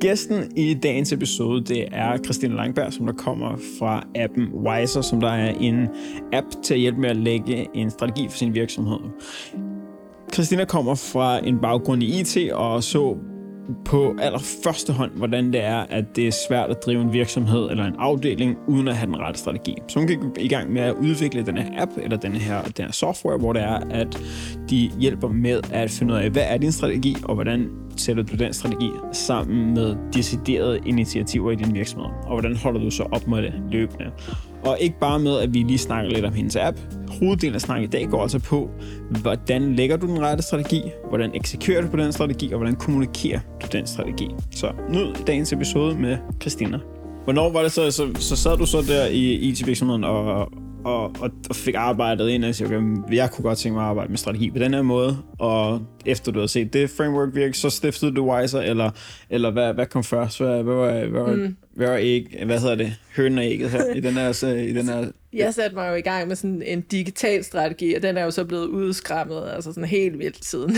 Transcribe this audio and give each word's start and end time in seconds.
Gæsten 0.00 0.56
i 0.56 0.74
dagens 0.74 1.12
episode, 1.12 1.64
det 1.64 1.84
er 1.92 2.18
Christine 2.18 2.56
Langberg, 2.56 2.92
som 2.92 3.06
der 3.06 3.12
kommer 3.12 3.56
fra 3.78 4.06
appen 4.14 4.48
Wiser, 4.54 5.00
som 5.00 5.20
der 5.20 5.30
er 5.30 5.50
en 5.50 5.88
app 6.32 6.46
til 6.62 6.74
at 6.74 6.80
hjælpe 6.80 7.00
med 7.00 7.10
at 7.10 7.16
lægge 7.16 7.68
en 7.74 7.90
strategi 7.90 8.28
for 8.28 8.36
sin 8.36 8.54
virksomhed. 8.54 8.98
Christina 10.32 10.64
kommer 10.64 10.94
fra 10.94 11.46
en 11.46 11.58
baggrund 11.58 12.02
i 12.02 12.20
IT 12.20 12.52
og 12.52 12.82
så 12.82 13.16
på 13.84 14.14
allerførste 14.20 14.92
hånd, 14.92 15.10
hvordan 15.14 15.52
det 15.52 15.64
er, 15.64 15.76
at 15.76 16.04
det 16.16 16.26
er 16.26 16.32
svært 16.48 16.70
at 16.70 16.76
drive 16.86 17.00
en 17.00 17.12
virksomhed 17.12 17.70
eller 17.70 17.84
en 17.84 17.94
afdeling, 17.98 18.56
uden 18.68 18.88
at 18.88 18.96
have 18.96 19.06
den 19.06 19.18
rette 19.18 19.40
strategi. 19.40 19.74
Så 19.88 19.98
hun 19.98 20.08
gik 20.08 20.18
i 20.38 20.48
gang 20.48 20.72
med 20.72 20.82
at 20.82 20.94
udvikle 20.94 21.46
den 21.46 21.56
her 21.56 21.82
app, 21.82 21.90
eller 22.02 22.16
den 22.16 22.32
her, 22.32 22.62
den 22.62 22.84
her 22.84 22.92
software, 22.92 23.38
hvor 23.38 23.52
det 23.52 23.62
er, 23.62 23.80
at 23.90 24.22
de 24.70 24.90
hjælper 25.00 25.28
med 25.28 25.60
at 25.72 25.90
finde 25.90 26.14
ud 26.14 26.18
af, 26.18 26.30
hvad 26.30 26.44
er 26.46 26.58
din 26.58 26.72
strategi, 26.72 27.16
og 27.24 27.34
hvordan 27.34 27.68
sætter 27.96 28.22
du 28.22 28.36
den 28.36 28.52
strategi 28.52 28.90
sammen 29.12 29.74
med 29.74 29.96
deciderede 30.12 30.78
initiativer 30.86 31.50
i 31.50 31.54
din 31.54 31.74
virksomhed, 31.74 32.08
og 32.22 32.40
hvordan 32.40 32.56
holder 32.56 32.80
du 32.80 32.90
så 32.90 33.02
op 33.02 33.26
med 33.28 33.42
det 33.42 33.52
løbende. 33.70 34.04
Og 34.64 34.76
ikke 34.80 34.98
bare 35.00 35.18
med, 35.18 35.38
at 35.38 35.54
vi 35.54 35.58
lige 35.58 35.78
snakker 35.78 36.10
lidt 36.10 36.24
om 36.24 36.32
hendes 36.32 36.56
app. 36.56 36.78
Hoveddelen 37.18 37.54
af 37.54 37.60
snakken 37.60 37.84
i 37.84 37.90
dag 37.90 38.08
går 38.08 38.22
altså 38.22 38.38
på, 38.38 38.70
hvordan 39.22 39.74
lægger 39.74 39.96
du 39.96 40.06
den 40.06 40.20
rette 40.20 40.42
strategi, 40.42 40.82
hvordan 41.08 41.30
eksekverer 41.34 41.82
du 41.82 41.88
på 41.88 41.96
den 41.96 42.12
strategi, 42.12 42.52
og 42.52 42.58
hvordan 42.58 42.76
kommunikerer 42.76 43.40
du 43.62 43.66
den 43.72 43.86
strategi. 43.86 44.28
Så 44.50 44.72
nyd 44.88 45.14
dagens 45.26 45.52
episode 45.52 45.98
med 45.98 46.16
Christina. 46.40 46.78
Hvornår 47.24 47.52
var 47.52 47.62
det 47.62 47.72
så, 47.72 47.90
så, 47.90 48.08
så 48.14 48.36
sad 48.36 48.56
du 48.56 48.66
så 48.66 48.84
der 48.88 49.06
i 49.06 49.34
IT-virksomheden 49.34 50.04
og, 50.04 50.52
og, 50.86 51.12
og, 51.20 51.30
og 51.48 51.56
fik 51.56 51.74
arbejdet 51.74 52.28
ind 52.28 52.44
og 52.44 52.54
sige, 52.54 52.66
okay, 52.66 52.82
jeg 53.12 53.30
kunne 53.30 53.42
godt 53.42 53.58
tænke 53.58 53.74
mig 53.74 53.84
at 53.84 53.88
arbejde 53.88 54.10
med 54.10 54.18
strategi 54.18 54.50
på 54.50 54.58
den 54.58 54.74
her 54.74 54.82
måde, 54.82 55.18
og 55.38 55.80
efter 56.06 56.32
du 56.32 56.38
havde 56.38 56.48
set 56.48 56.72
det 56.72 56.90
framework 56.90 57.34
virke, 57.34 57.58
så 57.58 57.70
stiftede 57.70 58.14
du 58.14 58.32
Wiser, 58.32 58.60
eller, 58.60 58.90
eller 59.30 59.50
hvad, 59.50 59.74
hvad 59.74 59.86
kom 59.86 60.04
først? 60.04 60.40
Hvad, 60.40 60.62
hvad, 60.62 60.74
hvad, 60.74 61.06
hvad, 61.06 61.36
mm. 61.36 61.56
hvad, 61.74 61.88
var 61.88 61.96
æg, 62.00 62.42
hvad 62.46 62.60
hedder 62.60 62.74
det? 62.74 62.92
Hønen 63.16 63.38
og 63.38 63.44
ægget 63.44 63.70
her 63.70 63.94
i 63.94 64.00
den 64.00 64.14
her... 64.14 64.46
I 64.46 64.72
den 64.72 64.88
her 64.88 65.04
jeg 65.32 65.54
satte 65.54 65.76
mig 65.76 65.90
jo 65.90 65.94
i 65.94 66.00
gang 66.00 66.28
med 66.28 66.36
sådan 66.36 66.62
en 66.62 66.80
digital 66.80 67.44
strategi, 67.44 67.94
og 67.94 68.02
den 68.02 68.16
er 68.16 68.24
jo 68.24 68.30
så 68.30 68.44
blevet 68.44 68.66
udskræmmet, 68.66 69.50
altså 69.54 69.72
sådan 69.72 69.88
helt 69.88 70.18
vildt 70.18 70.44
siden. 70.44 70.74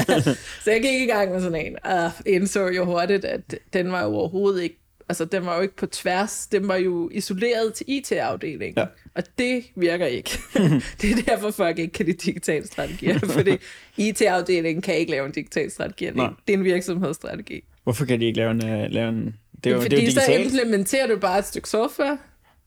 så 0.64 0.70
jeg 0.70 0.82
gik 0.82 1.02
i 1.02 1.06
gang 1.06 1.32
med 1.32 1.40
sådan 1.40 1.66
en, 1.66 1.76
og 1.84 2.10
indså 2.26 2.68
jo 2.68 2.84
hurtigt, 2.84 3.24
at 3.24 3.54
den 3.72 3.92
var 3.92 4.02
jo 4.02 4.08
overhovedet 4.08 4.62
ikke 4.62 4.81
altså 5.12 5.24
den 5.24 5.46
var 5.46 5.56
jo 5.56 5.62
ikke 5.62 5.76
på 5.76 5.86
tværs, 5.86 6.46
den 6.52 6.68
var 6.68 6.76
jo 6.76 7.10
isoleret 7.12 7.74
til 7.74 7.86
IT-afdelingen. 7.88 8.74
Ja. 8.76 8.86
Og 9.14 9.22
det 9.38 9.64
virker 9.76 10.06
ikke. 10.06 10.30
det 11.00 11.10
er 11.10 11.22
derfor, 11.26 11.50
folk 11.50 11.78
ikke 11.78 11.92
kan 11.92 12.06
lide 12.06 12.16
digitale 12.16 12.66
strategier, 12.66 13.18
fordi 13.38 13.56
IT-afdelingen 13.96 14.82
kan 14.82 14.94
ikke 14.94 15.10
lave 15.10 15.26
en 15.26 15.32
digital 15.32 15.70
strategi. 15.70 16.06
Det, 16.06 16.20
er 16.20 16.32
en 16.48 16.64
virksomhedsstrategi. 16.64 17.64
Hvorfor 17.84 18.04
kan 18.04 18.20
de 18.20 18.24
ikke 18.26 18.38
lave 18.38 18.50
en... 18.50 18.64
Uh, 18.64 18.90
lave 18.90 19.08
en 19.08 19.34
det 19.64 19.70
er 19.70 19.74
jo, 19.74 19.80
fordi 19.80 19.96
det 19.96 20.02
er 20.02 20.06
jo 20.06 20.06
digitalt. 20.06 20.50
så 20.52 20.58
implementerer 20.58 21.06
du 21.06 21.16
bare 21.16 21.38
et 21.38 21.44
stykke 21.44 21.68
software, 21.68 22.18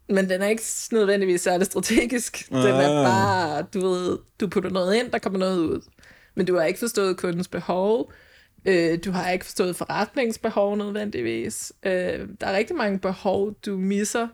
men 0.10 0.30
den 0.30 0.42
er 0.42 0.48
ikke 0.48 0.64
nødvendigvis 0.92 1.42
særlig 1.42 1.66
strategisk. 1.66 2.50
Den 2.50 2.58
er 2.58 3.00
ah. 3.00 3.06
bare, 3.06 3.66
du 3.74 3.88
ved, 3.88 4.18
du 4.40 4.48
putter 4.48 4.70
noget 4.70 4.96
ind, 4.96 5.12
der 5.12 5.20
kommer 5.20 5.40
noget 5.40 5.60
ud. 5.60 5.82
Men 6.36 6.46
du 6.46 6.56
har 6.56 6.64
ikke 6.64 6.80
forstået 6.80 7.18
kundens 7.18 7.48
behov, 7.48 8.12
Øh, 8.66 9.00
du 9.06 9.12
har 9.12 9.32
ikke 9.32 9.46
forstået 9.46 9.76
forretningsbehov 9.76 10.78
nødvendigvis. 10.78 11.74
Øh, 11.84 11.92
der 12.42 12.48
er 12.48 12.58
rigtig 12.58 12.76
mange 12.76 13.00
behov, 13.00 13.54
du 13.66 13.78
misser. 13.78 14.28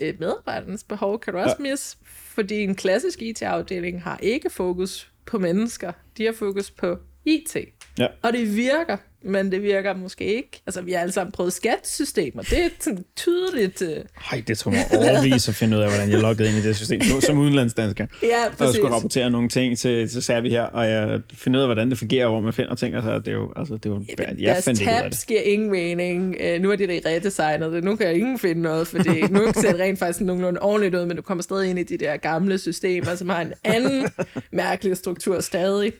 Øh, 0.00 0.14
medarbejdernes 0.20 0.84
behov 0.84 1.20
kan 1.20 1.32
du 1.32 1.38
også 1.38 1.56
ja. 1.58 1.70
misse, 1.70 1.96
fordi 2.04 2.62
en 2.62 2.74
klassisk 2.74 3.22
IT-afdeling 3.22 4.02
har 4.02 4.18
ikke 4.22 4.50
fokus 4.50 5.12
på 5.26 5.38
mennesker. 5.38 5.92
De 6.16 6.24
har 6.24 6.32
fokus 6.32 6.70
på 6.70 6.98
IT. 7.24 7.56
Ja. 7.98 8.06
Og 8.22 8.32
det 8.32 8.56
virker 8.56 8.96
men 9.22 9.52
det 9.52 9.62
virker 9.62 9.96
måske 9.96 10.24
ikke. 10.24 10.62
Altså, 10.66 10.82
vi 10.82 10.92
har 10.92 11.00
alle 11.00 11.12
sammen 11.12 11.32
prøvet 11.32 11.52
skattesystemer. 11.52 12.42
Det 12.42 12.64
er 12.64 12.68
sådan 12.80 13.04
tydeligt... 13.16 13.82
Uh... 13.82 13.88
Ej, 14.32 14.42
det 14.46 14.58
tog 14.58 14.72
mig 14.72 14.84
overvis 14.96 15.48
at 15.48 15.54
finde 15.54 15.76
ud 15.76 15.82
af, 15.82 15.88
hvordan 15.88 16.10
jeg 16.10 16.18
loggede 16.18 16.48
ind 16.48 16.58
i 16.58 16.60
det 16.60 16.76
system, 16.76 17.00
som 17.20 17.38
udenlandsdansker. 17.38 18.06
Ja, 18.22 18.28
præcis. 18.48 18.60
Og 18.60 18.66
jeg 18.66 18.74
skulle 18.74 18.94
rapportere 18.94 19.30
nogle 19.30 19.48
ting 19.48 19.78
til, 19.78 20.08
til 20.08 20.22
Servi 20.22 20.50
her, 20.50 20.62
og 20.62 20.88
jeg 20.88 21.20
finder 21.32 21.58
ud 21.58 21.62
af, 21.62 21.68
hvordan 21.68 21.90
det 21.90 21.98
fungerer, 21.98 22.28
hvor 22.28 22.40
man 22.40 22.52
finder 22.52 22.74
ting, 22.74 22.96
og 22.96 23.02
så 23.02 23.18
det 23.18 23.28
er 23.28 23.32
jo, 23.32 23.52
altså, 23.56 23.74
det 23.74 23.86
er 23.86 23.90
jo 23.90 24.04
ja, 24.18 24.24
jeg 24.28 24.36
Deres 24.38 24.64
fandt 24.64 24.80
ikke 24.80 24.92
ud 24.92 24.96
af 24.96 25.10
det. 25.10 25.24
giver 25.28 25.40
ingen 25.40 25.70
mening. 25.70 26.36
Uh, 26.54 26.62
nu 26.62 26.70
er 26.70 26.76
det 26.76 27.02
redesignet 27.06 27.72
det. 27.72 27.84
Nu 27.84 27.96
kan 27.96 28.06
jeg 28.06 28.14
ingen 28.14 28.38
finde 28.38 28.62
noget, 28.62 28.86
fordi 28.86 29.20
nu 29.30 29.40
ser 29.54 29.72
det 29.72 29.80
rent 29.80 29.98
faktisk 29.98 30.20
nogenlunde 30.20 30.60
ordentligt 30.60 30.94
ud, 30.94 31.06
men 31.06 31.16
du 31.16 31.22
kommer 31.22 31.42
stadig 31.42 31.70
ind 31.70 31.78
i 31.78 31.82
de 31.82 31.98
der 31.98 32.16
gamle 32.16 32.58
systemer, 32.58 33.14
som 33.14 33.28
har 33.28 33.40
en 33.40 33.52
anden 33.64 34.08
mærkelig 34.52 34.96
struktur 34.96 35.40
stadig. 35.40 35.92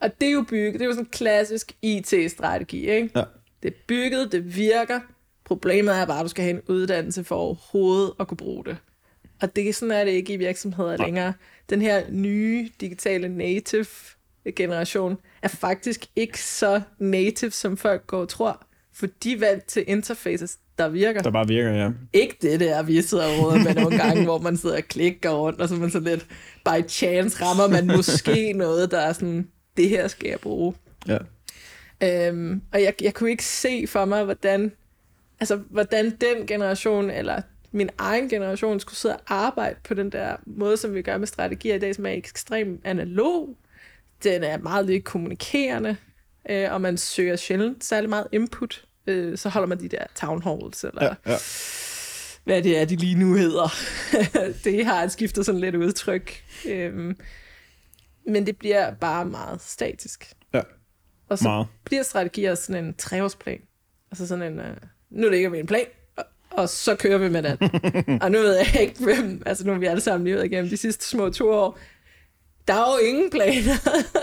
Og, 0.00 0.20
det 0.20 0.28
er 0.28 0.32
jo 0.32 0.44
bygget, 0.48 0.74
det 0.74 0.82
er 0.82 0.86
jo 0.86 0.92
sådan 0.92 1.04
en 1.04 1.10
klassisk 1.10 1.72
IT-strategi, 1.82 2.90
ikke? 2.90 3.10
Ja. 3.16 3.22
Det 3.62 3.68
er 3.68 3.76
bygget, 3.86 4.32
det 4.32 4.56
virker. 4.56 5.00
Problemet 5.44 5.96
er 5.96 6.06
bare, 6.06 6.18
at 6.18 6.24
du 6.24 6.28
skal 6.28 6.44
have 6.44 6.54
en 6.54 6.62
uddannelse 6.68 7.24
for 7.24 7.36
overhovedet 7.36 8.12
at 8.20 8.28
kunne 8.28 8.36
bruge 8.36 8.64
det. 8.64 8.76
Og 9.42 9.56
det 9.56 9.74
sådan 9.74 9.92
er 9.92 10.04
det 10.04 10.10
ikke 10.10 10.32
i 10.32 10.36
virksomheder 10.36 10.90
ja. 10.90 11.04
længere. 11.04 11.32
Den 11.70 11.82
her 11.82 12.02
nye 12.10 12.70
digitale 12.80 13.28
native 13.28 13.86
generation 14.56 15.16
er 15.42 15.48
faktisk 15.48 16.06
ikke 16.16 16.40
så 16.40 16.80
native, 16.98 17.50
som 17.50 17.76
folk 17.76 18.06
går 18.06 18.20
og 18.20 18.28
tror. 18.28 18.66
For 18.94 19.06
de 19.22 19.32
er 19.32 19.38
vant 19.38 19.64
til 19.64 19.84
interfaces, 19.86 20.58
der 20.78 20.88
virker. 20.88 21.22
Der 21.22 21.30
bare 21.30 21.48
virker, 21.48 21.70
ja. 21.70 21.90
Ikke 22.12 22.36
det 22.42 22.60
der, 22.60 22.82
vi 22.82 23.02
sidder 23.02 23.24
og 23.24 23.58
med 23.58 23.74
nogle 23.74 23.98
gange, 23.98 24.24
hvor 24.24 24.38
man 24.38 24.56
sidder 24.56 24.76
og 24.76 24.82
klikker 24.82 25.30
rundt, 25.30 25.60
og 25.60 25.68
så 25.68 25.74
man 25.74 25.90
så 25.90 26.00
lidt, 26.00 26.26
by 26.64 26.88
chance 26.88 27.44
rammer 27.44 27.68
man 27.68 27.86
måske 27.96 28.52
noget, 28.52 28.90
der 28.90 29.00
er 29.00 29.12
sådan, 29.12 29.48
det 29.78 29.88
her 29.88 30.08
skal 30.08 30.28
jeg 30.28 30.40
bruge. 30.40 30.74
Ja. 31.06 31.18
Øhm, 32.02 32.62
og 32.72 32.82
jeg, 32.82 32.94
jeg 33.00 33.14
kunne 33.14 33.30
ikke 33.30 33.44
se 33.44 33.86
for 33.86 34.04
mig, 34.04 34.24
hvordan, 34.24 34.72
altså, 35.40 35.56
hvordan 35.56 36.10
den 36.10 36.46
generation, 36.46 37.10
eller 37.10 37.42
min 37.72 37.90
egen 37.98 38.28
generation, 38.28 38.80
skulle 38.80 38.96
sidde 38.96 39.16
og 39.16 39.22
arbejde 39.28 39.76
på 39.84 39.94
den 39.94 40.12
der 40.12 40.36
måde, 40.46 40.76
som 40.76 40.94
vi 40.94 41.02
gør 41.02 41.18
med 41.18 41.26
strategier 41.26 41.74
i 41.74 41.78
dag, 41.78 41.94
som 41.94 42.06
er 42.06 42.10
ekstremt 42.10 42.80
analog. 42.84 43.56
Den 44.24 44.44
er 44.44 44.58
meget 44.58 44.86
lidt 44.86 45.04
kommunikerende, 45.04 45.96
øh, 46.50 46.72
og 46.72 46.80
man 46.80 46.96
søger 46.96 47.36
sjældent 47.36 47.84
særlig 47.84 48.10
meget 48.10 48.26
input 48.32 48.84
øh, 49.08 49.38
så 49.38 49.48
holder 49.48 49.68
man 49.68 49.80
de 49.80 49.88
der 49.88 50.04
town 50.14 50.42
halls, 50.42 50.84
eller 50.84 51.04
ja, 51.04 51.32
ja. 51.32 51.36
hvad 52.44 52.62
det 52.62 52.78
er, 52.78 52.84
de 52.84 52.96
lige 52.96 53.14
nu 53.14 53.34
hedder. 53.34 53.74
det 54.64 54.86
har 54.86 55.02
et 55.02 55.12
skiftet 55.12 55.46
sådan 55.46 55.60
lidt 55.60 55.74
udtryk. 55.74 56.44
Øhm, 56.66 57.16
men 58.28 58.46
det 58.46 58.56
bliver 58.58 58.94
bare 58.94 59.24
meget 59.24 59.60
statisk. 59.62 60.32
Ja, 60.54 60.60
Og 61.28 61.38
så 61.38 61.44
meget. 61.48 61.66
bliver 61.84 62.02
strategier 62.02 62.54
sådan 62.54 62.84
en 62.84 62.94
treårsplan. 62.94 63.60
Altså 64.10 64.26
sådan 64.26 64.52
en, 64.52 64.58
uh, 64.58 64.66
nu 65.10 65.28
ligger 65.28 65.50
vi 65.50 65.58
en 65.58 65.66
plan, 65.66 65.86
og, 66.16 66.24
og 66.50 66.68
så 66.68 66.96
kører 66.96 67.18
vi 67.18 67.28
med 67.28 67.42
den. 67.42 67.58
og 68.22 68.30
nu 68.30 68.38
ved 68.38 68.56
jeg 68.56 68.80
ikke, 68.80 69.04
hvem, 69.04 69.42
altså 69.46 69.66
nu 69.66 69.72
er 69.72 69.78
vi 69.78 69.86
alle 69.86 70.00
sammen 70.00 70.24
lige 70.26 70.46
igennem 70.46 70.70
de 70.70 70.76
sidste 70.76 71.06
små 71.06 71.30
to 71.30 71.50
år. 71.50 71.78
Der 72.68 72.74
er 72.74 72.92
jo 72.92 73.06
ingen 73.08 73.30
planer. 73.30 73.74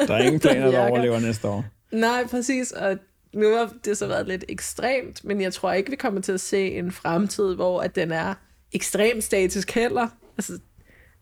der 0.07 0.13
er 0.13 0.19
ingen 0.23 0.39
planer, 0.45 0.71
der 0.71 0.89
overlever 0.89 1.19
næste 1.19 1.47
år. 1.47 1.65
Nej, 1.91 2.27
præcis, 2.27 2.71
og 2.71 2.97
nu 3.33 3.55
har 3.55 3.73
det 3.85 3.97
så 3.97 4.07
været 4.07 4.27
lidt 4.27 4.45
ekstremt, 4.49 5.23
men 5.23 5.41
jeg 5.41 5.53
tror 5.53 5.71
ikke, 5.73 5.89
vi 5.89 5.95
kommer 5.95 6.21
til 6.21 6.31
at 6.31 6.41
se 6.41 6.71
en 6.71 6.91
fremtid, 6.91 7.55
hvor 7.55 7.81
at 7.81 7.95
den 7.95 8.11
er 8.11 8.33
ekstremt 8.73 9.23
statisk 9.23 9.71
heller. 9.71 10.07
Altså, 10.37 10.59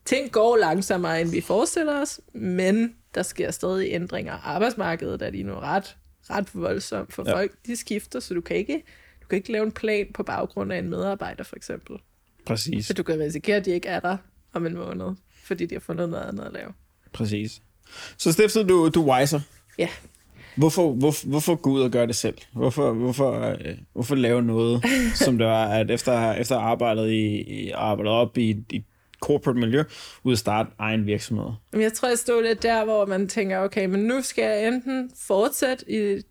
ting 0.06 0.32
går 0.32 0.58
langsommere, 0.58 1.22
end 1.22 1.30
vi 1.30 1.42
forestiller 1.42 2.02
os, 2.02 2.22
men 2.34 2.96
der 3.16 3.24
sker 3.24 3.52
stadig 3.52 3.92
ændringer. 3.92 4.34
Arbejdsmarkedet 4.34 5.22
er 5.22 5.30
lige 5.30 5.44
nu 5.44 5.54
ret, 5.54 5.98
ret 6.30 6.50
voldsomt 6.54 7.14
for 7.14 7.24
ja. 7.30 7.36
folk. 7.36 7.52
De 7.66 7.76
skifter, 7.76 8.20
så 8.20 8.34
du 8.34 8.42
kan 8.42 8.58
ikke 8.58 8.84
du 9.22 9.28
kan 9.28 9.38
ikke 9.38 9.52
lave 9.52 9.66
en 9.66 9.72
plan 9.72 10.08
på 10.14 10.24
baggrund 10.24 10.74
af 10.74 10.78
en 10.78 10.90
medarbejder, 10.90 11.44
for 11.44 11.56
eksempel. 11.56 11.96
Præcis. 12.46 12.86
Så 12.86 12.94
du 12.94 13.04
kan 13.04 13.20
risikere, 13.20 13.56
at 13.56 13.66
de 13.66 13.72
ikke 13.72 13.88
er 13.88 14.00
der 14.00 14.18
om 14.54 14.66
en 14.66 14.76
måned, 14.76 15.16
fordi 15.44 15.66
de 15.66 15.76
har 15.76 15.80
fundet 15.80 16.10
noget 16.10 16.24
andet 16.24 16.44
at 16.44 16.54
lave. 16.54 16.74
Præcis. 17.14 17.62
Så 18.18 18.32
stiftede 18.32 18.68
du, 18.68 18.90
du 18.90 19.12
Wiser. 19.12 19.40
Ja. 19.78 19.90
Hvorfor, 20.56 20.94
hvor, 20.94 21.28
hvorfor 21.28 21.56
gå 21.56 21.70
ud 21.70 21.82
og 21.82 21.92
gøre 21.92 22.08
det 22.08 22.16
selv? 22.16 22.38
Hvorfor, 22.54 22.94
hvorfor, 22.94 23.42
øh, 23.42 23.78
hvorfor 23.94 24.16
lave 24.16 24.42
noget, 24.42 24.84
som 25.24 25.38
det 25.38 25.48
var, 25.48 25.68
at 25.68 25.92
efter, 25.92 26.34
efter 26.34 26.58
arbejdet, 26.58 27.12
i, 27.12 27.42
i, 27.42 27.70
arbejdet 27.70 28.14
op 28.14 28.38
i, 28.38 28.64
i 28.70 28.84
corporate 29.24 29.60
miljø, 29.60 29.84
ud 30.24 30.32
at 30.32 30.40
starte 30.40 30.70
egen 30.80 31.06
virksomhed? 31.06 31.52
Jeg 31.74 31.94
tror, 31.94 32.08
jeg 32.08 32.18
stod 32.18 32.44
lidt 32.44 32.64
der, 32.64 32.84
hvor 32.84 33.06
man 33.06 33.28
tænker, 33.28 33.60
okay, 33.60 33.86
men 33.86 34.00
nu 34.00 34.22
skal 34.22 34.44
jeg 34.44 34.68
enten 34.68 35.12
fortsætte 35.28 35.92
i 35.92 36.22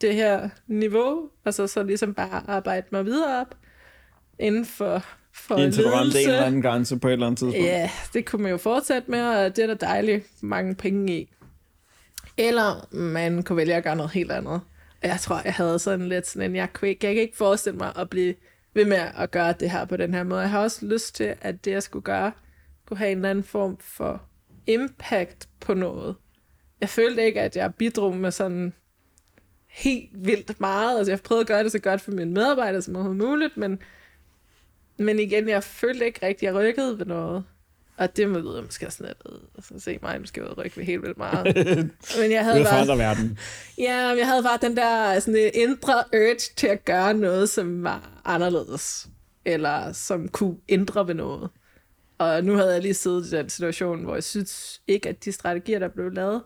det 0.00 0.14
her 0.14 0.48
niveau, 0.66 1.28
altså 1.44 1.66
så 1.66 1.82
ligesom 1.82 2.14
bare 2.14 2.42
arbejde 2.48 2.86
mig 2.92 3.04
videre 3.04 3.40
op 3.40 3.54
inden 4.38 4.64
for 4.64 5.04
for 5.34 5.56
Indtil 5.56 5.84
du 5.84 5.88
ramte 5.88 6.22
en 6.22 6.28
eller 6.28 6.42
anden 6.42 6.62
grænse 6.62 6.98
på 6.98 7.08
et 7.08 7.12
eller 7.12 7.26
andet 7.26 7.38
tidspunkt. 7.38 7.66
Ja, 7.66 7.90
det 8.12 8.26
kunne 8.26 8.42
man 8.42 8.50
jo 8.50 8.56
fortsætte 8.56 9.10
med, 9.10 9.26
og 9.26 9.56
det 9.56 9.62
er 9.62 9.66
der 9.66 9.74
dejligt 9.74 10.26
mange 10.42 10.74
penge 10.74 11.18
i. 11.18 11.34
Eller 12.36 12.94
man 12.94 13.42
kunne 13.42 13.56
vælge 13.56 13.74
at 13.74 13.84
gøre 13.84 13.96
noget 13.96 14.12
helt 14.12 14.32
andet. 14.32 14.60
Jeg 15.02 15.18
tror, 15.20 15.40
jeg 15.44 15.54
havde 15.54 15.78
sådan 15.78 16.08
lidt 16.08 16.26
sådan 16.26 16.50
en, 16.50 16.56
jeg, 16.56 16.68
kunne 16.72 16.88
ikke, 16.88 17.06
jeg 17.06 17.14
kan 17.14 17.22
ikke 17.22 17.36
forestille 17.36 17.78
mig 17.78 17.92
at 17.96 18.10
blive 18.10 18.34
ved 18.78 18.84
med 18.84 19.10
at 19.16 19.30
gøre 19.30 19.52
det 19.52 19.70
her 19.70 19.84
på 19.84 19.96
den 19.96 20.14
her 20.14 20.22
måde. 20.22 20.40
Jeg 20.40 20.50
har 20.50 20.60
også 20.60 20.86
lyst 20.86 21.14
til, 21.14 21.34
at 21.40 21.64
det, 21.64 21.70
jeg 21.70 21.82
skulle 21.82 22.02
gøre, 22.02 22.32
kunne 22.86 22.98
have 22.98 23.10
en 23.10 23.18
eller 23.18 23.30
anden 23.30 23.44
form 23.44 23.78
for 23.80 24.22
impact 24.66 25.48
på 25.60 25.74
noget. 25.74 26.16
Jeg 26.80 26.88
følte 26.88 27.24
ikke, 27.24 27.40
at 27.40 27.56
jeg 27.56 27.74
bidrog 27.74 28.16
med 28.16 28.30
sådan 28.30 28.72
helt 29.68 30.10
vildt 30.14 30.60
meget. 30.60 30.98
Altså, 30.98 31.10
jeg 31.10 31.18
har 31.18 31.22
prøvet 31.22 31.40
at 31.40 31.46
gøre 31.46 31.64
det 31.64 31.72
så 31.72 31.78
godt 31.78 32.00
for 32.00 32.12
mine 32.12 32.32
medarbejdere 32.32 32.82
som 32.82 32.96
overhovedet 32.96 33.24
muligt, 33.24 33.56
men, 33.56 33.78
men 34.98 35.18
igen, 35.18 35.48
jeg 35.48 35.62
følte 35.62 36.06
ikke 36.06 36.26
rigtig, 36.26 36.48
at 36.48 36.54
jeg 36.54 36.60
rykkede 36.62 36.98
ved 36.98 37.06
noget. 37.06 37.44
Og 37.98 38.16
det 38.16 38.28
må 38.28 38.54
jeg 38.54 38.64
måske 38.64 38.90
sådan 38.90 39.06
lidt, 39.06 39.36
altså, 39.54 39.74
se 39.78 39.98
mig, 40.02 40.20
måske 40.20 40.44
ud 40.44 40.58
rykke 40.58 40.76
ved 40.76 40.84
helt 40.84 41.02
vildt 41.02 41.18
meget. 41.18 41.44
Men 42.20 42.32
jeg 42.32 42.44
havde 42.44 42.64
bare... 42.64 42.98
verden. 42.98 43.38
Ja, 43.78 43.96
jeg 43.96 44.26
havde 44.26 44.42
bare 44.42 44.58
den 44.62 44.76
der 44.76 45.20
sådan 45.20 45.50
indre 45.54 46.04
urge 46.14 46.36
til 46.56 46.66
at 46.66 46.84
gøre 46.84 47.14
noget, 47.14 47.48
som 47.48 47.82
var 47.82 48.20
anderledes. 48.24 49.08
Eller 49.44 49.92
som 49.92 50.28
kunne 50.28 50.56
ændre 50.68 51.06
ved 51.06 51.14
noget. 51.14 51.50
Og 52.18 52.44
nu 52.44 52.54
havde 52.54 52.72
jeg 52.72 52.82
lige 52.82 52.94
siddet 52.94 53.26
i 53.26 53.30
den 53.30 53.48
situation, 53.48 54.04
hvor 54.04 54.14
jeg 54.14 54.24
synes 54.24 54.80
ikke, 54.86 55.08
at 55.08 55.24
de 55.24 55.32
strategier, 55.32 55.78
der 55.78 55.88
blev 55.88 56.12
lavet, 56.12 56.42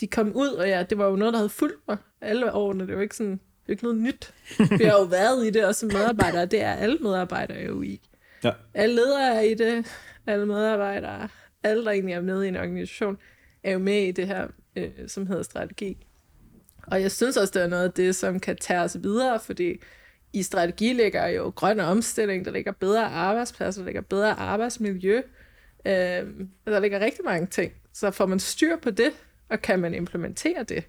de 0.00 0.06
kom 0.06 0.32
ud, 0.32 0.48
og 0.48 0.68
ja, 0.68 0.82
det 0.82 0.98
var 0.98 1.06
jo 1.06 1.16
noget, 1.16 1.32
der 1.32 1.38
havde 1.38 1.50
fulgt 1.50 1.88
mig 1.88 1.96
alle 2.20 2.52
årene. 2.52 2.86
Det 2.86 2.96
var 2.96 3.02
ikke 3.02 3.16
sådan, 3.16 3.32
det 3.32 3.68
var 3.68 3.72
ikke 3.72 3.84
noget 3.84 3.98
nyt. 3.98 4.34
Vi 4.78 4.84
har 4.84 4.98
jo 4.98 5.04
været 5.04 5.46
i 5.46 5.50
det 5.50 5.64
også 5.64 5.80
som 5.80 5.88
medarbejdere, 5.92 6.46
det 6.46 6.62
er 6.62 6.72
alle 6.72 6.98
medarbejdere 6.98 7.62
jo 7.62 7.82
i. 7.82 8.00
Ja. 8.44 8.50
Alle 8.74 8.94
ledere 8.94 9.34
er 9.34 9.40
i 9.40 9.54
det, 9.54 9.86
alle 10.26 10.46
medarbejdere, 10.46 11.28
alle 11.62 11.84
der 11.84 11.90
egentlig 11.90 12.14
er 12.14 12.20
med 12.20 12.44
i 12.44 12.48
en 12.48 12.56
organisation, 12.56 13.18
er 13.62 13.72
jo 13.72 13.78
med 13.78 14.02
i 14.02 14.10
det 14.10 14.26
her, 14.26 14.48
øh, 14.76 14.90
som 15.06 15.26
hedder 15.26 15.42
strategi. 15.42 16.06
Og 16.86 17.02
jeg 17.02 17.10
synes 17.12 17.36
også, 17.36 17.52
det 17.54 17.62
er 17.62 17.68
noget 17.68 17.84
af 17.84 17.92
det, 17.92 18.16
som 18.16 18.40
kan 18.40 18.56
tage 18.56 18.80
os 18.80 18.96
videre, 19.02 19.40
fordi 19.40 19.80
i 20.32 20.42
strategi 20.42 20.92
ligger 20.92 21.26
jo 21.26 21.52
grøn 21.56 21.80
omstilling, 21.80 22.44
der 22.44 22.50
ligger 22.50 22.72
bedre 22.72 23.04
arbejdspladser, 23.04 23.80
der 23.80 23.86
ligger 23.86 24.00
bedre 24.00 24.32
arbejdsmiljø. 24.32 25.16
Øh, 25.86 25.92
der 26.66 26.80
ligger 26.80 27.00
rigtig 27.00 27.24
mange 27.24 27.46
ting. 27.46 27.72
Så 27.92 28.10
får 28.10 28.26
man 28.26 28.40
styr 28.40 28.76
på 28.76 28.90
det, 28.90 29.12
og 29.48 29.62
kan 29.62 29.78
man 29.78 29.94
implementere 29.94 30.62
det, 30.62 30.84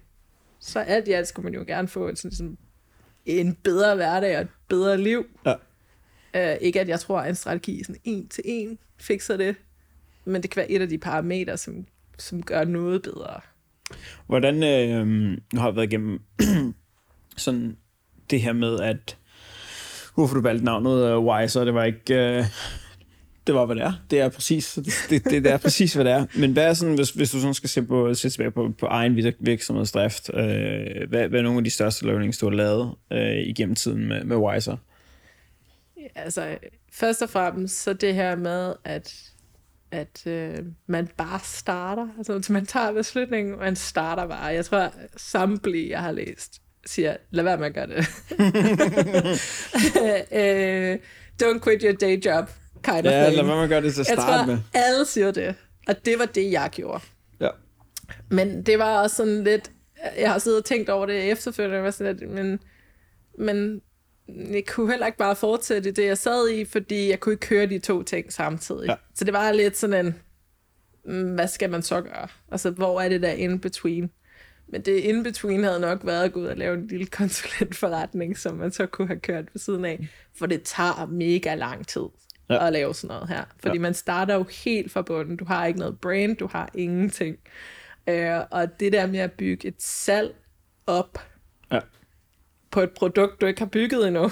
så 0.60 0.80
alt 0.80 1.08
i 1.08 1.12
alt 1.12 1.28
skulle 1.28 1.44
man 1.44 1.54
jo 1.54 1.64
gerne 1.66 1.88
få 1.88 2.08
en, 2.08 2.16
sådan, 2.16 2.36
sådan, 2.36 2.58
en 3.26 3.54
bedre 3.54 3.94
hverdag 3.94 4.36
og 4.36 4.42
et 4.42 4.48
bedre 4.68 4.98
liv. 4.98 5.26
Ja. 5.46 5.54
Uh, 6.34 6.54
ikke 6.60 6.80
at 6.80 6.88
jeg 6.88 7.00
tror, 7.00 7.20
at 7.20 7.28
en 7.28 7.34
strategi 7.34 7.84
sådan 7.84 8.00
en 8.04 8.28
til 8.28 8.44
en 8.46 8.78
fikser 8.98 9.36
det, 9.36 9.56
men 10.24 10.42
det 10.42 10.50
kan 10.50 10.60
være 10.60 10.70
et 10.70 10.82
af 10.82 10.88
de 10.88 10.98
parametre, 10.98 11.56
som, 11.56 11.86
som 12.18 12.42
gør 12.42 12.64
noget 12.64 13.02
bedre. 13.02 13.40
Hvordan 14.26 14.62
øh, 14.62 15.06
nu 15.52 15.60
har 15.60 15.68
jeg 15.68 15.76
været 15.76 15.86
igennem 15.86 16.20
sådan 17.36 17.76
det 18.30 18.40
her 18.40 18.52
med, 18.52 18.80
at 18.80 19.16
uh, 19.16 20.14
hvorfor 20.14 20.34
du 20.34 20.40
valgte 20.40 20.64
navnet 20.64 21.04
øh, 21.04 21.18
uh, 21.18 21.24
Wiser, 21.26 21.64
det 21.64 21.74
var 21.74 21.84
ikke... 21.84 22.38
Uh, 22.38 22.46
det 23.46 23.54
var, 23.54 23.66
hvad 23.66 23.76
det 23.76 23.84
er. 23.84 23.92
Det 24.10 24.20
er 24.20 24.28
præcis, 24.28 24.78
det, 25.10 25.24
det, 25.24 25.44
det 25.44 25.46
er 25.46 25.56
præcis, 25.56 25.94
hvad 25.94 26.04
det 26.04 26.12
er. 26.12 26.26
Men 26.34 26.52
hvad 26.52 26.64
er 26.64 26.74
sådan, 26.74 26.94
hvis, 26.94 27.10
hvis 27.10 27.30
du 27.30 27.40
sådan 27.40 27.54
skal 27.54 27.68
se, 27.70 27.82
på, 27.82 28.14
se 28.14 28.30
tilbage 28.30 28.50
på, 28.50 28.74
på 28.78 28.86
egen 28.86 29.34
virksomhedsdrift, 29.40 30.30
øh, 30.34 30.40
hvad, 31.08 31.28
hvad 31.28 31.38
er 31.38 31.42
nogle 31.42 31.58
af 31.58 31.64
de 31.64 31.70
største 31.70 32.06
learnings, 32.06 32.38
du 32.38 32.46
har 32.46 32.56
lavet 32.56 32.94
øh, 33.12 33.36
igennem 33.36 33.74
tiden 33.74 34.06
med, 34.08 34.24
med 34.24 34.36
Wiser? 34.36 34.76
Altså, 36.14 36.58
først 36.92 37.22
og 37.22 37.30
fremmest 37.30 37.82
så 37.82 37.92
det 37.92 38.14
her 38.14 38.36
med, 38.36 38.74
at, 38.84 39.14
at 39.90 40.26
øh, 40.26 40.58
man 40.86 41.08
bare 41.16 41.40
starter. 41.42 42.08
Altså, 42.18 42.52
man 42.52 42.66
tager 42.66 42.92
beslutningen, 42.92 43.58
man 43.58 43.76
starter 43.76 44.26
bare. 44.26 44.44
Jeg 44.44 44.64
tror, 44.64 44.92
samtlige, 45.16 45.90
jeg 45.90 46.00
har 46.00 46.12
læst, 46.12 46.62
siger, 46.86 47.16
lad 47.30 47.44
være 47.44 47.58
med 47.58 47.66
at 47.66 47.74
gøre 47.74 47.86
det. 47.86 47.98
uh, 50.30 51.00
don't 51.42 51.60
quit 51.60 51.82
your 51.82 51.92
day 51.92 52.24
job 52.24 52.50
kind 52.84 53.06
of 53.06 53.12
ja, 53.12 53.24
thing. 53.24 53.36
Ja, 53.36 53.42
lad 53.42 53.44
være 53.44 53.56
med 53.56 53.62
at 53.62 53.68
gøre 53.68 53.82
det 53.82 53.94
til 53.94 54.00
at 54.00 54.06
starte 54.06 54.32
jeg 54.32 54.38
tror, 54.38 54.46
med. 54.46 54.58
alle 54.74 55.06
siger 55.06 55.30
det. 55.30 55.54
Og 55.88 56.04
det 56.04 56.18
var 56.18 56.26
det, 56.26 56.52
jeg 56.52 56.68
gjorde. 56.72 57.00
Ja. 57.40 57.48
Men 58.28 58.62
det 58.62 58.78
var 58.78 59.02
også 59.02 59.16
sådan 59.16 59.44
lidt... 59.44 59.70
Jeg 60.18 60.32
har 60.32 60.38
siddet 60.38 60.58
og 60.58 60.64
tænkt 60.64 60.88
over 60.88 61.06
det 61.06 61.30
efterfølgende, 61.30 61.82
var 61.82 61.90
sådan 61.90 62.16
lidt, 62.16 62.30
men, 62.30 62.60
men 63.38 63.80
jeg 64.28 64.66
kunne 64.66 64.90
heller 64.90 65.06
ikke 65.06 65.18
bare 65.18 65.36
fortsætte 65.36 65.92
det, 65.92 66.04
jeg 66.06 66.18
sad 66.18 66.50
i, 66.50 66.64
fordi 66.64 67.10
jeg 67.10 67.20
kunne 67.20 67.32
ikke 67.32 67.46
køre 67.46 67.66
de 67.66 67.78
to 67.78 68.02
ting 68.02 68.32
samtidig. 68.32 68.88
Ja. 68.88 68.94
Så 69.14 69.24
det 69.24 69.32
var 69.32 69.52
lidt 69.52 69.76
sådan 69.76 70.06
en, 70.06 70.14
mm, 71.04 71.34
hvad 71.34 71.48
skal 71.48 71.70
man 71.70 71.82
så 71.82 72.00
gøre? 72.00 72.28
Altså, 72.50 72.70
hvor 72.70 73.00
er 73.00 73.08
det 73.08 73.22
der 73.22 73.30
in 73.30 73.60
between? 73.60 74.10
Men 74.68 74.82
det 74.82 74.96
in 74.96 75.22
between 75.22 75.64
havde 75.64 75.80
nok 75.80 76.06
været 76.06 76.24
at 76.24 76.32
gå 76.32 76.40
ud 76.40 76.46
og 76.46 76.56
lave 76.56 76.74
en 76.74 76.86
lille 76.86 77.06
konsulentforretning, 77.20 78.38
som 78.38 78.56
man 78.56 78.72
så 78.72 78.86
kunne 78.86 79.08
have 79.08 79.20
kørt 79.20 79.44
ved 79.54 79.60
siden 79.60 79.84
af, 79.84 80.08
for 80.38 80.46
det 80.46 80.62
tager 80.62 81.06
mega 81.06 81.54
lang 81.54 81.86
tid 81.86 82.04
ja. 82.50 82.66
at 82.66 82.72
lave 82.72 82.94
sådan 82.94 83.14
noget 83.14 83.28
her. 83.28 83.44
Fordi 83.58 83.76
ja. 83.76 83.82
man 83.82 83.94
starter 83.94 84.34
jo 84.34 84.44
helt 84.64 84.92
fra 84.92 85.02
bunden. 85.02 85.36
Du 85.36 85.44
har 85.44 85.66
ikke 85.66 85.78
noget 85.78 86.00
brand, 86.00 86.36
du 86.36 86.46
har 86.46 86.70
ingenting. 86.74 87.36
Øh, 88.08 88.40
og 88.50 88.80
det 88.80 88.92
der 88.92 89.06
med 89.06 89.18
at 89.18 89.32
bygge 89.32 89.68
et 89.68 89.82
salg 89.82 90.34
op 90.86 91.18
ja. 91.72 91.80
På 92.74 92.80
et 92.80 92.90
produkt, 92.90 93.40
du 93.40 93.46
ikke 93.46 93.60
har 93.60 93.66
bygget 93.66 94.06
endnu, 94.08 94.22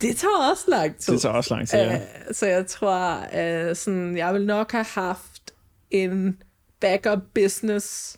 det 0.00 0.16
tager 0.16 0.50
også 0.50 0.64
lang 0.68 0.96
tid. 0.96 1.12
Det 1.12 1.22
tager 1.22 1.34
også 1.34 1.54
lang 1.54 1.68
tid, 1.68 1.78
ja. 1.78 1.94
Øh, 1.94 2.00
så 2.32 2.46
jeg 2.46 2.66
tror, 2.66 3.16
uh, 3.16 3.76
sådan, 3.76 4.16
jeg 4.16 4.34
vil 4.34 4.46
nok 4.46 4.72
have 4.72 4.84
haft 4.84 5.54
en 5.90 6.42
backup 6.80 7.18
business, 7.34 8.16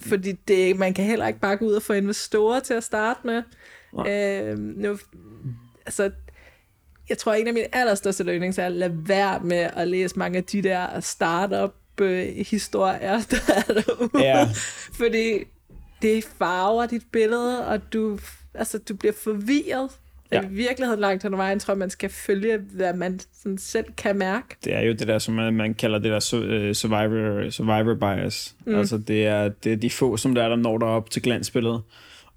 fordi 0.00 0.32
det, 0.32 0.78
man 0.78 0.94
kan 0.94 1.04
heller 1.04 1.26
ikke 1.26 1.40
bare 1.40 1.56
gå 1.56 1.64
ud 1.64 1.72
og 1.72 1.82
få 1.82 1.92
investorer 1.92 2.60
til 2.60 2.74
at 2.74 2.84
starte 2.84 3.20
med. 3.24 3.42
Uh, 3.92 4.58
nu, 4.58 4.98
altså, 5.86 6.10
jeg 7.08 7.18
tror, 7.18 7.32
en 7.32 7.46
af 7.46 7.54
mine 7.54 7.74
allerstørste 7.74 8.24
learnings 8.24 8.58
er 8.58 8.66
at 8.66 8.72
lade 8.72 9.08
være 9.08 9.40
med 9.40 9.70
at 9.76 9.88
læse 9.88 10.18
mange 10.18 10.38
af 10.38 10.44
de 10.44 10.62
der 10.62 11.00
startup 11.00 11.74
historier, 12.48 13.20
der 13.30 13.54
er 13.56 13.72
derude. 13.72 14.24
Ja. 14.24 14.48
Fordi 14.92 15.44
det 16.02 16.24
farver 16.38 16.86
dit 16.86 17.02
billede, 17.12 17.66
og 17.66 17.92
du, 17.92 18.18
altså, 18.54 18.78
du 18.78 18.96
bliver 18.96 19.14
forvirret. 19.24 19.90
Ja. 20.32 20.42
I 20.42 20.46
virkeligheden 20.48 21.00
langt 21.00 21.22
hen 21.22 21.36
vejen 21.36 21.58
tror 21.58 21.74
jeg, 21.74 21.78
man 21.78 21.90
skal 21.90 22.10
følge, 22.10 22.58
hvad 22.58 22.94
man 22.94 23.20
sådan 23.42 23.58
selv 23.58 23.84
kan 23.96 24.18
mærke. 24.18 24.56
Det 24.64 24.74
er 24.74 24.80
jo 24.80 24.92
det 24.92 25.08
der, 25.08 25.18
som 25.18 25.34
man, 25.34 25.54
man 25.54 25.74
kalder 25.74 25.98
det 25.98 26.10
der 26.10 26.40
øh, 26.44 26.74
survivor, 26.74 27.50
survivor 27.50 27.94
bias. 27.94 28.54
Mm. 28.66 28.74
Altså 28.74 28.98
det 28.98 29.26
er, 29.26 29.48
det 29.48 29.72
er 29.72 29.76
de 29.76 29.90
få, 29.90 30.16
som 30.16 30.34
der 30.34 30.42
er, 30.42 30.48
der 30.48 30.56
når 30.56 30.78
der 30.78 30.86
op 30.86 31.10
til 31.10 31.22
glansbilledet. 31.22 31.82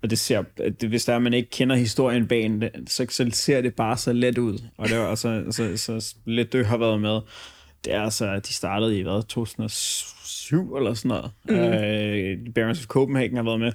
Og 0.02 0.10
det 0.10 0.20
ser, 0.20 0.44
det, 0.58 0.90
hvis 0.90 1.06
der 1.06 1.14
er, 1.14 1.20
man 1.20 1.34
ikke 1.34 1.50
kender 1.50 1.76
historien 1.76 2.28
bag 2.28 2.44
det, 2.44 2.72
så, 2.88 3.06
så 3.10 3.30
ser 3.32 3.62
det 3.62 3.76
bare 3.76 3.98
så 3.98 4.14
let 4.14 4.38
ud. 4.38 4.60
Og 4.78 4.90
det 4.90 5.00
var 5.00 5.08
altså, 5.08 5.44
så, 5.52 5.78
så 5.78 6.16
lidt 6.26 6.54
du 6.54 6.64
har 6.64 6.78
været 6.78 7.02
med. 7.02 7.20
Det 7.86 7.94
er 7.94 8.02
altså, 8.02 8.40
de 8.40 8.54
startede 8.54 9.00
i 9.00 9.02
hvad, 9.02 9.24
2007 9.28 10.17
eller 10.52 10.94
sådan 10.94 11.10
noget. 11.10 11.32
Mm. 11.50 12.48
Uh, 12.48 12.54
Barons 12.54 12.80
of 12.80 12.86
Copenhagen 12.86 13.36
har 13.36 13.44
været 13.44 13.60
med 13.60 13.72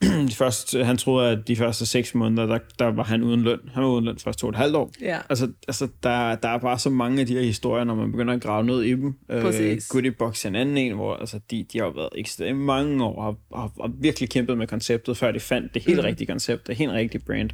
de 0.30 0.34
første, 0.34 0.84
han 0.84 0.96
troede, 0.96 1.30
at 1.30 1.48
de 1.48 1.56
første 1.56 1.86
seks 1.86 2.14
måneder, 2.14 2.46
der, 2.46 2.58
der 2.78 2.84
var 2.86 3.04
han 3.04 3.22
uden 3.22 3.42
løn. 3.42 3.58
Han 3.74 3.82
var 3.82 3.88
uden 3.88 4.04
løn 4.04 4.18
første 4.18 4.40
to 4.40 4.46
og 4.46 4.50
et 4.50 4.56
halvt 4.56 4.76
år. 4.76 4.90
Ja. 5.00 5.18
Altså, 5.30 5.52
altså 5.68 5.88
der, 6.02 6.34
der 6.34 6.48
er 6.48 6.58
bare 6.58 6.78
så 6.78 6.90
mange 6.90 7.20
af 7.20 7.26
de 7.26 7.34
her 7.34 7.42
historier, 7.42 7.84
når 7.84 7.94
man 7.94 8.10
begynder 8.10 8.34
at 8.34 8.42
grave 8.42 8.64
ned 8.64 8.82
i 8.82 8.90
dem. 8.90 9.14
Øh, 9.30 9.42
Præcis. 9.42 9.88
Goodie 9.88 10.12
Box 10.12 10.46
en 10.46 10.54
anden 10.54 10.76
en, 10.76 10.94
hvor 10.94 11.14
altså, 11.14 11.40
de, 11.50 11.66
de 11.72 11.78
har 11.78 11.90
været 11.94 12.08
ekstremt 12.14 12.58
mange 12.58 13.04
år, 13.04 13.16
og 13.16 13.24
har, 13.24 13.60
har, 13.60 13.72
har 13.80 13.92
virkelig 14.00 14.30
kæmpet 14.30 14.58
med 14.58 14.66
konceptet, 14.66 15.16
før 15.16 15.30
de 15.30 15.40
fandt 15.40 15.74
det 15.74 15.82
helt 15.82 15.98
mm. 15.98 16.04
rigtige 16.04 16.26
koncept, 16.26 16.66
det 16.66 16.76
helt 16.76 16.92
rigtige 16.92 17.22
brand 17.26 17.50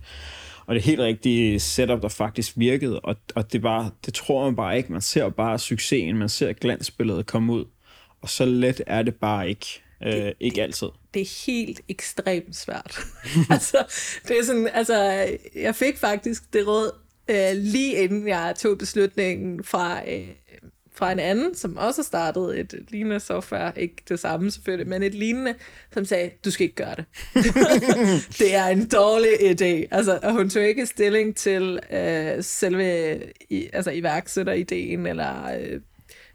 og 0.66 0.74
det 0.74 0.84
helt 0.84 1.00
rigtige 1.00 1.60
setup, 1.60 2.02
der 2.02 2.08
faktisk 2.08 2.52
virkede, 2.56 3.00
og, 3.00 3.16
og 3.34 3.52
det, 3.52 3.62
bare, 3.62 3.90
det 4.06 4.14
tror 4.14 4.44
man 4.44 4.56
bare 4.56 4.76
ikke. 4.76 4.92
Man 4.92 5.00
ser 5.00 5.28
bare 5.28 5.58
succesen, 5.58 6.16
man 6.16 6.28
ser 6.28 6.52
glansbilledet 6.52 7.26
komme 7.26 7.52
ud, 7.52 7.64
og 8.24 8.30
så 8.30 8.44
let 8.44 8.82
er 8.86 9.02
det 9.02 9.14
bare 9.14 9.48
ikke. 9.48 9.82
Det, 10.02 10.26
øh, 10.26 10.32
ikke 10.40 10.62
altid. 10.62 10.86
Det 11.14 11.22
er 11.22 11.46
helt 11.46 11.80
ekstremt 11.88 12.56
svært. 12.56 12.98
altså, 13.50 13.78
det 14.28 14.38
er 14.38 14.44
sådan, 14.44 14.68
altså, 14.74 15.26
jeg 15.54 15.74
fik 15.74 15.98
faktisk 15.98 16.52
det 16.52 16.66
råd 16.66 16.90
øh, 17.28 17.52
lige 17.54 17.94
inden 17.94 18.28
jeg 18.28 18.54
tog 18.58 18.78
beslutningen 18.78 19.64
fra, 19.64 20.10
øh, 20.10 20.28
fra 20.94 21.12
en 21.12 21.18
anden, 21.18 21.54
som 21.54 21.76
også 21.76 22.02
startede 22.02 22.58
et 22.58 22.74
lignende 22.88 23.20
software, 23.20 23.72
ikke 23.76 23.96
det 24.08 24.20
samme 24.20 24.50
selvfølgelig, 24.50 24.88
men 24.88 25.02
et 25.02 25.14
lignende, 25.14 25.54
som 25.94 26.04
sagde, 26.04 26.30
du 26.44 26.50
skal 26.50 26.64
ikke 26.64 26.76
gøre 26.76 26.94
det. 26.96 27.04
det 28.40 28.54
er 28.54 28.66
en 28.66 28.88
dårlig 28.88 29.32
idé. 29.40 29.88
Altså, 29.90 30.18
og 30.22 30.32
hun 30.32 30.50
tog 30.50 30.62
ikke 30.62 30.86
stilling 30.86 31.36
til 31.36 31.80
øh, 31.92 32.44
selve 32.44 33.22
i, 33.50 33.68
altså, 33.72 33.90
iværksætterideen, 33.90 35.06
eller 35.06 35.58
øh, 35.60 35.80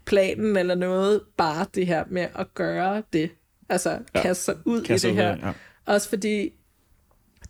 planen, 0.04 0.56
eller 0.56 0.74
noget, 0.74 1.20
bare 1.36 1.66
det 1.74 1.86
her 1.86 2.04
med 2.08 2.26
at 2.34 2.54
gøre 2.54 3.02
det. 3.12 3.30
Altså 3.68 3.98
ja. 4.14 4.22
kaste 4.22 4.44
sig 4.44 4.56
ud 4.64 4.84
kaste 4.84 5.08
i 5.08 5.10
det 5.10 5.22
her. 5.22 5.34
Ud, 5.34 5.38
ja. 5.42 5.52
Også 5.86 6.08
fordi 6.08 6.52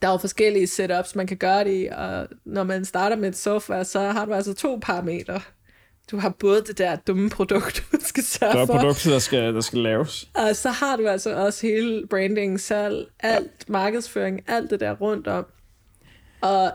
der 0.03 0.09
er 0.09 0.13
jo 0.13 0.19
forskellige 0.19 0.67
setups, 0.67 1.15
man 1.17 1.27
kan 1.27 1.37
gøre 1.37 1.65
det 1.65 1.83
i, 1.83 1.89
og 1.93 2.29
når 2.45 2.63
man 2.65 2.85
starter 2.85 3.17
med 3.17 3.29
et 3.29 3.37
software, 3.37 3.85
så 3.85 4.01
har 4.01 4.25
du 4.25 4.33
altså 4.33 4.55
to 4.55 4.79
parametre. 4.83 5.41
Du 6.11 6.19
har 6.19 6.29
både 6.29 6.63
det 6.63 6.79
der 6.79 6.97
dumme 6.97 7.31
produkt, 7.31 7.85
du 7.93 7.99
skal 8.01 8.25
sørge 8.25 8.53
for. 8.53 8.59
Der 8.59 8.75
er 8.75 8.79
produkter, 8.79 9.11
der 9.11 9.19
skal, 9.19 9.55
der 9.55 9.61
skal 9.61 9.79
laves. 9.79 10.29
Og 10.35 10.57
så 10.57 10.71
har 10.71 10.97
du 10.97 11.09
altså 11.09 11.37
også 11.37 11.67
hele 11.67 12.07
branding, 12.11 12.61
salg, 12.61 13.07
alt, 13.21 13.51
ja. 13.69 13.73
markedsføring, 13.73 14.41
alt 14.47 14.71
det 14.71 14.81
der 14.81 14.93
rundt 14.93 15.27
om. 15.27 15.47
Og 16.41 16.73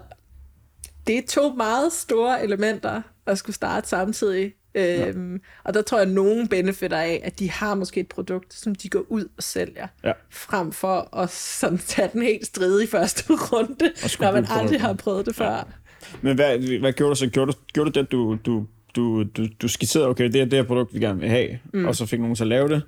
det 1.08 1.18
er 1.18 1.22
to 1.28 1.54
meget 1.54 1.94
store 1.94 2.44
elementer 2.44 3.02
at 3.26 3.38
skulle 3.38 3.56
starte 3.56 3.88
samtidig. 3.88 4.54
Ja. 4.76 5.08
Øhm, 5.08 5.42
og 5.64 5.74
der 5.74 5.82
tror 5.82 5.98
jeg, 5.98 6.08
at 6.08 6.14
nogen 6.14 6.48
benefitter 6.48 6.98
af, 6.98 7.22
at 7.24 7.40
de 7.40 7.52
har 7.52 7.76
måske 7.76 8.00
et 8.00 8.08
produkt, 8.08 8.54
som 8.54 8.76
de 8.76 8.90
går 8.90 9.06
ud 9.10 9.26
og 9.38 9.44
sælger, 9.44 9.88
ja. 10.04 10.12
frem 10.30 10.72
for 10.72 11.18
at 11.18 11.30
sådan, 11.30 11.78
tage 11.78 12.10
den 12.14 12.22
helt 12.22 12.46
strid 12.46 12.82
i 12.82 12.88
første 12.88 13.34
runde, 13.52 13.92
når 14.20 14.32
man 14.32 14.46
aldrig 14.50 14.82
har 14.82 14.94
prøvet 14.94 15.26
det 15.26 15.36
før. 15.36 15.52
Ja. 15.52 15.62
Men 16.22 16.36
hvad, 16.36 16.80
hvad 16.80 16.94
gjorde 16.94 17.10
du 17.10 17.16
så? 17.16 17.28
Gjorde 17.28 17.52
du, 17.52 17.58
gjorde 17.74 17.92
du 17.92 18.00
det, 18.00 18.12
du, 18.12 18.38
du, 18.46 18.66
du, 18.96 19.24
du, 19.24 19.48
du 19.62 19.68
skitserede, 19.68 20.08
okay, 20.08 20.24
det 20.24 20.42
er 20.42 20.46
det 20.46 20.54
her 20.54 20.64
produkt, 20.64 20.94
vi 20.94 21.00
gerne 21.00 21.20
vil 21.20 21.30
have, 21.30 21.60
mm. 21.74 21.86
og 21.86 21.96
så 21.96 22.06
fik 22.06 22.20
nogen 22.20 22.36
til 22.36 22.44
at 22.44 22.48
lave 22.48 22.70
det, 22.70 22.82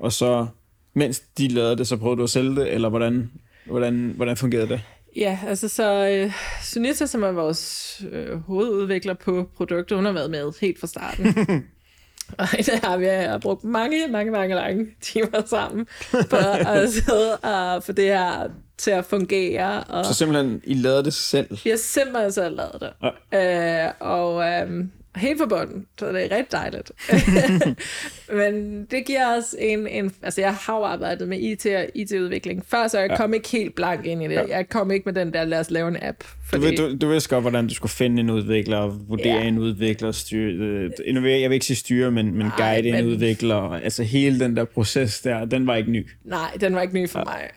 og 0.00 0.12
så, 0.12 0.46
mens 0.94 1.20
de 1.20 1.48
lavede 1.48 1.76
det, 1.76 1.86
så 1.86 1.96
prøvede 1.96 2.18
du 2.18 2.22
at 2.22 2.30
sælge 2.30 2.56
det, 2.56 2.72
eller 2.74 2.88
hvordan, 2.88 3.30
hvordan, 3.66 4.12
hvordan 4.16 4.36
fungerede 4.36 4.68
det? 4.68 4.80
Ja, 5.16 5.38
altså 5.46 5.68
så 5.68 6.08
øh, 6.08 6.32
Sunita, 6.62 7.06
som 7.06 7.22
er 7.22 7.32
vores 7.32 8.02
øh, 8.12 8.38
hovedudvikler 8.38 9.14
på 9.14 9.50
produktet, 9.56 9.96
hun 9.96 10.04
har 10.04 10.12
været 10.12 10.30
med 10.30 10.52
helt 10.60 10.80
fra 10.80 10.86
starten. 10.86 11.26
og 12.38 12.46
det 12.56 12.80
har 12.82 12.96
vi 12.96 13.06
har 13.06 13.38
brugt 13.38 13.64
mange, 13.64 14.08
mange, 14.08 14.32
mange 14.32 14.54
lange 14.54 14.86
timer 15.00 15.42
sammen 15.46 15.86
på 16.30 16.36
at 16.66 16.90
sidde 17.06 17.36
og 17.36 17.82
få 17.82 17.92
det 17.92 18.04
her 18.04 18.48
til 18.78 18.90
at 18.90 19.04
fungere. 19.04 19.84
Og 19.84 20.06
så 20.06 20.14
simpelthen, 20.14 20.60
I 20.64 20.74
lavede 20.74 21.04
det 21.04 21.14
selv? 21.14 21.58
Vi 21.64 21.70
har 21.70 21.76
simpelthen 21.76 22.32
selv 22.32 22.56
lavet 22.56 22.76
det. 22.80 22.92
Ja. 23.32 23.86
Øh, 23.86 23.92
og 24.00 24.44
øh, 24.44 24.84
helt 25.16 25.38
fra 25.38 25.46
bunden, 25.46 25.86
så 25.98 26.12
det 26.12 26.32
er 26.32 26.36
rigtig 26.36 26.52
dejligt. 26.52 26.92
Men 28.40 28.84
det 28.90 29.06
giver 29.06 29.36
os 29.38 29.54
en, 29.58 29.86
en... 29.86 30.12
Altså, 30.22 30.40
jeg 30.40 30.54
har 30.54 30.76
jo 30.76 30.84
arbejdet 30.84 31.28
med 31.28 31.38
IT 31.38 31.66
og 31.66 31.86
IT-udvikling 31.94 32.64
før, 32.68 32.88
så 32.88 32.98
jeg 32.98 33.10
ja. 33.10 33.16
kom 33.16 33.34
ikke 33.34 33.48
helt 33.48 33.74
blank 33.74 34.06
ind 34.06 34.22
i 34.22 34.28
det. 34.28 34.34
Ja. 34.34 34.46
Jeg 34.48 34.68
kom 34.68 34.90
ikke 34.90 35.04
med 35.04 35.12
den 35.12 35.32
der, 35.32 35.44
lad 35.44 35.60
os 35.60 35.70
lave 35.70 35.88
en 35.88 35.96
app. 36.02 36.24
Fordi... 36.44 36.76
Du, 36.76 36.88
du, 36.88 36.96
du 36.96 37.08
vidste 37.08 37.28
godt, 37.28 37.42
hvordan 37.42 37.66
du 37.66 37.74
skulle 37.74 37.92
finde 37.92 38.20
en 38.20 38.30
udvikler, 38.30 38.86
vurdere 38.86 39.36
ja. 39.36 39.42
en 39.42 39.58
udvikler, 39.58 40.12
styre... 40.12 40.52
Øh, 40.52 41.40
jeg 41.40 41.50
vil 41.50 41.54
ikke 41.54 41.66
sige 41.66 41.76
styre, 41.76 42.10
men, 42.10 42.34
men 42.34 42.50
guide 42.56 42.90
Nej, 42.90 43.00
men... 43.00 43.04
en 43.04 43.12
udvikler. 43.12 43.70
Altså, 43.72 44.02
hele 44.02 44.40
den 44.40 44.56
der 44.56 44.64
proces 44.64 45.20
der, 45.20 45.44
den 45.44 45.66
var 45.66 45.76
ikke 45.76 45.90
ny. 45.90 46.08
Nej, 46.24 46.50
den 46.60 46.74
var 46.74 46.82
ikke 46.82 46.94
ny 46.94 47.08
for 47.08 47.18
ja. 47.18 47.24
mig. 47.24 47.50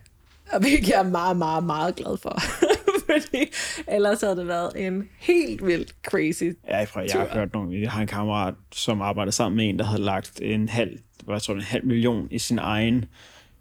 Og 0.51 0.59
hvilket 0.59 0.89
jeg 0.89 0.99
er 0.99 1.09
meget, 1.09 1.37
meget, 1.37 1.63
meget 1.63 1.95
glad 1.95 2.17
for. 2.21 2.41
fordi 3.11 3.45
ellers 3.87 4.21
havde 4.21 4.35
det 4.35 4.47
været 4.47 4.87
en 4.87 5.09
helt 5.19 5.65
vildt 5.65 5.95
crazy 6.07 6.43
Ja, 6.43 6.77
jeg, 6.77 6.87
jeg 6.95 7.11
har 7.13 7.39
hørt 7.39 7.53
nogle, 7.53 7.81
jeg 7.81 7.91
har 7.91 8.01
en 8.01 8.07
kammerat, 8.07 8.53
som 8.71 9.01
arbejder 9.01 9.31
sammen 9.31 9.57
med 9.57 9.69
en, 9.69 9.79
der 9.79 9.85
havde 9.85 10.01
lagt 10.01 10.41
en 10.41 10.69
halv, 10.69 10.99
hvad 11.23 11.39
tror, 11.39 11.53
en 11.53 11.61
halv 11.61 11.85
million 11.85 12.27
i 12.31 12.39
sin 12.39 12.59
egen, 12.59 13.05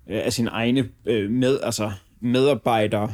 øh, 0.09 0.25
af 0.25 0.33
sin 0.33 0.49
egne 0.49 0.89
øh, 1.07 1.31
med, 1.31 1.61
altså 1.63 1.93
medarbejder 2.21 3.09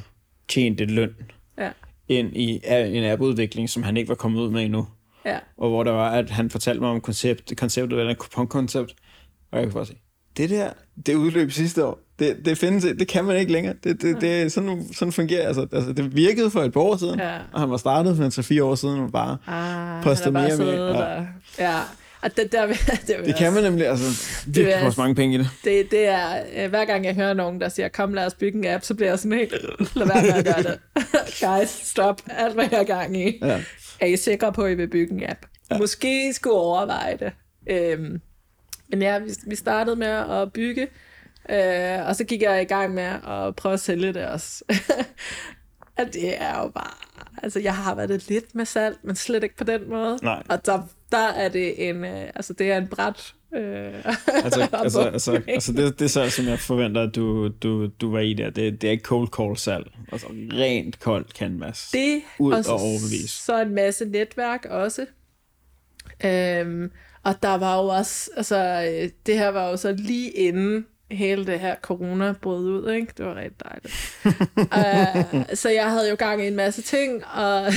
tjente 0.48 0.84
løn 0.84 1.14
ja. 1.58 1.70
ind 2.08 2.36
i 2.36 2.60
en 2.66 3.04
appudvikling, 3.04 3.70
som 3.70 3.82
han 3.82 3.96
ikke 3.96 4.08
var 4.08 4.14
kommet 4.14 4.40
ud 4.40 4.50
med 4.50 4.64
endnu. 4.64 4.86
Ja. 5.24 5.38
Og 5.56 5.68
hvor 5.68 5.84
der 5.84 5.90
var, 5.90 6.10
at 6.10 6.30
han 6.30 6.50
fortalte 6.50 6.80
mig 6.80 6.90
om 6.90 7.00
koncept, 7.00 7.52
konceptet, 7.56 7.98
eller 7.98 8.10
en 8.10 8.16
kuponkoncept, 8.16 8.94
og 9.50 9.58
jeg 9.58 9.66
kunne 9.66 9.74
bare 9.74 9.86
sige, 9.86 10.02
det 10.36 10.50
der, 10.50 10.70
det 11.06 11.14
udløb 11.14 11.50
sidste 11.50 11.84
år. 11.84 11.98
Det, 12.18 12.36
det 12.44 12.58
findes, 12.58 12.84
det 12.98 13.08
kan 13.08 13.24
man 13.24 13.36
ikke 13.36 13.52
længere. 13.52 13.74
Det, 13.84 14.02
det, 14.02 14.20
det, 14.20 14.52
sådan, 14.52 14.88
sådan 14.92 15.12
fungerer 15.12 15.46
altså, 15.46 15.66
altså. 15.72 15.92
Det 15.92 16.16
virkede 16.16 16.50
for 16.50 16.62
et 16.62 16.72
par 16.72 16.80
år 16.80 16.96
siden, 16.96 17.18
ja. 17.18 17.38
og 17.52 17.60
han 17.60 17.70
var 17.70 17.76
startet 17.76 18.16
for 18.16 18.42
3-4 18.60 18.62
år 18.62 18.74
siden, 18.74 19.00
og 19.00 19.12
bare 19.12 19.36
ah, 19.46 20.04
postet 20.04 20.32
mere 20.32 20.56
med. 20.56 20.94
Ja. 20.94 21.24
ja. 21.58 21.80
Og 22.22 22.36
det, 22.36 22.52
der, 22.52 22.66
det, 23.06 23.16
det 23.24 23.36
kan 23.36 23.52
man 23.52 23.62
nemlig, 23.62 23.86
altså, 23.86 24.26
det, 24.46 24.54
det 24.54 24.74
koster 24.82 25.02
mange 25.02 25.14
penge 25.14 25.34
i 25.34 25.38
det. 25.38 25.48
det. 25.64 25.90
Det 25.90 26.08
er, 26.08 26.42
øh, 26.56 26.70
hver 26.70 26.84
gang 26.84 27.04
jeg 27.04 27.14
hører 27.14 27.34
nogen, 27.34 27.60
der 27.60 27.68
siger, 27.68 27.88
kom 27.88 28.14
lad 28.14 28.26
os 28.26 28.34
bygge 28.34 28.58
en 28.58 28.66
app, 28.66 28.84
så 28.84 28.94
bliver 28.94 29.10
jeg 29.10 29.18
sådan 29.18 29.38
helt, 29.38 29.52
lad 29.94 30.06
være 30.06 30.22
med 30.22 30.32
at 30.32 30.44
gøre 30.44 30.62
det. 30.62 30.78
Guys, 31.44 31.68
stop 31.68 32.22
alt, 32.28 32.54
hvad 32.54 32.64
jeg 32.70 32.80
er 32.80 32.84
gang 32.84 33.16
i. 33.16 33.38
Ja. 33.42 33.60
Er 34.00 34.06
I 34.06 34.16
sikre 34.16 34.52
på, 34.52 34.62
at 34.62 34.72
I 34.72 34.74
vil 34.74 34.88
bygge 34.88 35.14
en 35.14 35.22
app? 35.28 35.40
Ja. 35.70 35.78
Måske 35.78 36.32
skulle 36.32 36.56
overveje 36.56 37.16
det. 37.16 37.32
Øhm, 37.70 38.20
men 38.92 39.02
ja, 39.02 39.18
vi, 39.18 39.30
vi 39.46 39.56
startede 39.56 39.96
med 39.96 40.08
at 40.08 40.52
bygge, 40.52 40.88
øh, 41.50 42.06
og 42.06 42.16
så 42.16 42.24
gik 42.24 42.42
jeg 42.42 42.62
i 42.62 42.64
gang 42.64 42.94
med 42.94 43.02
at 43.02 43.56
prøve 43.56 43.72
at 43.72 43.80
sælge 43.80 44.12
det 44.12 44.26
også. 44.26 44.64
og 45.98 46.04
det 46.12 46.42
er 46.42 46.62
jo 46.62 46.68
bare... 46.68 46.94
Altså, 47.42 47.60
jeg 47.60 47.76
har 47.76 47.94
været 47.94 48.28
lidt 48.28 48.54
med 48.54 48.64
salg, 48.64 48.96
men 49.02 49.16
slet 49.16 49.42
ikke 49.42 49.56
på 49.56 49.64
den 49.64 49.90
måde. 49.90 50.18
Nej. 50.22 50.42
Og 50.48 50.66
der, 50.66 50.82
der 51.12 51.28
er 51.28 51.48
det 51.48 51.88
en... 51.88 52.04
Øh, 52.04 52.30
altså, 52.34 52.52
det 52.52 52.72
er 52.72 52.78
en 52.78 52.88
bræt... 52.88 53.34
Øh, 53.54 53.94
altså, 54.44 54.68
altså, 54.82 55.00
altså, 55.00 55.42
altså 55.48 55.72
det, 55.72 55.98
det 55.98 56.10
salg, 56.10 56.32
som 56.32 56.46
jeg 56.46 56.58
forventer, 56.58 57.02
at 57.02 57.14
du, 57.14 57.48
du, 57.48 57.86
du 57.86 58.10
var 58.10 58.20
i 58.20 58.34
der, 58.34 58.50
det, 58.50 58.82
det 58.82 58.88
er 58.88 58.90
ikke 58.90 59.04
cold 59.04 59.28
call 59.36 59.56
salg. 59.56 59.86
Altså 60.12 60.26
rent 60.52 61.00
koldt 61.00 61.30
canvas. 61.30 61.90
Det, 61.92 62.22
ud 62.38 62.52
og, 62.52 62.64
og 62.68 62.80
overbevise. 62.80 63.44
Så 63.44 63.62
en 63.62 63.74
masse 63.74 64.04
netværk 64.04 64.64
også. 64.64 65.06
Øhm, 66.24 66.90
og 67.24 67.42
der 67.42 67.54
var 67.54 67.82
jo 67.82 67.88
også, 67.88 68.30
altså, 68.36 68.90
øh, 68.92 69.10
det 69.26 69.38
her 69.38 69.48
var 69.48 69.70
jo 69.70 69.76
så 69.76 69.92
lige 69.92 70.30
inden 70.30 70.86
hele 71.10 71.46
det 71.46 71.60
her 71.60 71.74
corona 71.82 72.34
brød 72.42 72.64
ud, 72.64 72.92
ikke? 72.92 73.12
Det 73.16 73.26
var 73.26 73.34
rigtig 73.34 73.60
dejligt. 73.64 73.94
uh, 75.50 75.56
så 75.60 75.68
jeg 75.68 75.90
havde 75.90 76.10
jo 76.10 76.16
gang 76.18 76.44
i 76.44 76.46
en 76.46 76.56
masse 76.56 76.82
ting, 76.82 77.24
og 77.26 77.72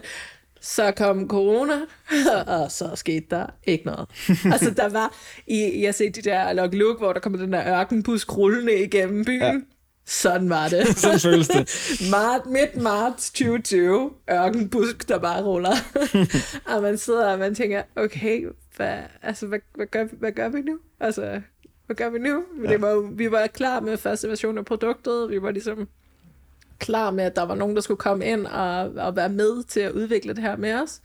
så 0.60 0.92
kom 0.96 1.28
corona, 1.28 1.74
og 2.62 2.72
så 2.72 2.90
skete 2.94 3.26
der 3.30 3.46
ikke 3.64 3.86
noget. 3.86 4.08
altså, 4.52 4.70
der 4.76 4.88
var, 4.88 5.14
I, 5.46 5.82
jeg 5.82 5.94
set 5.94 6.16
de 6.16 6.22
der 6.22 6.52
log 6.52 6.68
look, 6.72 6.98
hvor 6.98 7.12
der 7.12 7.20
kom 7.20 7.38
den 7.38 7.52
der 7.52 7.78
ørkenbus 7.78 8.28
rullende 8.28 8.84
igennem 8.84 9.24
byen. 9.24 9.40
Ja. 9.42 9.52
Sådan 10.08 10.50
var 10.50 10.68
det. 10.68 10.98
Sådan 10.98 11.20
føles 11.20 11.48
det. 11.48 11.68
Mart, 12.10 12.46
midt 12.46 12.76
marts 12.76 13.30
2020, 13.30 14.10
ørkenbusk, 14.30 15.08
der 15.08 15.18
bare 15.18 15.42
ruller. 15.42 15.76
og 16.74 16.82
man 16.82 16.98
sidder 16.98 17.32
og 17.32 17.38
man 17.38 17.54
tænker, 17.54 17.82
okay, 17.96 18.44
hvad, 18.76 18.98
altså, 19.22 19.46
hvad, 19.46 19.58
hvad, 19.74 19.86
gør, 19.86 20.04
hvad 20.12 20.32
gør 20.32 20.48
vi 20.48 20.60
nu? 20.60 20.78
Altså, 21.00 21.40
hvad 21.86 21.96
gør 21.96 22.10
vi 22.10 22.18
nu? 22.18 22.44
Ja. 22.64 22.70
Det 22.70 22.80
var, 22.80 23.10
vi 23.14 23.30
var 23.30 23.46
klar 23.46 23.80
med 23.80 23.96
første 23.96 24.28
version 24.28 24.58
af 24.58 24.64
produktet. 24.64 25.30
Vi 25.30 25.42
var 25.42 25.50
ligesom 25.50 25.88
klar 26.78 27.10
med, 27.10 27.24
at 27.24 27.36
der 27.36 27.42
var 27.42 27.54
nogen, 27.54 27.76
der 27.76 27.82
skulle 27.82 27.98
komme 27.98 28.26
ind 28.26 28.46
og, 28.46 28.78
og 28.78 29.16
være 29.16 29.28
med 29.28 29.64
til 29.64 29.80
at 29.80 29.92
udvikle 29.92 30.34
det 30.34 30.42
her 30.42 30.56
med 30.56 30.74
os. 30.74 31.00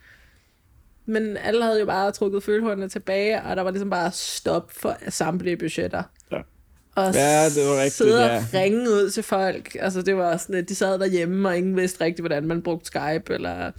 Men 1.06 1.38
alle 1.38 1.63
havde 1.63 1.80
jo 1.80 1.86
bare 1.86 2.12
trukket 2.12 2.44
følehornene 2.44 2.90
tilbage, 2.90 3.42
og 3.42 3.56
der 3.56 3.62
var 3.62 3.72
ligesom 3.72 3.90
bare 3.90 4.12
stop 4.12 4.72
for 4.72 4.98
samtlige 5.10 5.58
budgetter. 5.58 6.04
Ja. 6.32 6.42
Og 6.96 7.13
ja, 7.13 7.46
det 7.46 7.68
var 7.68 7.75
rigtigt, 7.75 7.94
sidde 7.94 8.25
ja. 8.25 8.38
og 8.38 8.44
ringe 8.54 8.82
ud 8.82 9.10
til 9.10 9.24
folk. 9.24 9.78
Altså, 9.80 10.01
det 10.01 10.16
var 10.16 10.38
sådan, 10.38 10.56
at 10.56 10.70
de 10.70 10.75
sad 10.75 11.00
derhjemme, 11.00 11.50
og 11.50 11.58
ingen 11.58 11.75
vidste 11.75 12.04
rigtigt, 12.04 12.22
hvordan 12.22 12.48
man 12.48 12.62
brugte 12.62 12.86
Skype, 12.86 13.34
eller 13.34 13.72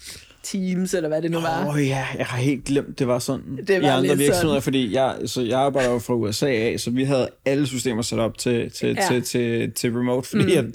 Teams, 0.43 0.95
eller 0.95 1.09
hvad 1.09 1.23
det 1.23 1.31
nu 1.31 1.41
var. 1.41 1.67
Åh 1.67 1.75
oh, 1.75 1.87
ja, 1.87 2.07
jeg 2.19 2.27
har 2.27 2.39
helt 2.39 2.65
glemt, 2.65 2.99
det 2.99 3.07
var 3.07 3.19
sådan 3.19 3.59
det 3.67 3.83
var 3.83 3.89
i 3.89 3.91
andre 3.91 4.17
virksomheder, 4.17 4.41
sådan. 4.41 4.63
fordi 4.63 4.95
jeg, 4.95 5.17
så 5.27 5.43
jeg 5.43 5.61
arbejder 5.61 5.93
jo 5.93 5.99
fra 5.99 6.15
USA 6.15 6.47
af, 6.47 6.81
så 6.81 6.91
vi 6.91 7.05
havde 7.05 7.29
alle 7.45 7.67
systemer 7.67 8.03
sat 8.03 8.19
op 8.19 8.39
til, 8.39 8.71
til, 8.71 8.97
ja. 8.97 9.07
til, 9.09 9.23
til, 9.23 9.73
til 9.73 9.93
remote, 9.93 10.29
fordi 10.29 10.61
mm. 10.61 10.69
at 10.69 10.75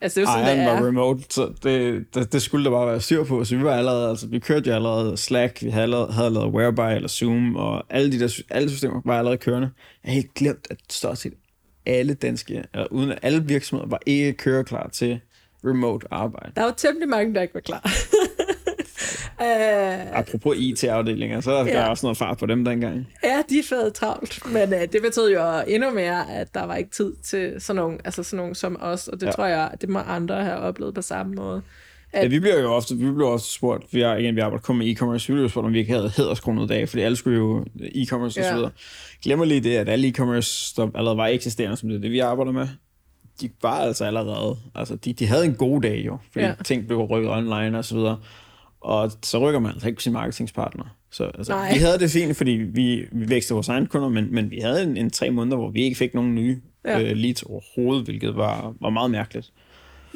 Altså, 0.00 0.20
det 0.20 0.26
er 0.26 0.32
sådan, 0.32 0.58
Iron 0.58 0.66
var 0.66 0.86
remote, 0.86 1.22
så 1.30 1.52
det, 1.62 2.04
det, 2.14 2.32
det, 2.32 2.42
skulle 2.42 2.64
der 2.64 2.70
bare 2.70 2.86
være 2.86 3.00
styr 3.00 3.24
på. 3.24 3.44
Så 3.44 3.56
vi 3.56 3.64
var 3.64 3.76
allerede, 3.76 4.10
altså 4.10 4.26
vi 4.26 4.38
kørte 4.38 4.70
jo 4.70 4.74
allerede 4.76 5.16
Slack, 5.16 5.62
vi 5.62 5.70
havde 5.70 5.82
allerede, 5.82 6.12
havde 6.12 6.30
lavet 6.30 6.54
Whereby 6.54 6.96
eller 6.96 7.08
Zoom, 7.08 7.56
og 7.56 7.84
alle 7.90 8.12
de 8.12 8.20
der 8.20 8.42
alle 8.50 8.70
systemer 8.70 9.00
var 9.04 9.18
allerede 9.18 9.38
kørende. 9.38 9.70
Jeg 10.04 10.10
har 10.10 10.14
helt 10.14 10.34
glemt, 10.34 10.66
at 10.70 10.76
stort 10.90 11.18
set 11.18 11.32
alle 11.86 12.14
danske, 12.14 12.64
eller 12.74 12.86
uden 12.90 13.14
alle 13.22 13.44
virksomheder 13.44 13.90
var 13.90 14.00
ikke 14.06 14.32
køreklar 14.32 14.88
til 14.88 15.20
remote 15.64 16.06
arbejde. 16.10 16.52
Der 16.56 16.62
var 16.62 16.74
temmelig 16.76 17.08
mange, 17.08 17.34
der 17.34 17.42
ikke 17.42 17.54
var 17.54 17.60
klar. 17.60 17.90
Uh, 19.40 20.18
Apropos 20.18 20.56
IT-afdelinger, 20.56 21.40
så 21.40 21.52
er 21.52 21.64
der 21.64 21.70
ja. 21.70 21.88
også 21.88 22.06
noget 22.06 22.16
fart 22.16 22.38
på 22.38 22.46
dem 22.46 22.64
dengang. 22.64 23.08
Ja, 23.24 23.42
de 23.50 23.58
er 23.58 23.90
travlt, 23.94 24.46
men 24.52 24.72
uh, 24.72 24.80
det 24.92 25.02
betød 25.02 25.32
jo 25.32 25.62
endnu 25.68 25.90
mere, 25.90 26.30
at 26.30 26.54
der 26.54 26.64
var 26.64 26.76
ikke 26.76 26.90
tid 26.90 27.12
til 27.24 27.54
sådan 27.58 27.82
nogle, 27.82 27.98
altså 28.04 28.22
sådan 28.22 28.36
nogle 28.36 28.54
som 28.54 28.76
os, 28.80 29.08
og 29.08 29.20
det 29.20 29.26
ja. 29.26 29.32
tror 29.32 29.46
jeg, 29.46 29.70
det 29.80 29.88
må 29.88 29.98
andre 29.98 30.44
have 30.44 30.56
oplevet 30.56 30.94
på 30.94 31.02
samme 31.02 31.34
måde. 31.34 31.62
At... 32.12 32.22
Ja, 32.22 32.28
vi 32.28 32.40
bliver 32.40 32.60
jo 32.60 32.72
ofte, 32.72 32.96
vi 32.96 33.10
bliver 33.12 33.28
ofte 33.28 33.52
spurgt, 33.52 33.84
vi 33.92 34.00
har 34.00 34.16
igen, 34.16 34.36
vi 34.36 34.40
arbejder 34.40 34.62
kun 34.62 34.78
med 34.78 34.86
e-commerce, 34.86 35.28
vi 35.28 35.32
bliver 35.32 35.48
spurgt, 35.48 35.66
om 35.66 35.72
vi 35.72 35.78
ikke 35.78 35.92
havde 35.92 36.12
hæderskronet 36.16 36.68
dag, 36.68 36.88
fordi 36.88 37.02
alle 37.02 37.16
skulle 37.16 37.38
jo 37.38 37.64
e-commerce 37.80 38.12
og 38.12 38.36
ja. 38.36 38.48
så 38.48 38.54
videre. 38.54 38.70
Glemmer 39.22 39.44
lige 39.44 39.60
det, 39.60 39.76
at 39.76 39.88
alle 39.88 40.08
e-commerce, 40.08 40.74
der 40.76 40.90
allerede 40.94 41.16
var 41.16 41.26
eksisterende, 41.26 41.76
som 41.76 41.88
det 41.88 41.96
er 41.96 42.00
det, 42.00 42.10
vi 42.10 42.18
arbejder 42.18 42.52
med, 42.52 42.68
de 43.40 43.50
var 43.62 43.78
altså 43.78 44.04
allerede, 44.04 44.56
altså 44.74 44.96
de, 44.96 45.12
de 45.12 45.26
havde 45.26 45.44
en 45.44 45.54
god 45.54 45.80
dag 45.80 46.02
jo, 46.06 46.18
fordi 46.32 46.44
ja. 46.44 46.54
ting 46.64 46.86
blev 46.86 46.98
rykket 46.98 47.30
online 47.30 47.78
og 47.78 47.84
så 47.84 47.94
videre. 47.94 48.18
Og 48.88 49.12
så 49.22 49.38
rykker 49.38 49.60
man 49.60 49.72
altså 49.72 49.86
ikke 49.86 49.96
på 49.96 50.02
sin 50.02 50.12
marketingspartner. 50.12 50.84
Så 51.10 51.24
altså, 51.24 51.68
vi 51.72 51.78
havde 51.78 51.98
det 51.98 52.10
fint, 52.10 52.36
fordi 52.36 52.50
vi, 52.50 53.08
vi 53.12 53.28
vækstede 53.28 53.54
vores 53.54 53.68
egne 53.68 53.86
kunder, 53.86 54.08
men, 54.08 54.34
men 54.34 54.50
vi 54.50 54.58
havde 54.58 54.82
en, 54.82 54.96
en 54.96 55.10
tre 55.10 55.30
måneder, 55.30 55.56
hvor 55.56 55.70
vi 55.70 55.82
ikke 55.82 55.96
fik 55.96 56.14
nogen 56.14 56.34
nye 56.34 56.60
ja. 56.84 57.00
øh, 57.00 57.16
leads 57.16 57.42
overhovedet, 57.42 58.04
hvilket 58.04 58.36
var, 58.36 58.74
var 58.80 58.90
meget 58.90 59.10
mærkeligt. 59.10 59.52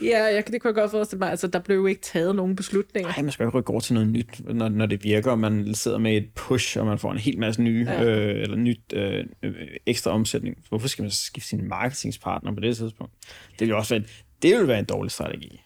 Ja, 0.03 0.25
jeg, 0.25 0.45
det 0.47 0.63
kunne 0.63 0.69
jeg 0.69 0.75
godt 0.75 0.91
forestille 0.91 1.19
mig. 1.19 1.31
Altså, 1.31 1.47
der 1.47 1.59
blev 1.59 1.77
jo 1.77 1.87
ikke 1.87 2.01
taget 2.01 2.37
nogen 2.37 2.57
beslutninger. 2.57 3.09
Nej, 3.11 3.23
man 3.23 3.33
skal 3.33 3.45
jo 3.45 3.49
ikke 3.49 3.59
rykke 3.59 3.71
over 3.71 3.81
til 3.81 3.95
noget 3.95 4.09
nyt, 4.09 4.55
når, 4.55 4.69
når 4.69 4.87
det 4.87 5.05
virker, 5.05 5.31
og 5.31 5.39
man 5.39 5.75
sidder 5.75 5.99
med 5.99 6.17
et 6.17 6.29
push, 6.35 6.79
og 6.79 6.87
man 6.87 6.99
får 6.99 7.13
en 7.13 7.19
hel 7.19 7.39
masse 7.39 7.63
nye, 7.63 7.87
ja. 7.89 8.05
øh, 8.05 8.43
eller 8.43 8.57
nyt 8.57 8.81
øh, 8.93 9.25
øh, 9.43 9.55
ekstra 9.87 10.11
omsætning. 10.11 10.57
Hvorfor 10.69 10.89
skal 10.89 11.03
man 11.03 11.11
skifte 11.11 11.49
sin 11.49 11.69
marketingspartner 11.69 12.55
på 12.55 12.61
det 12.61 12.77
tidspunkt? 12.77 13.13
Det 13.53 13.61
vil 13.61 13.69
jo 13.69 13.77
også 13.77 13.95
være, 13.95 14.05
det 14.43 14.55
ville 14.55 14.69
være 14.69 14.79
en 14.79 14.85
dårlig 14.85 15.13
strategi. 15.13 15.63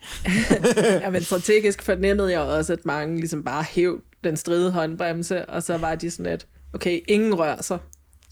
ja, 1.02 1.10
men 1.10 1.22
strategisk 1.22 1.82
fornemmede 1.82 2.32
jeg 2.32 2.40
også, 2.40 2.72
at 2.72 2.86
mange 2.86 3.16
ligesom 3.16 3.44
bare 3.44 3.62
hæv 3.62 4.02
den 4.24 4.36
stride 4.36 4.70
håndbremse, 4.70 5.46
og 5.46 5.62
så 5.62 5.76
var 5.76 5.94
de 5.94 6.10
sådan 6.10 6.30
lidt, 6.30 6.46
okay, 6.74 7.00
ingen 7.08 7.34
rører 7.34 7.62
sig. 7.62 7.78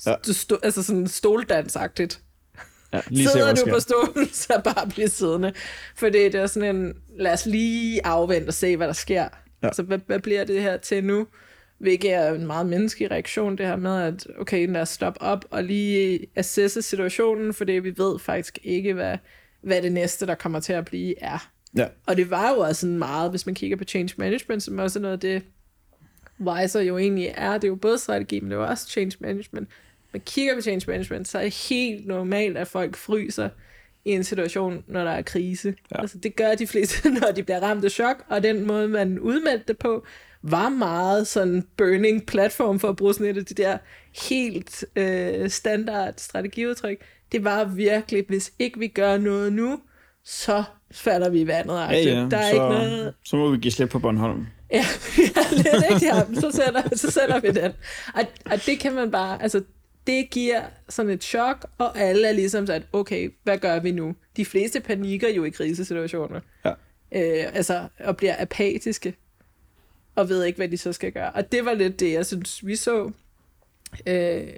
Ja. 0.07 0.15
Du 0.27 0.33
stå, 0.33 0.59
altså 0.63 0.83
sådan 0.83 1.07
stoldansagtigt. 1.07 2.21
Ja, 2.93 3.01
lige 3.09 3.29
Sidder 3.29 3.55
du 3.55 3.71
på 3.71 3.81
stolen, 3.81 4.29
så 4.45 4.61
bare 4.65 4.89
bliver 4.89 5.09
siddende. 5.09 5.53
For 5.97 6.09
det 6.09 6.35
er 6.35 6.47
sådan 6.47 6.77
en, 6.77 6.95
lad 7.19 7.33
os 7.33 7.47
lige 7.47 8.07
afvente 8.07 8.49
og 8.49 8.55
se, 8.55 8.77
hvad 8.77 8.87
der 8.87 8.93
sker. 8.93 9.23
Ja. 9.23 9.29
Altså, 9.63 9.83
hvad, 9.83 9.99
hvad 10.07 10.19
bliver 10.19 10.45
det 10.45 10.63
her 10.63 10.77
til 10.77 11.05
nu? 11.05 11.27
Hvilket 11.79 12.13
er 12.13 12.35
en 12.35 12.47
meget 12.47 12.67
menneskelig 12.67 13.11
reaktion, 13.11 13.59
det 13.59 13.67
her 13.67 13.77
med, 13.77 14.03
at 14.03 14.27
okay, 14.39 14.73
lad 14.73 14.81
os 14.81 14.89
stoppe 14.89 15.23
op 15.23 15.45
og 15.51 15.65
lige 15.65 16.27
assesse 16.37 16.83
situationen, 16.83 17.55
for 17.55 17.65
det 17.65 17.85
vi 17.85 17.95
ved 17.97 18.19
faktisk 18.19 18.59
ikke, 18.63 18.93
hvad, 18.93 19.19
hvad 19.65 19.83
det 19.83 19.93
næste, 19.93 20.27
der 20.27 20.35
kommer 20.35 20.61
til 20.61 20.73
at 20.73 20.85
blive, 20.85 21.23
er. 21.23 21.51
Ja. 21.77 21.87
Og 22.07 22.17
det 22.17 22.31
var 22.31 22.51
jo 22.51 22.59
også 22.59 22.81
sådan 22.81 22.99
meget, 22.99 23.31
hvis 23.31 23.47
man 23.47 23.55
kigger 23.55 23.77
på 23.77 23.85
change 23.85 24.15
management, 24.19 24.63
som 24.63 24.79
også 24.79 24.99
er 24.99 25.03
noget 25.03 25.13
af 25.13 25.21
det, 25.21 25.43
Wiser 26.41 26.81
jo 26.81 26.99
egentlig 26.99 27.35
er. 27.37 27.53
Det 27.53 27.65
er 27.65 27.69
jo 27.69 27.75
både 27.75 27.99
strategi, 27.99 28.41
men 28.41 28.51
det 28.51 28.57
er 28.57 28.61
jo 28.61 28.67
også 28.67 28.89
change 28.89 29.17
management. 29.21 29.69
Man 30.13 30.23
kigger 30.27 30.55
på 30.55 30.61
change 30.61 30.85
management, 30.89 31.29
så 31.29 31.39
er 31.39 31.43
det 31.43 31.69
helt 31.69 32.07
normalt, 32.07 32.57
at 32.57 32.69
folk 32.69 32.97
fryser 32.97 33.49
i 34.05 34.11
en 34.11 34.25
situation, 34.25 34.85
når 34.87 35.05
der 35.05 35.11
er 35.11 35.23
krise. 35.23 35.75
Ja. 35.93 36.01
Altså, 36.01 36.19
det 36.19 36.37
gør 36.37 36.55
de 36.55 36.67
fleste, 36.67 37.11
når 37.21 37.33
de 37.37 37.43
bliver 37.43 37.61
ramt 37.61 37.85
af 37.85 37.91
chok, 37.91 38.25
og 38.29 38.43
den 38.43 38.67
måde, 38.67 38.89
man 38.89 39.19
udmeldte 39.19 39.65
det 39.69 39.79
på, 39.79 40.07
var 40.43 40.69
meget 40.69 41.27
sådan 41.27 41.67
burning 41.77 42.27
platform 42.27 42.79
for 42.81 42.89
at 42.89 42.97
bruge 42.97 43.15
sådan 43.15 43.27
et 43.27 43.37
af 43.37 43.45
de 43.45 43.55
der 43.55 43.79
helt 44.29 44.85
øh, 44.97 45.51
standard 45.51 46.15
strategiudtryk. 46.17 47.05
Det 47.35 47.45
var 47.45 47.65
virkelig, 47.65 48.25
hvis 48.29 48.53
ikke 48.59 48.79
vi 48.79 48.89
gør 48.89 49.19
noget 49.19 49.53
nu, 49.53 49.81
så 50.25 50.65
falder 50.91 51.29
vi 51.29 51.41
i 51.41 51.47
vandet. 51.47 51.75
Ja, 51.75 51.91
ja. 51.91 52.29
Der 52.31 52.37
er 52.37 52.51
så, 52.51 52.53
ikke 52.53 52.59
noget... 52.59 53.15
så 53.25 53.37
må 53.37 53.51
vi 53.51 53.57
give 53.57 53.73
slip 53.73 53.89
på 53.89 53.99
Bornholm. 53.99 54.47
Ja, 54.73 54.77
ja 55.37 55.57
lidt 55.57 55.85
ikke, 55.91 56.07
ja. 56.07 56.41
Så 56.41 56.51
sætter, 56.51 56.97
så 56.97 57.11
sætter 57.11 57.41
vi 57.41 57.49
den. 57.49 57.73
Og, 58.15 58.25
og 58.45 58.67
det 58.67 58.79
kan 58.79 58.95
man 58.95 59.11
bare, 59.11 59.43
altså 59.43 59.63
det 60.07 60.31
giver 60.31 60.63
sådan 60.89 61.11
et 61.11 61.25
chok, 61.25 61.67
og 61.79 61.99
alle 61.99 62.29
er 62.29 62.33
ligesom 62.33 62.67
sådan, 62.67 62.85
okay, 62.93 63.31
hvad 63.43 63.59
gør 63.59 63.81
vi 63.81 63.93
nu? 63.93 64.15
De 64.37 64.45
fleste 64.45 64.81
panikker 64.81 65.29
jo 65.29 65.45
i 65.45 65.51
krisesituationer. 65.51 66.41
Ja. 66.65 66.71
Øh, 67.13 67.57
altså, 67.57 67.89
og 68.01 68.17
bliver 68.17 68.35
apatiske, 68.39 69.15
og 70.15 70.29
ved 70.29 70.45
ikke, 70.45 70.57
hvad 70.57 70.69
de 70.69 70.79
så 70.79 70.93
skal 70.93 71.13
gøre. 71.13 71.33
Og 71.33 71.53
det 71.53 71.65
var 71.65 71.75
lidt 71.75 72.01
det, 72.01 72.13
jeg 72.13 72.27
synes, 72.27 72.67
vi 72.67 72.77
så. 72.77 73.11
Øh, 74.07 74.49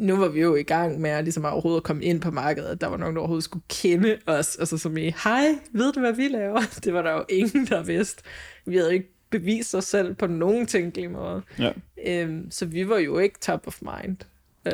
nu 0.00 0.16
var 0.16 0.28
vi 0.28 0.40
jo 0.40 0.54
i 0.54 0.62
gang 0.62 1.00
med 1.00 1.10
at, 1.10 1.24
ligesom 1.24 1.44
overhovedet 1.44 1.82
komme 1.82 2.04
ind 2.04 2.20
på 2.20 2.30
markedet. 2.30 2.80
Der 2.80 2.86
var 2.86 2.96
nogen, 2.96 3.14
der 3.14 3.20
overhovedet 3.20 3.44
skulle 3.44 3.64
kende 3.68 4.18
os. 4.26 4.56
Altså 4.56 4.78
som 4.78 4.96
i, 4.96 5.14
hej, 5.24 5.46
ved 5.72 5.92
du, 5.92 6.00
hvad 6.00 6.12
vi 6.12 6.28
laver? 6.28 6.60
Det 6.84 6.94
var 6.94 7.02
der 7.02 7.12
jo 7.12 7.24
ingen, 7.28 7.66
der 7.66 7.82
vidste. 7.82 8.22
Vi 8.66 8.76
havde 8.76 8.94
ikke 8.94 9.08
bevist 9.30 9.74
os 9.74 9.84
selv 9.84 10.14
på 10.14 10.26
nogen 10.26 10.66
tænkelig 10.66 11.10
måde. 11.10 11.42
Ja. 11.58 11.72
Øhm, 12.06 12.50
så 12.50 12.66
vi 12.66 12.88
var 12.88 12.98
jo 12.98 13.18
ikke 13.18 13.38
top 13.40 13.66
of 13.66 13.82
mind. 13.82 14.16
Øh. 14.66 14.72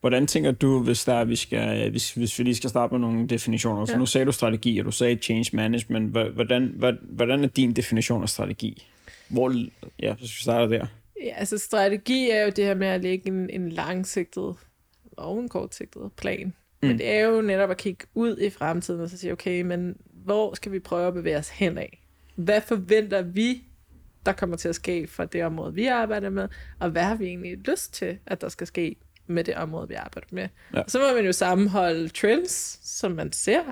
Hvordan 0.00 0.26
tænker 0.26 0.50
du, 0.50 0.82
hvis, 0.82 1.04
der, 1.04 1.24
vi 1.24 1.36
skal, 1.36 1.90
hvis, 1.90 2.14
hvis 2.14 2.38
vi 2.38 2.44
lige 2.44 2.54
skal 2.54 2.70
starte 2.70 2.94
med 2.94 3.00
nogle 3.00 3.26
definitioner? 3.26 3.84
Så 3.84 3.92
ja. 3.92 3.98
nu 3.98 4.06
sagde 4.06 4.24
du 4.24 4.32
strategi, 4.32 4.78
og 4.78 4.84
du 4.84 4.90
sagde 4.90 5.16
change 5.16 5.56
management. 5.56 6.10
Hvordan, 6.10 6.82
hvordan 7.02 7.44
er 7.44 7.48
din 7.48 7.72
definition 7.72 8.22
af 8.22 8.28
strategi? 8.28 8.86
Hvor, 9.28 9.54
ja, 10.02 10.14
hvis 10.14 10.38
vi 10.38 10.42
starter 10.42 10.66
der. 10.66 10.86
Ja, 11.22 11.34
altså 11.36 11.58
strategi 11.58 12.30
er 12.30 12.42
jo 12.44 12.50
det 12.50 12.64
her 12.64 12.74
med 12.74 12.86
at 12.86 13.02
lægge 13.02 13.28
en, 13.28 13.50
en 13.50 13.68
langsigtet 13.68 14.54
og 15.16 15.40
en 15.40 15.48
kortsigtet 15.48 16.12
plan. 16.16 16.46
Mm. 16.46 16.88
Men 16.88 16.98
det 16.98 17.08
er 17.08 17.20
jo 17.20 17.40
netop 17.40 17.70
at 17.70 17.76
kigge 17.76 18.06
ud 18.14 18.38
i 18.38 18.50
fremtiden 18.50 19.00
og 19.00 19.10
så 19.10 19.18
sige, 19.18 19.32
okay, 19.32 19.62
men 19.62 19.96
hvor 20.12 20.54
skal 20.54 20.72
vi 20.72 20.78
prøve 20.78 21.06
at 21.06 21.14
bevæge 21.14 21.36
os 21.36 21.48
hen 21.48 21.78
af? 21.78 22.02
Hvad 22.34 22.60
forventer 22.60 23.22
vi, 23.22 23.62
der 24.26 24.32
kommer 24.32 24.56
til 24.56 24.68
at 24.68 24.74
ske 24.74 25.06
for 25.06 25.24
det 25.24 25.44
område, 25.44 25.74
vi 25.74 25.86
arbejder 25.86 26.30
med? 26.30 26.48
Og 26.78 26.90
hvad 26.90 27.02
har 27.02 27.14
vi 27.14 27.24
egentlig 27.24 27.58
lyst 27.58 27.94
til, 27.94 28.18
at 28.26 28.40
der 28.40 28.48
skal 28.48 28.66
ske 28.66 28.96
med 29.26 29.44
det 29.44 29.54
område, 29.54 29.88
vi 29.88 29.94
arbejder 29.94 30.28
med? 30.30 30.48
Ja. 30.74 30.82
Så 30.88 30.98
må 30.98 31.14
man 31.14 31.24
jo 31.24 31.32
sammenholde 31.32 32.08
trends, 32.08 32.80
som 32.82 33.12
man 33.12 33.32
ser, 33.32 33.62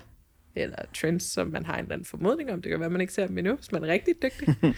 eller 0.55 0.77
trends, 0.95 1.23
som 1.23 1.49
man 1.49 1.67
har 1.67 1.75
en 1.75 1.81
eller 1.81 1.93
anden 1.93 2.07
formodning 2.07 2.53
om. 2.53 2.63
Det 2.63 2.71
kan 2.71 2.81
være, 2.81 2.91
man 2.91 3.01
ikke 3.01 3.13
ser 3.13 3.27
dem 3.27 3.39
endnu, 3.39 3.55
hvis 3.55 3.73
man 3.73 3.85
er 3.85 3.89
rigtig 3.89 4.15
dygtig. 4.23 4.49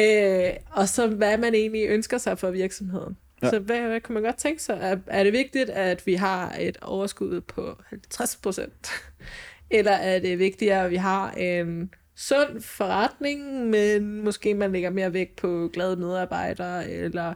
øh, 0.00 0.50
og 0.70 0.88
så 0.88 1.06
hvad 1.06 1.38
man 1.38 1.54
egentlig 1.54 1.86
ønsker 1.88 2.18
sig 2.18 2.38
for 2.38 2.50
virksomheden. 2.50 3.16
Ja. 3.42 3.50
Så 3.50 3.58
hvad, 3.58 3.80
hvad 3.80 4.00
kan 4.00 4.14
man 4.14 4.22
godt 4.22 4.36
tænke 4.36 4.62
sig? 4.62 4.78
Er, 4.80 4.96
er 5.06 5.24
det 5.24 5.32
vigtigt, 5.32 5.70
at 5.70 6.06
vi 6.06 6.14
har 6.14 6.56
et 6.60 6.76
overskud 6.82 7.40
på 7.40 7.82
50 7.86 8.36
procent? 8.36 8.90
eller 9.70 9.92
er 9.92 10.18
det 10.18 10.38
vigtigere, 10.38 10.84
at 10.84 10.90
vi 10.90 10.96
har 10.96 11.30
en 11.30 11.94
sund 12.16 12.60
forretning, 12.60 13.66
men 13.66 14.24
måske 14.24 14.54
man 14.54 14.72
lægger 14.72 14.90
mere 14.90 15.12
vægt 15.12 15.36
på 15.36 15.70
glade 15.72 15.96
medarbejdere, 15.96 16.90
eller 16.90 17.34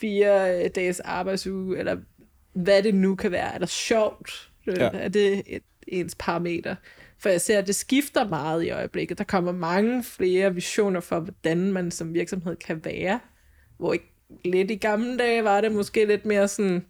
fire 0.00 0.68
dages 0.68 1.00
arbejdsuge, 1.00 1.78
eller 1.78 1.96
hvad 2.52 2.82
det 2.82 2.94
nu 2.94 3.14
kan 3.14 3.32
være. 3.32 3.54
Er 3.54 3.58
det 3.58 3.68
sjovt? 3.68 4.50
Ja. 4.66 4.90
Er 4.92 5.08
det 5.08 5.42
et, 5.46 5.62
ens 5.88 6.16
parameter? 6.18 6.74
For 7.18 7.28
jeg 7.28 7.40
ser, 7.40 7.58
at 7.58 7.66
det 7.66 7.74
skifter 7.74 8.28
meget 8.28 8.64
i 8.64 8.70
øjeblikket. 8.70 9.18
Der 9.18 9.24
kommer 9.24 9.52
mange 9.52 10.04
flere 10.04 10.54
visioner 10.54 11.00
for, 11.00 11.20
hvordan 11.20 11.72
man 11.72 11.90
som 11.90 12.14
virksomhed 12.14 12.56
kan 12.56 12.84
være. 12.84 13.20
Hvor 13.78 13.92
ikke 13.92 14.12
lidt 14.44 14.70
i 14.70 14.76
gamle 14.76 15.18
dage 15.18 15.44
var 15.44 15.60
det 15.60 15.72
måske 15.72 16.04
lidt 16.04 16.24
mere 16.24 16.48
sådan 16.48 16.84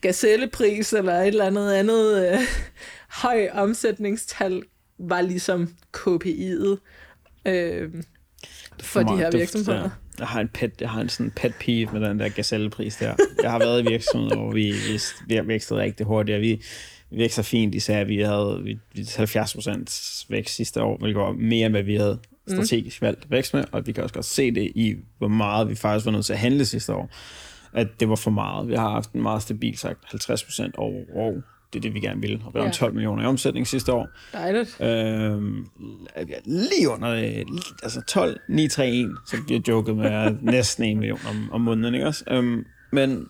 gazellepris 0.00 0.92
eller 0.92 1.12
et 1.12 1.26
eller 1.26 1.46
andet 1.46 1.72
andet 1.72 2.32
øh, 2.32 2.38
høj 3.22 3.48
omsætningstal 3.52 4.62
var 4.98 5.20
ligesom 5.20 5.68
KPI'et 5.96 6.78
øh, 7.46 7.90
for, 8.80 9.00
for 9.00 9.00
de 9.00 9.16
her 9.16 9.30
virksomheder. 9.30 9.82
Ja. 9.82 9.90
Jeg 10.18 10.26
har 10.26 10.40
en 10.40 10.48
pet, 10.48 10.80
jeg 10.80 10.90
har 10.90 11.00
en 11.00 11.08
sådan 11.08 11.30
pet 11.30 11.54
peeve 11.60 11.92
med 11.92 12.08
den 12.08 12.20
der 12.20 12.28
gazellepris 12.28 12.96
der. 12.96 13.14
Jeg 13.42 13.50
har 13.50 13.58
været 13.58 13.84
i 13.84 13.88
virksomheder, 13.88 14.36
hvor 14.36 14.52
vi, 14.52 14.74
vi, 15.28 15.48
vækstet 15.48 15.78
rigtig 15.78 16.06
hurtigt, 16.06 16.36
og 16.36 16.42
vi, 16.42 16.62
vi 17.10 17.18
vækster 17.18 17.42
fint, 17.42 17.74
især 17.74 18.04
vi 18.04 18.18
havde 18.18 18.60
vi, 18.64 18.78
70% 19.02 20.26
vækst 20.28 20.54
sidste 20.54 20.82
år, 20.82 20.96
hvilket 20.98 21.20
var 21.20 21.32
mere 21.32 21.66
end 21.66 21.74
hvad 21.74 21.82
vi 21.82 21.96
havde 21.96 22.18
strategisk 22.48 23.02
valgt 23.02 23.30
vækst 23.30 23.54
med, 23.54 23.64
og 23.72 23.86
vi 23.86 23.92
kan 23.92 24.02
også 24.02 24.14
godt 24.14 24.24
se 24.24 24.50
det 24.50 24.72
i, 24.74 24.94
hvor 25.18 25.28
meget 25.28 25.68
vi 25.68 25.74
faktisk 25.74 26.06
var 26.06 26.12
nødt 26.12 26.26
til 26.26 26.32
at 26.32 26.38
handle 26.38 26.64
sidste 26.64 26.94
år, 26.94 27.10
at 27.72 28.00
det 28.00 28.08
var 28.08 28.16
for 28.16 28.30
meget. 28.30 28.68
Vi 28.68 28.74
har 28.74 28.90
haft 28.90 29.12
en 29.12 29.22
meget 29.22 29.42
stabil 29.42 29.78
sagt 29.78 29.98
50% 30.04 30.70
over 30.76 31.02
år. 31.14 31.34
Det 31.72 31.78
er 31.78 31.82
det, 31.82 31.94
vi 31.94 32.00
gerne 32.00 32.20
vil. 32.20 32.42
Og 32.44 32.54
vi 32.54 32.60
ja. 32.60 32.70
12 32.70 32.94
millioner 32.94 33.22
i 33.22 33.26
omsætning 33.26 33.66
sidste 33.66 33.92
år. 33.92 34.08
Dejligt. 34.32 34.80
Øhm, 34.80 35.66
lige 36.44 36.88
under, 36.88 37.08
altså 37.82 38.00
12, 38.08 38.40
9, 38.48 38.68
3, 38.68 38.90
1, 38.90 39.16
så 39.26 39.36
bliver 39.46 39.60
joket 39.68 39.96
med 39.96 40.36
næsten 40.42 40.84
1 40.84 40.96
million 40.96 41.18
om, 41.28 41.50
om 41.52 41.60
måneden, 41.60 41.94
ikke 41.94 42.06
også? 42.06 42.24
Øhm, 42.30 42.64
men 42.92 43.28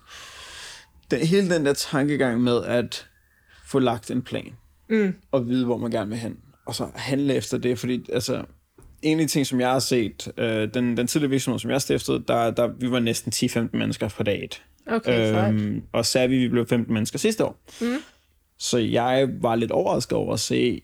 den, 1.11 1.19
hele 1.19 1.55
den 1.55 1.65
der 1.65 1.73
tankegang 1.73 2.41
med 2.41 2.63
at 2.63 3.07
få 3.65 3.79
lagt 3.79 4.11
en 4.11 4.21
plan, 4.21 4.53
mm. 4.89 5.13
og 5.31 5.47
vide, 5.47 5.65
hvor 5.65 5.77
man 5.77 5.91
gerne 5.91 6.09
vil 6.09 6.19
hen, 6.19 6.37
og 6.65 6.75
så 6.75 6.87
handle 6.95 7.33
efter 7.33 7.57
det, 7.57 7.79
fordi 7.79 8.05
altså, 8.13 8.43
en 9.01 9.19
af 9.19 9.27
de 9.27 9.31
ting, 9.31 9.47
som 9.47 9.59
jeg 9.59 9.71
har 9.71 9.79
set, 9.79 10.31
øh, 10.37 10.73
den, 10.73 10.97
den 10.97 11.07
tidligere 11.07 11.29
virksomhed, 11.29 11.59
som 11.59 11.71
jeg 11.71 11.81
stiftede, 11.81 12.23
der, 12.27 12.51
der, 12.51 12.67
vi 12.67 12.91
var 12.91 12.99
næsten 12.99 13.31
10-15 13.35 13.77
mennesker 13.77 14.09
på 14.09 14.23
dag 14.23 14.43
et. 14.43 14.63
Okay, 14.87 15.47
øhm, 15.47 15.83
og 15.91 16.05
så 16.05 16.27
vi, 16.27 16.37
vi 16.37 16.47
blev 16.47 16.67
15 16.67 16.93
mennesker 16.93 17.19
sidste 17.19 17.45
år. 17.45 17.57
Mm. 17.81 17.97
Så 18.57 18.77
jeg 18.77 19.29
var 19.41 19.55
lidt 19.55 19.71
overrasket 19.71 20.17
over 20.17 20.33
at 20.33 20.39
se, 20.39 20.81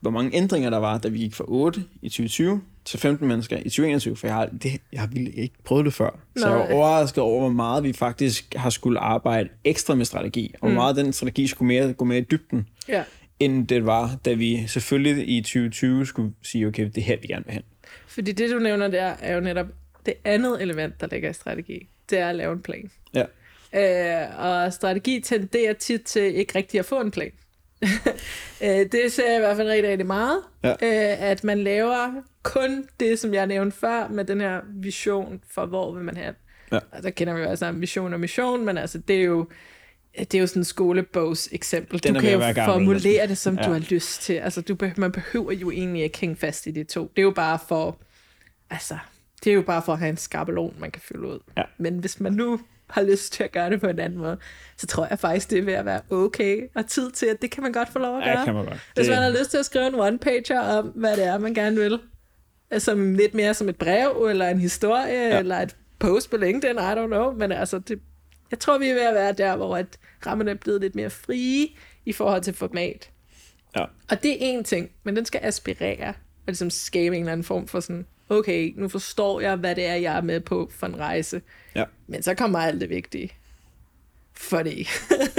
hvor 0.00 0.10
mange 0.10 0.36
ændringer 0.36 0.70
der 0.70 0.78
var, 0.78 0.98
da 0.98 1.08
vi 1.08 1.18
gik 1.18 1.34
fra 1.34 1.44
8 1.48 1.84
i 2.02 2.08
2020 2.08 2.60
til 2.84 2.98
15 2.98 3.28
mennesker 3.28 3.56
i 3.56 3.62
2021, 3.62 4.16
for 4.16 4.26
jeg 4.26 4.36
har, 4.36 4.46
det, 4.46 4.80
jeg 4.92 5.00
har 5.00 5.06
virkelig 5.06 5.38
ikke 5.38 5.54
prøvet 5.64 5.84
det 5.84 5.94
før. 5.94 6.18
Så 6.36 6.46
Nej. 6.46 6.58
jeg 6.58 6.68
var 6.68 6.74
overrasket 6.74 7.24
over, 7.24 7.40
hvor 7.40 7.48
meget 7.48 7.84
vi 7.84 7.92
faktisk 7.92 8.54
har 8.54 8.70
skulle 8.70 8.98
arbejde 8.98 9.48
ekstra 9.64 9.94
med 9.94 10.04
strategi, 10.04 10.50
og 10.54 10.58
hvor 10.60 10.68
mm. 10.68 10.74
meget 10.74 10.96
den 10.96 11.12
strategi 11.12 11.46
skulle 11.46 11.66
mere, 11.66 11.92
gå 11.92 12.04
mere 12.04 12.18
i 12.18 12.26
dybden, 12.30 12.68
ja. 12.88 13.04
end 13.40 13.66
det 13.66 13.86
var, 13.86 14.16
da 14.24 14.32
vi 14.32 14.66
selvfølgelig 14.66 15.28
i 15.28 15.40
2020 15.40 16.06
skulle 16.06 16.32
sige, 16.42 16.66
okay, 16.66 16.84
det 16.84 16.98
er 16.98 17.02
her, 17.02 17.16
vi 17.22 17.26
gerne 17.26 17.44
vil 17.44 17.54
hen. 17.54 17.62
Fordi 18.06 18.32
det, 18.32 18.50
du 18.50 18.58
nævner 18.58 18.88
der, 18.88 19.14
er 19.20 19.34
jo 19.34 19.40
netop 19.40 19.66
det 20.06 20.14
andet 20.24 20.62
element, 20.62 21.00
der 21.00 21.06
ligger 21.12 21.30
i 21.30 21.32
strategi. 21.32 21.88
Det 22.10 22.18
er 22.18 22.28
at 22.28 22.36
lave 22.36 22.52
en 22.52 22.62
plan. 22.62 22.90
Ja. 23.14 23.24
Øh, 23.74 24.40
og 24.40 24.72
strategi 24.72 25.20
tenderer 25.20 25.72
tit 25.72 26.02
til 26.02 26.36
ikke 26.36 26.58
rigtig 26.58 26.80
at 26.80 26.86
få 26.86 27.00
en 27.00 27.10
plan. 27.10 27.30
øh, 28.64 28.86
det 28.92 29.12
ser 29.12 29.28
jeg 29.28 29.36
i 29.36 29.40
hvert 29.40 29.56
fald 29.56 29.68
rigtig, 29.68 29.90
rigtig 29.90 30.06
meget. 30.06 30.42
Ja. 30.62 30.70
Øh, 30.70 31.22
at 31.30 31.44
man 31.44 31.58
laver 31.58 32.22
kun 32.42 32.88
det, 33.00 33.18
som 33.18 33.34
jeg 33.34 33.46
nævnte 33.46 33.76
før, 33.76 34.08
med 34.08 34.24
den 34.24 34.40
her 34.40 34.60
vision 34.74 35.40
for, 35.50 35.66
hvor 35.66 35.92
vil 35.92 36.04
man 36.04 36.16
have. 36.16 36.34
Ja. 36.72 36.78
Og 36.92 37.02
der 37.02 37.10
kender 37.10 37.34
vi 37.34 37.40
jo 37.40 37.46
altså 37.46 37.72
vision 37.72 38.14
og 38.14 38.20
mission, 38.20 38.64
men 38.64 38.78
altså, 38.78 38.98
det 38.98 39.16
er 39.16 39.22
jo 39.22 39.46
det 40.18 40.34
er 40.34 40.38
jo 40.38 40.46
sådan 40.46 40.60
en 40.60 40.64
skolebogs 40.64 41.48
eksempel. 41.52 42.02
Den 42.02 42.14
du 42.14 42.20
kan 42.20 42.32
jo 42.32 42.38
gammel, 42.38 42.64
formulere 42.64 43.26
det, 43.26 43.38
som 43.38 43.58
ja. 43.58 43.62
du 43.62 43.72
har 43.72 43.78
lyst 43.78 44.22
til. 44.22 44.34
Altså, 44.34 44.60
du, 44.60 44.76
man 44.96 45.12
behøver 45.12 45.52
jo 45.52 45.70
egentlig 45.70 46.02
ikke 46.02 46.18
hænge 46.18 46.36
fast 46.36 46.66
i 46.66 46.70
de 46.70 46.84
to. 46.84 47.02
Det 47.16 47.18
er 47.18 47.22
jo 47.22 47.30
bare 47.30 47.58
for, 47.68 47.98
altså, 48.70 48.98
det 49.44 49.50
er 49.50 49.54
jo 49.54 49.62
bare 49.62 49.82
for 49.82 49.92
at 49.92 49.98
have 49.98 50.08
en 50.10 50.16
skabelon, 50.16 50.74
man 50.78 50.90
kan 50.90 51.02
fylde 51.02 51.26
ud. 51.28 51.38
Ja. 51.56 51.62
Men 51.78 51.98
hvis 51.98 52.20
man 52.20 52.32
nu 52.32 52.60
har 52.92 53.02
lyst 53.02 53.32
til 53.32 53.44
at 53.44 53.52
gøre 53.52 53.70
det 53.70 53.80
på 53.80 53.86
en 53.86 53.98
anden 53.98 54.18
måde, 54.18 54.38
så 54.76 54.86
tror 54.86 55.06
jeg 55.10 55.18
faktisk, 55.18 55.50
det 55.50 55.58
er 55.58 55.62
ved 55.62 55.72
at 55.72 55.84
være 55.84 56.00
okay, 56.10 56.62
og 56.74 56.86
tid 56.86 57.10
til, 57.10 57.26
at 57.26 57.42
det 57.42 57.50
kan 57.50 57.62
man 57.62 57.72
godt 57.72 57.88
få 57.88 57.98
lov 57.98 58.16
at 58.16 58.24
gøre. 58.24 58.38
Ja, 58.38 58.44
kan 58.44 58.54
man 58.54 58.64
godt. 58.64 58.78
Hvis 58.94 59.08
man 59.08 59.18
har 59.18 59.30
lyst 59.30 59.50
til 59.50 59.58
at 59.58 59.64
skrive 59.64 59.86
en 59.86 59.94
one-pager 59.94 60.60
om, 60.60 60.86
hvad 60.86 61.16
det 61.16 61.24
er, 61.24 61.38
man 61.38 61.54
gerne 61.54 61.76
vil, 61.76 62.00
som 62.78 63.14
lidt 63.14 63.34
mere 63.34 63.54
som 63.54 63.68
et 63.68 63.76
brev, 63.76 64.26
eller 64.30 64.48
en 64.48 64.60
historie, 64.60 65.28
ja. 65.28 65.38
eller 65.38 65.56
et 65.56 65.76
post 65.98 66.30
på 66.30 66.36
LinkedIn, 66.36 66.76
I 66.76 66.92
don't 66.92 67.06
know, 67.06 67.32
men 67.32 67.52
altså, 67.52 67.78
det, 67.78 68.00
jeg 68.50 68.58
tror, 68.58 68.78
vi 68.78 68.88
er 68.88 68.94
ved 68.94 69.02
at 69.02 69.14
være 69.14 69.32
der, 69.32 69.56
hvor 69.56 69.76
at 69.76 69.86
rammerne 70.26 70.50
er 70.50 70.54
blevet 70.54 70.80
lidt 70.80 70.94
mere 70.94 71.10
frie 71.10 71.68
i 72.04 72.12
forhold 72.12 72.42
til 72.42 72.54
format. 72.54 73.10
Ja. 73.76 73.84
Og 74.10 74.22
det 74.22 74.30
er 74.30 74.36
en 74.40 74.64
ting, 74.64 74.90
men 75.04 75.16
den 75.16 75.24
skal 75.24 75.40
aspirere 75.42 76.08
og 76.08 76.46
ligesom 76.46 76.70
skabe 76.70 77.16
en 77.16 77.22
eller 77.22 77.32
anden 77.32 77.44
form 77.44 77.68
for 77.68 77.80
sådan, 77.80 78.06
okay, 78.30 78.72
nu 78.76 78.88
forstår 78.88 79.40
jeg, 79.40 79.56
hvad 79.56 79.74
det 79.74 79.86
er, 79.86 79.94
jeg 79.94 80.16
er 80.16 80.20
med 80.20 80.40
på 80.40 80.70
for 80.74 80.86
en 80.86 80.98
rejse. 80.98 81.42
Ja. 81.74 81.84
Men 82.06 82.22
så 82.22 82.34
kommer 82.34 82.58
alt 82.58 82.80
det 82.80 82.90
vigtige. 82.90 83.32
Fordi 84.34 84.84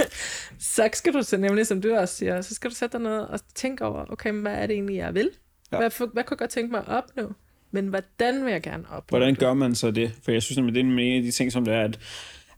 så 0.74 0.88
skal 0.92 1.12
du 1.12 1.22
så 1.22 1.36
nemlig, 1.36 1.66
som 1.66 1.80
du 1.80 1.94
også 1.94 2.14
siger, 2.14 2.40
så 2.40 2.54
skal 2.54 2.70
du 2.70 2.74
sætte 2.74 2.98
dig 2.98 3.04
ned 3.04 3.18
og 3.18 3.40
tænke 3.54 3.84
over, 3.84 4.04
okay, 4.08 4.32
hvad 4.32 4.54
er 4.54 4.66
det 4.66 4.74
egentlig, 4.74 4.96
jeg 4.96 5.14
vil? 5.14 5.30
Ja. 5.72 5.76
Hvad, 5.76 5.90
for, 5.90 6.06
hvad 6.06 6.24
kunne 6.24 6.34
jeg 6.34 6.38
godt 6.38 6.50
tænke 6.50 6.70
mig 6.70 6.80
at 6.80 6.88
opnå? 6.88 7.32
Men 7.70 7.86
hvordan 7.86 8.44
vil 8.44 8.52
jeg 8.52 8.62
gerne 8.62 8.84
opnå 8.90 9.18
Hvordan 9.18 9.34
gør 9.34 9.54
man 9.54 9.74
så 9.74 9.90
det? 9.90 10.12
For 10.22 10.32
jeg 10.32 10.42
synes, 10.42 10.58
at 10.58 10.64
det 10.74 10.76
er 10.76 10.84
en 10.84 11.16
af 11.16 11.22
de 11.22 11.30
ting, 11.30 11.52
som 11.52 11.64
det 11.64 11.74
er, 11.74 11.80
at, 11.80 11.98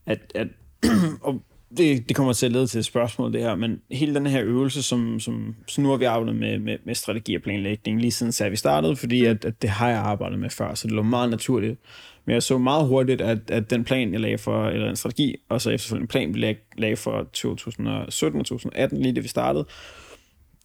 at, 0.06 0.18
at 0.34 0.48
og 1.20 1.42
det, 1.76 2.08
det 2.08 2.16
kommer 2.16 2.32
til 2.32 2.46
at 2.46 2.52
lede 2.52 2.66
til 2.66 2.78
et 2.78 2.84
spørgsmål, 2.84 3.32
det 3.32 3.40
her, 3.40 3.54
men 3.54 3.80
hele 3.90 4.14
den 4.14 4.26
her 4.26 4.42
øvelse, 4.44 4.82
som, 4.82 5.20
som 5.20 5.54
så 5.66 5.80
nu 5.80 5.90
har 5.90 5.96
vi 5.96 6.04
arbejdet 6.04 6.36
med, 6.36 6.58
med, 6.58 6.78
med 6.84 6.94
strategi 6.94 7.34
og 7.34 7.42
planlægning 7.42 8.00
lige 8.00 8.10
siden 8.10 8.32
så 8.32 8.48
vi 8.48 8.56
startede, 8.56 8.96
fordi 8.96 9.24
at, 9.24 9.44
at 9.44 9.62
det 9.62 9.70
har 9.70 9.88
jeg 9.88 9.98
arbejdet 9.98 10.38
med 10.38 10.50
før, 10.50 10.74
så 10.74 10.88
det 10.88 10.96
lå 10.96 11.02
meget 11.02 11.30
naturligt. 11.30 11.80
Men 12.24 12.34
jeg 12.34 12.42
så 12.42 12.58
meget 12.58 12.86
hurtigt, 12.86 13.20
at, 13.20 13.38
at 13.50 13.70
den 13.70 13.84
plan, 13.84 14.12
jeg 14.12 14.20
lagde 14.20 14.38
for, 14.38 14.66
eller 14.68 14.90
en 14.90 14.96
strategi, 14.96 15.36
og 15.48 15.60
så 15.60 15.70
efterfølgende 15.70 16.04
en 16.04 16.08
plan, 16.08 16.34
vi 16.34 16.38
lagde, 16.38 16.58
lagde 16.78 16.96
for 16.96 17.22
2017 17.32 18.40
og 18.40 18.46
2018, 18.46 19.02
lige 19.02 19.14
det 19.14 19.22
vi 19.22 19.28
startede, 19.28 19.66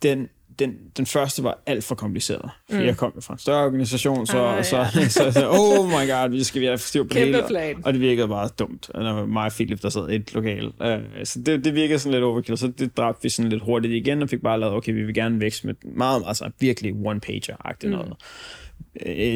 den, 0.04 0.28
den, 0.60 0.76
den 0.98 1.06
første 1.06 1.44
var 1.44 1.60
alt 1.66 1.84
for 1.84 1.96
kompliceret. 1.96 2.50
For 2.70 2.78
mm. 2.78 2.86
jeg 2.86 2.98
kom 2.98 3.22
fra 3.22 3.34
en 3.34 3.40
større 3.40 3.66
organisation, 3.66 4.28
så, 4.28 4.44
ah, 4.44 4.66
så, 4.66 4.78
ja. 4.78 4.90
så, 4.94 5.10
så, 5.10 5.32
så, 5.32 5.50
oh 5.50 5.88
my 5.88 6.10
god, 6.10 6.30
vi 6.30 6.44
skal 6.44 6.62
vi 6.62 6.66
have 6.66 6.78
styr 6.78 7.04
på 7.04 7.10
Kæmpe 7.10 7.36
hele. 7.36 7.48
plan. 7.48 7.82
Og 7.86 7.94
det 7.94 8.02
virkede 8.02 8.28
bare 8.28 8.50
dumt. 8.60 8.90
Og 8.90 9.04
der 9.04 9.14
var 9.14 9.26
mig 9.26 9.46
og 9.46 9.52
Philip, 9.52 9.82
der 9.82 9.90
sad 9.90 10.10
i 10.10 10.16
et 10.16 10.34
lokal. 10.34 10.66
Uh, 10.66 11.24
så 11.24 11.42
det, 11.46 11.66
det 11.66 11.76
virkede 11.76 12.00
sådan 12.00 12.14
lidt 12.14 12.24
overkill. 12.24 12.58
Så 12.58 12.68
det 12.68 12.98
dræbte 12.98 13.24
vi 13.24 13.30
sådan 13.30 13.52
lidt 13.52 13.64
hurtigt 13.64 13.94
igen, 13.94 14.22
og 14.22 14.30
fik 14.30 14.42
bare 14.42 14.60
lavet, 14.60 14.76
okay, 14.76 14.94
vi 14.94 15.04
vil 15.04 15.14
gerne 15.14 15.40
vækste 15.40 15.68
med 15.68 15.76
meget, 15.84 16.24
altså 16.28 16.52
virkelig 16.60 16.94
one-pager-agtigt 16.94 17.90
mm. 17.90 17.98
noget. 17.98 18.14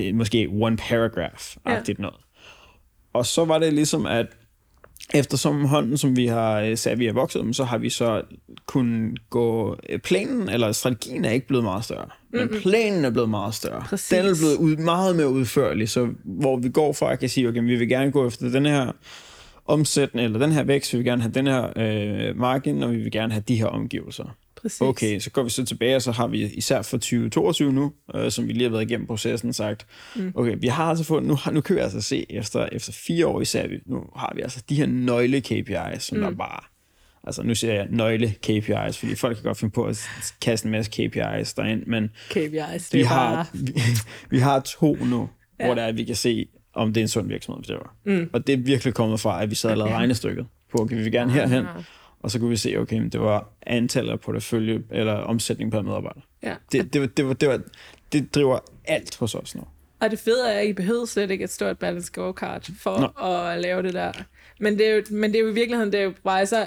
Uh, 0.09 0.15
måske 0.15 0.47
one-paragraph-agtigt 0.51 1.97
ja. 1.97 2.01
noget. 2.01 2.17
Og 3.13 3.25
så 3.25 3.45
var 3.45 3.59
det 3.59 3.73
ligesom, 3.73 4.05
at 4.05 4.27
eftersom 5.13 5.65
hånden, 5.65 5.97
som 5.97 6.15
vi 6.15 6.27
har 6.27 6.59
øh, 6.59 6.77
sat, 6.77 6.99
vi 6.99 7.05
har 7.05 7.13
vokset 7.13 7.55
så 7.55 7.63
har 7.63 7.77
vi 7.77 7.89
så 7.89 8.21
kunnet 8.65 9.29
gå... 9.29 9.77
Øh, 9.89 9.99
planen, 9.99 10.49
eller 10.49 10.71
strategien 10.71 11.25
er 11.25 11.29
ikke 11.29 11.47
blevet 11.47 11.63
meget 11.63 11.85
større, 11.85 12.05
mm-hmm. 12.05 12.51
men 12.51 12.61
planen 12.61 13.05
er 13.05 13.09
blevet 13.09 13.29
meget 13.29 13.53
større. 13.53 13.81
Præcis. 13.81 14.09
Den 14.09 14.25
er 14.25 14.35
blevet 14.39 14.55
ud, 14.55 14.75
meget 14.75 15.15
mere 15.15 15.29
udførlig, 15.29 15.89
så 15.89 16.07
hvor 16.23 16.57
vi 16.57 16.69
går 16.69 16.93
fra 16.93 17.11
at 17.11 17.19
kan 17.19 17.29
sige, 17.29 17.49
okay, 17.49 17.63
vi 17.63 17.75
vil 17.75 17.89
gerne 17.89 18.11
gå 18.11 18.27
efter 18.27 18.49
den 18.49 18.65
her 18.65 18.91
omsætning, 19.65 20.25
eller 20.25 20.39
den 20.39 20.51
her 20.51 20.63
vækst, 20.63 20.93
vi 20.93 20.97
vil 20.97 21.05
gerne 21.05 21.21
have 21.21 21.31
den 21.31 21.47
her 21.47 21.69
øh, 21.75 22.37
margin, 22.39 22.83
og 22.83 22.91
vi 22.91 22.97
vil 22.97 23.11
gerne 23.11 23.33
have 23.33 23.43
de 23.47 23.55
her 23.55 23.65
omgivelser. 23.65 24.35
Præcis. 24.63 24.81
Okay, 24.81 25.19
så 25.19 25.29
går 25.29 25.43
vi 25.43 25.49
så 25.49 25.65
tilbage, 25.65 25.95
og 25.95 26.01
så 26.01 26.11
har 26.11 26.27
vi 26.27 26.43
især 26.43 26.81
for 26.81 26.97
2022 26.97 27.73
nu, 27.73 27.93
øh, 28.15 28.31
som 28.31 28.47
vi 28.47 28.53
lige 28.53 28.63
har 28.63 28.69
været 28.69 28.83
igennem 28.83 29.07
processen, 29.07 29.53
sagt, 29.53 29.85
mm. 30.15 30.31
okay, 30.35 30.55
vi 30.59 30.67
har 30.67 30.83
altså 30.83 31.03
fået, 31.03 31.23
nu, 31.23 31.37
nu 31.51 31.61
kan 31.61 31.75
vi 31.75 31.81
altså 31.81 32.01
se, 32.01 32.25
efter, 32.29 32.67
efter 32.71 32.91
fire 32.91 33.27
år 33.27 33.41
især, 33.41 33.67
nu 33.85 34.03
har 34.15 34.33
vi 34.35 34.41
altså 34.41 34.63
de 34.69 34.75
her 34.75 34.85
nøgle 34.85 35.43
KPI's, 35.51 35.99
som 35.99 36.17
mm. 36.17 36.23
der 36.23 36.31
bare, 36.31 36.63
altså 37.23 37.43
nu 37.43 37.55
siger 37.55 37.73
jeg 37.73 37.87
nøgle 37.89 38.35
KPI's, 38.47 38.99
fordi 38.99 39.15
folk 39.15 39.35
kan 39.35 39.43
godt 39.43 39.57
finde 39.57 39.71
på 39.71 39.83
at 39.85 40.07
kaste 40.41 40.65
en 40.65 40.71
masse 40.71 40.91
KPI's 40.95 41.53
derind, 41.57 41.85
men 41.85 42.09
KPI's, 42.29 42.89
det 42.91 42.93
vi, 42.93 43.01
har, 43.01 43.35
bare... 43.35 43.45
vi, 43.53 43.81
vi 44.29 44.39
har 44.39 44.59
to 44.59 44.95
nu, 44.95 45.29
ja. 45.59 45.65
hvor 45.65 45.75
der 45.75 45.81
er, 45.81 45.87
at 45.87 45.97
vi 45.97 46.03
kan 46.03 46.15
se, 46.15 46.47
om 46.73 46.93
det 46.93 47.01
er 47.01 47.03
en 47.03 47.07
sund 47.07 47.27
virksomhed, 47.27 47.59
hvis 47.59 47.67
det 47.67 47.75
var. 47.75 47.95
Mm. 48.05 48.29
Og 48.33 48.47
det 48.47 48.53
er 48.53 48.57
virkelig 48.57 48.93
kommet 48.93 49.19
fra, 49.19 49.43
at 49.43 49.49
vi 49.49 49.55
sad 49.55 49.71
og 49.71 49.77
lavede 49.77 49.93
regnestykket 49.93 50.45
på, 50.71 50.77
okay, 50.81 50.95
vi 50.95 51.03
vil 51.03 51.11
gerne 51.11 51.31
herhen, 51.31 51.65
og 52.23 52.31
så 52.31 52.39
kunne 52.39 52.49
vi 52.49 52.57
se, 52.57 52.77
okay, 52.77 53.09
det 53.11 53.21
var 53.21 53.53
antallet 53.61 54.11
af 54.11 54.19
portefølje 54.19 54.83
eller 54.91 55.13
omsætning 55.13 55.71
per 55.71 55.81
medarbejder. 55.81 56.21
Ja. 56.43 56.55
Det, 56.71 56.93
det, 56.93 57.01
var, 57.01 57.07
det, 57.07 57.25
var, 57.25 57.33
det, 57.33 57.49
var, 57.49 57.61
det 58.11 58.35
driver 58.35 58.59
alt 58.85 59.17
hos 59.17 59.35
os 59.35 59.55
nu. 59.55 59.63
Og 59.99 60.11
det 60.11 60.19
fede 60.19 60.53
er, 60.53 60.59
at 60.59 60.67
I 60.67 60.73
behøver 60.73 61.05
slet 61.05 61.31
ikke 61.31 61.43
et 61.43 61.49
stort 61.49 61.79
balance 61.79 62.07
scorecard 62.07 62.69
for 62.79 62.99
Nå. 62.99 63.27
at 63.27 63.61
lave 63.61 63.83
det 63.83 63.93
der. 63.93 64.11
Men 64.59 64.77
det, 64.77 64.87
er 64.87 64.95
jo, 64.95 65.03
men 65.11 65.31
det 65.31 65.39
er 65.39 65.43
jo 65.43 65.49
i 65.49 65.53
virkeligheden, 65.53 65.91
det 65.91 65.99
er 65.99 66.03
jo, 66.03 66.13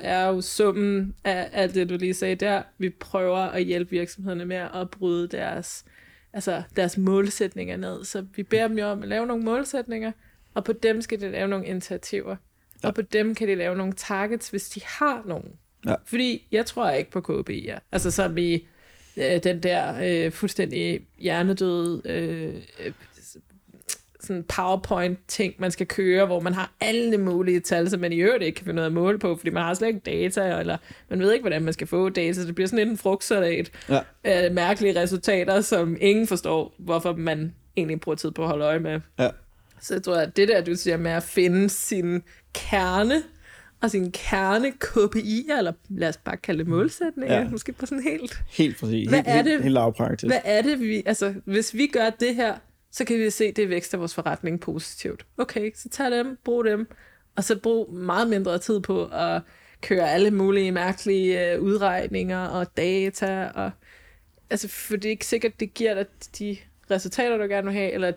er 0.02 0.26
jo 0.26 0.40
summen 0.40 1.14
af 1.24 1.48
alt 1.52 1.74
det, 1.74 1.88
du 1.88 1.96
lige 1.96 2.14
sagde 2.14 2.34
der. 2.34 2.62
Vi 2.78 2.90
prøver 2.90 3.38
at 3.38 3.64
hjælpe 3.64 3.90
virksomhederne 3.90 4.44
med 4.44 4.56
at 4.56 4.90
bryde 4.90 5.28
deres, 5.28 5.84
altså 6.32 6.62
deres 6.76 6.98
målsætninger 6.98 7.76
ned. 7.76 8.04
Så 8.04 8.26
vi 8.36 8.42
beder 8.42 8.68
dem 8.68 8.78
jo 8.78 8.86
om 8.86 9.02
at 9.02 9.08
lave 9.08 9.26
nogle 9.26 9.44
målsætninger, 9.44 10.12
og 10.54 10.64
på 10.64 10.72
dem 10.72 11.02
skal 11.02 11.20
de 11.20 11.30
lave 11.30 11.48
nogle 11.48 11.66
initiativer. 11.66 12.36
Ja. 12.82 12.88
Og 12.88 12.94
på 12.94 13.02
dem 13.02 13.34
kan 13.34 13.48
de 13.48 13.54
lave 13.54 13.76
nogle 13.76 13.92
targets, 13.92 14.48
hvis 14.48 14.68
de 14.68 14.80
har 14.84 15.22
nogen. 15.26 15.52
Ja. 15.86 15.94
Fordi 16.04 16.46
jeg 16.52 16.66
tror 16.66 16.90
ikke 16.90 17.10
på 17.10 17.20
KPI'er. 17.20 17.78
Altså 17.92 18.10
som 18.10 18.38
i 18.38 18.66
øh, 19.16 19.42
den 19.44 19.62
der 19.62 19.94
øh, 20.04 20.32
fuldstændig 20.32 21.06
hjernedøde 21.18 22.02
øh, 22.04 22.92
sådan 24.26 24.44
PowerPoint-ting, 24.44 25.54
man 25.58 25.70
skal 25.70 25.86
køre, 25.86 26.26
hvor 26.26 26.40
man 26.40 26.54
har 26.54 26.72
alle 26.80 27.18
mulige 27.18 27.60
tal, 27.60 27.90
som 27.90 28.00
man 28.00 28.12
i 28.12 28.16
øvrigt 28.16 28.42
ikke 28.42 28.56
kan 28.56 28.64
finde 28.64 28.76
noget 28.76 28.86
at 28.86 28.92
måle 28.92 29.18
på, 29.18 29.36
fordi 29.36 29.50
man 29.50 29.62
har 29.62 29.74
slet 29.74 29.88
ikke 29.88 30.00
data, 30.00 30.58
eller 30.58 30.76
man 31.08 31.20
ved 31.20 31.32
ikke, 31.32 31.42
hvordan 31.42 31.62
man 31.62 31.72
skal 31.72 31.86
få 31.86 32.08
data, 32.08 32.32
så 32.32 32.46
det 32.46 32.54
bliver 32.54 32.68
sådan 32.68 32.88
en 32.88 32.96
frugtsalat. 32.96 33.70
Ja. 33.88 34.46
Øh, 34.46 34.54
mærkelige 34.54 35.02
resultater, 35.02 35.60
som 35.60 35.96
ingen 36.00 36.26
forstår, 36.26 36.74
hvorfor 36.78 37.12
man 37.12 37.54
egentlig 37.76 38.00
bruger 38.00 38.16
tid 38.16 38.30
på 38.30 38.42
at 38.42 38.48
holde 38.48 38.64
øje 38.64 38.78
med. 38.78 39.00
Ja. 39.18 39.28
Så 39.80 39.94
jeg 39.94 40.02
tror, 40.02 40.16
at 40.16 40.36
det 40.36 40.48
der, 40.48 40.60
du 40.60 40.74
siger 40.74 40.96
med 40.96 41.10
at 41.10 41.22
finde 41.22 41.68
sin 41.68 42.22
kerne, 42.54 43.22
og 43.82 43.90
sin 43.90 44.12
kerne 44.12 44.72
KPI'er, 44.84 45.58
eller 45.58 45.72
lad 45.88 46.08
os 46.08 46.16
bare 46.16 46.36
kalde 46.36 46.58
det 46.58 46.68
målsætninger, 46.68 47.38
ja. 47.38 47.48
måske 47.48 47.72
på 47.72 47.86
sådan 47.86 48.02
helt... 48.02 48.42
Helt 48.48 48.80
præcis. 48.80 49.08
Hvad 49.08 49.18
helt, 49.18 49.28
er 49.28 49.42
det, 49.42 49.52
helt, 49.52 49.62
helt 49.62 49.74
lavpraktisk. 49.74 50.30
Hvad 50.30 50.40
er 50.44 50.62
det, 50.62 50.80
vi... 50.80 51.02
Altså, 51.06 51.34
hvis 51.44 51.74
vi 51.74 51.86
gør 51.86 52.10
det 52.10 52.34
her, 52.34 52.54
så 52.90 53.04
kan 53.04 53.18
vi 53.18 53.30
se, 53.30 53.44
at 53.44 53.56
det 53.56 53.68
vækster 53.68 53.98
vores 53.98 54.14
forretning 54.14 54.60
positivt. 54.60 55.26
Okay, 55.38 55.70
så 55.74 55.88
tag 55.88 56.10
dem, 56.10 56.38
brug 56.44 56.64
dem, 56.64 56.88
og 57.36 57.44
så 57.44 57.58
brug 57.58 57.92
meget 57.92 58.28
mindre 58.28 58.58
tid 58.58 58.80
på 58.80 59.06
at 59.06 59.42
køre 59.82 60.10
alle 60.10 60.30
mulige 60.30 60.72
mærkelige 60.72 61.52
øh, 61.52 61.60
udregninger 61.60 62.46
og 62.46 62.76
data, 62.76 63.50
og 63.54 63.70
altså, 64.50 64.68
for 64.68 64.96
det 64.96 65.04
er 65.04 65.10
ikke 65.10 65.26
sikkert, 65.26 65.60
det 65.60 65.74
giver 65.74 65.94
dig 65.94 66.06
de 66.38 66.56
resultater, 66.90 67.36
du 67.36 67.42
gerne 67.42 67.64
vil 67.64 67.74
have, 67.74 67.92
eller 67.92 68.12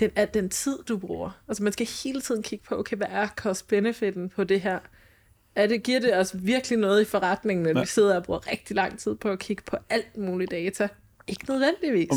den, 0.00 0.10
at 0.16 0.34
den 0.34 0.48
tid, 0.48 0.78
du 0.88 0.98
bruger. 0.98 1.30
Altså 1.48 1.62
man 1.62 1.72
skal 1.72 1.88
hele 2.04 2.20
tiden 2.20 2.42
kigge 2.42 2.64
på, 2.68 2.78
okay, 2.78 2.96
hvad 2.96 3.06
er 3.10 3.26
cost-benefiten 3.26 4.28
på 4.28 4.44
det 4.44 4.60
her? 4.60 4.78
Er 5.54 5.66
det, 5.66 5.82
giver 5.82 6.00
det 6.00 6.16
os 6.16 6.36
virkelig 6.38 6.78
noget 6.78 7.02
i 7.02 7.04
forretningen, 7.04 7.62
når 7.62 7.70
ja. 7.70 7.80
vi 7.80 7.86
sidder 7.86 8.16
og 8.16 8.22
bruger 8.22 8.50
rigtig 8.52 8.76
lang 8.76 8.98
tid 8.98 9.14
på 9.14 9.28
at 9.28 9.38
kigge 9.38 9.62
på 9.66 9.76
alt 9.90 10.16
muligt 10.16 10.50
data? 10.50 10.88
Ikke 11.28 11.44
nødvendigvis. 11.48 12.08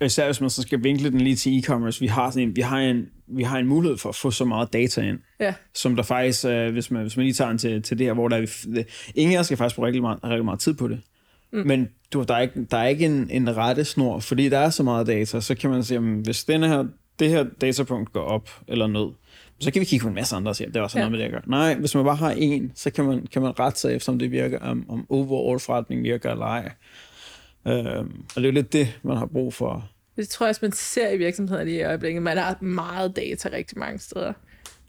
Og 0.00 0.06
især 0.06 0.26
hvis 0.26 0.40
man 0.40 0.50
så 0.50 0.62
skal 0.62 0.82
vinkle 0.82 1.10
den 1.10 1.20
lige 1.20 1.36
til 1.36 1.58
e-commerce, 1.58 2.00
vi 2.00 2.06
har, 2.06 2.30
sådan 2.30 2.48
en, 2.48 2.56
vi, 2.56 2.60
har 2.60 2.78
en, 2.78 3.06
vi 3.26 3.42
har 3.42 3.58
en 3.58 3.66
mulighed 3.66 3.98
for 3.98 4.08
at 4.08 4.14
få 4.14 4.30
så 4.30 4.44
meget 4.44 4.72
data 4.72 5.00
ind, 5.00 5.18
ja. 5.40 5.54
som 5.74 5.96
der 5.96 6.02
faktisk, 6.02 6.44
øh, 6.44 6.72
hvis, 6.72 6.90
man, 6.90 7.02
hvis 7.02 7.16
man 7.16 7.26
lige 7.26 7.34
tager 7.34 7.48
den 7.48 7.58
til, 7.58 7.82
til 7.82 7.98
det 7.98 8.06
her, 8.06 8.12
hvor 8.12 8.28
der 8.28 8.36
er, 8.36 8.82
ingen 9.14 9.36
af 9.36 9.40
os 9.40 9.46
skal 9.46 9.56
faktisk 9.58 9.76
bruge 9.76 9.86
rigtig 9.86 10.02
meget, 10.02 10.18
rigtig 10.24 10.44
meget 10.44 10.60
tid 10.60 10.74
på 10.74 10.88
det. 10.88 11.00
Mm. 11.52 11.66
Men 11.66 11.88
du, 12.12 12.24
der 12.28 12.34
er 12.34 12.40
ikke, 12.40 12.66
der 12.70 12.76
er 12.76 12.86
ikke 12.86 13.06
en, 13.06 13.30
en 13.30 13.56
rette 13.56 13.84
snor, 13.84 14.18
fordi 14.18 14.48
der 14.48 14.58
er 14.58 14.70
så 14.70 14.82
meget 14.82 15.06
data, 15.06 15.40
så 15.40 15.54
kan 15.54 15.70
man 15.70 15.84
sige, 15.84 15.94
jamen, 15.94 16.20
hvis 16.20 16.44
denne 16.44 16.68
her 16.68 16.84
det 17.20 17.30
her 17.30 17.46
datapunkt 17.60 18.12
går 18.12 18.22
op 18.22 18.50
eller 18.68 18.86
ned, 18.86 19.06
så 19.60 19.70
kan 19.70 19.80
vi 19.80 19.84
kigge 19.84 20.02
på 20.02 20.08
en 20.08 20.14
masse 20.14 20.36
andre 20.36 20.50
og 20.50 20.56
sige, 20.56 20.66
det 20.66 20.76
er 20.76 20.80
også 20.80 20.98
ja. 20.98 21.04
noget 21.04 21.10
med 21.12 21.18
det, 21.18 21.24
jeg 21.24 21.32
gør. 21.32 21.40
Nej, 21.46 21.74
hvis 21.74 21.94
man 21.94 22.04
bare 22.04 22.16
har 22.16 22.30
en, 22.30 22.72
så 22.74 22.90
kan 22.90 23.04
man, 23.04 23.26
kan 23.26 23.42
man 23.42 23.58
rette 23.58 23.80
sig 23.80 23.94
efter, 23.94 24.12
om 24.12 24.18
det 24.18 24.30
virker, 24.30 24.58
om, 24.58 24.90
om 24.90 25.06
overall 25.08 25.60
forretning 25.60 26.02
virker 26.02 26.30
eller 26.30 26.46
ej. 26.46 26.72
Øhm, 27.66 28.24
og 28.36 28.36
det 28.36 28.42
er 28.42 28.46
jo 28.46 28.50
lidt 28.50 28.72
det, 28.72 28.98
man 29.02 29.16
har 29.16 29.26
brug 29.26 29.54
for. 29.54 29.88
Det 30.16 30.28
tror 30.28 30.46
jeg, 30.46 30.50
at 30.50 30.62
man 30.62 30.72
ser 30.72 31.10
i 31.10 31.16
virksomhederne 31.16 31.70
i 31.70 31.82
øjeblikket. 31.82 32.22
Man 32.22 32.36
har 32.36 32.58
meget 32.60 33.16
data 33.16 33.48
rigtig 33.52 33.78
mange 33.78 33.98
steder. 33.98 34.32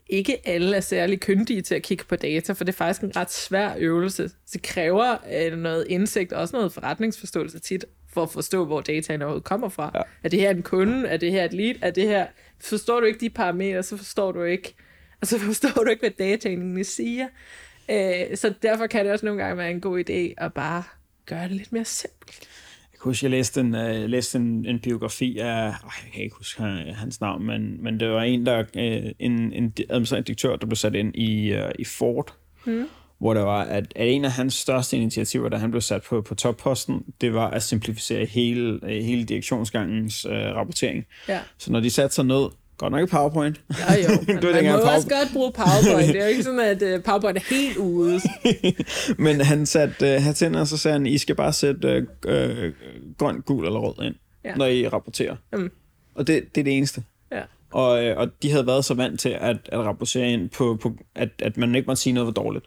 Ikke 0.08 0.48
alle 0.48 0.76
er 0.76 0.80
særlig 0.80 1.20
kyndige 1.20 1.62
til 1.62 1.74
at 1.74 1.82
kigge 1.82 2.04
på 2.08 2.16
data, 2.16 2.52
for 2.52 2.64
det 2.64 2.72
er 2.72 2.76
faktisk 2.76 3.02
en 3.02 3.16
ret 3.16 3.32
svær 3.32 3.74
øvelse. 3.78 4.30
Det 4.52 4.62
kræver 4.62 5.16
øh, 5.32 5.58
noget 5.58 5.86
indsigt 5.88 6.32
og 6.32 6.40
også 6.40 6.56
noget 6.56 6.72
forretningsforståelse 6.72 7.58
tit 7.58 7.84
for 8.12 8.22
at 8.22 8.30
forstå, 8.30 8.64
hvor 8.64 8.80
dataen 8.80 9.22
overhovedet 9.22 9.44
kommer 9.44 9.68
fra. 9.68 9.90
Ja. 9.94 10.00
Er 10.22 10.28
det 10.28 10.40
her 10.40 10.50
en 10.50 10.62
kunde? 10.62 11.08
Er 11.08 11.16
det 11.16 11.32
her 11.32 11.44
et 11.44 11.52
lead? 11.52 11.74
Er 11.82 11.90
det 11.90 12.08
her... 12.08 12.26
Forstår 12.60 13.00
du 13.00 13.06
ikke 13.06 13.20
de 13.20 13.30
parametre, 13.30 13.82
så 13.82 13.96
forstår 13.96 14.32
du 14.32 14.42
ikke, 14.42 14.74
altså 15.22 15.38
forstår 15.38 15.84
du 15.84 15.90
ikke, 15.90 16.00
hvad 16.00 16.26
dataen 16.26 16.84
siger. 16.84 17.26
Øh, 17.90 18.36
så 18.36 18.54
derfor 18.62 18.86
kan 18.86 19.04
det 19.04 19.12
også 19.12 19.26
nogle 19.26 19.42
gange 19.42 19.58
være 19.58 19.70
en 19.70 19.80
god 19.80 20.04
idé 20.10 20.44
at 20.44 20.54
bare 20.54 20.82
gøre 21.26 21.42
det 21.42 21.50
lidt 21.50 21.72
mere 21.72 21.84
simpelt. 21.84 22.48
Jeg 22.92 23.00
kan 23.00 23.10
huske, 23.10 23.24
jeg 23.24 23.30
læste 23.30 23.60
en, 23.60 23.74
uh, 23.74 24.04
læste 24.04 24.38
en, 24.38 24.66
en 24.66 24.80
biografi 24.80 25.38
af, 25.38 25.66
øh, 25.66 25.74
jeg 26.04 26.12
kan 26.12 26.22
ikke 26.22 26.36
huske 26.36 26.62
hans 26.62 27.20
navn, 27.20 27.46
men, 27.46 27.82
men 27.82 28.00
det 28.00 28.08
var 28.08 28.22
en, 28.22 28.46
der, 28.46 28.58
uh, 28.60 29.10
en, 29.18 29.52
en 29.52 29.74
administrerende 29.90 30.26
direktør, 30.26 30.56
der 30.56 30.66
blev 30.66 30.76
sat 30.76 30.94
ind 30.94 31.16
i, 31.16 31.56
uh, 31.56 31.70
i 31.78 31.84
Ford, 31.84 32.34
mm 32.64 32.88
hvor 33.22 33.34
der 33.34 33.42
var, 33.42 33.64
at, 33.64 33.92
at 33.96 34.08
en 34.08 34.24
af 34.24 34.30
hans 34.30 34.54
største 34.54 34.96
initiativer, 34.96 35.48
da 35.48 35.56
han 35.56 35.70
blev 35.70 35.80
sat 35.80 36.02
på, 36.02 36.22
på 36.22 36.34
topposten, 36.34 37.04
det 37.20 37.34
var 37.34 37.50
at 37.50 37.62
simplificere 37.62 38.24
hele, 38.24 38.80
hele 39.02 39.24
direktionsgangens 39.24 40.24
øh, 40.24 40.32
rapportering. 40.32 41.04
Ja. 41.28 41.40
Så 41.58 41.72
når 41.72 41.80
de 41.80 41.90
satte 41.90 42.14
sig 42.14 42.24
ned, 42.24 42.48
Godt 42.78 42.92
nok 42.92 43.02
i 43.02 43.06
PowerPoint. 43.06 43.60
Ja, 43.70 43.94
jo. 43.94 44.08
Men 44.26 44.36
du 44.36 44.46
man 44.46 44.64
må 44.64 44.70
PowerPoint. 44.70 44.96
også 44.96 45.08
godt 45.08 45.28
bruge 45.32 45.52
PowerPoint. 45.52 46.08
Det 46.08 46.20
er 46.20 46.24
jo 46.24 46.30
ikke 46.30 46.42
sådan, 46.42 46.60
at 46.60 46.82
uh, 46.82 47.02
PowerPoint 47.02 47.38
er 47.38 47.54
helt 47.54 47.76
ude. 47.76 48.20
Men 49.24 49.40
han 49.40 49.66
satte 49.66 50.16
uh, 50.16 50.22
her 50.22 50.46
ind, 50.46 50.56
og 50.56 50.66
så 50.66 50.76
sagde 50.76 50.92
han, 50.92 51.06
I 51.06 51.18
skal 51.18 51.34
bare 51.34 51.52
sætte 51.52 52.06
uh, 52.26 52.32
uh, 52.32 52.72
grøn, 53.18 53.40
gul 53.40 53.66
eller 53.66 53.78
rød 53.78 54.06
ind, 54.06 54.14
ja. 54.44 54.54
når 54.54 54.66
I 54.66 54.88
rapporterer. 54.88 55.36
Mm. 55.52 55.70
Og 56.14 56.26
det, 56.26 56.54
det 56.54 56.60
er 56.60 56.64
det 56.64 56.76
eneste. 56.76 57.02
Ja. 57.32 57.42
Og, 57.70 57.88
og 57.90 58.28
de 58.42 58.50
havde 58.50 58.66
været 58.66 58.84
så 58.84 58.94
vant 58.94 59.20
til 59.20 59.36
at, 59.40 59.56
at 59.64 59.78
rapportere 59.78 60.30
ind 60.30 60.50
på, 60.50 60.78
på 60.82 60.96
at, 61.14 61.28
at 61.38 61.56
man 61.56 61.74
ikke 61.74 61.86
måtte 61.86 62.02
sige 62.02 62.12
noget 62.12 62.26
var 62.26 62.32
dårligt. 62.32 62.64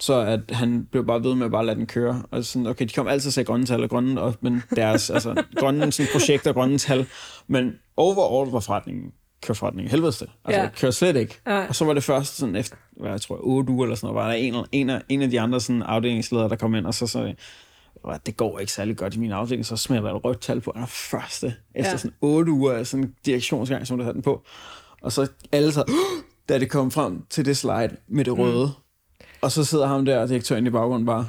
Så 0.00 0.20
at 0.20 0.40
han 0.50 0.84
blev 0.90 1.06
bare 1.06 1.24
ved 1.24 1.34
med 1.34 1.46
at 1.46 1.52
bare 1.52 1.66
lade 1.66 1.76
den 1.76 1.86
køre. 1.86 2.22
Og 2.30 2.44
sådan, 2.44 2.66
okay, 2.66 2.84
de 2.84 2.92
kom 2.92 3.08
altid 3.08 3.30
til 3.30 3.44
grønne 3.44 3.66
tal 3.66 3.82
og 3.82 3.90
grønne, 3.90 4.20
og, 4.20 4.34
men 4.40 4.62
deres, 4.76 5.10
altså, 5.16 5.42
grønne 5.56 5.92
sådan, 5.92 6.12
projekter, 6.12 6.52
grønne 6.52 6.78
tal. 6.78 7.06
Men 7.46 7.72
overall 7.96 8.50
var 8.50 8.60
forretningen, 8.60 9.12
kør 9.42 9.54
forretningen 9.54 9.90
helvedes 9.90 10.18
det. 10.18 10.30
Altså, 10.44 10.60
ja. 10.60 10.68
kør 10.68 10.90
slet 10.90 11.16
ikke. 11.16 11.40
Ja. 11.46 11.66
Og 11.68 11.74
så 11.74 11.84
var 11.84 11.94
det 11.94 12.04
først 12.04 12.36
sådan 12.36 12.56
efter, 12.56 12.76
hvad 12.96 13.10
jeg 13.10 13.20
tror, 13.20 13.38
8 13.40 13.72
uger 13.72 13.84
eller 13.84 13.96
sådan 13.96 14.14
noget, 14.14 14.24
var 14.24 14.30
der 14.30 14.38
en, 14.38 14.54
en, 14.72 14.90
af, 14.90 15.02
en 15.08 15.22
af 15.22 15.30
de 15.30 15.40
andre 15.40 15.60
sådan, 15.60 15.82
afdelingsledere, 15.82 16.48
der 16.48 16.56
kom 16.56 16.74
ind, 16.74 16.86
og 16.86 16.94
så 16.94 17.06
så 17.06 17.34
det 18.26 18.36
går 18.36 18.58
ikke 18.58 18.72
særlig 18.72 18.96
godt 18.96 19.14
i 19.14 19.18
min 19.18 19.32
afdeling, 19.32 19.66
så 19.66 19.76
smider 19.76 20.02
der 20.02 20.14
et 20.14 20.24
rødt 20.24 20.40
tal 20.40 20.60
på 20.60 20.72
den 20.76 20.86
første, 20.86 21.54
efter 21.74 21.90
ja. 21.90 21.96
sådan 21.96 22.14
8 22.20 22.52
uger 22.52 22.72
af 22.72 22.86
sådan 22.86 23.14
direktionsgang, 23.26 23.86
som 23.86 23.96
du 23.96 24.02
havde 24.02 24.14
den 24.14 24.22
på. 24.22 24.42
Og 25.02 25.12
så 25.12 25.26
alle 25.52 25.72
så, 25.72 25.84
da 26.48 26.58
det 26.58 26.70
kom 26.70 26.90
frem 26.90 27.22
til 27.30 27.44
det 27.44 27.56
slide 27.56 27.96
med 28.08 28.24
det 28.24 28.38
røde, 28.38 28.66
mm 28.66 28.87
og 29.40 29.52
så 29.52 29.64
sidder 29.64 29.86
ham 29.86 30.04
der, 30.04 30.26
direktøren 30.26 30.66
i 30.66 30.70
baggrunden 30.70 31.06
bare, 31.06 31.28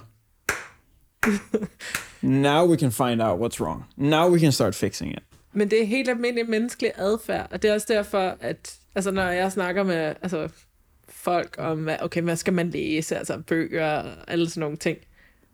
Now 2.21 2.65
we 2.65 2.77
can 2.77 2.91
find 2.91 3.21
out 3.21 3.39
what's 3.39 3.59
wrong. 3.61 3.85
Now 3.97 4.29
we 4.29 4.39
can 4.39 4.51
start 4.51 4.75
fixing 4.75 5.11
it. 5.11 5.23
Men 5.53 5.71
det 5.71 5.81
er 5.81 5.85
helt 5.85 6.09
almindelig 6.09 6.49
menneskelig 6.49 6.91
adfærd, 6.95 7.47
og 7.51 7.61
det 7.61 7.69
er 7.69 7.73
også 7.73 7.87
derfor, 7.89 8.37
at 8.39 8.77
altså, 8.95 9.11
når 9.11 9.23
jeg 9.23 9.51
snakker 9.51 9.83
med 9.83 10.15
altså, 10.21 10.49
folk 11.09 11.55
om, 11.57 11.89
okay, 12.01 12.21
hvad 12.21 12.35
skal 12.35 12.53
man 12.53 12.69
læse, 12.69 13.17
altså 13.17 13.41
bøger 13.47 13.91
og 13.97 14.11
alle 14.27 14.49
sådan 14.49 14.61
nogle 14.61 14.77
ting, 14.77 14.97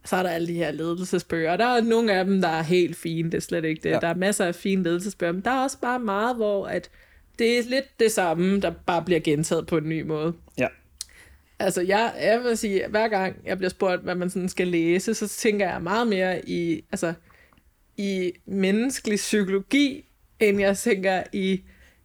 så 0.06 0.15
er 0.15 0.24
der 0.24 0.30
alle 0.30 0.48
de 0.48 0.54
her 0.54 0.72
ledelsesbøger, 0.72 1.52
og 1.52 1.58
der 1.58 1.65
er 1.65 1.82
nogle 1.82 2.13
af 2.13 2.26
dem, 2.26 2.41
der 2.41 2.48
er 2.48 2.62
helt 2.62 2.96
fine, 2.96 3.32
det 3.32 3.38
er 3.38 3.41
slet 3.41 3.65
ikke 3.65 3.84
det. 3.84 3.89
Ja. 3.89 4.00
Der 4.00 4.08
er 4.08 4.13
masser 4.13 4.46
af 4.46 4.56
fine 4.56 4.84
ledelsesbøger, 4.84 5.34
men 5.34 5.41
der 5.41 5.52
er 5.52 5.63
også 5.63 5.78
bare 5.82 6.00
meget, 6.00 6.36
hvor 6.36 6.68
at 6.68 6.89
det 7.39 7.60
er 7.60 7.63
lidt 7.63 8.00
det 8.00 8.12
samme, 8.12 8.60
der 8.60 8.72
bare 8.86 9.02
bliver 9.02 9.20
gentaget 9.20 9.68
på 9.68 9.78
en 9.78 9.89
ny 9.89 10.02
måde. 10.02 10.34
Ja. 10.58 10.68
Altså, 11.60 11.82
jeg, 11.82 12.13
jeg 12.22 12.44
vil 12.44 12.58
sige, 12.58 12.88
hver 12.88 13.08
gang 13.08 13.36
jeg 13.46 13.58
bliver 13.58 13.70
spurgt, 13.70 14.02
hvad 14.02 14.15
man 14.15 14.30
sådan 14.30 14.50
skal 14.50 14.68
læse, 14.68 15.13
så 15.13 15.28
tænker 15.28 15.70
jeg 15.70 15.82
meget 15.82 16.08
mere 16.08 16.50
i, 16.50 16.86
altså, 16.91 17.13
i 17.98 18.32
menneskelig 18.46 19.18
psykologi, 19.18 20.06
end 20.39 20.60
jeg 20.60 20.78
tænker 20.78 21.24
i, 21.34 21.62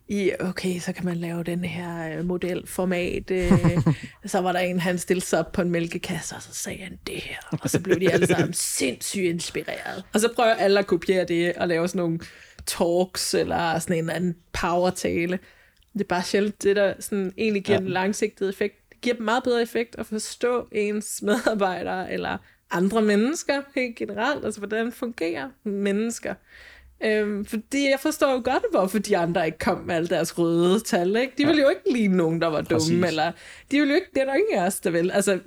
i, 0.08 0.30
okay, 0.40 0.78
så 0.78 0.92
kan 0.92 1.04
man 1.04 1.16
lave 1.16 1.44
den 1.44 1.64
her 1.64 2.18
øh, 2.18 2.24
modelformat. 2.24 3.30
Øh, 3.30 3.52
så 4.26 4.40
var 4.40 4.52
der 4.52 4.58
en, 4.58 4.80
han 4.80 4.98
stillede 4.98 5.26
sig 5.26 5.38
op 5.38 5.52
på 5.52 5.62
en 5.62 5.70
mælkekasse, 5.70 6.36
og 6.36 6.42
så 6.42 6.54
sagde 6.54 6.82
han 6.82 6.98
det 7.06 7.16
her. 7.16 7.36
Og 7.62 7.70
så 7.70 7.80
blev 7.80 8.00
de 8.00 8.12
alle 8.12 8.26
sammen 8.26 8.52
sindssygt 8.78 9.24
inspireret. 9.24 10.04
Og 10.12 10.20
så 10.20 10.32
prøver 10.36 10.54
alle 10.54 10.78
at 10.78 10.86
kopiere 10.86 11.24
det 11.24 11.52
og 11.52 11.68
lave 11.68 11.88
sådan 11.88 11.98
nogle 11.98 12.20
talks, 12.66 13.34
eller 13.34 13.78
sådan 13.78 13.96
en 13.96 14.00
eller 14.00 14.14
anden 14.14 14.36
power-tale. 14.52 15.38
Det 15.92 16.00
er 16.00 16.08
bare 16.08 16.22
sjældent 16.22 16.62
det, 16.62 16.76
der 16.76 16.94
sådan 17.00 17.32
egentlig 17.38 17.64
giver 17.64 17.78
ja. 17.78 17.84
en 17.84 17.90
langsigtet 17.90 18.48
effekt 18.48 18.79
giver 19.02 19.16
dem 19.16 19.24
meget 19.24 19.42
bedre 19.42 19.62
effekt 19.62 19.96
at 19.98 20.06
forstå 20.06 20.68
ens 20.72 21.22
medarbejdere 21.22 22.12
eller 22.12 22.38
andre 22.70 23.02
mennesker 23.02 23.62
helt 23.74 23.96
generelt, 23.96 24.44
altså 24.44 24.60
hvordan 24.60 24.92
fungerer 24.92 25.48
mennesker. 25.64 26.34
Øhm, 27.04 27.44
fordi 27.44 27.90
jeg 27.90 27.98
forstår 28.00 28.32
jo 28.32 28.42
godt, 28.44 28.64
hvorfor 28.70 28.98
de 28.98 29.16
andre 29.16 29.46
ikke 29.46 29.58
kom 29.58 29.78
med 29.78 29.94
alle 29.94 30.08
deres 30.08 30.38
røde 30.38 30.80
tal. 30.80 31.16
Ikke? 31.16 31.32
De 31.38 31.46
ville 31.46 31.62
jo 31.62 31.68
ikke 31.68 31.92
lide 31.92 32.16
nogen, 32.16 32.40
der 32.40 32.46
var 32.46 32.60
dumme, 32.60 33.00
Præcis. 33.00 33.08
eller 33.08 33.32
de 33.70 33.78
ville 33.78 33.88
jo 33.88 33.94
ikke, 33.94 34.08
det 34.14 34.20
er 34.20 34.24
der 34.24 34.34
ingen 34.34 34.58
af 34.58 34.66
os, 34.66 34.80
der 34.80 34.90
vil. 34.90 35.10
Altså, 35.10 35.38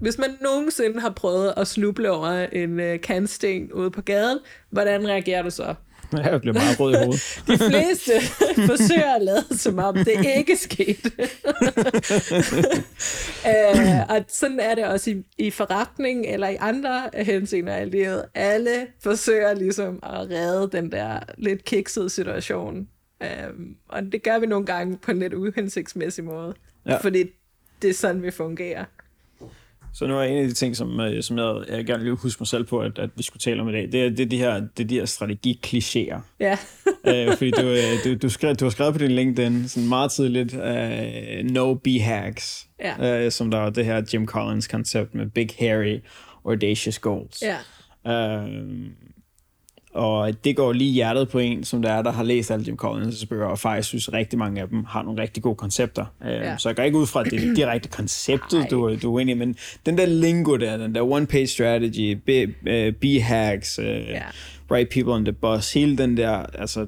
hvis 0.00 0.18
man 0.18 0.30
nogensinde 0.40 1.00
har 1.00 1.10
prøvet 1.10 1.54
at 1.56 1.66
snuble 1.66 2.10
over 2.10 2.28
en 2.28 2.80
uh, 2.80 3.00
kantsten 3.00 3.72
ude 3.72 3.90
på 3.90 4.02
gaden, 4.02 4.38
hvordan 4.70 5.08
reagerer 5.08 5.42
du 5.42 5.50
så? 5.50 5.74
Jeg 6.30 6.40
bliver 6.40 6.54
meget 6.54 6.80
rød 6.80 6.94
i 6.94 6.96
hovedet. 6.96 7.38
De 7.48 7.58
fleste 7.58 8.12
forsøger 8.70 9.14
at 9.14 9.22
lade 9.22 9.58
som 9.58 9.78
om 9.78 9.94
det 9.94 10.26
ikke 10.36 10.56
skete. 10.56 11.10
uh, 13.46 14.16
og 14.16 14.24
sådan 14.28 14.60
er 14.60 14.74
det 14.74 14.84
også 14.84 15.10
i, 15.10 15.22
i 15.38 15.50
forretning 15.50 16.26
eller 16.26 16.48
i 16.48 16.56
andre 16.60 17.10
henseender 17.14 17.72
af 17.72 17.90
livet. 17.90 18.24
Alle 18.34 18.86
forsøger 19.02 19.54
ligesom 19.54 19.98
at 20.02 20.30
redde 20.30 20.76
den 20.76 20.92
der 20.92 21.20
lidt 21.38 21.64
kiksede 21.64 22.10
situation. 22.10 22.88
Uh, 23.20 23.26
og 23.88 24.02
det 24.12 24.22
gør 24.22 24.38
vi 24.38 24.46
nogle 24.46 24.66
gange 24.66 24.96
på 24.96 25.10
en 25.10 25.18
lidt 25.18 25.34
uhensigtsmæssig 25.34 26.24
måde. 26.24 26.54
Ja. 26.86 26.96
Fordi 26.96 27.24
det 27.82 27.90
er 27.90 27.94
sådan, 27.94 28.22
vi 28.22 28.30
fungerer. 28.30 28.84
Så 29.94 30.06
nu 30.06 30.18
er 30.18 30.22
en 30.22 30.38
af 30.38 30.48
de 30.48 30.54
ting, 30.54 30.76
som, 30.76 31.00
øh, 31.00 31.22
som 31.22 31.38
jeg, 31.38 31.64
jeg 31.68 31.86
gerne 31.86 32.04
vil 32.04 32.12
huske 32.12 32.40
mig 32.40 32.46
selv 32.46 32.64
på, 32.64 32.80
at, 32.80 32.98
at 32.98 33.10
vi 33.16 33.22
skulle 33.22 33.40
tale 33.40 33.62
om 33.62 33.68
i 33.68 33.72
dag, 33.72 33.92
det 33.92 34.02
er, 34.02 34.10
det 34.10 34.20
er 34.20 34.26
de 34.26 34.38
her, 34.38 34.54
det 34.54 34.84
er 34.84 34.88
de 34.88 34.94
her 34.94 35.06
strategi-klichéer. 35.06 36.20
Ja. 36.40 36.56
øh, 37.28 37.36
fordi 37.36 37.50
du, 37.50 37.62
øh, 37.62 38.04
du, 38.04 38.14
du, 38.14 38.28
skrev, 38.28 38.54
du 38.54 38.64
har 38.64 38.70
skrevet 38.70 38.94
på 38.94 38.98
din 38.98 39.10
LinkedIn 39.10 39.68
sådan 39.68 39.88
meget 39.88 40.12
tidligt, 40.12 40.54
uh, 40.54 41.50
no 41.52 41.74
B-hacks, 41.74 42.68
ja. 42.80 43.24
uh, 43.24 43.30
som 43.30 43.50
der 43.50 43.58
var 43.58 43.70
det 43.70 43.84
her 43.84 44.02
Jim 44.12 44.26
Collins 44.26 44.68
koncept 44.68 45.14
med 45.14 45.26
big, 45.26 45.48
hairy, 45.58 46.00
audacious 46.46 46.98
goals. 46.98 47.42
Ja. 47.42 47.56
Uh, 48.42 48.48
og 49.94 50.44
det 50.44 50.56
går 50.56 50.72
lige 50.72 50.92
hjertet 50.92 51.28
på 51.28 51.38
en, 51.38 51.64
som 51.64 51.82
der 51.82 51.92
er, 51.92 52.02
der 52.02 52.12
har 52.12 52.22
læst 52.22 52.50
alle 52.50 52.64
Jim 52.66 52.78
Collins' 52.82 53.26
bøger, 53.26 53.46
og 53.46 53.58
faktisk 53.58 53.88
synes, 53.88 54.12
rigtig 54.12 54.38
mange 54.38 54.60
af 54.60 54.68
dem 54.68 54.84
har 54.84 55.02
nogle 55.02 55.22
rigtig 55.22 55.42
gode 55.42 55.56
koncepter. 55.56 56.06
Øhm, 56.22 56.32
ja. 56.32 56.56
Så 56.56 56.68
jeg 56.68 56.76
går 56.76 56.82
ikke 56.82 56.98
ud 56.98 57.06
fra, 57.06 57.20
at 57.20 57.30
det 57.30 57.48
er 57.48 57.54
direkte 57.54 57.88
konceptet, 57.88 58.66
du, 58.70 58.96
du 59.02 59.16
er 59.16 59.20
enig 59.20 59.36
men 59.36 59.56
den 59.86 59.98
der 59.98 60.06
lingo 60.06 60.56
der, 60.56 60.76
den 60.76 60.94
der 60.94 61.02
one-page 61.02 61.46
strategy, 61.46 62.18
B-hacks, 63.00 63.78
uh, 63.78 63.84
yeah. 63.84 64.22
right 64.70 64.90
people 64.90 65.12
on 65.12 65.24
the 65.24 65.32
bus, 65.32 65.72
hele 65.72 65.98
den 65.98 66.16
der, 66.16 66.32
altså 66.32 66.86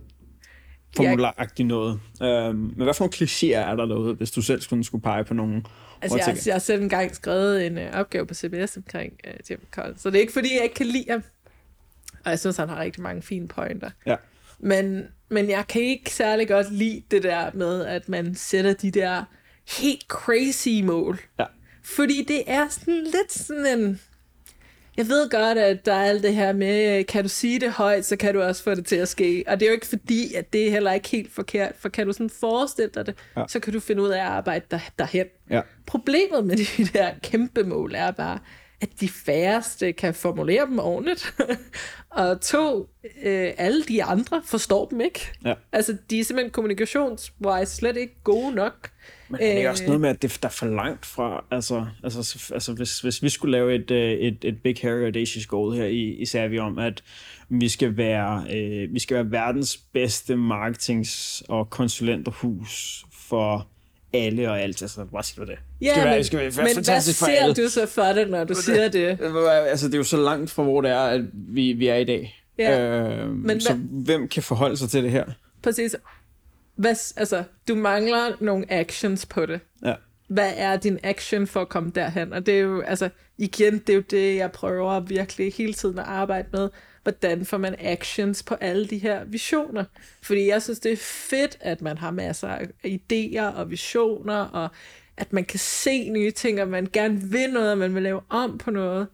formularagtigt 0.97 1.69
noget. 1.69 2.01
Øhm, 2.23 2.57
men 2.57 2.83
hvad 2.83 2.95
for 2.95 3.05
nogle 3.05 3.15
klichéer 3.15 3.71
er 3.71 3.77
der 3.77 3.87
derude, 3.87 4.15
hvis 4.15 4.31
du 4.31 4.43
selv 4.43 4.61
skulle, 4.61 4.85
skulle 4.85 5.03
pege 5.03 5.25
på 5.25 5.35
nogle? 5.35 5.63
Altså, 6.03 6.19
jeg, 6.27 6.37
jeg 6.47 6.55
har 6.55 6.59
selv 6.59 6.83
engang 6.83 7.15
skrevet 7.15 7.67
en 7.67 7.79
uh, 7.79 7.85
opgave 7.93 8.27
på 8.27 8.35
CBS 8.35 8.77
omkring 8.77 9.13
uh, 9.27 9.51
Jim 9.51 9.61
Collins, 9.71 10.01
så 10.01 10.11
det 10.11 10.17
er 10.17 10.21
ikke, 10.21 10.33
fordi 10.33 10.49
jeg 10.55 10.63
ikke 10.63 10.75
kan 10.75 10.87
lide 10.87 11.07
ham. 11.11 11.23
Og 12.25 12.31
jeg 12.31 12.39
synes, 12.39 12.57
han 12.57 12.69
har 12.69 12.81
rigtig 12.81 13.03
mange 13.03 13.23
fine 13.23 13.49
pointer. 13.49 13.91
Ja. 14.07 14.17
Men, 14.59 15.09
men 15.29 15.51
jeg 15.51 15.65
kan 15.69 15.83
ikke 15.83 16.11
særlig 16.11 16.49
godt 16.49 16.73
lide 16.73 17.03
det 17.11 17.23
der 17.23 17.51
med, 17.55 17.85
at 17.85 18.09
man 18.09 18.35
sætter 18.35 18.73
de 18.73 18.91
der 18.91 19.25
helt 19.79 20.05
crazy 20.09 20.83
mål. 20.83 21.21
Ja. 21.39 21.45
Fordi 21.85 22.25
det 22.29 22.43
er 22.47 22.69
sådan 22.69 23.05
lidt 23.05 23.33
sådan 23.33 23.79
en... 23.79 24.01
Jeg 24.97 25.09
ved 25.09 25.31
godt, 25.31 25.59
at 25.59 25.87
der 25.87 25.93
er 25.93 26.05
alt 26.05 26.23
det 26.23 26.35
her 26.35 26.53
med, 26.53 27.05
kan 27.05 27.23
du 27.23 27.29
sige 27.29 27.61
det 27.61 27.73
højt, 27.73 28.05
så 28.05 28.17
kan 28.17 28.35
du 28.35 28.43
også 28.43 28.63
få 28.63 28.75
det 28.75 28.87
til 28.87 28.97
at 28.97 29.09
ske. 29.09 29.45
Og 29.47 29.61
det 29.61 29.67
er 29.67 29.71
jo 29.71 29.75
ikke 29.75 29.87
fordi, 29.87 30.35
at 30.35 30.53
det 30.53 30.67
er 30.67 30.71
heller 30.71 30.93
ikke 30.93 31.09
helt 31.09 31.33
forkert, 31.33 31.73
for 31.79 31.89
kan 31.89 32.07
du 32.07 32.13
sådan 32.13 32.31
forestille 32.31 32.91
dig 32.95 33.07
det, 33.07 33.15
ja. 33.37 33.45
så 33.49 33.61
kan 33.61 33.73
du 33.73 33.81
finde 33.81 34.03
ud 34.03 34.09
af 34.09 34.21
at 34.21 34.27
arbejde 34.27 34.65
der, 34.71 34.79
derhen. 34.99 35.27
Ja. 35.51 35.61
Problemet 35.87 36.47
med 36.47 36.57
de 36.57 36.85
der 36.99 37.11
kæmpe 37.23 37.63
mål 37.63 37.95
er 37.95 38.11
bare, 38.11 38.39
at 38.85 39.01
de 39.01 39.09
færreste 39.09 39.93
kan 39.93 40.15
formulere 40.15 40.67
dem 40.67 40.79
ordentligt. 40.79 41.35
og 42.11 42.41
to, 42.41 42.89
øh, 43.23 43.53
alle 43.57 43.85
de 43.85 44.05
andre 44.05 44.43
forstår 44.45 44.89
dem 44.89 45.01
ikke. 45.01 45.21
Ja. 45.45 45.55
Altså, 45.73 45.97
de 46.11 46.21
er 46.21 46.25
simpelthen 46.25 46.51
kommunikationswise 46.53 47.77
slet 47.77 47.97
ikke 47.97 48.15
gode 48.25 48.55
nok. 48.55 48.91
Men 49.29 49.41
det 49.41 49.65
er 49.65 49.71
også 49.71 49.83
øh, 49.83 49.89
noget 49.89 50.01
med, 50.01 50.11
at 50.11 50.23
det 50.23 50.39
der 50.43 50.49
er 50.49 50.53
for 50.53 50.67
langt 50.67 51.07
fra, 51.07 51.45
altså, 51.51 51.87
altså, 52.05 52.53
altså 52.55 52.73
hvis, 52.73 53.01
hvis 53.01 53.23
vi 53.23 53.29
skulle 53.29 53.53
lave 53.53 53.75
et, 53.75 53.91
øh, 53.91 54.13
et, 54.13 54.39
et 54.43 54.63
Big 54.63 54.77
Harry 54.83 55.05
Audacious 55.05 55.47
Goal 55.47 55.77
her 55.77 55.85
i, 55.85 56.03
i 56.03 56.25
Servi 56.25 56.59
om, 56.59 56.79
at 56.79 57.03
vi 57.49 57.69
skal 57.69 57.97
være, 57.97 58.47
øh, 58.55 58.95
vi 58.95 58.99
skal 58.99 59.15
være 59.15 59.31
verdens 59.31 59.77
bedste 59.77 60.35
marketings- 60.35 61.43
og 61.49 61.71
konsulenterhus 61.71 63.05
for 63.13 63.69
alle 64.15 64.51
og 64.51 64.61
alt. 64.61 64.83
Altså, 64.83 65.05
hvad 65.05 65.23
skal 65.23 65.47
det? 65.47 65.59
Ja, 65.81 65.91
skal 65.91 66.05
men, 66.05 66.11
være, 66.11 66.25
skal 66.25 66.39
være 66.39 66.51
men 66.75 66.85
hvad 66.85 67.01
ser 67.01 67.27
alle. 67.27 67.55
du 67.55 67.69
så 67.69 67.87
for 67.87 68.03
det, 68.03 68.31
når 68.31 68.45
du 68.45 68.55
siger 68.55 68.89
det? 68.89 69.19
Altså, 69.71 69.87
det 69.87 69.95
er 69.95 69.99
jo 69.99 70.05
så 70.05 70.17
langt 70.17 70.51
fra, 70.51 70.63
hvor 70.63 70.81
det 70.81 70.91
er, 70.91 71.01
at 71.01 71.21
vi, 71.33 71.73
vi 71.73 71.87
er 71.87 71.97
i 71.97 72.05
dag. 72.05 72.45
Ja. 72.59 72.91
Øh, 72.91 73.29
men 73.29 73.61
så 73.61 73.75
hvad, 73.75 74.05
hvem 74.05 74.29
kan 74.29 74.43
forholde 74.43 74.77
sig 74.77 74.91
til 74.91 75.03
det 75.03 75.11
her? 75.11 75.25
Præcis. 75.63 75.97
Hvad, 76.77 76.97
altså, 77.17 77.43
du 77.69 77.75
mangler 77.75 78.37
nogle 78.41 78.73
actions 78.73 79.27
på 79.27 79.47
det. 79.47 79.61
Ja. 79.85 79.95
Hvad 80.29 80.53
er 80.57 80.77
din 80.77 80.99
action 81.03 81.47
for 81.47 81.61
at 81.61 81.69
komme 81.69 81.93
derhen? 81.95 82.33
Og 82.33 82.47
det 82.47 82.55
er 82.55 82.59
jo, 82.59 82.81
altså, 82.81 83.09
igen, 83.39 83.79
det 83.79 83.89
er 83.89 83.95
jo 83.95 84.03
det, 84.11 84.37
jeg 84.37 84.53
prøver 84.53 85.01
virkelig 85.01 85.55
hele 85.55 85.73
tiden 85.73 85.99
at 85.99 86.05
arbejde 86.05 86.49
med 86.53 86.69
hvordan 87.05 87.45
får 87.45 87.59
man 87.59 87.77
actions 87.79 88.43
på 88.43 88.55
alle 88.55 88.87
de 88.87 88.99
her 88.99 89.25
visioner. 89.25 89.85
Fordi 90.23 90.49
jeg 90.49 90.63
synes, 90.63 90.79
det 90.79 90.93
er 90.93 90.97
fedt, 91.31 91.57
at 91.61 91.83
man 91.83 91.99
har 91.99 92.11
masser 92.11 92.49
af 92.49 92.69
idéer 92.87 93.59
og 93.59 93.71
visioner, 93.71 94.37
og 94.37 94.69
at 95.17 95.33
man 95.33 95.45
kan 95.45 95.59
se 95.59 96.09
nye 96.09 96.31
ting, 96.31 96.63
og 96.63 96.69
man 96.69 96.89
gerne 96.93 97.23
vil 97.23 97.53
noget, 97.53 97.73
og 97.73 97.79
man 97.79 97.95
vil 97.95 98.03
lave 98.03 98.21
om 98.29 98.59
på 98.59 98.71
noget. 98.71 99.09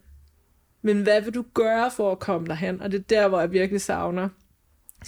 Men 0.81 1.01
hvad 1.01 1.21
vil 1.21 1.33
du 1.33 1.45
gøre 1.53 1.91
for 1.91 2.11
at 2.11 2.19
komme 2.19 2.47
derhen? 2.47 2.81
Og 2.81 2.91
det 2.91 2.99
er 2.99 3.03
der, 3.03 3.27
hvor 3.27 3.39
jeg 3.39 3.51
virkelig 3.51 3.81
savner 3.81 4.29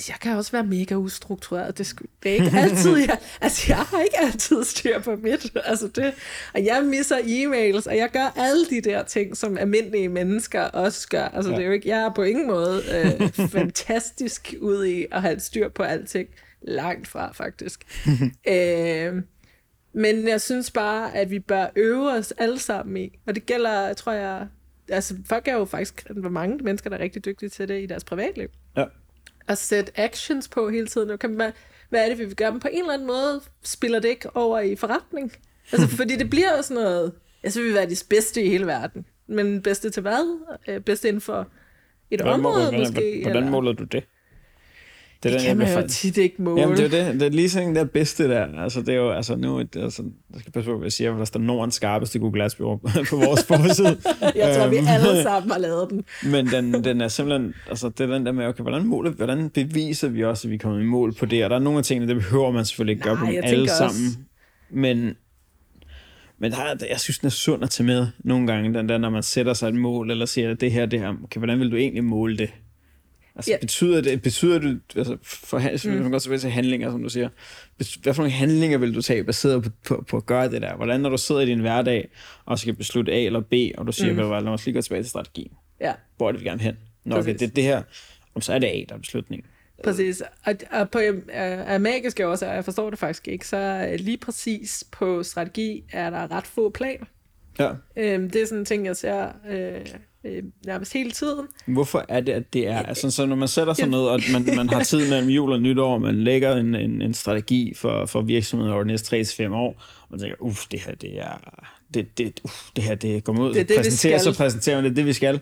jeg 0.10 0.16
kan 0.22 0.38
også 0.38 0.52
være 0.52 0.64
mega 0.64 0.96
ustruktureret. 0.96 1.78
Det, 1.78 1.94
det 2.24 2.32
er 2.32 2.36
ikke 2.36 2.58
altid, 2.58 2.98
jeg, 2.98 3.18
altså 3.42 3.66
jeg 3.68 3.78
har 3.78 4.02
ikke 4.02 4.20
altid 4.20 4.64
styr 4.64 5.00
på 5.00 5.16
mit. 5.16 5.58
Altså 5.66 5.88
det, 5.88 6.14
og 6.54 6.66
jeg 6.66 6.84
misser 6.86 7.18
e-mails, 7.18 7.90
og 7.90 7.98
jeg 7.98 8.10
gør 8.10 8.34
alle 8.36 8.66
de 8.66 8.82
der 8.82 9.04
ting, 9.04 9.38
som 9.38 9.58
almindelige 9.58 10.10
mennesker 10.10 10.62
også 10.62 11.08
gør. 11.10 11.24
Altså 11.24 11.52
ja. 11.52 11.58
det 11.58 11.64
er 11.64 11.68
jo 11.68 11.74
ikke, 11.74 11.90
jeg 11.90 12.00
er 12.00 12.14
på 12.14 12.24
ingen 12.24 12.48
måde 12.48 12.82
øh, 12.94 13.30
fantastisk 13.50 14.54
ud 14.62 14.86
i 14.86 15.06
at 15.12 15.22
have 15.22 15.40
styr 15.40 15.70
på 15.70 15.84
alting. 15.84 16.30
Langt 16.62 17.08
fra, 17.08 17.32
faktisk. 17.32 17.86
øh, 18.54 19.22
men 19.94 20.28
jeg 20.28 20.42
synes 20.42 20.72
bare, 20.72 21.16
at 21.16 21.30
vi 21.30 21.40
bør 21.40 21.68
øve 21.76 22.12
os 22.12 22.32
alle 22.32 22.60
sammen 22.60 22.98
i, 22.98 23.20
og 23.28 23.36
det 23.36 23.46
gælder, 23.46 23.94
tror 23.94 24.12
jeg, 24.12 24.48
altså 24.90 25.16
folk 25.26 25.48
er 25.48 25.54
jo 25.54 25.66
faktisk, 25.66 26.08
hvor 26.10 26.30
mange 26.30 26.64
mennesker, 26.64 26.90
der 26.90 26.98
er 26.98 27.02
rigtig 27.02 27.26
dygtige 27.26 27.50
til 27.50 27.68
det 27.68 27.82
i 27.82 27.86
deres 27.86 28.04
privatliv. 28.04 28.48
Ja 28.78 28.86
at 29.48 29.58
sætte 29.58 30.00
actions 30.00 30.48
på 30.48 30.70
hele 30.70 30.88
tiden. 30.88 31.08
Nu 31.08 31.18
kan 31.18 31.30
man, 31.30 31.52
hvad 31.90 32.04
er 32.06 32.10
det, 32.10 32.20
vi 32.20 32.26
vil 32.26 32.36
gøre? 32.36 32.52
Men 32.52 32.60
på 32.60 32.68
en 32.72 32.80
eller 32.80 32.94
anden 32.94 33.08
måde 33.08 33.42
spiller 33.64 34.00
det 34.00 34.10
ikke 34.10 34.36
over 34.36 34.60
i 34.60 34.76
forretning. 34.76 35.32
Altså, 35.72 35.88
fordi 35.98 36.16
det 36.16 36.30
bliver 36.30 36.58
jo 36.58 36.62
sådan 36.62 36.84
noget, 36.84 37.14
jeg 37.44 37.52
synes, 37.52 37.64
vi 37.64 37.68
vil 37.68 37.76
være 37.76 37.90
de 37.90 37.96
bedste 38.10 38.44
i 38.44 38.50
hele 38.50 38.68
verden. 38.68 39.06
Men 39.28 39.62
bedste 39.62 39.90
til 39.90 40.02
hvad? 40.02 40.40
Øh, 40.68 40.80
bedste 40.80 41.08
inden 41.08 41.22
for 41.22 41.48
et 42.12 42.22
hvordan 42.22 42.40
område, 42.40 42.66
måler, 42.66 42.80
måske? 42.80 43.20
Hvordan 43.22 43.50
måler 43.50 43.74
du 43.74 43.84
det? 43.84 44.04
Det, 45.24 45.32
det 45.32 45.40
den, 45.40 45.48
kan 45.48 45.58
man 45.58 45.82
jo 45.82 45.88
tit 45.88 46.18
ikke 46.18 46.42
måle. 46.42 46.62
Jamen, 46.62 46.78
det 46.78 46.94
er 46.94 47.06
det. 47.12 47.20
Det 47.20 47.26
er 47.28 47.30
lige 47.30 47.50
sådan 47.50 47.76
der 47.76 47.84
bedste 47.84 48.30
der. 48.30 48.62
Altså, 48.64 48.80
det 48.80 48.90
er 48.90 48.94
jo, 48.94 49.12
altså 49.12 49.36
nu, 49.36 49.62
det, 49.62 49.76
altså, 49.84 50.04
jeg 50.34 50.40
skal 50.40 50.52
passe 50.52 50.72
på, 50.72 50.78
hvad 50.78 50.86
jeg 50.86 50.92
siger, 50.92 51.12
for 51.12 51.18
der 51.18 51.26
står 51.26 51.40
Nordens 51.40 51.76
skarpeste 51.76 52.20
Google 52.20 52.44
Ads 52.44 52.56
på 52.56 52.80
vores 53.26 53.44
forside. 53.44 53.98
jeg 54.36 54.56
tror, 54.56 54.68
vi 54.68 54.78
øhm. 54.78 54.88
alle 54.88 55.24
sammen 55.24 55.52
har 55.52 55.60
lavet 55.60 55.90
den. 55.90 56.04
Men 56.32 56.48
den, 56.48 56.84
den 56.84 57.02
er 57.02 57.08
simpelthen, 57.08 57.54
altså 57.70 57.90
det 57.90 58.10
er 58.10 58.14
den 58.14 58.26
der 58.26 58.32
med, 58.32 58.46
okay, 58.46 58.62
hvordan, 58.62 58.86
måler, 58.86 59.12
hvordan 59.12 59.50
beviser 59.50 60.08
vi 60.08 60.24
også, 60.24 60.48
at 60.48 60.52
vi 60.52 60.58
kommer 60.58 60.80
i 60.80 60.84
mål 60.84 61.14
på 61.14 61.26
det? 61.26 61.44
Og 61.44 61.50
der 61.50 61.56
er 61.56 61.60
nogle 61.60 61.80
af 61.80 61.86
tingene, 61.86 62.14
det 62.14 62.16
behøver 62.16 62.52
man 62.52 62.66
selvfølgelig 62.66 62.94
ikke 62.94 63.04
gøre 63.04 63.18
på 63.18 63.26
alle 63.44 63.70
sammen. 63.70 64.06
Også. 64.06 64.18
Men, 64.70 65.16
men 66.40 66.52
der 66.52 66.58
er, 66.58 66.76
jeg 66.90 67.00
synes, 67.00 67.20
den 67.20 67.28
er 67.28 67.32
sund 67.32 67.64
at 67.64 67.70
tage 67.70 67.88
med 67.88 68.08
nogle 68.20 68.48
gange, 68.48 68.74
den 68.74 68.90
der, 68.90 68.98
når 68.98 69.10
man 69.10 69.24
sætter 69.24 69.54
sig 69.54 69.68
et 69.68 69.76
mål, 69.76 70.12
eller 70.12 70.26
siger, 70.26 70.52
at 70.52 70.62
det 70.62 70.72
her, 70.72 70.86
det 70.86 71.00
her, 71.00 71.14
okay, 71.24 71.40
hvordan 71.40 71.60
vil 71.60 71.72
du 71.72 71.76
egentlig 71.76 72.04
måle 72.04 72.38
det? 72.38 72.50
Altså, 73.36 73.52
ja. 73.52 73.58
betyder 73.62 74.02
det, 74.02 74.22
betyder 74.22 74.60
det, 74.60 74.82
altså, 74.96 75.18
for, 75.24 75.60
mm. 75.60 75.94
man 75.94 76.04
kan 76.04 76.14
også 76.14 76.38
til 76.38 76.50
handlinger, 76.50 76.92
som 76.92 77.04
du 77.04 77.10
siger, 77.10 77.30
hvad 78.04 78.14
for 78.14 78.22
nogle 78.22 78.32
handlinger 78.32 78.78
vil 78.78 78.96
du 78.96 79.02
tage 79.02 79.24
baseret 79.24 79.64
på, 79.64 79.70
på, 79.86 80.06
på 80.08 80.18
at 80.18 80.26
gøre 80.26 80.52
det 80.52 80.62
der? 80.62 80.76
Hvordan, 80.76 81.02
når 81.02 81.10
du 81.10 81.18
sidder 81.18 81.42
i 81.42 81.46
din 81.46 81.60
hverdag, 81.60 82.10
og 82.46 82.60
skal 82.60 82.74
beslutte 82.74 83.12
A 83.12 83.26
eller 83.26 83.40
B, 83.40 83.54
og 83.78 83.88
du 83.88 83.92
siger, 83.92 84.14
mm. 84.14 84.46
lad 84.46 84.54
os 84.54 84.66
lige 84.66 84.76
gå 84.76 84.82
tilbage 84.82 85.04
til 85.04 85.10
strategien. 85.10 85.52
Ja. 85.82 85.94
Hvor 86.18 86.28
er 86.28 86.32
det, 86.32 86.42
vi 86.42 86.46
gerne 86.46 86.62
hen? 86.62 86.78
Nå, 87.06 87.18
okay, 87.18 87.36
det, 87.40 87.56
det 87.56 87.64
her, 87.64 87.82
og 88.34 88.44
så 88.44 88.54
er 88.54 88.60
det 88.60 88.68
A, 88.68 88.84
der 88.90 88.96
er 88.96 89.00
beslutningen. 89.00 89.48
Præcis. 89.84 90.24
Og, 90.46 90.56
og 90.72 90.90
på 90.90 91.00
uh, 91.00 91.16
er 91.28 91.78
magisk 91.78 92.20
også, 92.20 92.48
og 92.48 92.56
jeg 92.56 92.66
forstår 92.66 92.90
det 92.90 93.00
faktisk 93.00 93.28
ikke, 93.28 93.48
så 93.48 93.90
lige 94.00 94.18
præcis 94.18 94.84
på 94.92 95.24
strategi 95.24 95.84
er 95.92 96.10
der 96.10 96.32
ret 96.32 96.48
få 96.48 96.70
planer. 96.70 97.06
Ja. 97.60 97.72
Øhm, 97.98 98.30
det 98.30 98.42
er 98.42 98.46
sådan 98.46 98.60
en 98.60 98.66
ting, 98.66 98.86
jeg 98.86 98.96
ser 98.96 99.28
øh, 99.50 99.86
øh, 100.26 100.44
nærmest 100.66 100.94
hele 100.94 101.12
tiden. 101.12 101.48
Hvorfor 101.68 102.06
er 102.10 102.20
det, 102.20 102.32
at 102.32 102.54
det 102.54 102.68
er? 102.68 102.80
Altså, 102.80 103.12
så 103.12 103.26
når 103.26 103.36
man 103.36 103.48
sætter 103.48 103.74
sig 103.74 103.88
ned, 103.88 104.00
og 104.00 104.20
man, 104.32 104.56
man 104.56 104.70
har 104.70 104.84
tid 104.94 105.10
mellem 105.10 105.30
jul 105.30 105.52
og 105.52 105.62
nytår, 105.62 105.98
man 105.98 106.24
lægger 106.24 106.56
en, 106.56 106.76
en, 106.76 107.02
en 107.02 107.14
strategi 107.14 107.74
for, 107.76 108.06
for 108.06 108.22
virksomheden 108.22 108.74
over 108.74 108.84
de 108.84 108.88
næste 108.88 109.46
3-5 109.46 109.54
år, 109.54 109.70
og 110.02 110.08
man 110.10 110.20
tænker, 110.20 110.36
uff, 110.40 110.68
det 110.72 110.80
her, 110.80 110.96
det 110.96 111.20
er... 111.20 111.64
Det, 111.94 112.18
det, 112.18 112.40
uff, 112.44 112.70
det 112.76 112.84
her, 112.84 112.96
det 112.96 113.24
kommer 113.24 113.44
ud. 113.44 113.54
Det 113.54 113.62
er 113.62 113.64
det, 113.64 113.78
præsenterer, 113.78 114.18
så 114.18 114.34
præsenterer 114.34 114.76
man 114.76 114.86
det, 114.86 114.96
det 114.96 115.06
vi 115.06 115.14
skal. 115.14 115.40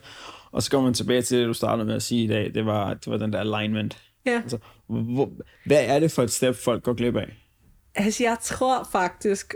Og 0.52 0.64
så 0.64 0.72
går 0.72 0.82
man 0.82 0.94
tilbage 0.94 1.22
til 1.22 1.40
det, 1.40 1.48
du 1.48 1.54
startede 1.54 1.86
med 1.86 1.96
at 1.96 2.04
sige 2.04 2.24
i 2.24 2.28
dag. 2.28 2.54
Det 2.54 2.66
var, 2.66 2.94
det 2.94 3.08
var 3.08 3.18
den 3.18 3.34
der 3.34 3.40
alignment. 3.40 3.98
Ja. 4.26 4.42
Altså, 4.42 4.58
hvor, 4.88 5.32
hvad 5.66 5.86
er 5.86 6.00
det 6.00 6.12
for 6.12 6.24
et 6.24 6.32
step, 6.32 6.56
folk 6.56 6.84
går 6.84 6.94
glip 6.94 7.16
af? 7.16 7.38
Altså, 7.96 8.24
jeg 8.24 8.38
tror 8.42 8.90
faktisk, 8.92 9.56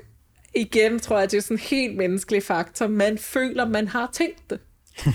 igen 0.56 1.00
tror 1.00 1.20
jeg, 1.20 1.32
det 1.32 1.38
er 1.38 1.42
sådan 1.42 1.58
en 1.58 1.60
helt 1.60 1.98
menneskelig 1.98 2.44
faktor. 2.44 2.88
Man 2.88 3.18
føler, 3.18 3.68
man 3.68 3.88
har 3.88 4.10
tænkt 4.14 4.50
det. 4.50 4.60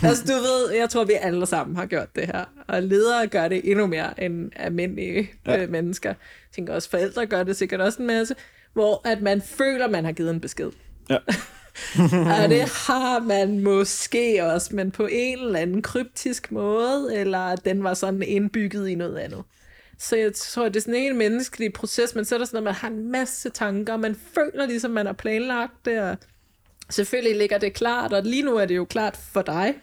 Altså 0.02 0.24
du 0.26 0.32
ved, 0.32 0.72
jeg 0.78 0.90
tror 0.90 1.04
vi 1.04 1.12
alle 1.20 1.46
sammen 1.46 1.76
har 1.76 1.86
gjort 1.86 2.16
det 2.16 2.26
her, 2.26 2.44
og 2.68 2.82
ledere 2.82 3.26
gør 3.26 3.48
det 3.48 3.70
endnu 3.70 3.86
mere 3.86 4.24
end 4.24 4.50
almindelige 4.56 5.30
ja. 5.46 5.62
øh, 5.62 5.70
mennesker. 5.70 6.08
Jeg 6.08 6.16
tænker 6.54 6.74
også, 6.74 6.90
forældre 6.90 7.26
gør 7.26 7.42
det 7.42 7.56
sikkert 7.56 7.80
også 7.80 8.02
en 8.02 8.06
masse, 8.06 8.34
hvor 8.72 9.08
at 9.08 9.22
man 9.22 9.42
føler, 9.42 9.88
man 9.88 10.04
har 10.04 10.12
givet 10.12 10.30
en 10.30 10.40
besked. 10.40 10.70
Ja. 11.10 11.16
og 12.42 12.48
det 12.48 12.60
har 12.60 13.20
man 13.20 13.60
måske 13.60 14.44
også, 14.44 14.76
men 14.76 14.90
på 14.90 15.08
en 15.12 15.38
eller 15.38 15.58
anden 15.58 15.82
kryptisk 15.82 16.52
måde, 16.52 17.16
eller 17.16 17.56
den 17.56 17.84
var 17.84 17.94
sådan 17.94 18.22
indbygget 18.22 18.88
i 18.88 18.94
noget 18.94 19.18
andet. 19.18 19.42
Så 19.98 20.16
jeg 20.16 20.34
tror, 20.34 20.68
det 20.68 20.76
er 20.76 20.80
sådan 20.80 20.94
en 20.94 21.18
menneskelig 21.18 21.72
proces, 21.72 22.14
man 22.14 22.24
sætter 22.24 22.46
sådan, 22.46 22.58
at 22.58 22.64
man 22.64 22.74
har 22.74 22.88
en 22.88 23.12
masse 23.12 23.50
tanker, 23.50 23.96
man 23.96 24.16
føler 24.34 24.66
ligesom, 24.66 24.90
man 24.90 25.06
har 25.06 25.12
planlagt 25.12 25.84
det, 25.84 26.00
og 26.00 26.16
Selvfølgelig 26.90 27.38
ligger 27.38 27.58
det 27.58 27.72
klart, 27.72 28.12
og 28.12 28.22
lige 28.24 28.42
nu 28.42 28.56
er 28.56 28.66
det 28.66 28.76
jo 28.76 28.84
klart 28.84 29.18
for 29.32 29.42
dig, 29.42 29.74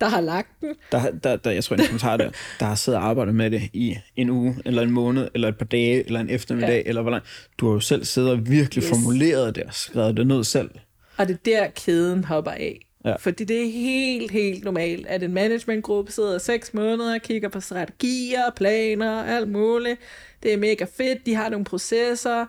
der 0.00 0.08
har 0.08 0.20
lagt 0.20 0.60
den. 0.60 0.74
Der, 0.92 1.10
der, 1.10 1.36
der 1.36 1.50
jeg 1.50 1.64
tror, 1.64 1.76
en 1.76 1.82
kommentar 1.84 2.16
der, 2.16 2.30
der 2.60 2.66
har 2.66 2.74
siddet 2.74 3.00
og 3.00 3.06
arbejdet 3.06 3.34
med 3.34 3.50
det 3.50 3.62
i 3.72 3.96
en 4.16 4.30
uge, 4.30 4.56
eller 4.64 4.82
en 4.82 4.90
måned, 4.90 5.28
eller 5.34 5.48
et 5.48 5.58
par 5.58 5.64
dage, 5.64 6.06
eller 6.06 6.20
en 6.20 6.30
eftermiddag, 6.30 6.82
ja. 6.84 6.88
eller 6.88 7.02
hvordan. 7.02 7.20
Du 7.58 7.66
har 7.66 7.72
jo 7.72 7.80
selv 7.80 8.04
siddet 8.04 8.30
og 8.30 8.50
virkelig 8.50 8.84
yes. 8.84 8.90
formuleret 8.90 9.54
det 9.54 9.62
og 9.62 9.74
skrevet 9.74 10.16
det 10.16 10.26
ned 10.26 10.44
selv. 10.44 10.70
Og 11.16 11.28
det 11.28 11.34
er 11.34 11.38
der, 11.44 11.68
kæden 11.68 12.24
hopper 12.24 12.50
af. 12.50 12.86
Ja. 13.04 13.16
Fordi 13.16 13.44
det 13.44 13.62
er 13.66 13.70
helt, 13.72 14.30
helt 14.30 14.64
normalt, 14.64 15.06
at 15.06 15.22
en 15.22 15.34
managementgruppe 15.34 16.12
sidder 16.12 16.38
seks 16.38 16.74
måneder 16.74 17.14
og 17.14 17.22
kigger 17.22 17.48
på 17.48 17.60
strategier, 17.60 18.50
planer, 18.56 19.24
alt 19.24 19.48
muligt. 19.48 20.00
Det 20.42 20.52
er 20.52 20.56
mega 20.56 20.86
fedt, 20.96 21.26
de 21.26 21.34
har 21.34 21.48
nogle 21.48 21.64
processer, 21.64 22.46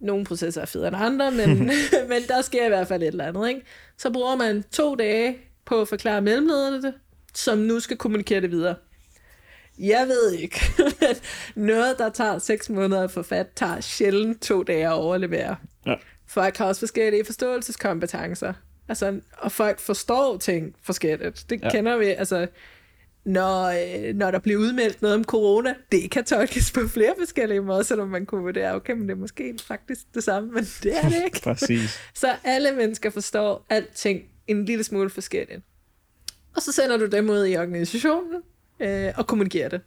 nogle 0.00 0.24
processer 0.24 0.60
er 0.62 0.66
federe 0.66 0.88
end 0.88 0.96
andre, 0.96 1.30
men, 1.30 1.58
men 2.12 2.22
der 2.28 2.42
sker 2.42 2.64
i 2.64 2.68
hvert 2.68 2.88
fald 2.88 3.02
et 3.02 3.06
eller 3.06 3.24
andet. 3.24 3.48
Ikke? 3.48 3.60
Så 3.98 4.12
bruger 4.12 4.36
man 4.36 4.64
to 4.72 4.94
dage 4.94 5.36
på 5.64 5.80
at 5.80 5.88
forklare 5.88 6.20
mellemlederne 6.20 6.82
det, 6.82 6.94
som 7.34 7.58
nu 7.58 7.80
skal 7.80 7.96
kommunikere 7.96 8.40
det 8.40 8.50
videre. 8.50 8.74
Jeg 9.78 10.06
ved 10.08 10.32
ikke, 10.32 10.60
men 11.54 11.66
noget, 11.66 11.98
der 11.98 12.08
tager 12.08 12.38
seks 12.38 12.70
måneder 12.70 13.02
at 13.02 13.10
få 13.10 13.22
fat, 13.22 13.46
tager 13.56 13.80
sjældent 13.80 14.42
to 14.42 14.62
dage 14.62 14.86
at 14.86 14.92
overlevere. 14.92 15.56
Ja. 15.86 15.94
Folk 16.26 16.56
har 16.56 16.66
også 16.66 16.78
forskellige 16.78 17.24
forståelseskompetencer. 17.24 18.52
Altså, 18.88 19.20
og 19.38 19.52
folk 19.52 19.80
forstår 19.80 20.36
ting 20.36 20.74
forskelligt. 20.82 21.46
Det 21.50 21.62
ja. 21.62 21.70
kender 21.70 21.96
vi. 21.96 22.06
Altså, 22.06 22.46
når, 23.24 23.64
øh, 23.64 24.14
når 24.14 24.30
der 24.30 24.38
bliver 24.38 24.60
udmeldt 24.60 25.02
noget 25.02 25.16
om 25.16 25.24
corona. 25.24 25.74
Det 25.92 26.10
kan 26.10 26.24
tolkes 26.24 26.72
på 26.72 26.80
flere 26.88 27.14
forskellige 27.18 27.60
måder, 27.60 27.82
selvom 27.82 28.08
man 28.08 28.26
kunne 28.26 28.42
vurdere, 28.42 28.74
okay, 28.74 28.92
men 28.92 29.02
det 29.02 29.10
er 29.10 29.18
måske 29.18 29.54
faktisk 29.66 30.00
det 30.14 30.24
samme, 30.24 30.50
men 30.50 30.64
det 30.82 30.98
er 30.98 31.08
det 31.08 31.22
ikke. 31.24 31.40
Præcis. 31.50 32.00
Så 32.14 32.34
alle 32.44 32.72
mennesker 32.72 33.10
forstår 33.10 33.66
alting 33.70 34.22
en 34.46 34.64
lille 34.64 34.84
smule 34.84 35.10
forskelligt. 35.10 35.60
Og 36.56 36.62
så 36.62 36.72
sender 36.72 36.96
du 36.96 37.06
dem 37.06 37.30
ud 37.30 37.46
i 37.46 37.56
organisationen 37.56 38.42
øh, 38.80 39.12
og 39.16 39.26
kommunikerer 39.26 39.68
det. 39.68 39.80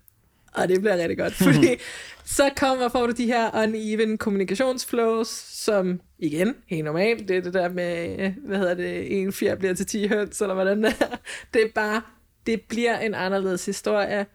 Og 0.53 0.69
det 0.69 0.81
bliver 0.81 0.97
rigtig 0.97 1.17
godt, 1.17 1.33
fordi 1.47 1.77
så 2.25 2.49
kommer 2.57 2.89
får 2.89 3.07
du 3.07 3.13
de 3.13 3.25
her 3.25 3.63
uneven 3.63 4.17
kommunikationsflows, 4.17 5.27
som 5.53 6.01
igen, 6.19 6.55
helt 6.67 6.85
normalt, 6.85 7.27
det 7.27 7.37
er 7.37 7.41
det 7.41 7.53
der 7.53 7.69
med, 7.69 8.31
hvad 8.45 8.57
hedder 8.57 8.73
det, 8.73 9.21
en 9.21 9.33
fjer 9.33 9.55
bliver 9.55 9.73
til 9.73 9.85
10 9.85 10.07
høns, 10.07 10.41
eller 10.41 10.53
hvordan 10.53 10.83
det 10.83 10.93
er. 10.99 11.17
Det 11.53 11.61
er 11.61 11.67
bare 11.75 12.01
det 12.47 12.61
bliver 12.61 12.99
en 12.99 13.13
anderledes 13.13 13.65
historie, 13.65 14.25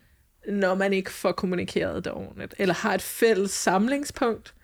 når 0.48 0.74
man 0.74 0.92
ikke 0.92 1.10
får 1.10 1.32
kommunikeret 1.32 2.04
det 2.04 2.12
ordentligt, 2.12 2.54
eller 2.58 2.74
har 2.74 2.94
et 2.94 3.02
fælles 3.02 3.50
samlingspunkt, 3.50 4.54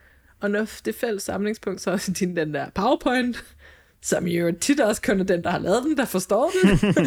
og 0.41 0.51
når 0.51 0.67
det 0.85 0.95
fælles 0.95 1.23
samlingspunkt, 1.23 1.81
så 1.81 1.91
er 1.91 2.11
din 2.21 2.37
den 2.37 2.55
der 2.55 2.71
PowerPoint, 2.71 3.45
som 4.03 4.27
jo 4.27 4.53
tit 4.61 4.81
også 4.81 5.03
kun 5.03 5.21
er 5.21 5.25
den, 5.25 5.45
der 5.45 5.51
har 5.51 5.59
lavet 5.59 5.85
den, 5.85 5.97
der 5.97 6.05
forstår 6.05 6.51
den, 6.63 7.07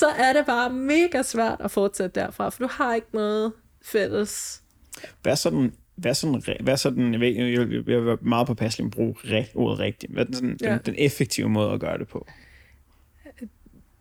så 0.00 0.06
er 0.06 0.32
det 0.32 0.46
bare 0.46 0.70
mega 0.70 1.22
svært 1.22 1.60
at 1.60 1.70
fortsætte 1.70 2.20
derfra, 2.20 2.48
for 2.48 2.58
du 2.58 2.68
har 2.70 2.94
ikke 2.94 3.06
noget 3.12 3.52
fælles. 3.84 4.62
Hvad 5.22 5.32
er 5.32 5.36
sådan, 5.36 5.72
hvad 5.94 6.14
sådan, 6.14 6.42
hvad 6.60 6.76
sådan 6.76 7.12
jeg, 7.12 7.20
ved, 7.20 7.28
jeg, 7.28 7.68
vil 7.68 8.06
være 8.06 8.18
meget 8.20 8.46
på 8.46 8.54
med 8.60 8.70
at 8.78 8.90
bruge 8.90 9.14
re, 9.24 9.46
ordet 9.54 9.78
rigtigt. 9.78 10.12
Hvad 10.12 10.22
er 10.22 10.26
den, 10.26 10.34
sådan, 10.34 10.58
ja. 10.60 10.72
den, 10.72 10.80
den 10.86 10.94
effektive 10.98 11.48
måde 11.48 11.72
at 11.72 11.80
gøre 11.80 11.98
det 11.98 12.08
på? 12.08 12.26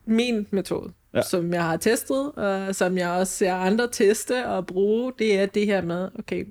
Min 0.05 0.47
metode 0.51 0.93
ja. 1.13 1.21
som 1.21 1.53
jeg 1.53 1.63
har 1.63 1.77
testet, 1.77 2.31
og 2.31 2.75
som 2.75 2.97
jeg 2.97 3.09
også 3.09 3.33
ser 3.33 3.53
andre 3.53 3.87
teste 3.91 4.47
og 4.47 4.67
bruge, 4.67 5.13
det 5.19 5.39
er 5.39 5.45
det 5.45 5.65
her 5.65 5.81
med, 5.81 6.09
okay, 6.19 6.45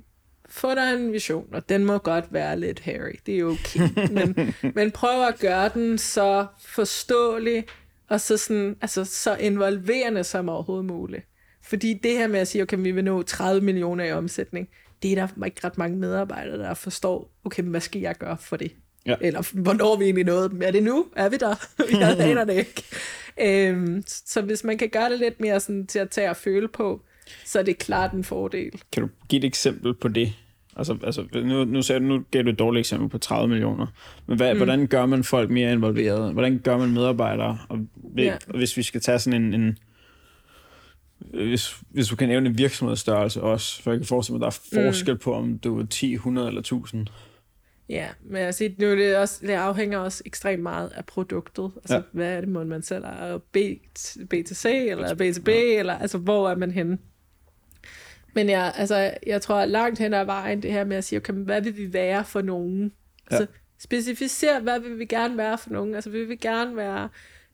få 0.49 0.75
dig 0.75 0.95
en 0.95 1.13
vision, 1.13 1.47
og 1.53 1.69
den 1.69 1.85
må 1.85 1.99
godt 1.99 2.25
være 2.31 2.61
lidt 2.61 2.81
hairy, 2.81 3.15
det 3.27 3.39
er 3.39 3.45
okay, 3.45 3.89
men, 4.17 4.55
men 4.75 4.91
prøv 4.91 5.27
at 5.29 5.39
gøre 5.39 5.71
den 5.75 5.99
så 5.99 6.47
forståelig, 6.59 7.65
og 8.09 8.21
så, 8.21 8.37
sådan, 8.37 8.77
altså, 8.81 9.05
så 9.05 9.37
involverende 9.37 10.25
som 10.25 10.49
overhovedet 10.49 10.87
muligt. 10.87 11.27
Fordi 11.63 11.95
det 12.03 12.11
her 12.11 12.27
med 12.27 12.41
at 12.41 12.49
sige, 12.49 12.63
okay, 12.63 12.77
vi 12.79 12.91
vil 12.91 13.05
nå 13.05 13.23
30 13.23 13.61
millioner 13.61 14.05
i 14.05 14.13
omsætning, 14.13 14.69
det 15.03 15.13
er 15.13 15.27
der 15.27 15.45
ikke 15.45 15.61
ret 15.65 15.79
mange 15.79 15.97
medarbejdere, 15.97 16.59
der 16.59 16.75
forstår, 16.75 17.33
okay, 17.45 17.63
hvad 17.63 17.81
skal 17.81 18.01
jeg 18.01 18.15
gøre 18.15 18.37
for 18.41 18.57
det? 18.57 18.73
Ja. 19.11 19.17
Eller 19.21 19.53
hvornår 19.53 19.97
vi 19.97 20.05
egentlig 20.05 20.25
nået? 20.25 20.53
Er 20.63 20.71
det 20.71 20.83
nu? 20.83 21.07
Er 21.17 21.29
vi 21.29 21.37
der? 21.37 21.55
jeg 22.01 22.21
aner 22.31 22.45
det 22.45 22.55
ikke. 22.55 22.83
Øhm, 23.41 24.03
så 24.07 24.43
hvis 24.43 24.65
man 24.65 24.79
kan 24.79 24.89
gøre 24.89 25.11
det 25.11 25.19
lidt 25.19 25.41
mere 25.41 25.61
sådan, 25.61 25.87
til 25.87 25.99
at 25.99 26.11
tage 26.11 26.31
og 26.31 26.37
føle 26.37 26.69
på. 26.69 27.01
så 27.45 27.59
er 27.59 27.63
det 27.63 27.79
klart 27.79 28.13
en 28.13 28.25
fordel. 28.25 28.83
Kan 28.93 29.03
du 29.03 29.09
give 29.29 29.39
et 29.39 29.45
eksempel 29.45 29.95
på 29.95 30.09
det? 30.09 30.33
Altså, 30.77 30.99
altså 31.03 31.25
nu, 31.35 31.65
nu, 31.65 31.83
sagde, 31.83 32.01
nu 32.01 32.25
gav 32.31 32.43
du 32.43 32.49
et 32.49 32.59
dårligt 32.59 32.81
eksempel 32.81 33.09
på 33.09 33.19
30 33.19 33.49
millioner. 33.49 33.87
Men 34.27 34.37
hvad, 34.37 34.55
mm. 34.55 34.59
hvordan 34.59 34.87
gør 34.87 35.07
man 35.07 35.25
folk 35.25 35.51
mere 35.51 35.73
involveret? 35.73 36.33
Hvordan 36.33 36.59
gør 36.59 36.79
man 36.79 36.91
medarbejdere? 36.91 37.59
Og, 37.69 37.79
ja. 38.17 38.37
hvis 38.55 38.77
vi 38.77 38.83
skal 38.83 39.01
tage 39.01 39.19
sådan 39.19 39.43
en, 39.43 39.55
en 39.55 39.79
hvis, 41.21 41.77
hvis 41.91 42.09
du 42.09 42.17
kan 42.17 42.29
nævne 42.29 42.49
en 42.49 42.59
virksomhedsstørrelse 42.59 43.43
også, 43.43 43.83
for 43.83 43.91
jeg 43.91 44.01
kan 44.01 44.07
forestille 44.07 44.39
mig, 44.39 44.47
at 44.47 44.53
der 44.73 44.79
er 44.79 44.83
mm. 44.83 44.87
forskel 44.87 45.19
på, 45.19 45.35
om 45.35 45.59
du 45.59 45.81
er 45.81 45.87
10, 45.87 46.13
100 46.13 46.49
eller 46.49 46.61
1000. 46.61 47.07
Ja, 47.91 48.09
men 48.21 48.43
jeg 48.43 48.55
siger, 48.55 48.71
nu 48.79 48.97
det, 48.97 49.17
også, 49.17 49.47
det 49.47 49.53
afhænger 49.53 49.99
også 49.99 50.23
ekstremt 50.27 50.63
meget 50.63 50.89
af 50.89 51.07
produktet. 51.07 51.71
Altså, 51.77 51.95
ja. 51.95 52.03
hvad 52.13 52.37
er 52.37 52.41
det, 52.41 52.49
må 52.49 52.65
man 52.65 52.83
selv 52.83 53.05
er 53.05 53.39
B, 53.39 53.57
B 54.31 54.35
til 54.47 54.57
C, 54.57 54.65
eller 54.65 55.15
B 55.15 55.19
til 55.19 55.43
B, 55.43 55.49
ja. 55.49 55.79
eller 55.79 55.99
altså, 55.99 56.19
hvor 56.19 56.51
er 56.51 56.55
man 56.55 56.71
henne? 56.71 56.99
Men 58.35 58.49
jeg, 58.49 58.73
altså, 58.77 59.15
jeg 59.27 59.43
tror 59.43 59.65
langt 59.65 59.99
hen 59.99 60.15
ad 60.15 60.25
vejen, 60.25 60.63
det 60.63 60.73
her 60.73 60.85
med 60.85 60.97
at 60.97 61.05
sige, 61.05 61.17
okay, 61.17 61.33
hvad 61.33 61.63
vil 61.63 61.77
vi 61.77 61.93
være 61.93 62.25
for 62.25 62.43
nogen? 62.43 62.93
Ja. 63.31 63.37
Altså, 63.37 63.55
specificere, 63.79 64.61
hvad 64.61 64.81
vil 64.81 64.99
vi 64.99 65.05
gerne 65.05 65.37
være 65.37 65.59
for 65.59 65.71
nogen? 65.71 65.95
Altså, 65.95 66.11
vil 66.11 66.29
vi 66.29 66.37
gerne 66.37 66.77
være 66.77 67.09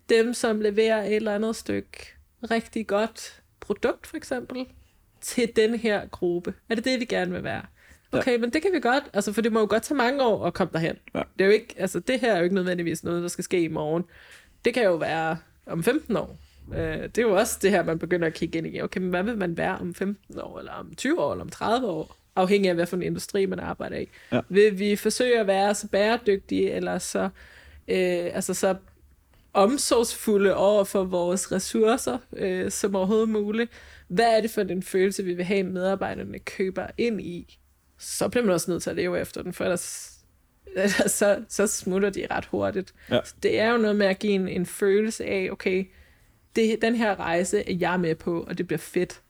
dem, 0.09 0.34
som 0.34 0.61
leverer 0.61 1.05
et 1.05 1.16
eller 1.16 1.34
andet 1.34 1.57
stykke 1.57 2.14
rigtig 2.51 2.87
godt 2.87 3.43
produkt, 3.61 4.07
for 4.07 4.16
eksempel, 4.16 4.66
til 5.20 5.53
den 5.57 5.74
her 5.74 6.07
gruppe? 6.07 6.55
Er 6.68 6.74
det 6.74 6.84
det, 6.84 7.01
vi 7.01 7.05
gerne 7.05 7.32
vil 7.32 7.45
være? 7.45 7.62
Okay, 8.13 8.33
ja. 8.33 8.39
men 8.39 8.51
det 8.51 8.63
kan 8.63 8.71
vi 8.73 8.81
godt, 8.81 9.05
altså, 9.13 9.33
for 9.33 9.41
det 9.43 9.53
må 9.53 9.61
jo 9.61 9.67
godt 9.71 9.83
tage 9.83 9.97
mange 9.97 10.23
år 10.23 10.47
at 10.47 10.55
komme 10.55 10.71
derhen. 10.73 10.97
Ja. 11.15 11.23
Det, 11.39 11.45
er 11.45 11.47
jo 11.47 11.53
ikke, 11.53 11.75
altså, 11.79 12.01
det 12.01 12.21
her 12.21 12.33
er 12.33 12.39
jo 12.39 12.43
ikke 12.43 12.55
nødvendigvis 12.55 13.05
noget, 13.05 13.23
der 13.23 13.29
skal 13.29 13.45
ske 13.45 13.63
i 13.63 13.69
morgen. 13.69 14.05
Det 14.65 14.75
kan 14.75 14.85
jo 14.85 14.95
være 14.95 15.39
om 15.67 15.83
15 15.83 16.17
år. 16.17 16.39
Øh, 16.75 17.03
det 17.03 17.19
er 17.19 17.23
jo 17.23 17.37
også 17.37 17.59
det 17.63 17.71
her, 17.71 17.85
man 17.85 17.99
begynder 17.99 18.27
at 18.27 18.35
kigge 18.35 18.59
ind 18.59 18.67
i. 18.67 18.81
Okay, 18.81 19.01
men 19.01 19.11
hvad 19.11 19.23
vil 19.23 19.39
man 19.39 19.57
være 19.57 19.79
om 19.79 19.95
15 19.95 20.41
år, 20.41 20.59
eller 20.59 20.73
om 20.73 20.95
20 20.97 21.21
år, 21.21 21.33
eller 21.33 21.45
om 21.45 21.51
30 21.51 21.87
år? 21.87 22.17
Afhængig 22.37 22.69
af, 22.69 22.75
hvad 22.75 22.87
for 22.87 22.97
en 22.97 23.03
industri 23.03 23.47
man 23.47 23.61
arbejder 23.61 23.97
i. 23.97 24.09
Ja. 24.33 24.41
Vil 24.49 24.79
vi 24.79 24.97
forsøge 24.97 25.41
at 25.41 25.47
være 25.47 25.75
så 25.75 25.89
bæredygtige, 25.89 26.73
eller 26.73 26.99
så, 26.99 27.23
øh, 27.89 28.31
altså 28.35 28.55
så 28.55 28.75
omsorgsfulde 29.53 30.55
over 30.55 30.85
for 30.85 31.05
vores 31.05 31.53
ressourcer 31.53 32.19
øh, 32.37 32.71
som 32.71 32.97
overhovedet 32.97 33.29
muligt? 33.29 33.71
Hvad 34.09 34.37
er 34.37 34.41
det 34.41 34.51
for 34.51 34.61
en 34.61 34.83
følelse, 34.83 35.25
vi 35.25 35.35
vil 35.35 35.45
have, 35.45 35.63
medarbejderne 35.63 36.39
køber 36.39 36.87
ind 36.99 37.21
i? 37.21 37.59
Så 37.99 38.28
bliver 38.28 38.44
man 38.44 38.55
også 38.55 38.70
nødt 38.70 38.82
til 38.82 38.90
at 38.90 38.97
leve 38.97 39.20
efter 39.20 39.42
den, 39.42 39.53
for 39.53 39.64
ellers 39.64 40.12
så, 41.07 41.44
så 41.49 41.66
smutter 41.66 42.11
de 42.11 42.26
ret 42.30 42.44
hurtigt. 42.44 42.94
Ja. 43.11 43.20
det 43.42 43.61
er 43.61 43.70
jo 43.70 43.76
noget 43.78 43.97
med 43.97 44.07
at 44.07 44.18
give 44.18 44.32
en, 44.32 44.49
en 44.49 44.66
følelse 44.66 45.24
af, 45.24 45.49
okay, 45.53 45.86
det, 46.57 46.82
den 46.82 46.94
her 46.94 47.20
rejse 47.20 47.59
er 47.70 47.76
jeg 47.80 48.01
med 48.01 48.14
på, 48.14 48.42
og 48.42 48.59
det 48.59 48.66
bliver 48.66 48.78
fedt. 48.78 49.22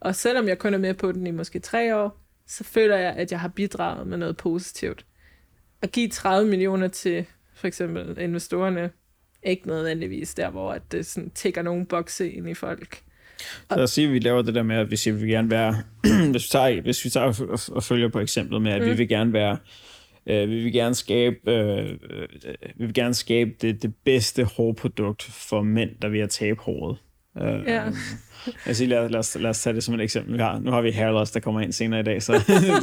Og 0.00 0.14
selvom 0.14 0.48
jeg 0.48 0.58
kun 0.58 0.74
er 0.74 0.78
med 0.78 0.94
på 0.94 1.12
den 1.12 1.26
i 1.26 1.30
måske 1.30 1.58
tre 1.58 1.96
år, 1.96 2.20
så 2.46 2.64
føler 2.64 2.96
jeg, 2.96 3.12
at 3.12 3.32
jeg 3.32 3.40
har 3.40 3.48
bidraget 3.48 4.06
med 4.06 4.18
noget 4.18 4.36
positivt. 4.36 5.06
At 5.82 5.92
give 5.92 6.08
30 6.08 6.50
millioner 6.50 6.88
til 6.88 7.26
for 7.54 7.66
eksempel 7.66 8.18
investorerne, 8.18 8.80
er 9.42 9.50
ikke 9.50 9.66
nødvendigvis 9.66 10.34
der, 10.34 10.50
hvor 10.50 10.72
at 10.72 10.92
det 10.92 11.06
sådan 11.06 11.30
tigger 11.30 11.62
nogle 11.62 11.86
bokse 11.86 12.30
ind 12.30 12.48
i 12.48 12.54
folk. 12.54 13.02
Så 13.70 13.76
lad 13.76 13.84
os 13.84 13.90
sige, 13.90 14.06
at 14.06 14.12
vi 14.12 14.18
laver 14.18 14.42
det 14.42 14.54
der 14.54 14.62
med, 14.62 14.76
at 14.76 14.92
at 14.92 15.06
vi 15.06 15.20
vil 15.20 15.28
gerne 15.28 15.50
være, 15.50 15.76
hvis 16.32 16.44
vi 16.44 16.48
tager, 16.50 16.80
hvis 16.80 17.04
vi 17.04 17.10
tager 17.10 17.26
og, 17.48 17.58
og 17.76 17.82
følger 17.82 18.08
på 18.08 18.20
eksemplet 18.20 18.62
med, 18.62 18.72
at 18.72 18.82
mm. 18.82 18.88
vi 18.88 18.96
vil 18.96 19.08
gerne 19.08 19.32
være 19.32 19.56
Øh, 20.26 20.50
vi 20.50 20.62
vil 20.62 20.72
gerne 20.72 20.94
skabe, 20.94 21.36
øh, 21.46 21.88
øh, 21.88 22.28
vi 22.76 22.84
vil 22.84 22.94
gerne 22.94 23.14
skabe 23.14 23.50
det, 23.62 23.82
det 23.82 23.94
bedste 24.04 24.44
hårprodukt 24.44 25.22
for 25.22 25.62
mænd, 25.62 25.90
der 26.02 26.08
vil 26.08 26.18
have 26.18 26.28
tabe 26.28 26.60
håret. 26.60 26.98
Øh, 27.42 27.64
ja. 27.66 27.82
Altså, 28.66 28.86
lad, 28.86 29.08
lad, 29.08 29.18
os, 29.18 29.36
lad 29.40 29.50
os 29.50 29.62
tage 29.62 29.74
det 29.74 29.84
som 29.84 29.94
et 29.94 30.00
eksempel. 30.00 30.40
Har, 30.40 30.58
nu 30.58 30.70
har 30.70 30.80
vi 30.80 30.90
hairloss, 30.90 31.30
der 31.30 31.40
kommer 31.40 31.60
ind 31.60 31.72
senere 31.72 32.00
i 32.00 32.02
dag, 32.02 32.22
så 32.22 32.32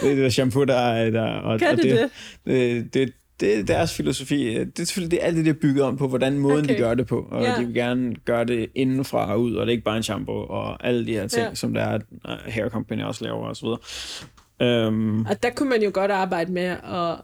det, 0.00 0.16
det 0.16 0.24
er 0.24 0.28
shampoo, 0.28 0.64
der 0.64 0.74
er 0.74 1.10
der. 1.10 1.22
Og, 1.22 1.58
kan 1.58 1.68
og 1.68 1.76
det, 1.76 1.84
det? 1.84 2.10
Det, 2.46 2.94
det, 2.94 3.12
det 3.40 3.58
er 3.58 3.62
deres 3.62 3.94
filosofi. 3.94 4.54
Det 4.54 4.78
er 4.78 4.84
selvfølgelig 4.84 5.10
det 5.10 5.22
er 5.22 5.26
alt 5.26 5.36
det, 5.36 5.44
der 5.44 5.50
er 5.50 5.56
bygget 5.60 5.84
om 5.84 5.96
på, 5.96 6.08
hvordan 6.08 6.38
måden 6.38 6.64
okay. 6.64 6.74
de 6.74 6.78
gør 6.78 6.94
det 6.94 7.06
på. 7.06 7.28
Og 7.30 7.42
ja. 7.42 7.54
de 7.58 7.64
vil 7.64 7.74
gerne 7.74 8.14
gøre 8.24 8.44
det 8.44 8.70
indenfra 8.74 9.32
og 9.32 9.42
ud, 9.42 9.54
og 9.54 9.66
det 9.66 9.70
er 9.70 9.72
ikke 9.72 9.84
bare 9.84 9.96
en 9.96 10.02
shampoo 10.02 10.34
og 10.34 10.86
alle 10.86 11.06
de 11.06 11.12
her 11.12 11.26
ting, 11.26 11.46
ja. 11.48 11.54
som 11.54 11.74
der 11.74 11.82
er 11.82 11.98
Hair 12.50 12.68
Company 12.68 13.02
også 13.02 13.24
laver 13.24 13.46
og 13.48 13.56
så 13.56 13.66
videre. 13.66 14.88
Um, 14.88 15.26
og 15.26 15.42
der 15.42 15.50
kunne 15.50 15.68
man 15.68 15.82
jo 15.82 15.90
godt 15.94 16.10
arbejde 16.10 16.52
med 16.52 16.76
at 16.84 17.16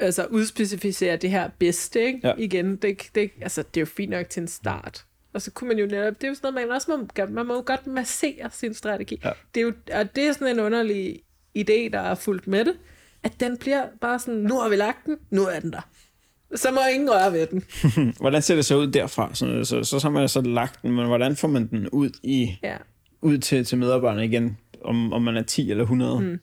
altså, 0.00 0.24
udspecificere 0.24 1.16
det 1.16 1.30
her 1.30 1.50
bedste, 1.58 2.04
ikke? 2.04 2.20
Ja. 2.24 2.32
Igen, 2.38 2.76
det, 2.76 3.02
det, 3.14 3.30
altså, 3.40 3.62
det 3.62 3.76
er 3.76 3.80
jo 3.80 3.86
fint 3.86 4.10
nok 4.10 4.28
til 4.28 4.40
en 4.40 4.48
start. 4.48 5.04
Og 5.32 5.42
så 5.42 5.50
kunne 5.50 5.68
man 5.68 5.78
jo 5.78 5.86
netop, 5.86 6.14
det 6.14 6.24
er 6.24 6.28
jo 6.28 6.34
sådan 6.34 6.52
noget, 6.52 6.68
man 6.68 6.76
også 6.76 6.90
må, 6.90 7.26
man 7.28 7.46
må 7.46 7.54
jo 7.54 7.62
godt 7.66 7.86
massere 7.86 8.50
sin 8.52 8.74
strategi. 8.74 9.20
Ja. 9.24 9.30
Det 9.54 9.60
er 9.60 9.64
jo, 9.64 9.72
og 9.94 10.16
det 10.16 10.24
er 10.24 10.32
sådan 10.32 10.48
en 10.48 10.60
underlig 10.60 11.20
idé, 11.58 11.88
der 11.92 12.00
er 12.00 12.14
fuldt 12.14 12.46
med 12.46 12.64
det, 12.64 12.74
at 13.22 13.40
den 13.40 13.56
bliver 13.56 13.86
bare 14.00 14.18
sådan, 14.18 14.40
nu 14.40 14.60
har 14.60 14.68
vi 14.68 14.76
lagt 14.76 15.06
den, 15.06 15.16
nu 15.30 15.42
er 15.42 15.60
den 15.60 15.72
der. 15.72 15.88
Så 16.54 16.70
må 16.70 16.80
ingen 16.94 17.10
røre 17.10 17.32
ved 17.32 17.46
den. 17.46 17.64
hvordan 18.20 18.42
ser 18.42 18.54
det 18.54 18.64
så 18.64 18.76
ud 18.76 18.86
derfra? 18.86 19.34
Så, 19.34 19.64
så, 19.64 19.84
så, 19.84 20.00
så 20.00 20.08
har 20.08 20.10
man 20.10 20.28
så 20.28 20.40
lagt 20.40 20.82
den, 20.82 20.92
men 20.92 21.06
hvordan 21.06 21.36
får 21.36 21.48
man 21.48 21.66
den 21.66 21.88
ud 21.88 22.10
i 22.22 22.58
ja. 22.62 22.76
ud 23.22 23.38
til, 23.38 23.64
til 23.64 23.78
medarbejderne 23.78 24.24
igen, 24.24 24.58
om, 24.84 25.12
om 25.12 25.22
man 25.22 25.36
er 25.36 25.42
10 25.42 25.70
eller 25.70 25.82
100? 25.82 26.20
Mm. 26.20 26.40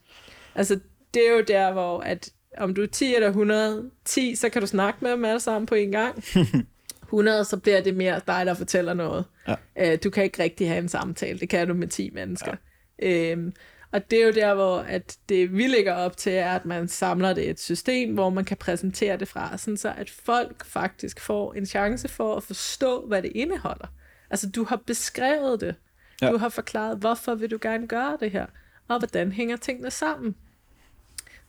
Altså, 0.55 0.79
det 1.13 1.27
er 1.27 1.31
jo 1.31 1.43
der, 1.47 1.71
hvor 1.71 1.99
at 1.99 2.29
om 2.57 2.73
du 2.73 2.81
er 2.81 2.87
10 2.87 3.15
eller 3.15 3.27
110, 3.27 4.35
så 4.35 4.49
kan 4.49 4.61
du 4.61 4.67
snakke 4.67 4.99
med 5.01 5.11
dem 5.11 5.25
alle 5.25 5.39
sammen 5.39 5.65
på 5.65 5.75
en 5.75 5.91
gang. 5.91 6.23
100, 7.03 7.45
så 7.45 7.57
bliver 7.57 7.81
det 7.81 7.95
mere 7.95 8.21
dig, 8.27 8.45
der 8.45 8.53
fortæller 8.53 8.93
noget. 8.93 9.25
Ja. 9.47 9.55
Øh, 9.79 9.97
du 10.03 10.09
kan 10.09 10.23
ikke 10.23 10.43
rigtig 10.43 10.67
have 10.67 10.79
en 10.79 10.89
samtale. 10.89 11.39
Det 11.39 11.49
kan 11.49 11.67
du 11.67 11.73
med 11.73 11.87
10 11.87 12.09
mennesker. 12.13 12.55
Ja. 13.01 13.31
Øhm, 13.31 13.53
og 13.93 14.11
det 14.11 14.21
er 14.21 14.25
jo 14.25 14.31
der, 14.31 14.53
hvor 14.53 14.77
at 14.77 15.17
det 15.29 15.57
vi 15.57 15.67
lægger 15.67 15.93
op 15.93 16.17
til, 16.17 16.33
er, 16.33 16.51
at 16.51 16.65
man 16.65 16.87
samler 16.87 17.33
det 17.33 17.43
i 17.43 17.49
et 17.49 17.59
system, 17.59 18.13
hvor 18.13 18.29
man 18.29 18.45
kan 18.45 18.57
præsentere 18.57 19.17
det 19.17 19.27
fra, 19.27 19.57
sådan 19.57 19.77
så 19.77 19.93
at 19.97 20.09
folk 20.09 20.65
faktisk 20.65 21.19
får 21.19 21.53
en 21.53 21.65
chance 21.65 22.07
for 22.07 22.35
at 22.35 22.43
forstå, 22.43 23.05
hvad 23.07 23.21
det 23.21 23.31
indeholder. 23.35 23.87
Altså, 24.29 24.49
du 24.49 24.63
har 24.63 24.75
beskrevet 24.75 25.61
det. 25.61 25.75
Ja. 26.21 26.31
Du 26.31 26.37
har 26.37 26.49
forklaret, 26.49 26.97
hvorfor 26.97 27.35
vil 27.35 27.51
du 27.51 27.57
gerne 27.61 27.87
gøre 27.87 28.17
det 28.19 28.31
her, 28.31 28.45
og 28.87 28.99
hvordan 28.99 29.31
hænger 29.31 29.57
tingene 29.57 29.91
sammen. 29.91 30.35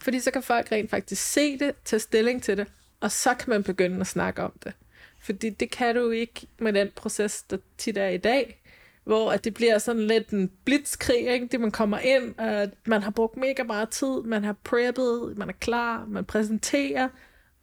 Fordi 0.03 0.21
så 0.21 0.31
kan 0.31 0.43
folk 0.43 0.73
rent 0.73 0.91
faktisk 0.91 1.23
se 1.23 1.59
det, 1.59 1.75
tage 1.85 2.01
stilling 2.01 2.43
til 2.43 2.57
det, 2.57 2.67
og 3.01 3.11
så 3.11 3.35
kan 3.35 3.51
man 3.51 3.63
begynde 3.63 4.01
at 4.01 4.07
snakke 4.07 4.43
om 4.43 4.53
det. 4.65 4.73
Fordi 5.21 5.51
det 5.51 5.71
kan 5.71 5.95
du 5.95 6.11
ikke 6.11 6.47
med 6.59 6.73
den 6.73 6.89
proces, 6.97 7.43
der 7.43 7.57
tit 7.79 7.97
er 7.97 8.09
i 8.09 8.17
dag, 8.17 8.63
hvor 9.05 9.33
at 9.33 9.45
det 9.45 9.55
bliver 9.55 9.79
sådan 9.79 10.07
lidt 10.07 10.31
en 10.31 10.51
blitzkrig, 10.65 11.29
ikke? 11.29 11.49
det 11.53 11.61
man 11.61 11.71
kommer 11.71 11.99
ind, 11.99 12.35
og 12.39 12.71
man 12.87 13.03
har 13.03 13.11
brugt 13.11 13.37
mega 13.37 13.63
meget 13.63 13.89
tid, 13.89 14.23
man 14.25 14.45
har 14.45 14.57
preppet, 14.65 15.35
man 15.37 15.49
er 15.49 15.53
klar, 15.53 16.07
man 16.09 16.25
præsenterer, 16.25 17.09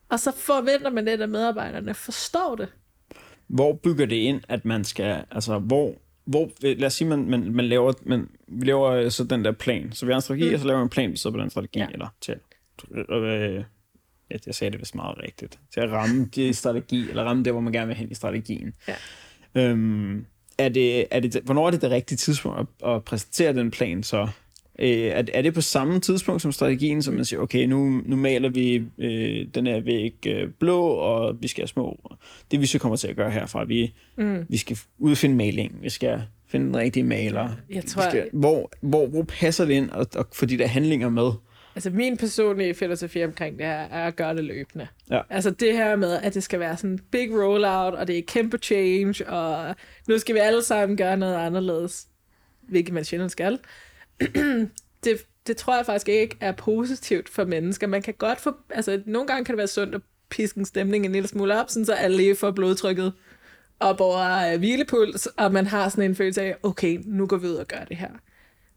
og 0.09 0.19
så 0.19 0.31
forventer 0.31 0.89
man 0.89 1.05
lidt, 1.05 1.21
at 1.21 1.29
medarbejderne 1.29 1.93
forstår 1.93 2.55
det. 2.55 2.69
Hvor 3.47 3.73
bygger 3.73 4.05
det 4.05 4.15
ind, 4.15 4.41
at 4.49 4.65
man 4.65 4.83
skal, 4.83 5.23
altså 5.31 5.59
hvor 5.59 5.95
hvor, 6.25 6.49
lad 6.61 6.83
os 6.83 6.93
sige, 6.93 7.07
man, 7.07 7.29
man, 7.29 7.53
man 7.55 7.65
laver, 7.65 7.93
man, 8.05 8.29
vi 8.47 8.65
laver 8.65 8.91
øh, 8.91 9.11
så 9.11 9.23
den 9.23 9.45
der 9.45 9.51
plan. 9.51 9.91
Så 9.91 10.05
vi 10.05 10.11
har 10.11 10.15
en 10.15 10.21
strategi, 10.21 10.47
mm. 10.47 10.53
og 10.53 10.59
så 10.59 10.67
laver 10.67 10.79
vi 10.79 10.83
en 10.83 10.89
plan 10.89 11.17
så 11.17 11.31
på 11.31 11.37
den 11.37 11.49
strategi, 11.49 11.79
ja. 11.79 11.87
eller 11.91 12.07
til, 12.21 12.35
øh, 13.09 13.63
jeg 14.45 14.55
sagde 14.55 14.71
det 14.71 14.79
vist 14.79 14.95
meget 14.95 15.17
rigtigt, 15.23 15.59
til 15.73 15.79
at 15.79 15.91
ramme 15.91 16.25
de 16.25 16.53
strategi, 16.53 17.09
eller 17.09 17.23
ramme 17.23 17.43
det, 17.43 17.53
hvor 17.53 17.61
man 17.61 17.73
gerne 17.73 17.87
vil 17.87 17.95
hen 17.95 18.11
i 18.11 18.13
strategien. 18.13 18.73
Ja. 18.87 18.95
Øhm, 19.55 20.25
er 20.65 20.69
det, 20.69 21.05
er 21.11 21.19
det, 21.19 21.41
hvornår 21.43 21.67
er 21.67 21.71
det 21.71 21.81
det 21.81 21.91
rigtige 21.91 22.17
tidspunkt 22.17 22.59
at, 22.59 22.89
at 22.89 23.03
præsentere 23.03 23.53
den 23.53 23.71
plan 23.71 24.03
så? 24.03 24.27
Øh, 24.79 24.89
er, 24.89 25.23
er 25.33 25.41
det 25.41 25.53
på 25.53 25.61
samme 25.61 25.99
tidspunkt 25.99 26.41
som 26.41 26.51
strategien, 26.51 27.01
som 27.01 27.13
man 27.13 27.25
siger, 27.25 27.39
okay, 27.39 27.65
nu, 27.65 28.01
nu 28.05 28.15
maler 28.15 28.49
vi 28.49 28.83
øh, 28.97 29.47
den 29.55 29.67
her 29.67 29.79
væg 29.79 30.27
øh, 30.27 30.49
blå, 30.59 30.81
og 30.85 31.35
vi 31.41 31.47
skal 31.47 31.61
have 31.61 31.67
små. 31.67 32.17
Det 32.51 32.61
vi 32.61 32.65
så 32.65 32.79
kommer 32.79 32.95
til 32.95 33.07
at 33.07 33.15
gøre 33.15 33.31
herfra, 33.31 33.63
vi, 33.63 33.93
mm. 34.17 34.45
vi 34.49 34.57
skal 34.57 34.77
udfinde 34.99 35.35
maling, 35.35 35.77
vi 35.81 35.89
skal 35.89 36.21
finde 36.47 36.65
den 36.65 36.77
rigtige 36.77 37.03
maler. 37.03 37.49
Jeg 37.69 37.85
tror, 37.85 38.09
skal, 38.09 38.29
hvor, 38.33 38.71
hvor, 38.81 39.07
hvor 39.07 39.23
passer 39.23 39.65
det 39.65 39.73
ind 39.73 39.89
at, 39.93 40.15
at 40.15 40.25
få 40.33 40.45
de 40.45 40.57
der 40.57 40.67
handlinger 40.67 41.09
med? 41.09 41.31
Altså 41.75 41.89
min 41.89 42.17
personlige 42.17 42.73
filosofi 42.73 43.23
omkring 43.23 43.57
det 43.57 43.65
her 43.65 43.73
er 43.73 44.07
at 44.07 44.15
gøre 44.15 44.35
det 44.35 44.43
løbende. 44.43 44.87
Ja. 45.09 45.21
Altså 45.29 45.51
det 45.51 45.73
her 45.73 45.95
med, 45.95 46.13
at 46.13 46.33
det 46.33 46.43
skal 46.43 46.59
være 46.59 46.77
sådan 46.77 46.89
en 46.89 46.99
big 47.11 47.31
rollout, 47.31 47.93
og 47.93 48.07
det 48.07 48.17
er 48.17 48.21
kæmpe 48.27 48.57
change, 48.57 49.29
og 49.29 49.75
nu 50.07 50.17
skal 50.17 50.35
vi 50.35 50.39
alle 50.39 50.63
sammen 50.63 50.97
gøre 50.97 51.17
noget 51.17 51.35
anderledes, 51.35 52.07
hvilket 52.61 52.93
man 52.93 53.05
sjældent 53.05 53.31
skal. 53.31 53.59
det, 55.03 55.25
det 55.47 55.57
tror 55.57 55.75
jeg 55.75 55.85
faktisk 55.85 56.09
ikke 56.09 56.37
er 56.39 56.51
positivt 56.51 57.29
for 57.29 57.45
mennesker. 57.45 57.87
Man 57.87 58.01
kan 58.01 58.13
godt 58.13 58.41
få, 58.41 58.53
altså 58.69 59.01
nogle 59.05 59.27
gange 59.27 59.45
kan 59.45 59.53
det 59.53 59.57
være 59.57 59.67
sundt 59.67 59.95
at 59.95 60.01
piske 60.29 60.59
en 60.59 60.65
stemning 60.65 61.05
en 61.05 61.11
lille 61.11 61.27
smule 61.27 61.61
op, 61.61 61.69
sådan 61.69 61.85
så 61.85 61.93
alle 61.93 62.17
lige 62.17 62.35
får 62.35 62.51
blodtrykket 62.51 63.13
op 63.79 64.01
over 64.01 64.53
uh, 64.53 64.59
hvilepuls, 64.59 65.25
og 65.25 65.51
man 65.51 65.67
har 65.67 65.89
sådan 65.89 66.03
en 66.03 66.15
følelse 66.15 66.41
af, 66.41 66.55
okay, 66.63 66.99
nu 67.05 67.27
går 67.27 67.37
vi 67.37 67.47
ud 67.47 67.55
og 67.55 67.67
gør 67.67 67.83
det 67.89 67.97
her. 67.97 68.09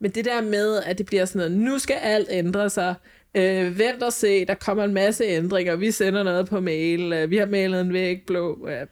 Men 0.05 0.11
det 0.11 0.25
der 0.25 0.43
med, 0.43 0.83
at 0.83 0.99
det 0.99 1.07
bliver 1.07 1.25
sådan 1.25 1.39
noget, 1.39 1.53
nu 1.53 1.79
skal 1.79 1.95
alt 1.95 2.29
ændre 2.31 2.71
sig, 2.71 2.95
øh, 3.35 3.79
vent 3.79 4.03
og 4.03 4.13
se, 4.13 4.45
der 4.45 4.55
kommer 4.55 4.85
en 4.85 4.95
masse 4.95 5.25
ændringer, 5.25 5.77
vi 5.77 5.91
sender 5.91 6.23
noget 6.23 6.49
på 6.49 6.61
mail, 6.61 7.13
øh, 7.13 7.31
vi 7.31 7.37
har 7.37 7.47
malet 7.47 7.81
en 7.81 7.93
væg 7.93 8.23
blå. 8.27 8.69
Øh, 8.69 8.87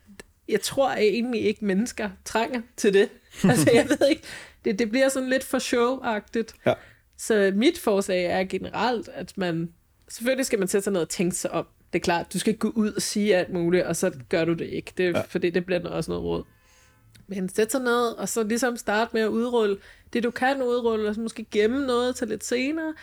jeg 0.48 0.60
tror 0.60 0.90
egentlig 0.92 1.44
ikke, 1.44 1.64
mennesker 1.64 2.10
trænger 2.24 2.60
til 2.76 2.94
det. 2.94 3.08
altså, 3.50 3.70
jeg 3.74 3.86
ved 3.88 4.08
ikke, 4.10 4.22
det, 4.64 4.78
det 4.78 4.90
bliver 4.90 5.08
sådan 5.08 5.28
lidt 5.28 5.44
for 5.44 5.58
show-agtigt. 5.58 6.54
Ja. 6.66 6.74
Så 7.18 7.52
mit 7.54 7.78
forslag 7.78 8.24
er 8.24 8.44
generelt, 8.44 9.08
at 9.14 9.38
man, 9.38 9.72
selvfølgelig 10.08 10.46
skal 10.46 10.58
man 10.58 10.68
sætte 10.68 10.84
sig 10.84 10.92
ned 10.92 11.00
og 11.00 11.08
tænke 11.08 11.36
sig 11.36 11.50
om. 11.50 11.66
Det 11.92 11.98
er 11.98 12.02
klart, 12.02 12.32
du 12.32 12.38
skal 12.38 12.50
ikke 12.50 12.60
gå 12.60 12.72
ud 12.74 12.92
og 12.92 13.02
sige 13.02 13.36
alt 13.36 13.52
muligt, 13.52 13.84
og 13.84 13.96
så 13.96 14.12
gør 14.28 14.44
du 14.44 14.52
det 14.52 14.66
ikke, 14.66 14.92
det, 14.96 15.14
ja. 15.14 15.20
fordi 15.20 15.50
det 15.50 15.66
bliver 15.66 15.88
også 15.88 16.10
noget 16.10 16.24
råd. 16.24 16.44
Men 17.34 17.48
sæt 17.48 17.72
sig 17.72 17.80
ned, 17.80 18.06
og 18.06 18.28
så 18.28 18.42
ligesom 18.42 18.76
starte 18.76 19.10
med 19.12 19.22
at 19.22 19.28
udrulle 19.28 19.76
det, 20.12 20.22
du 20.22 20.30
kan 20.30 20.62
udrulle, 20.62 21.08
og 21.08 21.14
så 21.14 21.20
måske 21.20 21.46
gemme 21.50 21.86
noget 21.86 22.16
til 22.16 22.28
lidt 22.28 22.44
senere, 22.44 22.94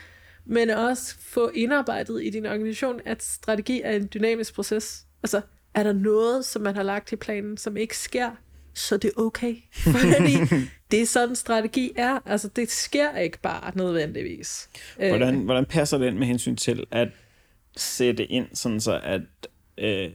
men 0.45 0.69
også 0.69 1.15
få 1.19 1.49
indarbejdet 1.49 2.23
i 2.23 2.30
din 2.30 2.45
organisation, 2.45 3.01
at 3.05 3.23
strategi 3.23 3.82
er 3.84 3.91
en 3.91 4.09
dynamisk 4.13 4.53
proces. 4.53 5.05
Altså, 5.23 5.41
er 5.73 5.84
der 5.84 5.93
noget, 5.93 6.45
som 6.45 6.61
man 6.61 6.75
har 6.75 6.84
lagt 6.84 7.11
i 7.11 7.15
planen, 7.15 7.57
som 7.57 7.77
ikke 7.77 7.97
sker, 7.97 8.32
så 8.73 8.97
det 8.97 9.11
er 9.17 9.21
okay. 9.21 9.55
Fordi 10.03 10.61
det 10.91 11.01
er 11.01 11.05
sådan, 11.05 11.36
strategi 11.36 11.91
er. 11.95 12.19
Altså, 12.25 12.47
det 12.47 12.71
sker 12.71 13.17
ikke 13.17 13.39
bare 13.41 13.71
nødvendigvis. 13.75 14.69
Hvordan, 14.95 15.36
øh. 15.36 15.45
hvordan 15.45 15.65
passer 15.65 15.97
det 15.97 16.07
ind 16.07 16.17
med 16.17 16.27
hensyn 16.27 16.55
til 16.55 16.88
at 16.91 17.07
sætte 17.77 18.25
ind, 18.25 18.47
sådan 18.53 18.82
så 18.82 18.99
at... 19.03 19.21
Øh, 19.77 20.09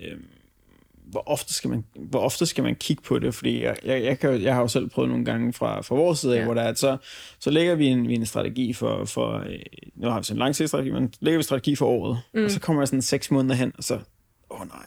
hvor 1.15 1.23
ofte 1.27 1.55
skal 1.55 1.71
man, 1.71 1.85
hvor 1.97 2.21
ofte 2.21 2.47
skal 2.47 2.65
man 2.65 2.75
kigge 2.75 3.03
på 3.03 3.19
det? 3.19 3.35
Fordi 3.35 3.63
jeg, 3.63 3.77
jeg, 3.85 4.03
jeg, 4.03 4.19
kan, 4.19 4.43
jeg 4.43 4.55
har 4.55 4.61
jo 4.61 4.69
selv 4.69 4.89
prøvet 4.89 5.11
nogle 5.11 5.25
gange 5.25 5.53
fra, 5.53 5.81
fra 5.81 5.95
vores 5.95 6.19
side 6.19 6.35
af, 6.35 6.39
ja. 6.39 6.45
hvor 6.45 6.55
der 6.55 6.63
er, 6.63 6.69
at 6.69 6.79
så, 6.79 6.97
så 7.39 7.51
lægger 7.51 7.75
vi 7.75 7.87
en, 7.87 8.09
vi 8.09 8.15
en 8.15 8.27
strategi 8.27 8.73
for, 8.73 9.05
for, 9.05 9.39
øh, 9.39 9.59
nu 9.95 10.09
har 10.09 10.19
vi 10.19 10.25
sådan 10.25 10.37
en 10.37 10.39
langtidsstrategi, 10.39 10.91
men 10.91 11.15
lægger 11.21 11.39
vi 11.39 11.43
strategi 11.43 11.77
for 11.77 11.87
året, 11.87 12.21
mm. 12.35 12.45
og 12.45 12.51
så 12.51 12.61
kommer 12.61 12.83
jeg 12.83 12.89
sådan 12.89 13.03
seks 13.03 13.31
måneder 13.31 13.55
hen, 13.55 13.73
og 13.79 13.85
så, 13.85 13.95
åh 14.51 14.61
oh, 14.61 14.67
nej, 14.67 14.87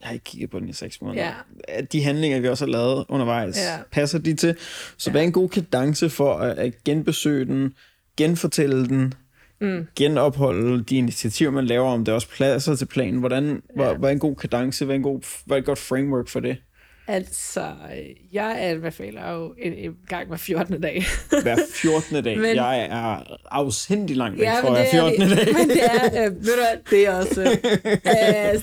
jeg 0.00 0.08
har 0.08 0.12
ikke 0.12 0.24
kigget 0.24 0.50
på 0.50 0.58
den 0.58 0.68
i 0.68 0.72
seks 0.72 1.02
måneder. 1.02 1.32
Ja. 1.68 1.80
De 1.80 2.02
handlinger, 2.02 2.40
vi 2.40 2.48
også 2.48 2.64
har 2.64 2.72
lavet 2.72 3.04
undervejs, 3.08 3.56
ja. 3.56 3.78
passer 3.90 4.18
de 4.18 4.34
til? 4.34 4.56
Så 4.96 5.10
ja. 5.10 5.12
hvad 5.12 5.22
er 5.22 5.26
en 5.26 5.32
god 5.32 5.48
kadence 5.48 6.10
for 6.10 6.34
at, 6.34 6.58
at 6.58 6.84
genbesøge 6.84 7.44
den, 7.44 7.74
genfortælle 8.16 8.88
den, 8.88 9.14
mm. 9.60 9.86
genopholde 9.96 10.84
de 10.84 10.96
initiativer, 10.96 11.50
man 11.50 11.64
laver, 11.64 11.90
om 11.90 12.04
det 12.04 12.14
også 12.14 12.28
pladser 12.28 12.74
til 12.74 12.86
planen? 12.86 13.20
Hvordan, 13.20 13.46
ja. 13.46 13.58
hvad, 13.76 13.94
hvad 13.94 14.08
er 14.08 14.12
en 14.12 14.18
god 14.18 14.36
kadence? 14.36 14.84
Hvad 14.84 14.94
er, 14.94 14.96
en 14.96 15.02
god, 15.02 15.20
hvad 15.46 15.56
er 15.56 15.60
et 15.60 15.66
godt 15.66 15.78
framework 15.78 16.28
for 16.28 16.40
det? 16.40 16.56
Altså, 17.08 17.72
jeg 18.32 18.56
anbefaler 18.58 19.30
jo 19.30 19.54
en, 19.58 19.72
en 19.72 19.96
gang 20.08 20.28
hver 20.28 20.36
14. 20.36 20.80
dag. 20.80 21.04
hver 21.42 21.56
14. 21.82 22.24
dag? 22.24 22.38
men, 22.38 22.56
jeg 22.56 22.80
er 22.90 23.36
afsindig 23.50 24.16
langt 24.16 24.38
væk 24.38 24.46
ja, 24.46 24.60
fra 24.60 24.70
hver 24.70 24.90
14. 24.90 25.20
Det, 25.20 25.36
dag. 25.36 25.54
men 25.54 25.68
det 25.68 25.84
er, 25.84 26.26
øh, 26.26 26.36
ved 26.36 26.52
du 26.52 26.60
hvad, 26.60 26.90
det 26.90 27.06
er 27.06 27.12
også, 27.12 27.42
øh, 27.42 27.48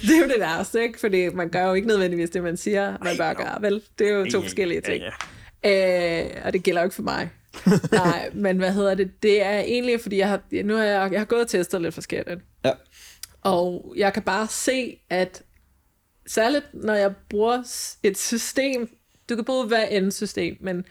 det 0.02 0.16
er 0.16 0.20
jo 0.22 0.28
det 0.28 0.36
værste, 0.40 0.84
ikke? 0.84 1.00
Fordi 1.00 1.30
man 1.30 1.50
gør 1.50 1.68
jo 1.68 1.74
ikke 1.74 1.88
nødvendigvis 1.88 2.30
det, 2.30 2.44
man 2.44 2.58
siger, 2.58 2.98
man 3.04 3.18
bør 3.18 3.34
gøre, 3.34 3.62
vel? 3.62 3.82
Det 4.00 4.08
er 4.08 4.12
jo 4.12 4.26
to 4.32 4.42
forskellige 4.42 4.82
ting. 4.82 5.04
Ja, 5.04 5.10
ja. 5.70 6.24
Øh, 6.24 6.46
og 6.46 6.54
det 6.54 6.64
gælder 6.64 6.82
jo 6.82 6.86
ikke 6.86 6.96
for 6.96 7.04
mig. 7.04 7.30
Nej, 7.92 8.30
men 8.34 8.58
hvad 8.58 8.74
hedder 8.74 8.96
det? 8.96 9.24
Det 9.24 9.42
er 9.42 9.60
egentlig, 9.60 10.02
fordi 10.02 10.18
jeg 10.18 10.30
har, 10.30 10.64
nu 10.64 10.76
har 10.76 10.84
jeg, 10.84 11.12
jeg 11.12 11.20
har 11.20 11.26
gået 11.26 11.42
og 11.42 11.48
testet 11.48 11.82
lidt 11.82 11.94
forskelligt. 11.94 12.40
Ja. 12.66 12.72
Og 13.42 13.94
jeg 13.98 14.14
kan 14.14 14.24
bare 14.24 14.48
se, 14.48 15.00
at 15.10 15.44
særligt 16.28 16.66
når 16.74 16.94
jeg 16.94 17.14
bruger 17.30 17.64
et 18.04 18.18
system, 18.18 18.90
du 19.30 19.36
kan 19.36 19.46
bruge 19.46 19.68
hver 19.68 19.86
andet 19.90 20.14
system, 20.14 20.58
men 20.60 20.86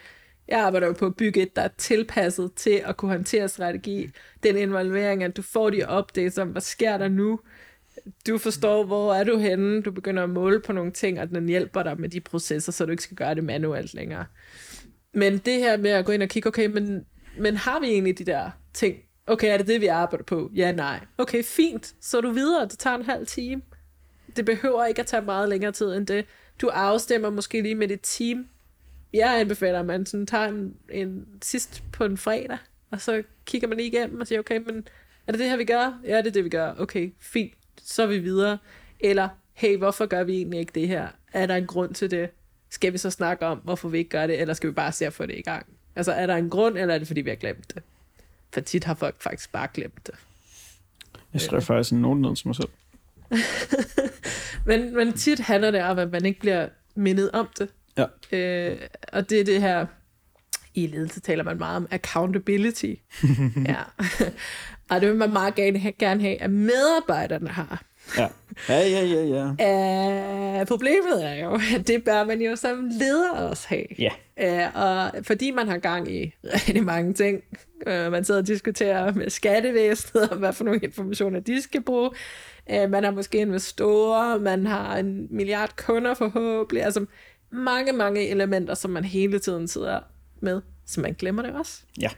jeg 0.48 0.60
arbejder 0.60 0.86
jo 0.86 0.92
på 0.92 1.06
at 1.06 1.16
bygge 1.16 1.42
et, 1.42 1.56
der 1.56 1.62
er 1.62 1.68
tilpasset 1.78 2.52
til 2.56 2.82
at 2.84 2.96
kunne 2.96 3.10
håndtere 3.10 3.48
strategi. 3.48 4.10
Den 4.42 4.56
involvering, 4.56 5.24
at 5.24 5.36
du 5.36 5.42
får 5.42 5.70
de 5.70 5.84
updates 5.98 6.38
om, 6.38 6.48
hvad 6.48 6.62
sker 6.62 6.98
der 6.98 7.08
nu? 7.08 7.40
Du 8.26 8.38
forstår, 8.38 8.84
hvor 8.84 9.14
er 9.14 9.24
du 9.24 9.38
henne? 9.38 9.82
Du 9.82 9.90
begynder 9.90 10.22
at 10.22 10.30
måle 10.30 10.60
på 10.60 10.72
nogle 10.72 10.92
ting, 10.92 11.20
og 11.20 11.28
den 11.28 11.48
hjælper 11.48 11.82
dig 11.82 12.00
med 12.00 12.08
de 12.08 12.20
processer, 12.20 12.72
så 12.72 12.86
du 12.86 12.90
ikke 12.90 13.02
skal 13.02 13.16
gøre 13.16 13.34
det 13.34 13.44
manuelt 13.44 13.94
længere. 13.94 14.24
Men 15.14 15.38
det 15.38 15.54
her 15.54 15.76
med 15.76 15.90
at 15.90 16.04
gå 16.04 16.12
ind 16.12 16.22
og 16.22 16.28
kigge, 16.28 16.46
okay, 16.46 16.66
men, 16.66 17.06
men 17.38 17.56
har 17.56 17.80
vi 17.80 17.86
egentlig 17.86 18.18
de 18.18 18.24
der 18.24 18.50
ting? 18.74 18.96
Okay, 19.26 19.52
er 19.52 19.56
det 19.56 19.66
det, 19.66 19.80
vi 19.80 19.86
arbejder 19.86 20.24
på? 20.24 20.50
Ja, 20.54 20.72
nej. 20.72 21.00
Okay, 21.18 21.42
fint. 21.42 21.94
Så 22.00 22.16
er 22.16 22.20
du 22.20 22.30
videre. 22.30 22.68
Det 22.68 22.78
tager 22.78 22.96
en 22.96 23.04
halv 23.04 23.26
time. 23.26 23.62
Det 24.36 24.44
behøver 24.44 24.84
ikke 24.84 25.00
at 25.00 25.06
tage 25.06 25.22
meget 25.22 25.48
længere 25.48 25.72
tid 25.72 25.96
end 25.96 26.06
det. 26.06 26.26
Du 26.60 26.68
afstemmer 26.68 27.30
måske 27.30 27.62
lige 27.62 27.74
med 27.74 27.88
dit 27.88 28.00
team. 28.02 28.48
Jeg 29.12 29.40
anbefaler, 29.40 29.80
at 29.80 29.86
man 29.86 30.06
sådan 30.06 30.26
tager 30.26 30.48
en, 30.48 30.74
en 30.90 31.26
sidst 31.42 31.82
på 31.92 32.04
en 32.04 32.16
fredag, 32.16 32.58
og 32.90 33.00
så 33.00 33.22
kigger 33.44 33.68
man 33.68 33.76
lige 33.76 33.86
igennem 33.86 34.20
og 34.20 34.26
siger, 34.26 34.38
okay, 34.38 34.56
men 34.56 34.88
er 35.26 35.32
det 35.32 35.38
det 35.38 35.48
her, 35.48 35.56
vi 35.56 35.64
gør? 35.64 36.00
Ja, 36.04 36.18
det 36.18 36.26
er 36.26 36.30
det, 36.30 36.44
vi 36.44 36.48
gør. 36.48 36.74
Okay, 36.78 37.12
fint. 37.20 37.54
Så 37.82 38.02
er 38.02 38.06
vi 38.06 38.18
videre. 38.18 38.58
Eller, 39.00 39.28
hey, 39.52 39.76
hvorfor 39.76 40.06
gør 40.06 40.24
vi 40.24 40.36
egentlig 40.36 40.60
ikke 40.60 40.72
det 40.74 40.88
her? 40.88 41.08
Er 41.32 41.46
der 41.46 41.56
en 41.56 41.66
grund 41.66 41.94
til 41.94 42.10
det? 42.10 42.30
Skal 42.70 42.92
vi 42.92 42.98
så 42.98 43.10
snakke 43.10 43.46
om, 43.46 43.58
hvorfor 43.58 43.88
vi 43.88 43.98
ikke 43.98 44.10
gør 44.10 44.26
det, 44.26 44.40
eller 44.40 44.54
skal 44.54 44.68
vi 44.68 44.74
bare 44.74 44.92
se 44.92 45.06
at 45.06 45.12
få 45.12 45.26
det 45.26 45.38
i 45.38 45.42
gang? 45.42 45.66
Altså, 45.96 46.12
er 46.12 46.26
der 46.26 46.36
en 46.36 46.50
grund, 46.50 46.78
eller 46.78 46.94
er 46.94 46.98
det, 46.98 47.06
fordi 47.06 47.20
vi 47.20 47.30
har 47.30 47.36
glemt 47.36 47.74
det? 47.74 47.82
For 48.52 48.60
tit 48.60 48.84
har 48.84 48.94
folk 48.94 49.22
faktisk 49.22 49.52
bare 49.52 49.68
glemt 49.74 50.06
det. 50.06 50.14
Jeg 51.32 51.40
skrev 51.40 51.62
faktisk 51.62 51.92
en 51.92 52.00
note 52.00 52.20
ned 52.20 52.36
til 52.36 52.48
mig 52.48 52.56
selv. 52.56 52.68
men, 54.66 54.94
men 54.96 55.12
tit 55.12 55.40
handler 55.40 55.70
det 55.70 55.82
om, 55.82 55.98
at 55.98 56.10
man 56.10 56.24
ikke 56.24 56.40
bliver 56.40 56.68
mindet 56.94 57.30
om 57.30 57.48
det. 57.58 57.68
Ja. 57.96 58.36
Øh, 58.36 58.78
og 59.12 59.30
det 59.30 59.40
er 59.40 59.44
det 59.44 59.60
her, 59.60 59.86
i 60.74 60.86
ledelse 60.86 61.20
taler 61.20 61.44
man 61.44 61.58
meget 61.58 61.76
om 61.76 61.86
accountability. 61.90 62.94
ja. 63.66 63.82
og 64.90 65.00
det 65.00 65.08
vil 65.08 65.16
man 65.16 65.32
meget 65.32 65.54
gerne, 65.54 65.92
gerne 65.92 66.20
have, 66.20 66.42
at 66.42 66.50
medarbejderne 66.50 67.48
har. 67.48 67.82
Ja, 68.18 68.28
ja, 68.68 69.04
ja, 69.04 69.24
ja. 69.24 69.54
ja. 69.58 70.60
Uh, 70.60 70.66
problemet 70.72 71.24
er 71.24 71.34
jo, 71.34 71.60
at 71.76 71.88
det 71.88 72.04
bør 72.04 72.24
man 72.24 72.40
jo 72.40 72.56
som 72.56 72.90
leder 72.92 73.30
også 73.30 73.68
have. 73.68 73.86
Ja. 73.98 74.10
Uh, 74.66 74.82
og 74.82 75.10
fordi 75.22 75.50
man 75.50 75.68
har 75.68 75.78
gang 75.78 76.14
i 76.14 76.34
rigtig 76.44 76.84
mange 76.84 77.14
ting, 77.14 77.42
uh, 77.86 78.12
man 78.12 78.24
sidder 78.24 78.40
og 78.40 78.46
diskuterer 78.46 79.12
med 79.12 79.30
skattevæsenet, 79.30 80.30
om 80.30 80.38
hvad 80.38 80.52
for 80.52 80.64
nogle 80.64 80.80
informationer 80.80 81.40
de 81.40 81.62
skal 81.62 81.82
bruge, 81.82 82.10
uh, 82.72 82.90
man 82.90 83.04
har 83.04 83.10
måske 83.10 83.38
investorer, 83.38 84.38
man 84.38 84.66
har 84.66 84.96
en 84.96 85.26
milliard 85.30 85.76
kunder 85.76 86.14
forhåbentlig, 86.14 86.84
altså 86.84 87.06
mange, 87.50 87.92
mange 87.92 88.28
elementer, 88.28 88.74
som 88.74 88.90
man 88.90 89.04
hele 89.04 89.38
tiden 89.38 89.68
sidder 89.68 90.00
med, 90.40 90.60
så 90.86 91.00
man 91.00 91.14
glemmer 91.18 91.42
det 91.42 91.52
også. 91.52 91.82
Ja. 92.00 92.08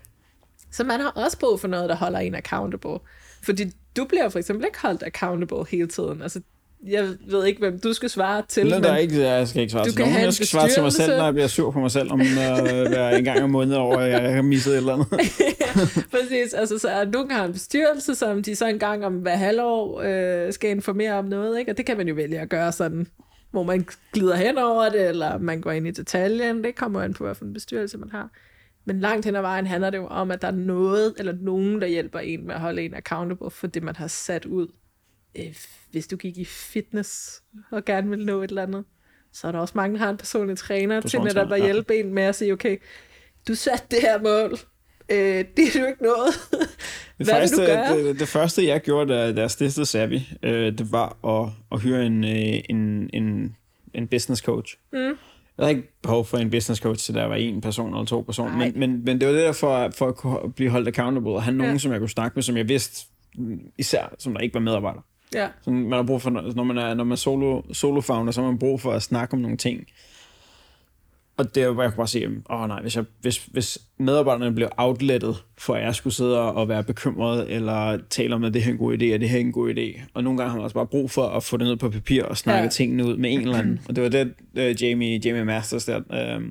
Så 0.70 0.84
man 0.84 1.00
har 1.00 1.10
også 1.10 1.38
brug 1.38 1.60
for 1.60 1.68
noget, 1.68 1.88
der 1.88 1.96
holder 1.96 2.18
en 2.18 2.34
accountable. 2.34 2.98
Fordi 3.44 3.64
du 3.96 4.04
bliver 4.04 4.28
for 4.28 4.38
eksempel 4.38 4.66
ikke 4.66 4.80
holdt 4.80 5.02
accountable 5.02 5.66
hele 5.70 5.86
tiden. 5.86 6.22
Altså, 6.22 6.40
jeg 6.86 7.08
ved 7.26 7.46
ikke, 7.46 7.58
hvem 7.58 7.80
du 7.80 7.92
skal 7.92 8.10
svare 8.10 8.42
til. 8.48 8.66
Nej, 8.66 8.78
der 8.78 8.92
er 8.92 8.96
ikke, 8.96 9.20
jeg 9.20 9.48
skal 9.48 9.60
ikke 9.60 9.72
svare 9.72 9.88
til 9.88 9.98
nogen. 9.98 10.14
Jeg 10.14 10.32
skal 10.34 10.46
svare 10.46 10.68
til 10.68 10.82
mig 10.82 10.92
selv, 10.92 11.16
når 11.16 11.24
jeg 11.24 11.34
bliver 11.34 11.46
sur 11.46 11.70
på 11.70 11.80
mig 11.80 11.90
selv, 11.90 12.12
om 12.12 12.20
uh, 12.20 12.26
hver 12.88 13.08
en 13.08 13.24
gang 13.24 13.42
om 13.42 13.50
måneden 13.50 13.80
over, 13.80 13.98
at 13.98 14.10
jeg 14.10 14.34
har 14.34 14.42
misset 14.42 14.72
et 14.72 14.76
eller 14.76 14.92
andet. 14.92 15.08
Præcis. 16.14 16.54
Altså, 16.54 16.78
så 16.78 16.88
er 16.88 17.04
nogen 17.04 17.30
har 17.30 17.44
en 17.44 17.52
bestyrelse, 17.52 18.14
som 18.14 18.42
de 18.42 18.56
så 18.56 18.66
en 18.66 18.78
gang 18.78 19.06
om 19.06 19.14
hver 19.14 19.36
halvår 19.36 20.00
øh, 20.00 20.52
skal 20.52 20.70
informere 20.70 21.12
om 21.12 21.24
noget, 21.24 21.58
ikke? 21.58 21.72
og 21.72 21.76
det 21.76 21.86
kan 21.86 21.96
man 21.96 22.08
jo 22.08 22.14
vælge 22.14 22.40
at 22.40 22.48
gøre 22.48 22.72
sådan, 22.72 23.06
hvor 23.50 23.62
man 23.62 23.86
glider 24.12 24.36
hen 24.36 24.58
over 24.58 24.88
det, 24.88 25.08
eller 25.08 25.38
man 25.38 25.60
går 25.60 25.70
ind 25.70 25.86
i 25.86 25.90
detaljen. 25.90 26.64
Det 26.64 26.74
kommer 26.74 27.02
an 27.02 27.14
på, 27.14 27.24
hvilken 27.24 27.52
bestyrelse 27.52 27.98
man 27.98 28.10
har. 28.10 28.30
Men 28.84 29.00
langt 29.00 29.26
hen 29.26 29.36
ad 29.36 29.40
vejen 29.40 29.66
handler 29.66 29.90
det 29.90 29.98
jo 29.98 30.06
om, 30.06 30.30
at 30.30 30.42
der 30.42 30.48
er 30.48 30.52
noget 30.52 31.14
eller 31.18 31.32
nogen, 31.40 31.80
der 31.80 31.86
hjælper 31.86 32.18
en 32.18 32.46
med 32.46 32.54
at 32.54 32.60
holde 32.60 32.82
en 32.82 32.94
accountable 32.94 33.50
for 33.50 33.66
det, 33.66 33.82
man 33.82 33.96
har 33.96 34.06
sat 34.06 34.44
ud. 34.44 34.68
Øh, 35.38 35.56
hvis 35.90 36.06
du 36.06 36.16
gik 36.16 36.38
i 36.38 36.44
fitness 36.44 37.42
og 37.70 37.84
gerne 37.84 38.10
vil 38.10 38.18
nå 38.18 38.42
et 38.42 38.48
eller 38.48 38.62
andet, 38.62 38.84
så 39.32 39.48
er 39.48 39.52
der 39.52 39.58
også 39.58 39.72
mange, 39.76 39.94
der 39.94 40.04
har 40.04 40.10
en 40.10 40.16
personlig 40.16 40.58
træner 40.58 41.00
til 41.00 41.20
netop 41.20 41.52
at 41.52 41.62
hjælpe 41.62 42.00
en 42.00 42.14
med 42.14 42.22
at 42.22 42.34
sige, 42.34 42.52
okay, 42.52 42.76
du 43.48 43.54
satte 43.54 43.86
det 43.90 43.98
her 44.00 44.22
mål, 44.22 44.58
øh, 45.08 45.44
det 45.56 45.76
er 45.76 45.80
jo 45.80 45.86
ikke 45.86 46.02
noget. 46.02 46.34
Hvad 47.16 47.26
det, 47.26 47.34
første? 47.34 48.06
Det, 48.06 48.20
det 48.20 48.28
første, 48.28 48.66
jeg 48.66 48.80
gjorde, 48.80 49.14
da, 49.14 49.32
da 49.32 49.40
jeg 49.40 49.50
stiftede 49.50 49.86
Savvy, 49.86 50.18
øh, 50.42 50.78
det 50.78 50.92
var 50.92 51.26
at, 51.26 51.50
at 51.72 51.80
hyre 51.80 52.06
en, 52.06 52.24
øh, 52.24 52.62
en, 52.70 53.10
en, 53.12 53.56
en 53.94 54.08
business 54.08 54.42
coach. 54.42 54.78
Mm 54.92 55.16
jeg 55.62 55.68
havde 55.68 55.78
ikke 55.78 56.00
behov 56.02 56.24
for 56.24 56.38
en 56.38 56.50
business 56.50 56.80
coach, 56.80 57.04
så 57.04 57.12
der 57.12 57.24
var 57.24 57.34
en 57.34 57.60
person 57.60 57.94
eller 57.94 58.04
to 58.04 58.20
personer, 58.20 58.56
men, 58.56 58.72
men, 58.76 59.04
men 59.04 59.20
det 59.20 59.28
var 59.28 59.34
det 59.34 59.42
der 59.42 59.52
for, 59.52 59.90
for 59.94 60.08
at 60.08 60.16
kunne 60.16 60.52
blive 60.56 60.70
holdt 60.70 60.88
accountable, 60.88 61.32
og 61.32 61.42
have 61.42 61.56
nogen, 61.56 61.72
ja. 61.72 61.78
som 61.78 61.92
jeg 61.92 62.00
kunne 62.00 62.10
snakke 62.10 62.34
med, 62.34 62.42
som 62.42 62.56
jeg 62.56 62.68
vidste, 62.68 63.06
især 63.78 64.14
som 64.18 64.34
der 64.34 64.40
ikke 64.40 64.54
var 64.54 64.60
medarbejder. 64.60 65.00
Ja. 65.34 65.48
Så 65.62 65.70
man 65.70 65.92
har 65.92 66.02
brug 66.02 66.22
for, 66.22 66.30
når 66.30 66.64
man 66.64 66.78
er, 66.78 66.94
når 66.94 67.04
man 67.04 67.12
er 67.12 67.16
solo, 67.16 67.62
solo 67.72 68.00
founder, 68.00 68.32
så 68.32 68.40
har 68.40 68.48
man 68.48 68.58
brug 68.58 68.80
for 68.80 68.92
at 68.92 69.02
snakke 69.02 69.34
om 69.34 69.40
nogle 69.40 69.56
ting, 69.56 69.86
og 71.36 71.54
det 71.54 71.72
hvor 71.74 71.82
jeg 71.82 71.92
kunne 71.92 71.96
bare 71.96 72.08
sige, 72.08 72.28
åh 72.28 72.60
oh, 72.60 72.68
nej, 72.68 72.82
hvis, 72.82 72.96
jeg, 72.96 73.04
hvis, 73.20 73.44
hvis 73.44 73.78
medarbejderne 73.98 74.54
blev 74.54 74.68
outlettet, 74.76 75.44
for 75.58 75.74
at 75.74 75.82
jeg 75.82 75.94
skulle 75.94 76.14
sidde 76.14 76.52
og 76.52 76.68
være 76.68 76.84
bekymret, 76.84 77.50
eller 77.50 77.98
tale 78.10 78.34
om, 78.34 78.44
at 78.44 78.54
det 78.54 78.62
her 78.62 78.70
er 78.70 78.72
en 78.72 78.78
god 78.78 78.92
idé, 78.92 79.14
og 79.14 79.20
det 79.20 79.28
her 79.28 79.36
er 79.36 79.40
en 79.40 79.52
god 79.52 79.74
idé. 79.74 80.00
Og 80.14 80.24
nogle 80.24 80.38
gange 80.38 80.50
har 80.50 80.56
man 80.56 80.64
også 80.64 80.74
bare 80.74 80.86
brug 80.86 81.10
for 81.10 81.28
at 81.28 81.44
få 81.44 81.56
det 81.56 81.66
ned 81.66 81.76
på 81.76 81.90
papir 81.90 82.24
og 82.24 82.36
snakke 82.36 82.62
ja. 82.62 82.68
tingene 82.68 83.04
ud 83.04 83.16
med 83.16 83.32
en 83.32 83.40
eller 83.40 83.58
anden. 83.58 83.80
Og 83.88 83.96
det 83.96 84.04
var 84.04 84.10
det, 84.10 84.34
uh, 84.54 84.82
Jamie, 84.82 85.20
Jamie 85.24 85.44
Masters 85.44 85.84
der, 85.84 85.98
uh, 85.98 86.42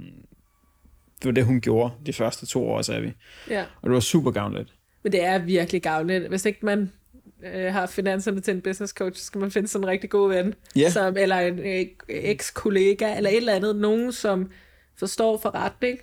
det 1.21 1.25
var 1.25 1.31
det, 1.31 1.45
hun 1.45 1.61
gjorde 1.61 1.93
de 2.05 2.13
første 2.13 2.45
to 2.45 2.69
år, 2.69 2.81
sagde 2.81 3.01
vi. 3.01 3.13
Ja. 3.49 3.61
Og 3.61 3.83
det 3.83 3.91
var 3.93 3.99
super 3.99 4.31
gavnligt. 4.31 4.73
Men 5.03 5.11
det 5.11 5.25
er 5.25 5.37
virkelig 5.37 5.81
gavnligt. 5.81 6.27
Hvis 6.27 6.45
ikke 6.45 6.59
man 6.65 6.91
øh, 7.53 7.73
har 7.73 7.85
finanserne 7.85 8.41
til 8.41 8.53
en 8.53 8.61
business 8.61 8.93
coach, 8.93 9.19
så 9.19 9.25
skal 9.25 9.41
man 9.41 9.51
finde 9.51 9.67
sådan 9.67 9.85
en 9.85 9.89
rigtig 9.89 10.09
god 10.09 10.29
ven, 10.29 10.53
yeah. 10.77 10.91
som, 10.91 11.17
eller 11.17 11.35
en 11.35 11.59
eks-kollega, 12.09 13.17
eller 13.17 13.29
et 13.29 13.37
eller 13.37 13.53
andet, 13.53 13.75
nogen, 13.75 14.11
som 14.11 14.49
forstår 14.97 15.37
forretning, 15.37 15.99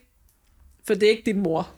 For 0.86 0.94
det 0.94 1.02
er 1.02 1.10
ikke 1.10 1.26
din 1.26 1.42
mor. 1.42 1.68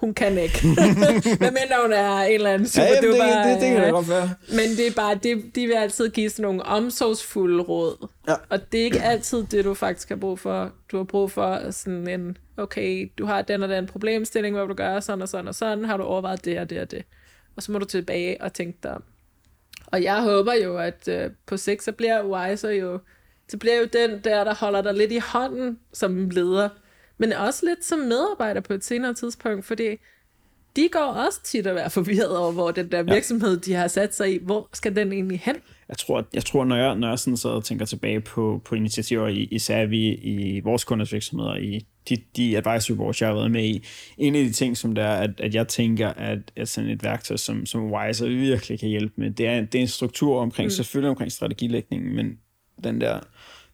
Hun 0.00 0.14
kan 0.14 0.38
ikke. 0.38 0.58
Men 1.40 1.40
mindre 1.40 1.82
hun 1.82 1.92
er 1.92 2.20
en 2.20 2.34
eller 2.34 2.50
anden 2.50 2.68
super 2.68 2.84
Ja, 2.84 2.94
jamen, 2.94 3.02
det, 3.02 3.12
duper, 3.12 3.24
det, 3.24 3.44
det, 3.44 3.60
det 3.60 3.70
kan 3.70 3.80
da 3.80 3.90
godt 3.90 4.08
være. 4.08 4.30
Men 4.48 4.76
det 4.76 4.86
er 4.86 4.92
bare, 4.96 5.14
det, 5.22 5.54
de 5.54 5.66
vil 5.66 5.74
altid 5.74 6.10
give 6.10 6.30
sådan 6.30 6.42
nogle 6.42 6.62
omsorgsfulde 6.62 7.62
råd. 7.62 8.08
Ja. 8.28 8.34
Og 8.48 8.72
det 8.72 8.80
er 8.80 8.84
ikke 8.84 9.02
altid 9.02 9.44
det, 9.44 9.64
du 9.64 9.74
faktisk 9.74 10.08
har 10.08 10.16
brug 10.16 10.38
for. 10.38 10.72
Du 10.92 10.96
har 10.96 11.04
brug 11.04 11.30
for 11.30 11.70
sådan 11.70 12.08
en, 12.08 12.36
okay, 12.56 13.12
du 13.18 13.26
har 13.26 13.42
den 13.42 13.62
og 13.62 13.68
den 13.68 13.86
problemstilling, 13.86 14.56
hvor 14.56 14.66
du 14.66 14.74
gør 14.74 15.00
sådan 15.00 15.22
og 15.22 15.28
sådan 15.28 15.48
og 15.48 15.54
sådan, 15.54 15.84
har 15.84 15.96
du 15.96 16.02
overvejet 16.02 16.44
det 16.44 16.58
og 16.58 16.70
det 16.70 16.80
og 16.80 16.90
det. 16.90 17.04
Og 17.56 17.62
så 17.62 17.72
må 17.72 17.78
du 17.78 17.84
tilbage 17.84 18.42
og 18.42 18.52
tænke 18.52 18.78
dig 18.82 18.90
om. 18.90 19.02
Og 19.86 20.02
jeg 20.02 20.22
håber 20.22 20.52
jo, 20.54 20.78
at 20.78 21.08
øh, 21.08 21.30
på 21.46 21.56
sigt, 21.56 21.82
så 21.82 21.92
bliver 21.92 22.24
Wiser 22.24 22.70
jo, 22.70 23.00
så 23.50 23.58
bliver 23.58 23.76
jo 23.76 23.84
den 23.92 24.10
der, 24.24 24.44
der 24.44 24.54
holder 24.54 24.82
dig 24.82 24.94
lidt 24.94 25.12
i 25.12 25.20
hånden 25.32 25.78
som 25.92 26.30
leder, 26.30 26.68
men 27.18 27.32
også 27.32 27.66
lidt 27.66 27.84
som 27.84 27.98
medarbejder 27.98 28.60
på 28.60 28.72
et 28.72 28.84
senere 28.84 29.14
tidspunkt, 29.14 29.64
fordi 29.64 29.96
de 30.76 30.88
går 30.92 31.00
også 31.00 31.42
tit 31.42 31.66
at 31.66 31.74
være 31.74 31.90
forvirret 31.90 32.36
over, 32.36 32.52
hvor 32.52 32.70
den 32.70 32.92
der 32.92 33.02
virksomhed, 33.02 33.56
de 33.56 33.74
har 33.74 33.88
sat 33.88 34.14
sig 34.14 34.34
i, 34.34 34.38
hvor 34.42 34.68
skal 34.72 34.96
den 34.96 35.12
egentlig 35.12 35.40
hen? 35.44 35.56
Jeg 35.88 35.98
tror, 35.98 36.26
jeg 36.34 36.44
tror 36.44 36.64
når, 36.64 36.76
jeg, 36.76 36.94
når 36.94 37.08
jeg 37.08 37.18
sådan 37.18 37.52
og 37.52 37.64
tænker 37.64 37.84
tilbage 37.84 38.20
på, 38.20 38.62
på 38.64 38.74
initiativer, 38.74 39.28
i, 39.28 39.48
især 39.50 39.86
vi 39.86 40.14
i 40.14 40.60
vores 40.60 40.84
kunders 40.84 41.12
virksomheder, 41.12 41.56
i 41.56 41.86
de, 42.08 42.16
de 42.36 42.56
advisory 42.56 42.96
boards, 42.96 43.20
jeg 43.20 43.28
har 43.28 43.34
været 43.34 43.50
med 43.50 43.64
i, 43.64 43.84
en 44.18 44.34
af 44.34 44.44
de 44.44 44.52
ting, 44.52 44.76
som 44.76 44.94
der 44.94 45.04
er, 45.04 45.22
at, 45.22 45.30
at 45.40 45.54
jeg 45.54 45.68
tænker, 45.68 46.08
at, 46.08 46.38
at 46.56 46.68
sådan 46.68 46.90
et 46.90 47.04
værktøj 47.04 47.36
som, 47.36 47.66
som 47.66 47.92
Wiser 47.92 48.28
virkelig 48.28 48.80
kan 48.80 48.88
hjælpe 48.88 49.14
med, 49.16 49.30
det 49.30 49.46
er, 49.46 49.60
det 49.60 49.74
er 49.74 49.82
en 49.82 49.88
struktur 49.88 50.40
omkring, 50.40 50.66
mm. 50.66 50.70
selvfølgelig 50.70 51.10
omkring 51.10 51.32
strategilægningen, 51.32 52.16
men 52.16 52.38
den 52.84 53.00
der, 53.00 53.20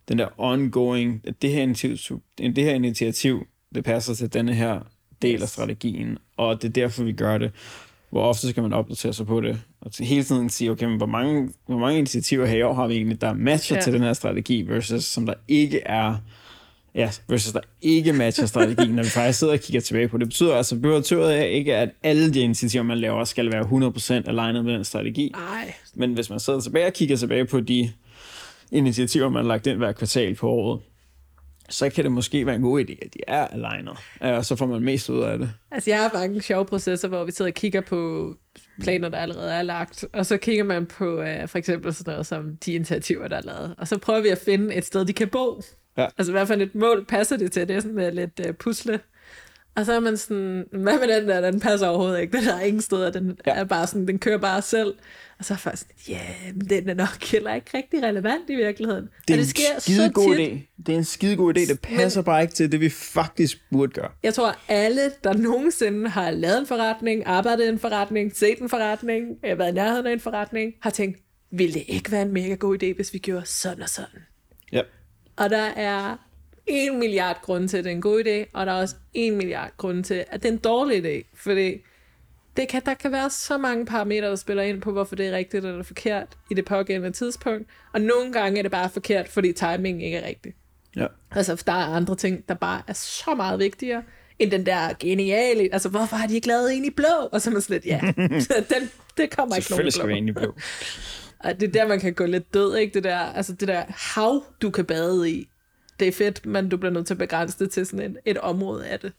den 0.09 0.19
der 0.19 0.29
ongoing, 0.39 1.21
at 1.25 1.43
det 1.43 1.51
her 1.51 1.63
initiativ, 1.63 2.23
det 2.39 2.65
her 2.65 2.75
initiativ, 2.75 3.47
det 3.75 3.85
passer 3.85 4.15
til 4.15 4.33
denne 4.33 4.55
her 4.55 4.81
del 5.23 5.43
af 5.43 5.49
strategien, 5.49 6.19
og 6.37 6.63
det 6.63 6.69
er 6.69 6.73
derfor, 6.73 7.05
vi 7.05 7.13
gør 7.13 7.39
det. 7.39 7.51
Hvor 8.11 8.23
ofte 8.23 8.49
skal 8.49 8.63
man 8.63 8.73
opdatere 8.73 9.13
sig 9.13 9.27
på 9.27 9.41
det, 9.41 9.61
og 9.81 9.91
hele 10.01 10.25
tiden 10.25 10.51
sige, 10.51 10.71
okay, 10.71 10.87
men 10.87 10.97
hvor 10.97 11.07
mange, 11.07 11.51
hvor 11.67 11.79
mange 11.79 11.99
initiativer 11.99 12.47
her 12.47 12.57
i 12.57 12.63
år 12.63 12.75
har 12.75 12.87
vi 12.87 12.95
egentlig, 12.95 13.21
der 13.21 13.33
matcher 13.33 13.77
ja. 13.77 13.83
Til 13.83 13.93
den 13.93 14.03
her 14.03 14.13
strategi, 14.13 14.63
versus 14.63 15.05
som 15.05 15.27
der 15.27 15.35
ikke 15.49 15.81
er, 15.81 16.17
ja, 16.95 17.11
versus 17.29 17.53
der 17.53 17.61
ikke 17.83 18.13
matcher 18.13 18.47
strategien, 18.47 18.95
når 18.95 19.03
vi 19.03 19.09
faktisk 19.09 19.39
sidder 19.39 19.53
og 19.53 19.61
kigger 19.61 19.81
tilbage 19.81 20.09
på 20.09 20.19
det. 20.19 20.29
Betyder 20.29 20.55
altså, 20.55 20.77
betyder 20.77 21.31
ikke, 21.31 21.77
at 21.77 21.91
alle 22.03 22.35
de 22.35 22.41
initiativer, 22.41 22.83
man 22.83 22.99
laver, 22.99 23.25
skal 23.25 23.53
være 23.53 23.63
100% 23.63 24.29
alignet 24.29 24.65
med 24.65 24.75
den 24.75 24.85
strategi. 24.85 25.33
Nej, 25.35 25.75
Men 25.95 26.15
hvis 26.15 26.31
man 26.31 26.41
sidder 26.41 26.61
tilbage 26.61 26.87
og 26.87 26.93
kigger 26.93 27.17
tilbage 27.17 27.45
på 27.45 27.61
de 27.61 27.93
initiativer, 28.73 29.29
man 29.29 29.45
har 29.45 29.49
lagt 29.49 29.67
ind 29.67 29.79
hver 29.79 29.93
kvartal 29.93 30.35
på 30.35 30.49
året, 30.49 30.81
så 31.69 31.91
kan 31.91 32.05
det 32.05 32.13
måske 32.13 32.47
være 32.47 32.55
en 32.55 32.63
god 32.63 32.81
idé, 32.81 33.07
at 33.07 33.15
de 33.15 33.19
er 33.27 33.47
alignet, 33.47 33.97
og 34.21 34.45
så 34.45 34.57
får 34.57 34.67
man 34.67 34.83
mest 34.83 35.09
ud 35.09 35.23
af 35.23 35.39
det. 35.39 35.51
Altså, 35.71 35.91
jeg 35.91 35.99
har 35.99 36.11
mange 36.15 36.43
sjove 36.43 36.65
processer, 36.65 37.09
hvor 37.09 37.25
vi 37.25 37.33
sidder 37.33 37.51
og 37.51 37.55
kigger 37.55 37.81
på 37.81 38.33
planer, 38.81 39.09
der 39.09 39.19
allerede 39.19 39.53
er 39.53 39.63
lagt, 39.63 40.05
og 40.13 40.27
så 40.27 40.37
kigger 40.37 40.65
man 40.65 40.87
på 40.87 41.21
uh, 41.21 41.49
for 41.49 41.59
eksempel 41.59 41.95
sådan 41.95 42.11
noget 42.11 42.27
som 42.27 42.57
de 42.57 42.73
initiativer, 42.73 43.29
der 43.29 43.37
er 43.37 43.43
lavet, 43.43 43.75
og 43.79 43.89
så 43.89 43.99
prøver 43.99 44.21
vi 44.21 44.29
at 44.29 44.39
finde 44.39 44.75
et 44.75 44.85
sted, 44.85 45.05
de 45.05 45.13
kan 45.13 45.29
bo. 45.29 45.63
Ja. 45.99 46.07
Altså, 46.19 46.33
hvad 46.33 46.47
for 46.47 46.55
et 46.55 46.75
mål 46.75 47.05
passer 47.05 47.37
det 47.37 47.53
til? 47.53 47.69
Det 47.69 47.77
er 47.77 47.81
sådan 47.81 47.95
med 47.97 48.13
lidt 48.13 48.41
uh, 48.49 48.55
pusle. 48.55 49.01
Og 49.77 49.87
så 49.87 49.93
er 49.93 50.01
man 50.01 50.17
sådan, 50.17 50.65
hvad 50.73 50.99
med 50.99 51.17
den 51.21 51.29
der, 51.29 51.51
den 51.51 51.61
passer 51.61 51.87
overhovedet 51.89 52.21
ikke, 52.21 52.37
den 52.39 52.49
er 52.49 52.61
ingen 52.61 52.83
steder, 52.83 53.11
den 53.11 53.39
Ja. 53.47 53.53
er 53.55 53.65
bare 53.65 53.87
sådan, 53.87 54.07
den 54.09 54.19
kører 54.19 54.39
bare 54.39 54.63
selv. 54.63 54.95
Og 55.39 55.45
så 55.45 55.55
er 55.55 55.59
faktisk 55.59 55.83
sådan, 55.83 55.97
ja, 56.09 56.53
men 56.55 56.69
den 56.69 56.89
er 56.89 56.95
nok 56.95 57.25
heller 57.25 57.55
ikke 57.55 57.71
rigtig 57.75 58.03
relevant 58.03 58.51
i 58.51 58.55
virkeligheden. 58.55 59.09
Det 59.29 59.35
er 59.35 59.39
og 59.39 59.75
en 59.75 59.81
skide 59.81 60.11
god 60.13 60.37
idé. 60.37 60.83
Det 60.87 60.93
er 60.93 60.99
en 60.99 61.05
skide 61.05 61.37
god 61.37 61.57
idé. 61.57 61.61
Det 61.69 61.81
passer 61.81 62.23
bare 62.23 62.43
ikke 62.43 62.55
til 62.55 62.73
det, 62.73 62.81
vi 62.81 62.89
faktisk 62.89 63.59
burde 63.73 63.93
gøre. 63.93 64.11
Jeg 64.23 64.35
tror, 64.35 64.57
alle, 64.69 65.01
der 65.25 65.33
nogensinde 65.33 66.09
har 66.09 66.31
lavet 66.31 66.59
en 66.59 66.67
forretning, 66.67 67.23
arbejdet 67.27 67.65
i 67.65 67.69
en 67.69 67.79
forretning, 67.79 68.37
set 68.37 68.59
en 68.59 68.69
forretning, 68.69 69.27
øh, 69.45 69.59
været 69.59 69.71
i 69.71 69.75
nærheden 69.75 70.07
af 70.07 70.13
en 70.13 70.21
forretning, 70.21 70.73
har 70.81 70.91
tænkt, 70.91 71.19
ville 71.51 71.75
det 71.75 71.85
ikke 71.89 72.13
være 72.13 72.23
en 72.23 72.33
mega 72.33 72.55
god 72.55 72.83
idé, 72.83 72.95
hvis 72.95 73.13
vi 73.13 73.19
gjorde 73.19 73.47
sådan 73.47 73.83
og 73.83 73.89
sådan? 73.89 74.21
Ja. 74.73 74.83
Og 75.37 75.51
der 75.51 75.63
er 75.77 76.17
en 76.67 76.99
milliard 76.99 77.41
grunde 77.43 77.69
til, 77.69 77.77
at 77.77 77.85
det 77.85 77.91
er 77.91 77.95
en 77.95 78.01
god 78.01 78.25
idé, 78.25 78.51
og 78.53 78.67
der 78.67 78.73
er 78.73 78.81
også 78.81 78.95
en 79.15 79.37
milliard 79.37 79.71
grunde 79.77 80.03
til, 80.03 80.25
at 80.31 80.43
det 80.43 80.49
er 80.49 80.53
en 80.53 80.59
dårlig 80.59 81.05
idé. 81.05 81.25
Fordi 81.35 81.77
det 82.57 82.69
kan, 82.69 82.83
der 82.87 82.95
kan 82.95 83.13
være 83.13 83.31
så 83.31 83.59
mange 83.59 83.87
parametre, 83.87 84.29
der 84.29 84.37
spiller 84.37 84.63
ind 84.63 84.81
på, 84.81 84.93
hvorfor 84.93 85.17
det 85.17 85.27
er 85.27 85.33
rigtigt 85.33 85.65
eller 85.65 85.83
forkert 85.83 86.29
i 86.51 86.55
det 86.55 86.65
pågældende 86.65 87.17
tidspunkt. 87.17 87.69
Og 87.93 88.01
nogle 88.01 88.33
gange 88.33 88.59
er 88.59 88.63
det 88.63 88.71
bare 88.71 88.91
forkert, 88.91 89.29
fordi 89.29 89.53
timingen 89.53 90.01
ikke 90.01 90.17
er 90.17 90.27
rigtig. 90.27 90.55
Ja. 90.97 91.07
Altså, 91.31 91.63
der 91.67 91.73
er 91.73 91.87
andre 91.87 92.17
ting, 92.17 92.49
der 92.49 92.55
bare 92.55 92.83
er 92.87 92.93
så 92.93 93.35
meget 93.37 93.59
vigtigere, 93.59 94.03
end 94.39 94.51
den 94.51 94.67
der 94.67 94.93
geniale, 95.01 95.69
altså, 95.73 95.89
hvorfor 95.89 96.17
har 96.17 96.27
de 96.27 96.35
ikke 96.35 96.49
lavet 96.49 96.77
en 96.77 96.85
i 96.85 96.91
blå? 96.91 97.29
Og 97.33 97.41
så 97.41 97.51
er 97.51 97.53
man 97.53 97.63
sådan 97.63 97.75
lidt, 97.75 97.87
ja, 97.87 98.01
den, 98.75 98.91
det 99.17 99.31
kommer 99.37 99.57
ikke 99.57 99.71
nogen 99.71 99.93
Selvfølgelig 99.93 99.93
skal 99.93 100.05
blå. 100.05 100.15
egentlig 100.15 100.35
blå. 100.35 100.55
Og 101.39 101.61
det 101.61 101.69
er 101.69 101.73
der, 101.73 101.89
man 101.89 102.01
kan 102.01 102.15
gå 102.15 102.27
lidt 102.27 102.55
død, 102.55 102.77
ikke? 102.77 102.95
Det 102.95 103.05
der, 103.05 103.19
altså 103.19 103.53
det 103.53 103.69
der 103.69 103.83
hav, 103.89 104.45
du 104.63 104.71
kan 104.71 104.85
bade 104.85 105.31
i. 105.31 105.49
Det 106.01 106.09
er 106.09 106.13
fedt, 106.13 106.47
men 106.47 106.69
du 106.69 106.77
bliver 106.77 106.93
nødt 106.93 107.07
til 107.07 107.15
at 107.15 107.19
begrænse 107.19 107.59
det 107.59 107.71
til 107.71 107.87
sådan 107.87 108.11
et, 108.11 108.17
et 108.25 108.39
område 108.39 108.87
af 108.87 109.01
det. 109.01 109.13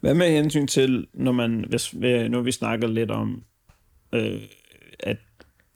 Hvad 0.00 0.14
med 0.14 0.30
hensyn 0.30 0.66
til, 0.66 1.06
når 1.14 1.32
man, 1.32 1.64
hvis, 1.68 1.94
øh, 2.02 2.30
nu 2.30 2.40
vi 2.42 2.52
snakket 2.52 2.90
lidt 2.90 3.10
om, 3.10 3.42
øh, 4.12 4.40
at, 5.00 5.16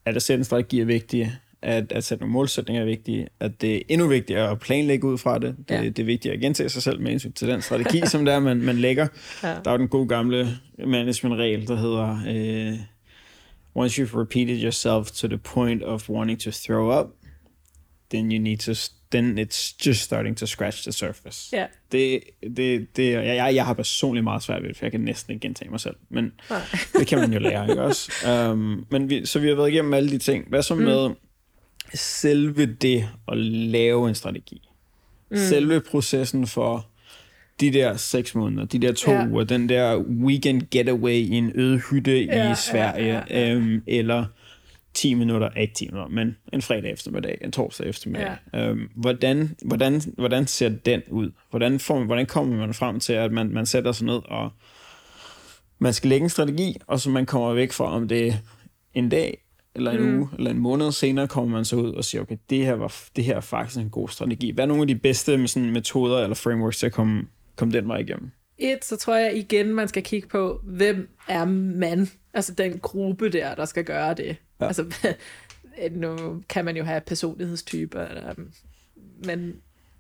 at 0.05 0.17
at 0.17 0.23
sætte 0.23 0.41
en 0.41 0.45
strategi 0.45 0.81
er 0.81 0.85
vigtigt, 0.85 1.29
at, 1.63 1.93
at 1.93 2.05
sætte 2.05 2.23
nogle 2.23 2.33
målsætninger 2.33 2.83
er 2.83 2.87
vigtige, 2.87 3.29
at 3.41 3.61
det 3.61 3.77
er 3.77 3.81
endnu 3.89 4.07
vigtigere 4.07 4.51
at 4.51 4.61
planlægge 4.61 5.07
ud 5.09 5.19
fra 5.19 5.39
det. 5.39 5.57
Det, 5.69 5.75
Ja. 5.75 5.83
det 5.83 5.99
er 5.99 6.05
vigtigt 6.05 6.35
at 6.35 6.41
gentage 6.41 6.69
sig 6.69 6.83
selv 6.83 7.01
med 7.01 7.11
hensyn 7.11 7.33
til 7.33 7.49
den 7.49 7.63
strategi, 7.63 8.01
som 8.13 8.25
der 8.25 8.39
man, 8.39 8.57
man 8.63 8.77
lægger. 8.77 9.07
Ja. 9.43 9.49
Der 9.49 9.61
er 9.67 9.73
jo 9.73 9.79
den 9.79 9.89
gode 9.89 10.09
gamle 10.09 10.49
management-regel, 10.87 11.67
der 11.69 11.77
hedder, 11.77 12.19
øh, 12.29 12.79
once 13.75 14.03
you've 14.03 14.19
repeated 14.19 14.63
yourself 14.63 15.11
to 15.11 15.29
the 15.29 15.39
point 15.39 15.83
of 15.83 16.11
wanting 16.11 16.41
to 16.41 16.51
throw 16.51 17.01
up, 17.01 17.07
then 18.11 18.33
you 18.33 18.39
need 18.39 18.59
to, 18.59 18.73
then 19.13 19.39
it's 19.39 19.87
just 19.87 20.01
starting 20.01 20.37
to 20.37 20.47
scratch 20.47 20.83
the 20.83 20.93
surface. 20.93 21.57
Ja. 21.57 21.67
Det, 21.93 22.21
det, 22.57 22.97
det, 22.97 23.13
jeg, 23.13 23.25
jeg, 23.27 23.55
jeg 23.55 23.67
har 23.67 23.75
personligt 23.75 24.25
meget 24.25 24.43
svært 24.43 24.63
ved 24.63 24.69
det, 24.69 24.77
for 24.77 24.85
jeg 24.85 24.93
kan 24.93 25.01
næsten 25.01 25.33
ikke 25.33 25.43
gentage 25.43 25.71
mig 25.71 25.81
selv. 25.81 25.95
Men 26.11 26.33
Nej. 26.51 26.61
det 26.99 27.07
kan 27.07 27.19
man 27.19 27.33
jo 27.33 27.39
lære, 27.39 27.71
ikke 27.71 27.83
også? 27.83 28.13
Um, 28.51 28.87
men 28.91 29.11
vi, 29.11 29.27
så 29.27 29.39
vi 29.39 29.49
har 29.49 29.55
været 29.55 29.69
igennem 29.71 29.95
alle 29.95 30.11
de 30.11 30.19
ting. 30.19 30.49
Hvad 30.49 30.63
så 30.63 30.75
med 30.75 31.11
selve 31.95 32.67
det 32.67 33.09
at 33.29 33.39
lave 33.39 34.09
en 34.09 34.15
strategi? 34.15 34.69
Mm. 35.31 35.37
Selve 35.37 35.81
processen 35.81 36.47
for 36.47 36.87
de 37.61 37.71
der 37.73 37.97
seks 37.97 38.35
måneder, 38.35 38.65
de 38.65 38.79
der 38.79 38.93
to 38.93 39.11
Ja. 39.13 39.27
uger, 39.29 39.45
den 39.45 39.69
der 39.69 39.97
weekend 39.99 40.63
getaway 40.71 41.13
i 41.13 41.31
en 41.31 41.53
øde 41.55 41.79
hytte 41.91 42.25
Ja, 42.25 42.45
i 42.45 42.49
ja, 42.49 42.55
Sverige, 42.55 43.23
ja, 43.31 43.51
Øhm, 43.55 43.83
eller 43.87 44.25
10 44.95 45.15
minutter, 45.15 45.51
ikke 45.51 45.75
10 45.75 45.87
minutter, 45.87 46.09
men 46.09 46.37
en 46.53 46.63
fredag 46.63 46.93
eftermiddag, 46.93 47.39
en 47.41 47.53
torsdag 47.53 47.87
eftermiddag. 47.87 48.37
Ja. 48.53 48.69
Øhm, 48.69 48.89
hvordan, 48.97 49.57
hvordan, 49.65 50.03
hvordan 50.19 50.47
ser 50.47 50.69
den 50.69 51.03
ud? 51.11 51.31
Hvordan, 51.51 51.81
får 51.81 51.99
man, 51.99 52.07
hvordan 52.07 52.27
kommer 52.27 52.57
man 52.57 52.75
frem 52.75 53.01
til, 53.01 53.13
at 53.13 53.33
man, 53.33 53.49
man 53.49 53.67
sætter 53.67 53.93
sig 53.93 54.07
ned 54.07 54.21
og 54.25 54.51
man 55.81 55.93
skal 55.93 56.09
lægge 56.09 56.25
en 56.25 56.31
strategi, 56.31 56.77
og 56.87 57.01
så 57.01 57.11
man 57.11 57.27
kommer 57.27 57.55
væk 57.55 57.73
fra, 57.73 57.85
om 57.85 58.09
det 58.09 58.29
er 58.29 58.33
en 58.95 59.09
dag, 59.09 59.45
eller 59.75 59.91
en 59.91 60.01
mm. 60.01 60.19
uge, 60.19 60.29
eller 60.39 60.51
en 60.51 60.59
måned 60.59 60.93
senere, 60.93 61.29
kommer 61.29 61.57
man 61.57 61.65
så 61.65 61.77
ud 61.77 61.93
og 61.93 62.05
siger, 62.05 62.23
okay, 62.23 62.37
det 62.51 62.65
her, 62.65 62.75
var, 62.75 62.95
det 63.17 63.25
her 63.25 63.37
er 63.37 63.41
faktisk 63.41 63.81
en 63.81 63.91
god 63.91 64.09
strategi. 64.09 64.51
Hvad 64.51 64.65
er 64.65 64.69
nogle 64.69 64.83
af 64.83 64.89
de 64.89 64.95
bedste 64.95 65.39
med 65.39 65.49
sådan, 65.49 65.71
metoder 65.71 66.23
eller 66.23 66.35
frameworks 66.35 66.79
til 66.79 66.87
at 66.87 66.93
komme, 66.93 67.23
komme 67.57 67.75
den 67.75 67.89
vej 67.89 67.97
igennem? 67.97 68.31
Et, 68.59 68.85
så 68.85 68.97
tror 68.97 69.17
jeg 69.17 69.37
igen, 69.37 69.75
man 69.75 69.89
skal 69.89 70.03
kigge 70.03 70.29
på, 70.29 70.61
hvem 70.65 71.09
er 71.29 71.45
man? 71.45 72.09
Altså 72.35 72.55
den 72.55 72.79
gruppe 72.79 73.29
der, 73.29 73.55
der 73.55 73.65
skal 73.65 73.85
gøre 73.85 74.15
det. 74.15 74.37
Ja. 74.61 74.67
Altså, 74.67 75.15
nu 75.91 76.43
kan 76.49 76.65
man 76.65 76.77
jo 76.77 76.85
have 76.85 77.01
personlighedstyper, 77.01 78.01
eller, 78.01 78.35
men 79.25 79.55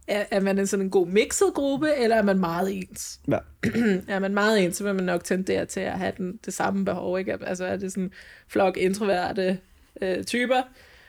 er, 0.08 0.24
er 0.30 0.40
man 0.40 0.58
en 0.58 0.66
sådan 0.66 0.86
en 0.86 0.90
god 0.90 1.06
mixet 1.06 1.54
gruppe, 1.54 1.94
eller 1.94 2.16
er 2.16 2.22
man 2.22 2.38
meget 2.38 2.76
ens? 2.76 3.20
Ja. 3.28 3.38
er 4.14 4.18
man 4.18 4.34
meget 4.34 4.64
ens, 4.64 4.76
så 4.76 4.84
vil 4.84 4.94
man 4.94 5.04
nok 5.04 5.24
tendere 5.24 5.66
til 5.66 5.80
at 5.80 5.98
have 5.98 6.12
den, 6.16 6.38
det 6.44 6.54
samme 6.54 6.84
behov, 6.84 7.18
ikke? 7.18 7.38
Altså 7.46 7.64
er 7.64 7.76
det 7.76 7.92
sådan 7.92 8.12
flok 8.48 8.76
introverte 8.76 9.58
øh, 10.02 10.24
typer, 10.24 10.62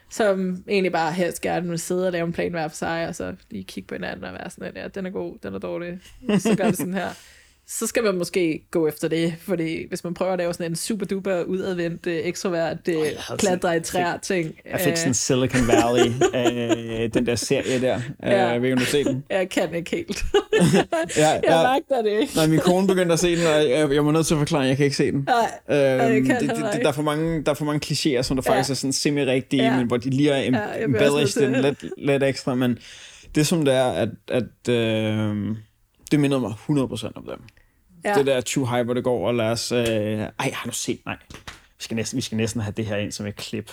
som 0.09 0.63
egentlig 0.67 0.91
bare 0.91 1.13
helst 1.13 1.41
gerne 1.41 1.69
vil 1.69 1.79
sidde 1.79 2.05
og 2.05 2.11
lave 2.11 2.27
en 2.27 2.33
plan 2.33 2.51
hver 2.51 2.67
for 2.67 2.75
sig, 2.75 3.07
og 3.07 3.15
så 3.15 3.35
lige 3.49 3.63
kigge 3.63 3.87
på 3.87 3.95
hinanden 3.95 4.23
og 4.23 4.33
være 4.33 4.49
sådan, 4.49 4.75
ja, 4.75 4.87
den 4.87 5.05
er 5.05 5.09
god, 5.09 5.37
den 5.43 5.53
er 5.53 5.59
dårlig, 5.59 5.99
så 6.39 6.55
gør 6.57 6.65
det 6.65 6.77
sådan 6.77 6.93
her. 6.93 7.09
Så 7.79 7.87
skal 7.87 8.03
man 8.03 8.17
måske 8.17 8.61
gå 8.71 8.87
efter 8.87 9.07
det, 9.07 9.33
fordi 9.39 9.87
hvis 9.89 10.03
man 10.03 10.13
prøver 10.13 10.31
at 10.31 10.37
lave 10.37 10.53
sådan 10.53 10.71
en 10.71 10.75
super 10.75 11.05
duper 11.05 11.43
udadvendt, 11.43 12.07
øh, 12.07 12.15
ekstrovert, 12.23 12.77
øh, 12.89 12.95
havde 12.95 13.37
klatre 13.37 13.77
i 13.77 13.79
træer 13.79 14.17
ting. 14.17 14.55
Jeg 14.71 14.79
fik 14.79 14.97
sådan 14.97 15.13
Silicon 15.13 15.61
Valley, 15.67 16.11
øh, 16.35 17.13
den 17.13 17.25
der 17.25 17.35
serie 17.35 17.81
der. 17.81 17.99
Ja. 18.23 18.29
Ja. 18.31 18.55
Øh, 18.57 18.63
jeg 18.63 18.73
om 18.73 18.79
du 18.79 18.85
set 18.85 19.05
den. 19.05 19.23
jeg 19.29 19.49
kan 19.49 19.75
ikke 19.75 19.91
helt. 19.91 20.23
Ja, 21.17 21.27
jeg 21.29 21.41
ja. 21.43 21.63
magter 21.63 22.01
det 22.01 22.21
ikke. 22.21 22.35
Nej, 22.35 22.47
min 22.47 22.59
kone 22.59 22.87
begyndte 22.87 23.13
at 23.13 23.19
se 23.19 23.35
den, 23.35 23.45
og 23.47 23.69
jeg, 23.69 23.91
jeg 23.93 24.03
må 24.03 24.11
nødt 24.11 24.25
til 24.27 24.33
at 24.33 24.37
forklare, 24.37 24.63
at 24.63 24.69
jeg 24.69 24.77
kan 24.77 24.83
ikke 24.83 24.95
se 24.97 25.11
den. 25.11 25.27
Nej, 25.67 25.99
Øhm, 26.01 26.13
det 26.13 26.25
kan 26.25 26.39
det, 26.41 26.47
jeg 26.47 26.69
det, 26.73 26.81
der, 26.81 26.87
er 26.87 26.91
for 26.91 27.01
mange, 27.01 27.43
der 27.43 27.51
er 27.51 27.55
for 27.55 27.65
mange 27.65 27.79
klichéer, 27.85 28.21
som 28.21 28.37
der 28.37 28.43
Ja. 28.45 28.51
faktisk 28.51 28.69
er 28.69 28.75
sådan 28.75 28.93
semi-rigtige, 28.93 29.63
Ja. 29.63 29.77
men 29.77 29.87
hvor 29.87 29.97
de 29.97 30.09
lige 30.09 30.29
er 30.31 30.49
em- 30.51 30.55
Ja, 30.57 30.67
jeg 30.69 30.83
embellished 30.83 31.49
nødt 31.49 31.61
lidt, 31.81 31.85
lidt 31.97 32.23
ekstra. 32.23 32.55
Men 32.55 32.77
det 33.35 33.47
som 33.47 33.65
det 33.65 33.73
er, 33.73 33.85
at, 33.91 34.09
at 34.31 34.69
øh, 34.69 35.35
det 36.11 36.19
minder 36.19 36.39
mig 36.39 36.51
100% 36.51 37.11
om 37.15 37.23
dem. 37.25 37.39
Ja. 38.03 38.13
Det 38.13 38.25
der 38.25 38.41
too 38.41 38.65
high, 38.65 38.85
hvor 38.85 38.93
det 38.93 39.03
går, 39.03 39.27
og 39.27 39.35
lad 39.35 39.45
os... 39.45 39.71
Øh, 39.71 39.85
ej, 39.85 40.29
har 40.39 40.65
du 40.65 40.75
set? 40.75 40.99
Nej. 41.05 41.17
Vi 41.77 41.83
skal, 41.83 41.95
næsten, 41.95 42.17
vi 42.17 42.21
skal 42.21 42.37
næsten 42.37 42.61
have 42.61 42.73
det 42.77 42.85
her 42.85 42.97
ind 42.97 43.11
som 43.11 43.25
et 43.25 43.35
klip 43.35 43.71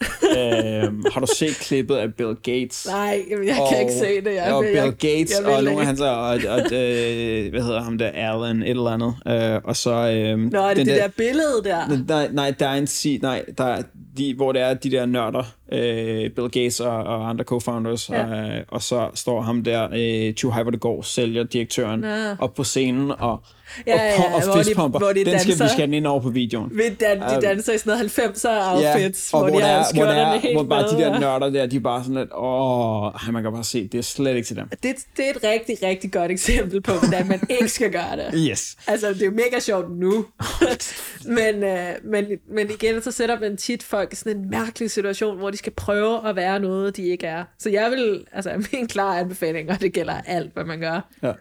øhm, 0.38 1.04
har 1.12 1.20
du 1.20 1.26
set 1.36 1.54
klippet 1.54 1.96
af 1.96 2.14
Bill 2.14 2.34
Gates? 2.34 2.86
Nej, 2.86 3.24
jeg 3.46 3.56
og, 3.60 3.68
kan 3.70 3.80
ikke 3.80 3.92
se 3.92 4.20
det. 4.20 4.34
Jeg 4.34 4.52
og 4.54 4.62
Bill 4.62 4.76
jeg, 4.76 4.92
Gates, 4.92 5.32
jeg, 5.38 5.48
jeg 5.48 5.56
og 5.56 5.64
nogle 5.64 5.80
af 5.80 5.86
hans, 5.86 6.00
og, 6.00 6.20
og, 6.20 6.38
og 6.48 6.60
øh, 6.60 7.50
hvad 7.50 7.62
hedder 7.62 7.82
ham 7.82 7.98
der, 7.98 8.10
Alan, 8.14 8.62
et 8.62 8.70
eller 8.70 8.90
andet. 8.90 9.14
Øh, 9.26 9.60
og 9.64 9.76
så... 9.76 9.90
Øh, 9.90 10.38
Nå, 10.38 10.58
er 10.58 10.68
det 10.68 10.76
det 10.76 10.86
der, 10.86 11.02
der 11.02 11.08
billede 11.08 11.62
der? 11.64 12.04
Nej, 12.08 12.28
nej, 12.32 12.50
der 12.50 12.68
er 12.68 12.74
en 12.74 12.86
si, 12.86 13.18
nej, 13.22 13.44
der, 13.58 13.82
de, 14.16 14.34
hvor 14.34 14.52
det 14.52 14.62
er 14.62 14.74
de 14.74 14.90
der 14.90 15.06
nørder, 15.06 15.54
øh, 15.72 16.30
Bill 16.30 16.48
Gates 16.48 16.80
og, 16.80 16.96
og 16.96 17.28
andre 17.28 17.44
co-founders, 17.44 18.12
ja. 18.12 18.56
øh, 18.56 18.64
og 18.68 18.82
så 18.82 19.08
står 19.14 19.40
ham 19.40 19.64
der, 19.64 19.88
øh, 19.92 20.34
Too 20.34 20.50
High, 20.50 20.62
hvor 20.62 20.70
det 20.70 20.80
går, 20.80 21.02
sælger 21.02 21.44
direktøren 21.44 22.04
ja. 22.04 22.36
op 22.38 22.54
på 22.54 22.64
scenen, 22.64 23.12
og 23.18 23.42
Ja, 23.86 23.96
ja, 23.96 24.04
ja, 24.04 24.34
og, 24.34 24.52
og 24.52 24.64
fistpumper. 24.64 24.98
Hvor 24.98 25.08
de 25.08 25.14
den 25.14 25.26
danser, 25.26 25.52
skal 25.54 25.64
vi 25.64 25.70
skal 25.70 25.94
ind 25.94 26.06
over 26.06 26.20
på 26.20 26.30
videoen. 26.30 26.70
Ved 26.72 26.90
dan, 26.90 27.20
de 27.20 27.46
danser 27.46 27.72
i 27.72 27.78
sådan 27.78 27.98
noget 27.98 28.18
90'er 28.18 28.74
outfits, 28.74 29.32
ja, 29.32 29.38
hvor, 29.38 29.48
hvor, 29.48 29.58
de 29.58 29.64
har 29.64 29.94
hvor, 29.94 30.04
er, 30.04 30.38
helt 30.38 30.54
hvor 30.54 30.62
bare 30.62 30.82
med, 30.82 30.90
de 30.90 31.04
der 31.04 31.20
nørder 31.20 31.50
der, 31.50 31.66
de 31.66 31.76
er 31.76 31.80
bare 31.80 32.02
sådan 32.02 32.16
lidt, 32.16 32.30
åh, 32.36 33.32
man 33.32 33.42
kan 33.42 33.52
bare 33.52 33.64
se, 33.64 33.88
det 33.88 33.98
er 33.98 34.02
slet 34.02 34.36
ikke 34.36 34.46
til 34.46 34.56
dem. 34.56 34.68
Det, 34.68 34.96
det 35.16 35.26
er 35.26 35.30
et 35.30 35.44
rigtig, 35.44 35.76
rigtig 35.82 36.12
godt 36.12 36.30
eksempel 36.30 36.80
på, 36.80 36.92
hvordan 36.92 37.28
man 37.28 37.40
ikke 37.60 37.68
skal 37.68 37.92
gøre 37.92 38.16
det. 38.16 38.48
Yes. 38.50 38.76
Altså, 38.86 39.08
det 39.08 39.22
er 39.22 39.26
jo 39.26 39.32
mega 39.32 39.60
sjovt 39.60 39.90
nu. 39.90 40.26
men, 41.38 41.64
øh, 41.64 41.88
men, 42.04 42.24
men 42.50 42.70
igen, 42.70 43.02
så 43.02 43.10
sætter 43.10 43.40
man 43.40 43.56
tit 43.56 43.82
folk 43.82 44.12
i 44.12 44.16
sådan 44.16 44.36
en 44.36 44.50
mærkelig 44.50 44.90
situation, 44.90 45.38
hvor 45.38 45.50
de 45.50 45.56
skal 45.56 45.72
prøve 45.72 46.28
at 46.28 46.36
være 46.36 46.60
noget, 46.60 46.96
de 46.96 47.06
ikke 47.06 47.26
er. 47.26 47.44
Så 47.58 47.70
jeg 47.70 47.90
vil, 47.90 48.24
altså 48.32 48.68
min 48.72 48.86
klare 48.86 49.20
anbefaling, 49.20 49.70
og 49.70 49.80
det 49.80 49.92
gælder 49.92 50.20
alt, 50.26 50.54
hvad 50.54 50.64
man 50.64 50.80
gør. 50.80 51.08
Ja 51.22 51.32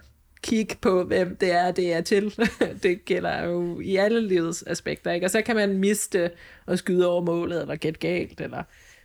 kigge 0.44 0.76
på, 0.82 1.04
hvem 1.04 1.36
det 1.36 1.52
er, 1.52 1.72
det 1.72 1.94
er 1.94 2.02
til. 2.02 2.50
det 2.84 3.06
gælder 3.06 3.44
jo 3.44 3.80
i 3.80 3.96
alle 3.96 4.28
livets 4.28 4.64
aspekter, 4.68 5.12
ikke? 5.12 5.26
Og 5.26 5.32
så 5.32 5.42
kan 5.42 5.56
man 5.56 5.78
miste 5.78 6.32
og 6.66 6.78
skyde 6.78 7.08
over 7.08 7.22
målet, 7.22 7.62
eller 7.62 7.76
gætte 7.76 8.00
galt, 8.00 8.42
eller... 8.42 8.64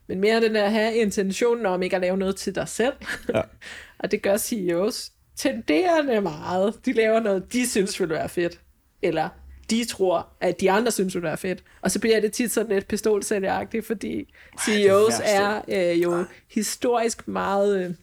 Men 0.09 0.20
mere 0.20 0.41
den 0.41 0.55
der 0.55 0.64
at 0.64 0.72
have 0.72 0.95
intentionen 0.95 1.66
om 1.66 1.83
ikke 1.83 1.97
at 1.97 2.03
lave 2.03 2.16
noget 2.16 2.37
til 2.37 2.55
dig 2.55 2.68
selv. 2.68 2.93
Ja. 3.35 3.41
og 4.01 4.11
det 4.11 4.22
gør 4.22 4.37
CEOs 4.37 5.12
tenderende 5.37 6.20
meget. 6.20 6.74
De 6.87 6.93
laver 6.93 7.20
noget, 7.20 7.53
de 7.53 7.70
synes 7.70 8.01
vil 8.01 8.09
være 8.09 8.28
fedt. 8.28 8.61
Eller 9.03 9.28
de 9.70 9.85
tror, 9.85 10.28
at 10.41 10.61
de 10.61 10.70
andre 10.70 10.91
synes, 10.91 11.12
det 11.12 11.24
er 11.24 11.37
fedt. 11.37 11.64
Og 11.80 11.91
så 11.91 12.01
bliver 12.01 12.20
det 12.20 12.33
tit 12.33 12.53
sådan 12.53 12.72
lidt 12.72 12.89
pistolsælgeragtigt, 12.89 13.87
fordi 13.87 14.35
CEOs 14.64 15.14
er, 15.24 15.62
er 15.68 15.93
øh, 15.93 16.03
jo 16.03 16.24
historisk 16.51 17.28
meget 17.28 17.85
øh, 17.85 17.95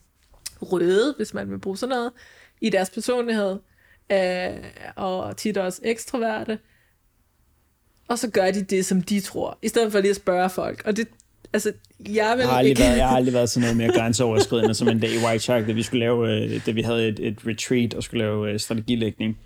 røde, 0.62 1.14
hvis 1.18 1.34
man 1.34 1.52
vil 1.52 1.60
bruge 1.60 1.78
sådan 1.78 1.96
noget 1.96 2.12
i 2.62 2.70
deres 2.70 2.90
personlighed, 2.90 3.60
øh, 4.12 4.50
og 4.96 5.38
tit 5.38 5.58
også 5.58 5.82
ekstroverte, 5.84 6.60
og 8.10 8.20
så 8.20 8.30
gør 8.30 8.52
de 8.52 8.62
det, 8.62 8.86
som 8.86 9.02
de 9.02 9.20
tror, 9.20 9.58
i 9.62 9.68
stedet 9.68 9.92
for 9.92 10.00
lige 10.00 10.10
at 10.10 10.16
spørge 10.16 10.50
folk. 10.50 10.82
Og 10.86 10.98
det, 10.98 11.08
altså, 11.54 11.72
jeg, 12.00 12.06
vil 12.08 12.14
jeg, 12.16 12.26
har 12.26 12.58
aldrig 12.58 12.70
ikke... 12.70 12.82
været, 12.82 12.98
jeg 12.98 13.08
har 13.08 13.16
aldrig 13.16 13.34
været 13.34 13.50
sådan 13.50 13.62
noget 13.62 13.78
mere 13.78 13.92
grænseoverskridende 14.00 14.74
som 14.74 14.88
en 14.88 15.00
dag 15.00 15.10
i 15.10 15.26
White 15.26 15.44
Shark, 15.44 15.68
da 15.68 15.72
vi 15.72 15.84
skulle 15.84 16.00
lave, 16.00 16.44
øh, 16.44 16.66
da 16.66 16.72
vi 16.72 16.82
havde 16.82 17.08
et, 17.08 17.20
et 17.20 17.38
retreat 17.48 17.94
og 17.94 18.04
skulle 18.04 18.26
lave 18.26 18.52
øh, 18.52 18.60
strategilægning. 18.60 19.38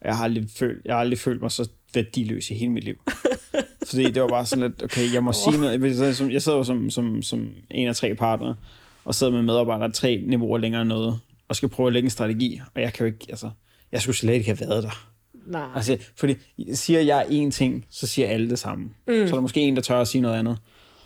Og 0.00 0.06
jeg 0.06 0.16
har 0.16 0.24
aldrig 0.24 0.46
følt, 0.56 0.84
jeg 0.84 0.94
har 0.94 1.00
aldrig 1.00 1.18
følt 1.18 1.42
mig 1.42 1.50
så 1.50 1.68
værdiløs 1.94 2.50
i 2.50 2.54
hele 2.54 2.72
mit 2.72 2.84
liv. 2.84 2.96
Fordi 3.88 4.10
det 4.10 4.22
var 4.22 4.28
bare 4.28 4.46
sådan 4.46 4.64
lidt, 4.64 4.82
okay, 4.82 5.14
jeg 5.14 5.24
må 5.24 5.30
oh. 5.30 5.34
sige 5.34 5.60
noget. 5.60 6.32
Jeg 6.32 6.42
sad 6.42 6.52
jo 6.52 6.64
som, 6.64 6.90
som, 6.90 7.22
som 7.22 7.48
en 7.70 7.88
af 7.88 7.96
tre 7.96 8.14
partnere, 8.14 8.54
og 9.04 9.14
sad 9.14 9.30
med 9.30 9.42
medarbejdere 9.42 9.92
tre 9.92 10.24
niveauer 10.26 10.58
længere 10.58 10.84
noget 10.84 11.20
og 11.52 11.56
skal 11.56 11.68
prøve 11.68 11.86
at 11.86 11.92
lægge 11.92 12.06
en 12.06 12.10
strategi, 12.10 12.60
og 12.74 12.82
jeg 12.82 12.92
kan 12.92 13.06
jo 13.06 13.12
ikke, 13.12 13.26
altså, 13.28 13.50
jeg 13.92 14.02
skulle 14.02 14.16
slet 14.16 14.32
ikke 14.32 14.46
have 14.46 14.60
været 14.60 14.82
der. 14.82 15.08
Nej. 15.46 15.68
Altså, 15.74 15.98
fordi 16.16 16.34
siger 16.74 17.00
jeg 17.00 17.26
én 17.26 17.50
ting, 17.50 17.86
så 17.90 18.06
siger 18.06 18.28
alle 18.28 18.50
det 18.50 18.58
samme. 18.58 18.84
Mm. 18.84 19.14
Så 19.14 19.22
er 19.22 19.26
der 19.26 19.40
måske 19.40 19.60
en, 19.60 19.76
der 19.76 19.82
tør 19.82 20.00
at 20.00 20.08
sige 20.08 20.22
noget 20.22 20.38
andet. 20.38 20.58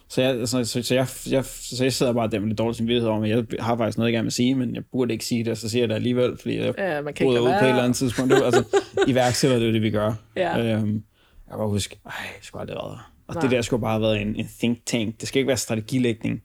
Så 0.09 0.23
jeg, 0.23 0.31
altså, 0.31 0.65
så, 0.65 0.83
så, 0.83 0.95
jeg, 0.95 1.07
jeg, 1.31 1.45
så 1.45 1.85
jeg 1.85 1.93
sidder 1.93 2.13
bare 2.13 2.29
der 2.29 2.39
med 2.39 2.49
lidt 2.49 2.59
dårlig 2.59 2.77
samvittighed 2.77 3.09
om, 3.09 3.23
at 3.23 3.29
jeg 3.31 3.45
har 3.61 3.77
faktisk 3.77 3.99
noget, 3.99 4.09
jeg 4.09 4.17
gerne 4.17 4.25
vil 4.25 4.33
sige, 4.33 4.55
men 4.55 4.75
jeg 4.75 4.83
burde 4.93 5.13
ikke 5.13 5.25
sige 5.25 5.45
det, 5.45 5.51
og 5.51 5.57
så 5.57 5.69
siger 5.69 5.83
jeg 5.83 5.89
det 5.89 5.95
alligevel, 5.95 6.37
fordi 6.37 6.59
jeg 6.59 6.75
ja, 6.79 7.01
man 7.01 7.15
kan 7.15 7.27
ud 7.27 7.39
på 7.39 7.47
et 7.47 7.69
eller 7.69 7.83
andet 7.83 7.97
tidspunkt. 7.97 8.35
Det, 8.35 8.43
altså, 8.45 8.65
iværksætter 9.09 9.59
det 9.59 9.69
er 9.69 9.73
det, 9.73 9.83
vi 9.83 9.91
gør. 9.91 10.15
Ja. 10.37 10.59
Øhm, 10.59 10.65
jeg 10.67 11.51
kan 11.51 11.59
bare 11.59 11.69
huske, 11.69 11.97
ej, 12.07 12.13
jeg 12.17 12.43
skulle 12.43 12.61
aldrig 12.61 12.77
have 12.77 12.89
været 12.89 12.99
der. 12.99 13.13
Og 13.27 13.35
Nej. 13.35 13.43
det 13.43 13.51
der 13.51 13.63
skulle 13.63 13.81
bare 13.81 13.93
have 13.93 14.03
været 14.03 14.21
en, 14.21 14.37
en 14.37 14.49
think 14.59 14.79
tank. 14.87 15.21
Det 15.21 15.29
skal 15.29 15.39
ikke 15.41 15.49
være 15.49 15.57
strategilægning. 15.57 16.43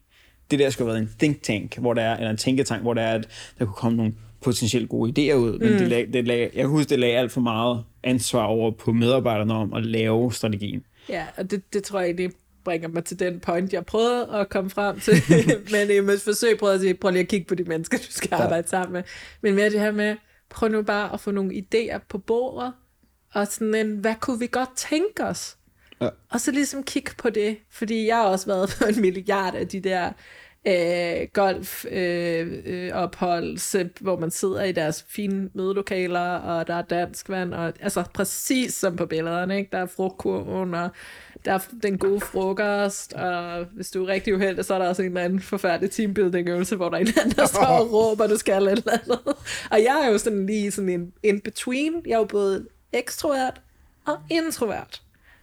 Det 0.51 0.59
der 0.59 0.69
skulle 0.69 0.91
have 0.91 0.93
været 0.93 1.09
en 1.09 1.15
think 1.19 1.41
tank, 1.43 1.77
hvor 1.77 1.93
der 1.93 2.01
er, 2.01 2.17
eller 2.17 2.29
en 2.29 2.37
tænketank, 2.37 2.81
hvor 2.81 2.93
der 2.93 3.01
er, 3.01 3.15
at 3.15 3.27
der 3.59 3.65
kunne 3.65 3.75
komme 3.75 3.97
nogle 3.97 4.13
potentielt 4.41 4.89
gode 4.89 5.11
idéer 5.11 5.35
ud, 5.35 5.59
men 5.59 5.71
mm. 5.71 5.77
det 5.77 5.87
lag, 5.87 6.09
det 6.13 6.27
lag, 6.27 6.39
jeg 6.39 6.51
kan 6.61 6.69
huske, 6.69 6.89
det 6.89 6.99
lagde 6.99 7.17
alt 7.17 7.31
for 7.31 7.41
meget 7.41 7.83
ansvar 8.03 8.43
over 8.43 8.71
på 8.71 8.91
medarbejderne 8.91 9.53
om 9.53 9.73
at 9.73 9.85
lave 9.85 10.33
strategien. 10.33 10.83
Ja, 11.09 11.25
og 11.37 11.51
det, 11.51 11.73
det 11.73 11.83
tror 11.83 11.99
jeg 11.99 12.17
det 12.17 12.33
bringer 12.63 12.87
mig 12.87 13.05
til 13.05 13.19
den 13.19 13.39
point, 13.39 13.73
jeg 13.73 13.85
prøvede 13.85 14.27
at 14.33 14.49
komme 14.49 14.69
frem 14.69 14.99
til, 14.99 15.13
men 15.73 15.91
i 15.97 15.99
mit 15.99 16.21
forsøg 16.21 16.57
prøvede 16.57 16.75
at 16.75 16.81
sige, 16.81 16.93
prøv 16.93 17.11
lige 17.11 17.21
at 17.21 17.27
kigge 17.27 17.45
på 17.47 17.55
de 17.55 17.63
mennesker, 17.63 17.97
du 17.97 18.03
skal 18.09 18.33
arbejde 18.33 18.55
ja. 18.55 18.67
sammen 18.67 18.93
med. 18.93 19.03
Men 19.41 19.55
mere 19.55 19.69
det 19.69 19.79
her 19.79 19.91
med, 19.91 20.15
prøv 20.49 20.69
nu 20.69 20.81
bare 20.81 21.13
at 21.13 21.19
få 21.19 21.31
nogle 21.31 21.53
idéer 21.53 21.99
på 22.09 22.17
bordet, 22.17 22.73
og 23.33 23.47
sådan 23.47 23.75
en, 23.75 23.97
hvad 23.97 24.15
kunne 24.19 24.39
vi 24.39 24.47
godt 24.51 24.69
tænke 24.75 25.23
os? 25.23 25.57
Ja. 26.01 26.09
Og 26.29 26.41
så 26.41 26.51
ligesom 26.51 26.83
kigge 26.83 27.11
på 27.17 27.29
det, 27.29 27.57
fordi 27.69 28.07
jeg 28.07 28.15
har 28.15 28.23
også 28.23 28.45
været 28.45 28.77
på 28.79 28.85
en 28.95 29.01
milliard 29.01 29.55
af 29.55 29.67
de 29.67 29.79
der 29.79 30.11
øh, 30.68 31.28
golf 31.34 31.86
øh, 31.91 32.47
øh, 32.66 32.91
øh, 33.76 33.89
hvor 33.99 34.20
man 34.20 34.32
sidder 34.32 34.64
i 34.64 34.72
deres 34.72 35.05
fine 35.09 35.49
mødelokaler, 35.53 36.36
og 36.36 36.68
der 36.68 36.74
er 36.74 36.82
dansk 36.82 37.30
vand, 37.30 37.53
og 37.53 37.74
altså 37.80 38.03
præcis 38.14 38.74
som 38.74 38.95
på 38.95 39.05
billederne, 39.05 39.57
ikke? 39.57 39.70
der 39.72 39.78
er 39.78 39.86
frugtkurven, 39.86 40.74
og 40.74 40.89
der 41.45 41.53
er 41.53 41.59
den 41.84 41.97
gode 41.97 42.20
frokost, 42.20 43.14
og 43.14 43.66
hvis 43.66 43.91
du 43.91 44.03
er 44.03 44.07
rigtig 44.07 44.36
uheldig, 44.36 44.66
så 44.66 44.74
er 44.74 44.80
der 44.80 44.89
også 44.89 45.01
en 45.01 45.07
eller 45.07 45.22
anden 45.22 45.39
forfærdelig 45.39 45.91
teambuilding-øvelse, 45.91 46.76
hvor 46.76 46.89
der 46.89 46.97
er 46.97 47.01
en 47.01 47.14
anden, 47.22 47.36
der 47.36 47.45
står 47.45 47.66
og 47.66 47.91
råber, 47.91 48.28
du 48.28 48.38
skal 48.38 48.64
et 48.64 48.72
eller 48.72 48.91
andet. 48.91 49.20
Og 49.72 49.84
jeg 49.84 50.01
er 50.05 50.12
jo 50.12 50.18
sådan 50.18 50.45
lige 50.45 50.72
sådan 50.72 50.89
en 50.89 51.14
in-between. 51.24 52.01
Jeg 52.05 52.14
er 52.14 52.18
jo 52.18 52.24
både 52.24 52.68
ekstrovert 52.93 53.62
og 54.05 54.18
introvert. 54.30 55.01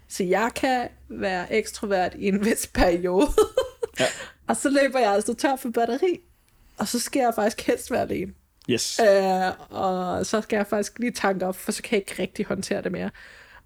Så 0.09 0.25
jeg 0.25 0.51
kan 0.57 0.89
være 1.09 1.53
ekstrovert 1.53 2.14
i 2.19 2.29
en 2.29 2.45
vis 2.45 2.71
periode. 2.75 3.27
Ja. 4.01 4.07
Og 4.49 4.57
så 4.57 4.70
løber 4.70 4.99
jeg 4.99 5.12
altså 5.12 5.34
tør 5.34 5.57
for 5.57 5.70
batteri. 5.70 6.20
Og 6.78 6.88
så 6.88 6.99
skal 6.99 7.20
jeg 7.20 7.32
faktisk 7.34 7.66
helst 7.66 7.90
være 7.90 8.03
alene. 8.03 8.32
Yes. 8.70 9.01
Øh, 9.01 9.53
og 9.70 10.26
så 10.26 10.40
skal 10.40 10.57
jeg 10.57 10.66
faktisk 10.66 10.99
lige 10.99 11.12
tanke 11.12 11.46
op, 11.46 11.57
for 11.57 11.72
så 11.72 11.82
kan 11.82 11.92
jeg 11.92 12.01
ikke 12.09 12.22
rigtig 12.22 12.46
håndtere 12.46 12.82
det 12.82 12.92
mere. 12.92 13.11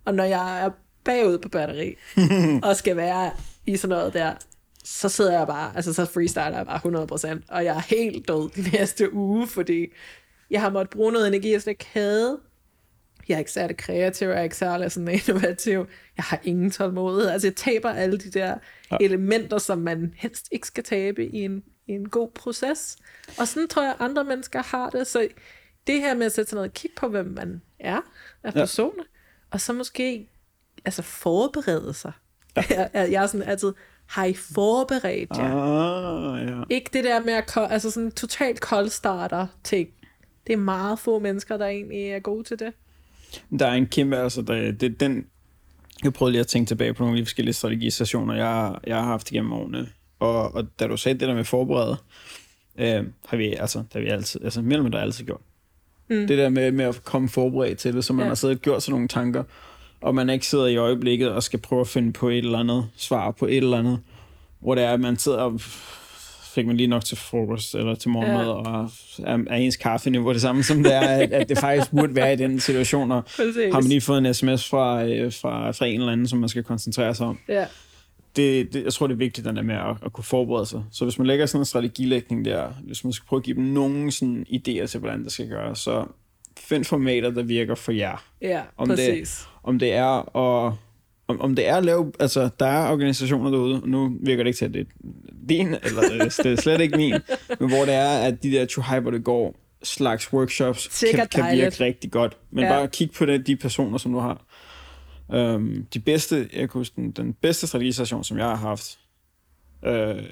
Og 0.05 0.15
når 0.15 0.25
jeg 0.25 0.65
er 0.65 0.71
bagud 1.05 1.39
på 1.39 1.49
batteri, 1.49 1.95
og 2.69 2.77
skal 2.77 2.97
være 2.97 3.31
i 3.67 3.77
sådan 3.77 3.97
noget 3.97 4.15
der, 4.15 4.35
så 4.85 5.09
sidder 5.09 5.39
jeg 5.39 5.47
bare, 5.47 5.73
altså 5.77 5.93
så 5.93 6.05
freestyler 6.05 6.57
jeg 6.57 6.67
bare 6.67 7.39
100%, 7.39 7.43
og 7.49 7.65
jeg 7.65 7.77
er 7.77 7.81
helt 7.81 8.29
død 8.29 8.51
de 8.51 8.71
næste 8.71 9.13
uge, 9.15 9.47
fordi 9.47 9.87
jeg 10.51 10.61
har 10.61 10.71
måttet 10.71 10.91
bruge 10.91 11.13
noget 11.13 11.29
energi, 11.29 11.53
jeg 11.53 11.63
slet 11.63 11.71
ikke 11.71 11.89
havde, 11.93 12.39
jeg 13.29 13.35
er 13.35 13.39
ikke 13.39 13.53
særlig 13.53 13.77
kreativ, 13.77 14.29
jeg 14.29 14.39
er 14.39 14.43
ikke 14.43 14.57
særlig 14.57 14.93
sådan 14.93 15.09
innovativ, 15.29 15.87
jeg 16.17 16.25
har 16.25 16.41
ingen 16.43 16.71
tålmodighed. 16.71 17.31
Altså 17.31 17.49
jeg 17.49 17.57
taber 17.57 17.91
alle 17.91 18.19
de 18.19 18.31
der 18.31 18.55
ja. 18.91 18.97
elementer, 19.01 19.59
som 19.59 19.79
man 19.79 20.15
helst 20.17 20.49
ikke 20.53 20.67
skal 20.67 20.85
tabe 20.85 21.27
i 21.27 21.45
en, 21.45 21.63
i 21.87 21.93
en 21.93 22.09
god 22.09 22.31
proces. 22.31 22.97
Og 23.39 23.49
sådan 23.49 23.69
tror 23.69 23.83
jeg, 23.83 23.95
andre 23.99 24.25
mennesker 24.25 24.63
har 24.63 24.91
det. 24.91 25.07
Så 25.07 25.29
det 25.87 26.01
her 26.01 26.15
med 26.15 26.27
at 26.27 26.33
sætte 26.33 26.51
sig 26.51 26.57
ned 26.57 26.65
og 26.65 26.73
kigge 26.73 26.95
på, 26.97 27.09
hvem 27.09 27.27
man 27.27 27.63
er 27.79 28.01
af 28.43 28.53
personer, 28.53 29.05
ja. 29.05 29.47
og 29.51 29.61
så 29.61 29.73
måske 29.73 30.29
altså 30.85 31.03
forberede 31.03 31.95
sig. 31.95 32.13
Ja. 32.57 32.63
Jeg, 32.95 33.13
jeg 33.13 33.23
er 33.23 33.27
sådan 33.27 33.49
altid, 33.49 33.73
har 34.07 34.25
I 34.25 34.35
forberedt 34.35 35.31
jer? 35.39 35.55
Ah, 35.55 36.49
ja. 36.49 36.63
Ikke 36.71 36.91
det 36.93 37.05
der 37.05 37.21
med 37.21 37.33
at, 37.33 37.57
altså 37.57 37.91
sådan 37.91 38.11
totalt 38.11 38.61
koldstarter 38.61 39.47
ting. 39.65 39.89
Det 40.47 40.53
er 40.53 40.57
meget 40.57 40.99
få 40.99 41.19
mennesker, 41.19 41.57
der 41.57 41.67
egentlig 41.67 42.09
er 42.11 42.19
gode 42.19 42.45
til 42.45 42.59
det. 42.59 42.73
Der 43.59 43.67
er 43.67 43.73
en 43.73 43.87
kæmpe, 43.87 44.17
altså 44.17 44.43
der, 44.43 44.73
det, 44.73 45.01
den, 45.01 45.27
jeg 46.05 46.13
prøvede 46.13 46.33
lige 46.33 46.41
at 46.41 46.47
tænke 46.47 46.69
tilbage 46.69 46.95
på 46.95 47.03
nogle 47.03 47.19
af 47.19 47.21
de 47.21 47.27
forskellige 47.27 47.55
strategistationer, 47.55 48.35
jeg, 48.35 48.75
jeg 48.87 48.97
har 48.97 49.05
haft 49.05 49.31
igennem 49.31 49.53
årene. 49.53 49.89
Og, 50.21 50.55
og 50.55 50.65
da 50.81 50.87
du 50.87 50.97
sagde 50.97 51.19
det 51.19 51.29
der 51.29 51.35
med 51.35 51.45
forberede, 51.45 51.97
øh, 52.79 53.05
har 53.27 53.37
vi, 53.37 53.55
altså, 53.55 53.79
det 53.79 53.93
har 53.93 54.01
vi 54.01 54.09
altid, 54.09 54.45
altså 54.45 54.63
mellem 54.63 54.91
der 54.91 54.99
altid 54.99 55.25
gjort. 55.25 55.41
Mm. 56.11 56.27
Det 56.27 56.39
der 56.39 56.49
med, 56.49 56.73
med 56.73 56.85
at 56.85 57.05
komme 57.05 57.29
forberedt 57.29 57.79
til 57.79 57.95
det, 57.95 58.05
så 58.05 58.13
man 58.13 58.23
ja. 58.23 58.29
har 58.29 58.35
siddet 58.35 58.57
og 58.57 58.63
gjort 58.63 58.83
sådan 58.83 58.93
nogle 58.93 59.09
tanker, 59.09 59.43
og 60.01 60.15
man 60.15 60.31
ikke 60.31 60.47
sidder 60.47 60.67
i 60.67 60.77
øjeblikket 60.77 61.31
og 61.31 61.43
skal 61.43 61.59
prøve 61.59 61.81
at 61.81 61.89
finde 61.89 62.13
på 62.13 62.29
et 62.29 62.39
eller 62.39 62.59
andet 62.59 62.89
svar 62.97 63.31
på 63.31 63.47
et 63.47 63.57
eller 63.57 63.79
andet, 63.79 64.01
hvor 64.61 64.75
det 64.75 64.85
er, 64.85 64.93
at 64.93 65.01
man 65.01 65.17
sidder 65.17 65.39
og 65.39 65.61
fik 66.55 66.67
man 66.67 66.77
lige 66.77 66.87
nok 66.87 67.05
til 67.05 67.17
frokost 67.17 67.75
eller 67.75 67.95
til 67.95 68.11
morgenmad, 68.11 68.45
ja. 68.45 68.51
og 68.51 68.91
er, 69.19 69.39
er 69.51 69.57
ens 69.57 69.77
kaffeniveau 69.77 70.33
det 70.33 70.41
samme 70.41 70.63
som 70.63 70.83
det 70.83 70.95
er, 70.95 71.01
at, 71.01 71.33
at 71.33 71.49
det 71.49 71.59
faktisk 71.59 71.91
burde 71.91 72.15
være 72.15 72.33
i 72.33 72.37
den 72.37 72.61
situation, 72.61 73.11
og 73.11 73.25
har 73.39 73.81
man 73.81 73.89
lige 73.89 74.01
fået 74.01 74.27
en 74.27 74.35
sms 74.35 74.69
fra, 74.69 75.05
øh, 75.05 75.33
fra, 75.33 75.71
fra 75.71 75.87
en 75.87 76.01
eller 76.01 76.13
anden, 76.13 76.29
som 76.29 76.39
man 76.39 76.49
skal 76.49 76.63
koncentrere 76.63 77.15
sig 77.15 77.27
om. 77.27 77.39
Ja. 77.49 77.67
Det, 78.37 78.73
det, 78.73 78.85
jeg 78.85 78.93
tror, 78.93 79.07
det 79.07 79.15
er 79.15 79.19
vigtigt, 79.19 79.47
den 79.47 79.57
der 79.57 79.63
med 79.63 79.75
at, 79.75 79.97
at 80.05 80.13
kunne 80.13 80.25
forberede 80.25 80.67
sig. 80.67 80.85
Så 80.93 81.05
hvis 81.05 81.19
man 81.19 81.27
lægger 81.27 81.47
sådan 81.47 81.61
en 81.61 81.65
strategilægning 81.65 82.45
der, 82.45 82.69
hvis 82.87 83.05
man 83.05 83.13
skal 83.13 83.27
prøve 83.27 83.41
at 83.41 83.45
give 83.45 83.57
dem 83.57 83.65
nogle 83.65 84.13
sådan 84.13 84.47
idéer 84.49 84.87
til, 84.87 85.01
hvordan 85.01 85.25
det 85.25 85.33
skal 85.33 85.49
gøres, 85.49 85.79
så 85.79 86.05
find 86.59 86.85
formater, 86.85 87.31
der 87.31 87.43
virker 87.43 87.75
for 87.75 87.93
jer. 87.93 88.25
Ja, 88.43 88.61
om 88.77 88.89
præcis. 88.89 89.39
Det, 89.39 89.49
om 89.63 89.79
det 89.79 89.93
er 89.93 90.37
at 90.37 90.73
om, 91.33 91.41
om 91.41 91.57
det 91.57 91.69
er 91.69 91.77
at 91.77 91.85
lave, 91.85 92.13
altså 92.21 92.49
der 92.61 92.67
er 92.67 92.93
organisationer 92.93 93.51
derude, 93.51 93.83
nu 93.85 94.17
virker 94.21 94.43
det 94.43 94.49
ikke 94.49 94.59
til, 94.59 94.65
at 94.65 94.75
det 94.75 94.81
er 94.81 95.09
din, 95.49 95.67
eller 95.67 96.29
det 96.43 96.47
er 96.47 96.61
slet 96.61 96.81
ikke 96.81 96.97
min, 96.97 97.15
men 97.61 97.69
hvor 97.69 97.85
det 97.85 97.95
er, 97.95 98.19
at 98.19 98.43
de 98.43 98.51
der 98.51 98.67
to 98.67 98.83
Hyper, 98.83 99.11
det 99.11 99.25
går 99.25 99.57
slags 99.83 100.33
workshops, 100.33 101.05
kan, 101.15 101.29
kan 101.29 101.57
virke 101.57 101.85
rigtig 101.85 102.13
godt. 102.13 102.37
Men 102.51 102.65
ja. 102.65 102.71
bare 102.71 102.89
kig 102.89 103.11
på 103.11 103.27
det, 103.27 103.47
de 103.47 103.57
personer, 103.57 103.99
som 103.99 104.13
du 104.13 104.19
har. 104.19 104.45
Um, 105.29 105.87
de 105.95 106.01
bedste, 106.01 106.37
jeg 106.37 106.61
kan 106.61 106.71
huske, 106.73 106.97
den, 106.97 107.11
den 107.11 107.33
bedste 107.33 107.67
strategistation, 107.67 108.25
som 108.25 108.39
jeg 108.39 108.47
har 108.47 108.57
haft, 108.57 108.99
øh, 109.85 110.23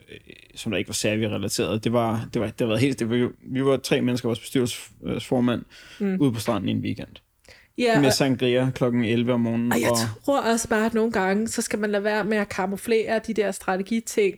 som 0.55 0.73
der 0.73 0.79
ikke 0.79 0.89
var 0.89 0.95
særlig 0.95 1.31
relateret, 1.31 1.85
det 1.85 1.93
var, 1.93 2.29
det 2.35 2.43
var, 2.43 2.49
det 2.49 2.69
var 2.69 2.77
helt, 2.77 2.99
det 2.99 3.11
var, 3.11 3.31
vi 3.43 3.65
var 3.65 3.77
tre 3.77 4.01
mennesker, 4.01 4.29
vores 4.29 4.41
bestyrelsesformand, 4.41 5.63
mm. 6.01 6.17
ude 6.21 6.33
på 6.33 6.41
stranden 6.41 6.69
i 6.69 6.73
en 6.73 6.81
weekend. 6.81 7.17
Ja, 7.81 8.01
med 8.01 8.11
sangria 8.11 8.71
klokken 8.75 9.05
11 9.05 9.33
om 9.33 9.41
morgenen. 9.41 9.73
Og 9.73 9.81
jeg 9.81 9.91
og... 9.91 9.97
tror 10.25 10.41
også 10.41 10.69
bare, 10.69 10.87
at 10.87 10.95
nogle 10.95 11.13
gange, 11.13 11.49
så 11.49 11.63
skal 11.63 11.79
man 11.79 11.91
lade 11.91 12.05
være 12.05 12.25
med 12.25 12.37
at 12.37 12.49
kamuflere 12.49 13.21
de 13.27 13.35
der 13.35 13.51
strategiting, 13.51 14.37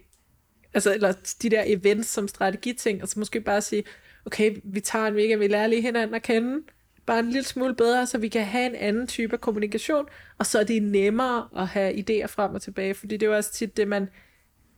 altså, 0.75 0.95
eller 0.95 1.13
de 1.43 1.51
der 1.51 1.63
events 1.67 2.09
som 2.09 2.29
strategiting, 2.29 3.01
altså 3.01 3.19
måske 3.19 3.41
bare 3.41 3.61
sige, 3.61 3.85
okay, 4.27 4.57
vi 4.65 4.81
tager 4.81 5.07
en 5.07 5.15
weekend, 5.15 5.41
vi 5.41 5.47
lærer 5.47 5.67
lige 5.67 5.83
hinanden 5.83 6.15
at 6.15 6.23
kende, 6.23 6.63
bare 7.07 7.19
en 7.19 7.31
lille 7.31 7.45
smule 7.45 7.75
bedre, 7.75 8.07
så 8.07 8.19
vi 8.19 8.29
kan 8.29 8.45
have 8.45 8.67
en 8.67 8.75
anden 8.75 9.07
type 9.07 9.33
af 9.33 9.41
kommunikation, 9.41 10.05
og 10.39 10.47
så 10.47 10.59
er 10.59 10.65
det 10.65 10.83
nemmere 10.83 11.49
at 11.57 11.67
have 11.67 11.93
idéer 11.93 12.27
frem 12.27 12.55
og 12.55 12.63
tilbage, 12.63 12.95
fordi 12.95 13.17
det 13.17 13.27
er 13.27 13.31
jo 13.31 13.37
også 13.37 13.53
tit 13.53 13.77
det, 13.77 13.89
man 13.89 14.09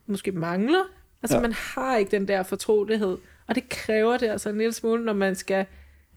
måske 0.07 0.33
mangler. 0.33 0.85
Altså, 1.23 1.37
ja. 1.37 1.43
man 1.43 1.53
har 1.53 1.97
ikke 1.97 2.11
den 2.11 2.29
der 2.29 2.43
fortrolighed, 2.43 3.19
og 3.47 3.55
det 3.55 3.69
kræver 3.69 4.17
det 4.17 4.29
altså 4.29 4.49
en 4.49 4.59
lille 4.59 4.73
smule, 4.73 5.05
når 5.05 5.13
man 5.13 5.35
skal 5.35 5.67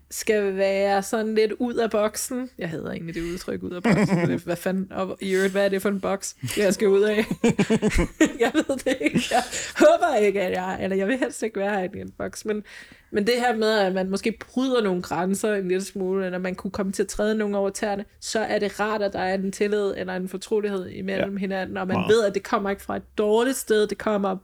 skal 0.09 0.55
være 0.55 1.03
sådan 1.03 1.35
lidt 1.35 1.51
ud 1.59 1.75
af 1.75 1.91
boksen. 1.91 2.49
Jeg 2.57 2.69
hedder 2.69 2.91
egentlig 2.91 3.15
det 3.15 3.21
udtryk 3.21 3.63
ud 3.63 3.71
af 3.71 3.83
boksen. 3.83 4.39
Hvad 4.45 4.55
fanden, 4.55 4.91
og 4.91 5.17
i 5.21 5.33
øvrigt, 5.33 5.51
hvad 5.51 5.65
er 5.65 5.69
det 5.69 5.81
for 5.81 5.89
en 5.89 6.01
boks, 6.01 6.35
jeg 6.57 6.73
skal 6.73 6.87
ud 6.87 7.01
af? 7.01 7.15
jeg 8.43 8.51
ved 8.53 8.77
det 8.77 8.97
ikke. 9.01 9.21
Jeg 9.31 9.43
håber 9.77 10.15
ikke, 10.15 10.41
at 10.41 10.51
jeg, 10.51 10.77
eller 10.81 10.97
jeg 10.97 11.07
vil 11.07 11.17
helst 11.17 11.43
ikke 11.43 11.59
være 11.59 11.79
her 11.79 11.89
i 11.95 12.01
en 12.01 12.11
boks, 12.17 12.45
men, 12.45 12.63
men 13.11 13.27
det 13.27 13.33
her 13.37 13.55
med, 13.55 13.79
at 13.79 13.93
man 13.93 14.09
måske 14.09 14.37
bryder 14.53 14.83
nogle 14.83 15.01
grænser 15.01 15.53
en 15.53 15.67
lille 15.67 15.83
smule, 15.83 16.25
eller 16.25 16.37
man 16.37 16.55
kunne 16.55 16.71
komme 16.71 16.91
til 16.91 17.03
at 17.03 17.09
træde 17.09 17.35
nogle 17.35 17.57
over 17.57 17.69
tæerne, 17.69 18.05
så 18.19 18.39
er 18.39 18.59
det 18.59 18.79
rart, 18.79 19.01
at 19.01 19.13
der 19.13 19.19
er 19.19 19.33
en 19.33 19.51
tillid 19.51 19.93
eller 19.97 20.15
en 20.15 20.29
fortrolighed 20.29 20.89
imellem 20.89 21.33
ja. 21.33 21.39
hinanden, 21.39 21.77
og 21.77 21.87
man 21.87 21.97
wow. 21.97 22.07
ved, 22.07 22.25
at 22.25 22.33
det 22.33 22.43
kommer 22.43 22.69
ikke 22.69 22.81
fra 22.81 22.95
et 22.95 23.17
dårligt 23.17 23.57
sted, 23.57 23.87
det 23.87 23.97
kommer, 23.97 24.37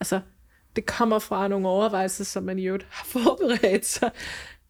altså, 0.00 0.20
det 0.76 0.86
kommer 0.86 1.18
fra 1.18 1.48
nogle 1.48 1.68
overvejelser, 1.68 2.24
som 2.24 2.42
man 2.42 2.58
jo 2.58 2.78
har 2.88 3.04
forberedt 3.04 3.86
sig 3.86 4.10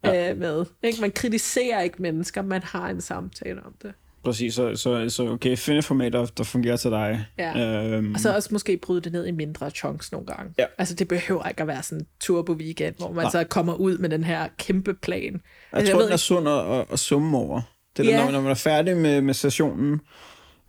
ja. 0.03 0.31
øh, 0.31 0.37
med. 0.37 0.65
Ikke? 0.83 1.01
Man 1.01 1.11
kritiserer 1.11 1.81
ikke 1.81 2.01
mennesker, 2.01 2.41
man 2.41 2.63
har 2.63 2.89
en 2.89 3.01
samtale 3.01 3.63
om 3.65 3.73
det. 3.81 3.93
Præcis, 4.23 4.53
så, 4.53 4.75
så, 4.75 5.09
så 5.09 5.29
okay, 5.29 5.57
find 5.57 5.77
et 5.77 5.85
format, 5.85 6.13
der, 6.13 6.43
fungerer 6.43 6.77
til 6.77 6.91
dig. 6.91 7.25
Ja. 7.37 7.85
Øhm. 7.87 8.13
Og 8.13 8.19
så 8.19 8.35
også 8.35 8.49
måske 8.51 8.77
bryde 8.77 9.01
det 9.01 9.11
ned 9.11 9.27
i 9.27 9.31
mindre 9.31 9.69
chunks 9.69 10.11
nogle 10.11 10.27
gange. 10.27 10.53
Ja. 10.57 10.65
Altså 10.77 10.95
det 10.95 11.07
behøver 11.07 11.47
ikke 11.47 11.61
at 11.61 11.67
være 11.67 11.83
sådan 11.83 11.99
en 11.99 12.07
turbo 12.19 12.53
weekend, 12.53 12.95
hvor 12.97 13.11
man 13.11 13.23
ja. 13.23 13.29
så 13.29 13.43
kommer 13.43 13.73
ud 13.73 13.97
med 13.97 14.09
den 14.09 14.23
her 14.23 14.47
kæmpe 14.57 14.93
plan. 14.93 15.33
Jeg 15.33 15.41
altså, 15.71 15.93
tror, 15.93 15.99
jeg 15.99 16.05
den 16.05 16.13
er 16.13 16.17
sund 16.17 16.49
at, 16.49 16.85
at 16.91 16.99
summe 16.99 17.37
over. 17.37 17.61
Det 17.97 18.07
er 18.07 18.17
ja. 18.17 18.25
når, 18.25 18.31
når 18.31 18.41
man 18.41 18.51
er 18.51 18.55
færdig 18.55 18.97
med, 18.97 19.21
med 19.21 19.33
sessionen, 19.33 20.01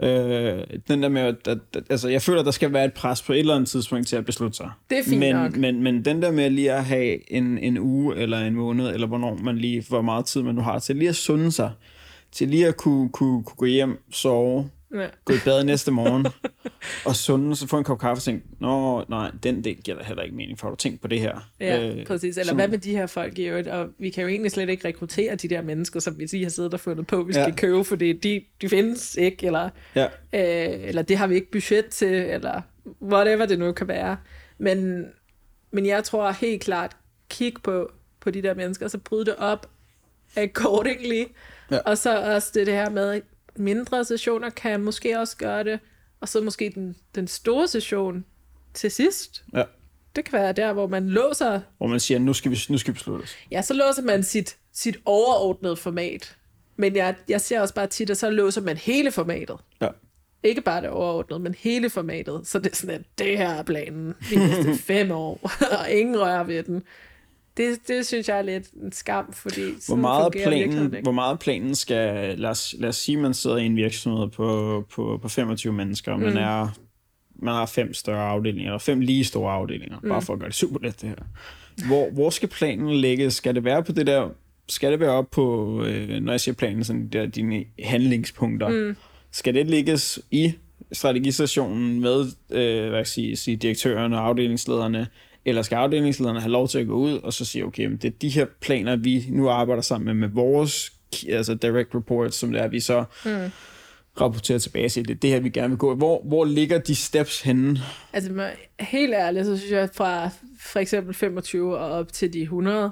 Øh, 0.02 0.64
den 0.88 1.02
der 1.02 1.08
med, 1.08 1.22
at, 1.22 1.48
at, 1.48 1.58
at, 1.74 1.82
altså, 1.90 2.08
jeg 2.08 2.22
føler, 2.22 2.40
at 2.40 2.46
der 2.46 2.52
skal 2.52 2.72
være 2.72 2.84
et 2.84 2.92
pres 2.92 3.22
på 3.22 3.32
et 3.32 3.38
eller 3.38 3.54
andet 3.54 3.68
tidspunkt 3.68 4.06
til 4.06 4.16
at 4.16 4.24
beslutte 4.24 4.56
sig. 4.56 4.70
Det 4.90 4.98
er 4.98 5.02
fint 5.04 5.18
men, 5.18 5.36
nok. 5.36 5.56
Men, 5.56 5.82
men 5.82 6.04
den 6.04 6.22
der 6.22 6.32
med 6.32 6.50
lige 6.50 6.72
at 6.72 6.84
have 6.84 7.32
en, 7.32 7.58
en 7.58 7.78
uge 7.78 8.16
eller 8.16 8.38
en 8.38 8.54
måned, 8.54 8.88
eller 8.94 9.06
hvornår 9.06 9.38
man 9.42 9.58
lige, 9.58 9.84
hvor 9.88 10.02
meget 10.02 10.24
tid 10.24 10.42
man 10.42 10.54
nu 10.54 10.60
har 10.60 10.78
til 10.78 10.96
lige 10.96 11.08
at 11.08 11.16
sunde 11.16 11.52
sig, 11.52 11.70
til 12.32 12.48
lige 12.48 12.66
at 12.66 12.76
kunne, 12.76 13.08
kunne, 13.08 13.44
kunne 13.44 13.56
gå 13.56 13.66
hjem, 13.66 13.98
sove, 14.10 14.70
ja. 14.94 15.06
gå 15.24 15.32
i 15.32 15.36
bad 15.44 15.64
næste 15.64 15.90
morgen, 15.90 16.26
og 17.06 17.16
sunde, 17.16 17.56
så 17.56 17.68
få 17.68 17.78
en 17.78 17.84
kop 17.84 17.98
kaffe 17.98 18.18
og 18.18 18.22
tænke, 18.22 18.46
nå, 18.60 19.04
nej, 19.08 19.30
den 19.42 19.64
del 19.64 19.76
giver 19.76 19.98
da 19.98 20.04
heller 20.04 20.22
ikke 20.22 20.36
mening, 20.36 20.58
for 20.58 20.66
har 20.66 20.70
du 20.70 20.76
tænkt 20.76 21.00
på 21.00 21.08
det 21.08 21.20
her? 21.20 21.50
Ja, 21.60 21.88
øh, 21.88 22.06
præcis. 22.06 22.36
Eller 22.36 22.50
så, 22.50 22.54
hvad 22.54 22.68
med 22.68 22.78
de 22.78 22.90
her 22.90 23.06
folk 23.06 23.38
i 23.38 23.42
øvrigt? 23.42 23.68
Og 23.68 23.88
vi 23.98 24.10
kan 24.10 24.22
jo 24.22 24.28
egentlig 24.28 24.50
slet 24.50 24.68
ikke 24.68 24.88
rekruttere 24.88 25.34
de 25.34 25.48
der 25.48 25.62
mennesker, 25.62 26.00
som 26.00 26.18
vi 26.18 26.24
lige 26.24 26.42
har 26.42 26.50
siddet 26.50 26.74
og 26.74 26.80
fundet 26.80 27.06
på, 27.06 27.22
vi 27.22 27.32
skal 27.32 27.44
ja. 27.48 27.54
købe, 27.54 27.84
fordi 27.84 28.12
de, 28.12 28.42
de 28.60 28.68
findes 28.68 29.16
ikke, 29.16 29.46
eller, 29.46 29.70
ja. 29.94 30.04
øh, 30.04 30.88
eller 30.88 31.02
det 31.02 31.16
har 31.16 31.26
vi 31.26 31.34
ikke 31.34 31.50
budget 31.50 31.86
til, 31.86 32.12
eller 32.12 32.60
whatever 33.02 33.46
det 33.46 33.58
nu 33.58 33.72
kan 33.72 33.88
være. 33.88 34.16
Men, 34.58 35.06
men 35.70 35.86
jeg 35.86 36.04
tror 36.04 36.30
helt 36.30 36.62
klart, 36.62 36.96
kig 37.30 37.54
på, 37.62 37.92
på 38.20 38.30
de 38.30 38.42
der 38.42 38.54
mennesker, 38.54 38.86
og 38.86 38.90
så 38.90 38.98
bryde 38.98 39.24
det 39.24 39.36
op 39.36 39.70
accordingly. 40.36 41.24
Ja. 41.70 41.78
Og 41.78 41.98
så 41.98 42.34
også 42.34 42.50
det, 42.54 42.66
det 42.66 42.74
her 42.74 42.90
med, 42.90 43.20
mindre 43.56 44.04
sessioner 44.04 44.50
kan 44.50 44.80
måske 44.80 45.18
også 45.18 45.36
gøre 45.36 45.64
det, 45.64 45.80
og 46.20 46.28
så 46.28 46.40
måske 46.40 46.72
den, 46.74 46.96
den 47.14 47.28
store 47.28 47.68
session 47.68 48.24
til 48.74 48.90
sidst. 48.90 49.44
Ja. 49.54 49.62
Det 50.16 50.24
kan 50.24 50.38
være 50.38 50.52
der, 50.52 50.72
hvor 50.72 50.86
man 50.86 51.08
låser... 51.08 51.60
Hvor 51.78 51.86
man 51.86 52.00
siger, 52.00 52.18
nu 52.18 52.32
skal 52.32 52.50
vi, 52.50 52.58
nu 52.68 52.78
skal 52.78 52.94
vi 52.94 52.96
beslutte 52.96 53.22
os. 53.22 53.36
Ja, 53.50 53.62
så 53.62 53.74
låser 53.74 54.02
man 54.02 54.22
sit, 54.22 54.56
sit 54.72 54.96
overordnede 55.04 55.76
format. 55.76 56.36
Men 56.76 56.96
jeg, 56.96 57.14
jeg 57.28 57.40
ser 57.40 57.60
også 57.60 57.74
bare 57.74 57.86
tit, 57.86 58.10
at 58.10 58.18
så 58.18 58.30
låser 58.30 58.60
man 58.60 58.76
hele 58.76 59.12
formatet. 59.12 59.56
Ja. 59.80 59.88
Ikke 60.42 60.60
bare 60.60 60.80
det 60.80 60.90
overordnede, 60.90 61.40
men 61.40 61.54
hele 61.58 61.90
formatet. 61.90 62.46
Så 62.46 62.58
det 62.58 62.72
er 62.72 62.76
sådan, 62.76 62.94
at 62.94 63.02
det 63.18 63.38
her 63.38 63.48
er 63.48 63.62
planen 63.62 64.14
de 64.30 64.36
næste 64.36 64.82
fem 64.92 65.10
år, 65.10 65.50
og 65.80 65.90
ingen 65.90 66.20
rører 66.20 66.44
ved 66.44 66.62
den. 66.62 66.82
Det, 67.56 67.88
det 67.88 68.06
synes 68.06 68.28
jeg 68.28 68.38
er 68.38 68.42
lidt 68.42 68.72
en 68.72 68.92
skam, 68.92 69.32
fordi 69.32 69.60
hvor 69.86 69.96
meget, 69.96 70.32
planen, 70.32 70.96
hvor 71.02 71.12
meget 71.12 71.38
planen 71.38 71.74
skal, 71.74 72.38
lad 72.38 72.50
os, 72.50 72.74
lad 72.78 72.88
os 72.88 72.96
sige, 72.96 73.16
man 73.16 73.34
sidder 73.34 73.56
i 73.56 73.66
en 73.66 73.76
virksomhed 73.76 74.28
på, 74.28 74.84
på, 74.90 75.18
på 75.22 75.28
25 75.28 75.72
mennesker, 75.72 76.12
og 76.12 76.18
mm. 76.18 76.24
man, 76.24 76.36
er, 76.36 76.68
man 77.36 77.54
har 77.54 77.66
fem 77.66 77.94
større 77.94 78.28
afdelinger, 78.28 78.70
eller 78.70 78.78
fem 78.78 79.00
lige 79.00 79.24
store 79.24 79.52
afdelinger, 79.52 79.98
mm. 80.02 80.08
bare 80.08 80.22
for 80.22 80.32
at 80.32 80.38
gøre 80.38 80.48
det 80.48 80.56
super 80.56 80.78
let 80.82 81.00
det 81.00 81.08
her. 81.08 81.16
Hvor, 81.86 82.10
hvor 82.10 82.30
skal 82.30 82.48
planen 82.48 82.96
ligge? 82.96 83.30
Skal 83.30 83.54
det 83.54 83.64
være 83.64 83.82
på 83.82 83.92
det 83.92 84.06
der, 84.06 84.28
skal 84.68 84.92
det 84.92 85.00
være 85.00 85.10
op 85.10 85.30
på, 85.30 85.76
øh, 85.84 86.08
når 86.08 86.32
jeg 86.32 86.40
siger 86.40 86.54
planen, 86.54 86.84
sådan 86.84 87.08
der 87.08 87.26
dine 87.26 87.64
handlingspunkter, 87.82 88.68
mm. 88.68 88.96
skal 89.30 89.54
det 89.54 89.66
ligges 89.66 90.20
i 90.30 90.52
strategistationen 90.92 92.00
med, 92.00 92.26
øh, 92.50 92.88
hvad 92.88 92.98
jeg 93.16 93.38
sige, 93.38 93.56
direktørerne 93.56 94.18
og 94.18 94.26
afdelingslederne, 94.26 95.06
eller 95.44 95.62
skal 95.62 95.76
afdelingslederne 95.76 96.40
have 96.40 96.50
lov 96.52 96.68
til 96.68 96.78
at 96.78 96.86
gå 96.86 96.94
ud 96.94 97.18
og 97.18 97.32
så 97.32 97.44
sige, 97.44 97.64
okay, 97.64 97.90
det 97.90 98.04
er 98.04 98.18
de 98.20 98.28
her 98.28 98.46
planer, 98.60 98.96
vi 98.96 99.24
nu 99.28 99.48
arbejder 99.48 99.82
sammen 99.82 100.04
med, 100.06 100.28
med 100.28 100.34
vores 100.34 100.92
altså 101.28 101.54
direct 101.54 101.94
reports, 101.94 102.36
som 102.36 102.52
det 102.52 102.60
er, 102.60 102.68
vi 102.68 102.80
så 102.80 103.04
mm. 103.24 103.50
rapporterer 104.20 104.58
tilbage 104.58 104.88
til, 104.88 105.08
det 105.08 105.14
er 105.14 105.18
det 105.18 105.30
her, 105.30 105.40
vi 105.40 105.50
gerne 105.50 105.68
vil 105.68 105.78
gå. 105.78 105.94
Hvor, 105.94 106.22
hvor 106.24 106.44
ligger 106.44 106.78
de 106.78 106.94
steps 106.94 107.42
henne? 107.42 107.78
Altså, 108.12 108.50
helt 108.80 109.14
ærligt, 109.14 109.46
så 109.46 109.56
synes 109.56 109.72
jeg, 109.72 109.80
at 109.80 109.94
fra 109.94 110.30
for 110.60 110.78
eksempel 110.78 111.14
25 111.14 111.78
og 111.78 111.90
op 111.90 112.12
til 112.12 112.32
de 112.32 112.42
100, 112.42 112.90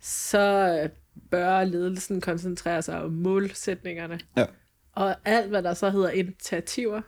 så 0.00 0.88
bør 1.30 1.64
ledelsen 1.64 2.20
koncentrere 2.20 2.82
sig 2.82 3.02
om 3.02 3.12
målsætningerne. 3.12 4.20
Ja. 4.36 4.44
Og 4.92 5.16
alt, 5.24 5.48
hvad 5.48 5.62
der 5.62 5.74
så 5.74 5.90
hedder 5.90 6.10
initiativer, 6.10 7.00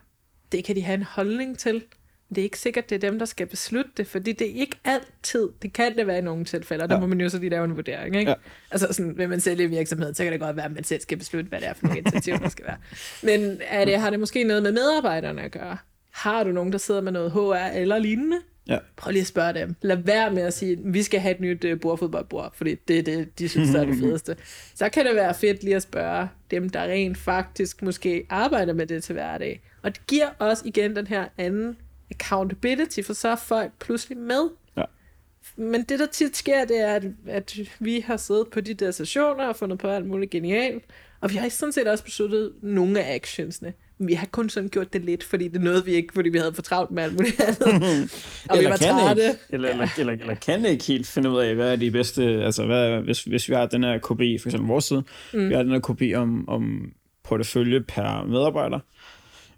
det 0.53 0.65
kan 0.65 0.77
de 0.77 0.83
have 0.83 0.95
en 0.95 1.03
holdning 1.03 1.59
til 1.59 1.83
det 2.29 2.39
er 2.39 2.43
ikke 2.43 2.59
sikkert, 2.59 2.91
det 2.91 3.05
er 3.05 3.11
dem, 3.11 3.19
der 3.19 3.27
skal 3.27 3.47
beslutte 3.47 3.91
det, 3.97 4.07
fordi 4.07 4.33
det 4.33 4.51
er 4.51 4.61
ikke 4.61 4.77
altid, 4.85 5.49
det 5.63 5.73
kan 5.73 5.97
det 5.97 6.07
være 6.07 6.19
i 6.19 6.21
nogle 6.21 6.45
tilfælde, 6.45 6.83
og 6.83 6.89
der 6.89 6.95
ja. 6.95 7.01
må 7.01 7.07
man 7.07 7.21
jo 7.21 7.29
så 7.29 7.39
lige 7.39 7.51
lave 7.51 7.65
en 7.65 7.77
vurdering, 7.77 8.17
ikke? 8.17 8.31
Ja. 8.31 8.37
Altså 8.71 8.89
sådan, 8.91 9.19
vil 9.19 9.29
man 9.29 9.41
sælge 9.41 9.69
virksomhed, 9.69 10.15
så 10.15 10.23
kan 10.23 10.33
det 10.33 10.41
godt 10.41 10.57
være, 10.57 10.65
at 10.65 10.73
man 10.73 10.85
selv 10.85 11.01
skal 11.01 11.19
beslutte, 11.19 11.49
hvad 11.49 11.61
det 11.61 11.69
er 11.69 11.73
for 11.73 11.87
nogle 11.87 11.99
initiativer, 12.01 12.39
der 12.39 12.49
skal 12.49 12.65
være. 12.67 12.77
Men 13.23 13.61
er 13.69 13.85
det, 13.85 14.01
har 14.01 14.11
det 14.11 14.21
måske 14.21 14.45
noget 14.45 14.63
med 14.63 14.73
medarbejderne 14.73 15.43
at 15.43 15.51
gøre? 15.51 15.77
Har 16.11 16.45
du 16.45 16.53
nogen, 16.53 16.73
der 16.73 16.79
sidder 16.79 17.01
med 17.01 17.13
noget 17.13 17.33
HR 17.33 17.55
eller 17.55 17.99
lignende? 17.99 18.37
Ja. 18.69 18.79
Prøv 18.97 19.11
lige 19.11 19.21
at 19.21 19.27
spørge 19.27 19.55
dem. 19.55 19.75
Lad 19.83 19.97
være 19.97 20.31
med 20.31 20.43
at 20.43 20.55
sige, 20.55 20.73
at 20.73 20.79
vi 20.85 21.03
skal 21.03 21.21
have 21.21 21.35
et 21.35 21.41
nyt 21.41 21.65
uh, 21.65 21.81
bordfodboldbord, 21.81 22.53
fordi 22.57 22.75
det 22.75 22.99
er 22.99 23.03
det, 23.03 23.39
de 23.39 23.49
synes, 23.49 23.71
der 23.71 23.81
er 23.81 23.85
det 23.85 23.99
fedeste. 24.03 24.37
Så 24.75 24.89
kan 24.89 25.07
det 25.07 25.15
være 25.15 25.35
fedt 25.35 25.63
lige 25.63 25.77
at 25.77 25.83
spørge 25.83 26.29
dem, 26.51 26.71
der 26.71 26.83
rent 26.83 27.19
faktisk 27.19 27.83
måske 27.83 28.27
arbejder 28.31 28.73
med 28.73 28.87
det 28.87 29.05
til 29.05 29.13
hverdag. 29.13 29.63
Og 29.83 29.95
det 29.95 30.07
giver 30.07 30.29
også 30.39 30.63
igen 30.67 30.97
den 30.97 31.07
her 31.07 31.25
anden 31.39 31.77
accountability, 32.11 33.03
for 33.03 33.13
så 33.13 33.29
er 33.29 33.37
folk 33.37 33.73
pludselig 33.79 34.19
med. 34.19 34.51
Ja. 34.77 34.85
Men 35.57 35.83
det, 35.83 35.99
der 35.99 36.07
tit 36.07 36.37
sker, 36.37 36.65
det 36.65 36.81
er, 36.81 36.95
at, 36.95 37.05
at 37.27 37.59
vi 37.79 38.01
har 38.01 38.17
siddet 38.17 38.49
på 38.53 38.61
de 38.61 38.75
der 38.75 38.91
sessioner 38.91 39.47
og 39.47 39.57
fundet 39.57 39.79
på 39.79 39.89
alt 39.89 40.07
muligt 40.07 40.31
genialt, 40.31 40.85
og 41.21 41.31
vi 41.31 41.37
har 41.37 41.49
sådan 41.49 41.73
set 41.73 41.89
også 41.89 42.05
besluttet 42.05 42.53
nogle 42.63 43.03
af 43.03 43.15
actionsne. 43.15 43.73
Men 43.99 44.09
vi 44.09 44.15
har 44.15 44.27
kun 44.27 44.49
sådan 44.49 44.69
gjort 44.69 44.93
det 44.93 45.05
lidt, 45.05 45.25
fordi 45.25 45.49
det 45.49 45.61
nåede 45.61 45.85
vi 45.85 45.93
ikke, 45.93 46.15
fordi 46.15 46.29
vi 46.29 46.39
havde 46.39 46.55
for 46.55 46.63
travlt 46.63 46.91
med 46.91 47.03
alt 47.03 47.13
muligt 47.13 47.41
andet. 47.41 47.63
og 48.51 48.57
eller 48.57 48.61
vi 48.61 48.71
var 48.71 48.77
trætte. 48.77 49.23
Ikke, 49.23 49.39
eller, 49.51 49.69
ja. 49.69 49.75
eller, 49.75 49.89
eller, 49.99 50.13
eller, 50.13 50.35
kan 50.35 50.67
ikke 50.67 50.85
helt 50.85 51.07
finde 51.07 51.31
ud 51.31 51.41
af, 51.41 51.55
hvad 51.55 51.73
er 51.73 51.77
de 51.77 51.91
bedste, 51.91 52.23
altså 52.25 52.67
hvad, 52.67 53.01
hvis, 53.01 53.25
hvis 53.25 53.49
vi 53.49 53.55
har 53.55 53.67
den 53.67 53.85
her 53.85 53.99
kopi, 53.99 54.39
for 54.39 54.49
eksempel 54.49 54.69
vores 54.69 54.85
side, 54.85 55.03
mm. 55.35 55.49
vi 55.49 55.55
har 55.55 55.63
den 55.63 55.73
her 55.73 55.81
kopi 55.81 56.15
om, 56.15 56.49
om 56.49 56.93
portefølje 57.25 57.81
per 57.81 58.25
medarbejder, 58.25 58.79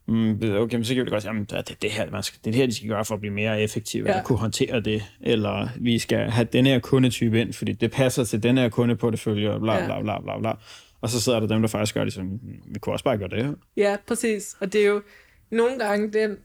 mm, 0.09 0.39
okay, 0.43 0.77
men 0.77 0.85
så 0.85 0.95
kan 0.95 1.05
vi 1.05 1.11
godt 1.11 1.23
sige, 1.23 1.47
at 1.53 1.69
det, 1.69 1.83
det, 1.83 1.91
her, 1.91 2.11
man 2.11 2.23
skal, 2.23 2.39
det 2.45 2.47
er 2.47 2.53
det 2.53 2.61
her, 2.61 2.67
de 2.67 2.75
skal 2.75 2.89
gøre 2.89 3.05
for 3.05 3.15
at 3.15 3.21
blive 3.21 3.33
mere 3.33 3.63
effektive, 3.63 4.05
ja. 4.07 4.11
eller 4.11 4.23
kunne 4.23 4.39
håndtere 4.39 4.81
det, 4.81 5.03
eller 5.21 5.69
vi 5.77 5.99
skal 5.99 6.31
have 6.31 6.49
den 6.53 6.67
her 6.67 6.79
kundetype 6.79 7.41
ind, 7.41 7.53
fordi 7.53 7.73
det 7.73 7.91
passer 7.91 8.25
til 8.25 8.43
den 8.43 8.59
her 8.59 8.69
kunde 8.69 8.97
på 8.97 9.11
det 9.11 9.21
følger, 9.21 9.59
bla, 9.59 9.87
bla, 9.87 10.03
bla, 10.03 10.21
bla, 10.21 10.39
bla. 10.39 10.53
Og 11.01 11.09
så 11.09 11.21
sidder 11.21 11.41
der 11.41 11.47
dem, 11.47 11.61
der 11.61 11.69
faktisk 11.69 11.95
gør 11.95 12.05
det, 12.05 12.13
som 12.13 12.41
vi 12.67 12.79
kunne 12.79 12.95
også 12.95 13.05
bare 13.05 13.19
gøre 13.19 13.29
det 13.29 13.45
her. 13.45 13.53
Ja, 13.77 13.97
præcis. 14.07 14.57
Og 14.61 14.73
det 14.73 14.81
er 14.81 14.87
jo 14.87 15.03
nogle 15.51 15.79
gange, 15.79 16.13
den, 16.13 16.37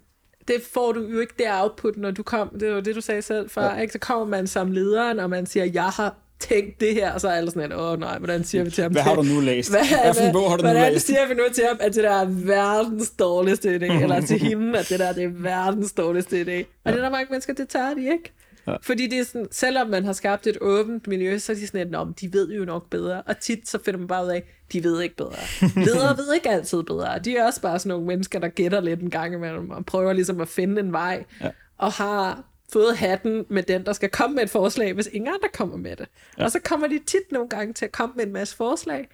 det 0.47 0.55
får 0.73 0.91
du 0.91 1.07
jo 1.07 1.19
ikke 1.19 1.33
det 1.37 1.45
output, 1.49 1.97
når 1.97 2.11
du 2.11 2.23
kom, 2.23 2.59
det 2.59 2.73
var 2.73 2.81
det, 2.81 2.95
du 2.95 3.01
sagde 3.01 3.21
selv 3.21 3.49
før, 3.49 3.73
ja. 3.73 3.81
ikke? 3.81 3.93
så 3.93 3.99
kommer 3.99 4.25
man 4.25 4.47
som 4.47 4.71
lederen, 4.71 5.19
og 5.19 5.29
man 5.29 5.45
siger, 5.45 5.65
jeg 5.65 5.89
har 5.89 6.15
tænkt 6.49 6.79
det 6.79 6.93
her, 6.93 7.11
og 7.11 7.21
så 7.21 7.27
er 7.27 7.31
alle 7.31 7.51
sådan, 7.51 7.71
åh 7.71 7.99
nej, 7.99 8.17
hvordan 8.17 8.43
siger 8.43 8.63
vi 8.63 8.71
til 8.71 8.81
ham? 8.81 8.91
Hvad 8.91 9.01
har 9.01 9.15
du 9.15 9.21
nu 9.21 9.39
læst? 9.39 9.71
Hvad, 9.71 10.03
hvad 10.03 10.13
for 10.13 10.23
en 10.23 10.33
bog 10.33 10.49
har 10.49 10.57
du 10.57 10.63
nu 10.63 10.69
hvordan 10.69 10.93
læst? 10.93 11.07
siger 11.07 11.27
vi 11.27 11.33
nu 11.33 11.43
til 11.53 11.63
ham, 11.67 11.77
at 11.79 11.95
det 11.95 12.03
der 12.03 12.11
er 12.11 12.25
verdens 12.29 13.09
dårligste 13.09 13.75
idé, 13.75 13.93
eller 14.03 14.21
til 14.21 14.39
hende, 14.39 14.79
at 14.79 14.89
det 14.89 14.99
der 14.99 15.13
det 15.13 15.23
er 15.23 15.31
verdens 15.33 15.93
dårligste 15.93 16.41
idé. 16.41 16.41
Og 16.41 16.47
ja. 16.85 16.91
det 16.91 16.97
er 16.97 17.03
der 17.03 17.09
mange 17.09 17.27
mennesker, 17.29 17.53
det 17.53 17.69
tager 17.69 17.93
de 17.93 18.11
ikke. 18.11 18.31
Ja. 18.67 18.75
Fordi 18.81 19.07
det 19.07 19.19
er 19.19 19.23
sådan, 19.23 19.47
selvom 19.51 19.89
man 19.89 20.05
har 20.05 20.13
skabt 20.13 20.47
et 20.47 20.57
åbent 20.61 21.07
miljø, 21.07 21.37
så 21.37 21.51
er 21.51 21.55
de 21.55 21.67
sådan, 21.67 21.95
at 21.95 22.07
de 22.21 22.33
ved 22.33 22.51
jo 22.51 22.65
nok 22.65 22.89
bedre. 22.89 23.21
Og 23.21 23.39
tit 23.39 23.69
så 23.69 23.79
finder 23.85 23.97
man 23.97 24.07
bare 24.07 24.25
ud 24.25 24.29
af, 24.29 24.43
de 24.73 24.83
ved 24.83 25.01
ikke 25.01 25.15
bedre. 25.15 25.35
Ledere 25.85 26.17
ved 26.17 26.33
ikke 26.33 26.49
altid 26.49 26.83
bedre. 26.83 27.19
De 27.19 27.37
er 27.37 27.45
også 27.45 27.61
bare 27.61 27.79
sådan 27.79 27.89
nogle 27.89 28.07
mennesker, 28.07 28.39
der 28.39 28.47
gætter 28.47 28.81
lidt 28.81 29.01
en 29.01 29.09
gang 29.09 29.33
imellem, 29.33 29.69
og 29.69 29.85
prøver 29.85 30.13
ligesom 30.13 30.41
at 30.41 30.47
finde 30.47 30.81
en 30.81 30.91
vej. 30.91 31.23
Ja. 31.41 31.49
Og 31.77 31.91
har 31.91 32.43
fået 32.71 32.97
hatten 32.97 33.45
med 33.49 33.63
den, 33.63 33.85
der 33.85 33.93
skal 33.93 34.09
komme 34.09 34.35
med 34.35 34.43
et 34.43 34.49
forslag, 34.49 34.93
hvis 34.93 35.09
ingen 35.11 35.33
andre 35.33 35.49
kommer 35.53 35.77
med 35.77 35.95
det. 35.95 36.07
Ja. 36.37 36.43
Og 36.43 36.51
så 36.51 36.59
kommer 36.59 36.87
de 36.87 36.99
tit 36.99 37.31
nogle 37.31 37.49
gange 37.49 37.73
til 37.73 37.85
at 37.85 37.91
komme 37.91 38.15
med 38.15 38.25
en 38.25 38.33
masse 38.33 38.55
forslag, 38.55 39.07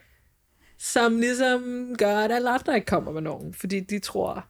som 0.77 1.19
ligesom 1.19 1.95
gør, 1.97 2.17
at 2.17 2.31
alle 2.31 2.49
andre 2.49 2.75
ikke 2.75 2.85
kommer 2.85 3.11
med 3.11 3.21
nogen. 3.21 3.53
Fordi 3.53 3.79
de 3.79 3.99
tror, 3.99 4.47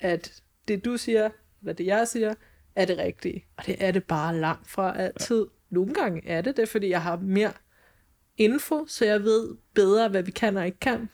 at 0.00 0.42
det 0.68 0.84
du 0.84 0.96
siger, 0.96 1.30
eller 1.60 1.72
det 1.72 1.86
jeg 1.86 2.08
siger, 2.08 2.34
er 2.76 2.84
det 2.84 2.98
rigtige. 2.98 3.44
Og 3.56 3.66
det 3.66 3.76
er 3.78 3.90
det 3.90 4.04
bare 4.04 4.36
langt 4.36 4.70
fra 4.70 4.98
altid. 4.98 5.40
Ja. 5.40 5.74
Nogle 5.74 5.94
gange 5.94 6.28
er 6.28 6.40
det 6.40 6.56
det, 6.56 6.68
fordi 6.68 6.88
jeg 6.88 7.02
har 7.02 7.16
mere 7.16 7.52
info, 8.36 8.86
så 8.86 9.04
jeg 9.04 9.22
ved 9.22 9.56
bedre, 9.74 10.08
hvad 10.08 10.22
vi 10.22 10.30
kan 10.30 10.56
og 10.56 10.66
ikke 10.66 10.80
kan. 10.80 11.08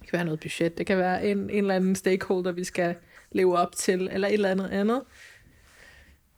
Det 0.00 0.10
kan 0.10 0.16
være 0.16 0.24
noget 0.24 0.40
budget, 0.40 0.78
det 0.78 0.86
kan 0.86 0.98
være 0.98 1.26
en, 1.26 1.38
en 1.38 1.50
eller 1.50 1.74
anden 1.74 1.94
stakeholder, 1.94 2.52
vi 2.52 2.64
skal 2.64 2.94
leve 3.32 3.58
op 3.58 3.76
til, 3.76 4.08
eller 4.12 4.28
et 4.28 4.34
eller 4.34 4.50
andet 4.50 4.68
andet. 4.68 5.02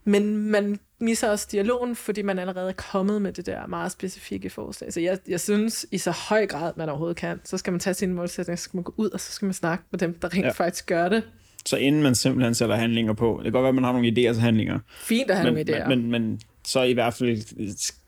Men 0.06 0.36
man 0.36 0.78
misser 0.98 1.30
også 1.30 1.48
dialogen, 1.52 1.96
fordi 1.96 2.22
man 2.22 2.38
allerede 2.38 2.68
er 2.68 2.72
kommet 2.72 3.22
med 3.22 3.32
det 3.32 3.46
der 3.46 3.66
meget 3.66 3.92
specifikke 3.92 4.50
forslag. 4.50 4.92
Så 4.92 5.00
jeg, 5.00 5.18
jeg 5.28 5.40
synes, 5.40 5.86
i 5.92 5.98
så 5.98 6.10
høj 6.10 6.46
grad, 6.46 6.72
man 6.76 6.88
overhovedet 6.88 7.16
kan, 7.16 7.40
så 7.44 7.58
skal 7.58 7.72
man 7.72 7.80
tage 7.80 7.94
sine 7.94 8.14
målsætninger, 8.14 8.56
så 8.56 8.62
skal 8.62 8.76
man 8.76 8.84
gå 8.84 8.94
ud, 8.96 9.10
og 9.10 9.20
så 9.20 9.32
skal 9.32 9.46
man 9.46 9.52
snakke 9.52 9.84
med 9.90 9.98
dem, 9.98 10.18
der 10.22 10.34
rent 10.34 10.44
ja. 10.44 10.50
faktisk 10.50 10.86
gør 10.86 11.08
det. 11.08 11.22
Så 11.66 11.76
inden 11.76 12.02
man 12.02 12.14
simpelthen 12.14 12.54
sætter 12.54 12.76
handlinger 12.76 13.12
på, 13.12 13.34
det 13.36 13.44
kan 13.44 13.52
godt 13.52 13.62
være, 13.62 13.68
at 13.68 13.74
man 13.74 13.84
har 13.84 13.92
nogle 13.92 14.08
idéer 14.08 14.32
til 14.32 14.40
handlinger. 14.40 14.78
Fint 15.00 15.30
at 15.30 15.36
have 15.36 15.52
men, 15.52 15.66
nogle 15.66 15.78
idéer. 15.78 15.88
Men, 15.88 16.10
men, 16.10 16.10
men 16.10 16.40
så 16.64 16.82
i 16.82 16.92
hvert 16.92 17.14
fald 17.14 17.42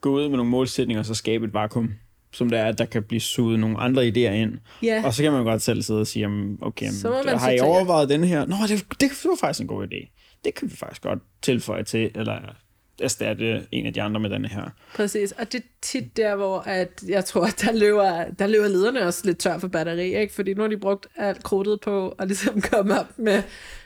gå 0.00 0.10
ud 0.10 0.28
med 0.28 0.36
nogle 0.36 0.50
målsætninger, 0.50 1.00
og 1.00 1.06
så 1.06 1.14
skabe 1.14 1.46
et 1.46 1.54
vakuum, 1.54 1.90
som 2.32 2.50
det 2.50 2.58
er, 2.58 2.64
at 2.64 2.78
der 2.78 2.84
kan 2.84 3.02
blive 3.02 3.20
suget 3.20 3.60
nogle 3.60 3.78
andre 3.78 4.02
idéer 4.02 4.32
ind. 4.32 4.52
Ja. 4.82 5.02
Og 5.04 5.14
så 5.14 5.22
kan 5.22 5.32
man 5.32 5.44
godt 5.44 5.62
selv 5.62 5.82
sidde 5.82 6.00
og 6.00 6.06
sige, 6.06 6.28
okay, 6.60 6.90
så 6.90 7.36
har 7.38 7.50
I 7.50 7.60
overvejet 7.60 8.08
den 8.08 8.24
her? 8.24 8.46
Nå, 8.46 8.56
det, 8.68 8.84
det 9.00 9.10
var 9.24 9.36
faktisk 9.40 9.60
en 9.60 9.66
god 9.66 9.86
idé 9.86 10.18
det 10.48 10.54
kan 10.54 10.70
vi 10.70 10.76
faktisk 10.76 11.02
godt 11.02 11.18
tilføje 11.42 11.82
til, 11.82 12.10
eller 12.14 12.54
erstatte 13.02 13.66
en 13.72 13.86
af 13.86 13.92
de 13.92 14.02
andre 14.02 14.20
med 14.20 14.30
denne 14.30 14.48
her. 14.48 14.70
Præcis, 14.94 15.32
og 15.32 15.52
det 15.52 15.58
er 15.58 15.64
tit 15.82 16.16
der, 16.16 16.36
hvor 16.36 16.58
at 16.58 17.02
jeg 17.08 17.24
tror, 17.24 17.46
at 17.46 17.62
der 17.64 17.72
løber, 17.72 18.24
der 18.38 18.46
løber 18.46 18.68
lederne 18.68 19.02
også 19.06 19.22
lidt 19.24 19.38
tør 19.38 19.58
for 19.58 19.68
batteri, 19.68 20.16
ikke? 20.16 20.34
fordi 20.34 20.54
nu 20.54 20.62
har 20.62 20.68
de 20.68 20.76
brugt 20.76 21.06
alt 21.16 21.42
krudtet 21.42 21.80
på 21.80 22.08
at 22.08 22.28
ligesom 22.28 22.60
komme 22.72 23.00
op 23.00 23.18
med, 23.18 23.42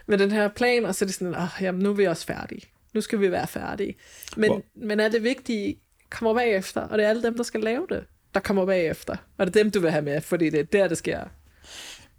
med 0.06 0.18
den 0.18 0.30
her 0.30 0.48
plan, 0.48 0.84
og 0.84 0.94
så 0.94 1.04
er 1.04 1.06
det 1.06 1.14
sådan, 1.14 1.34
oh, 1.34 1.48
jamen 1.60 1.82
nu 1.82 1.90
er 1.90 1.94
vi 1.94 2.04
også 2.04 2.26
færdige. 2.26 2.62
Nu 2.94 3.00
skal 3.00 3.20
vi 3.20 3.30
være 3.30 3.46
færdige. 3.46 3.94
Men, 4.36 4.62
men 4.74 5.00
er 5.00 5.08
det 5.08 5.22
vigtigt, 5.22 5.78
kommer 6.10 6.34
bagefter, 6.34 6.80
og 6.80 6.98
det 6.98 7.04
er 7.04 7.10
alle 7.10 7.22
dem, 7.22 7.36
der 7.36 7.42
skal 7.42 7.60
lave 7.60 7.86
det, 7.88 8.04
der 8.34 8.40
kommer 8.40 8.66
bagefter. 8.66 9.16
Og 9.38 9.46
det 9.46 9.56
er 9.56 9.62
dem, 9.62 9.70
du 9.70 9.80
vil 9.80 9.90
have 9.90 10.04
med, 10.04 10.20
fordi 10.20 10.50
det 10.50 10.60
er 10.60 10.64
der, 10.64 10.88
det 10.88 10.98
sker. 10.98 11.24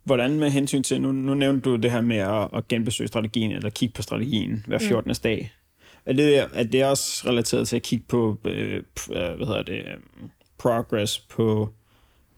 Hvordan 0.04 0.40
med 0.40 0.50
hensyn 0.50 0.84
til, 0.84 1.02
nu, 1.02 1.12
nu 1.12 1.34
nævnte 1.34 1.70
du 1.70 1.76
det 1.76 1.92
her 1.92 2.02
med 2.02 2.18
at, 2.18 2.50
at 2.54 2.68
genbesøge 2.68 3.08
strategien, 3.08 3.52
eller 3.52 3.70
kigge 3.70 3.94
på 3.94 4.02
strategien 4.02 4.64
hver 4.68 4.80
14. 4.80 5.10
Mm. 5.10 5.16
dag. 5.24 5.54
Er 6.06 6.14
det, 6.14 6.40
er 6.54 6.64
det 6.64 6.86
også 6.86 7.30
relateret 7.30 7.68
til 7.68 7.76
at 7.76 7.82
kigge 7.82 8.06
på, 8.08 8.38
øh, 8.46 8.76
øh 8.76 8.84
hvad 9.10 9.48
hedder 9.48 9.64
det, 9.64 9.84
progress 10.58 11.20
på 11.20 11.70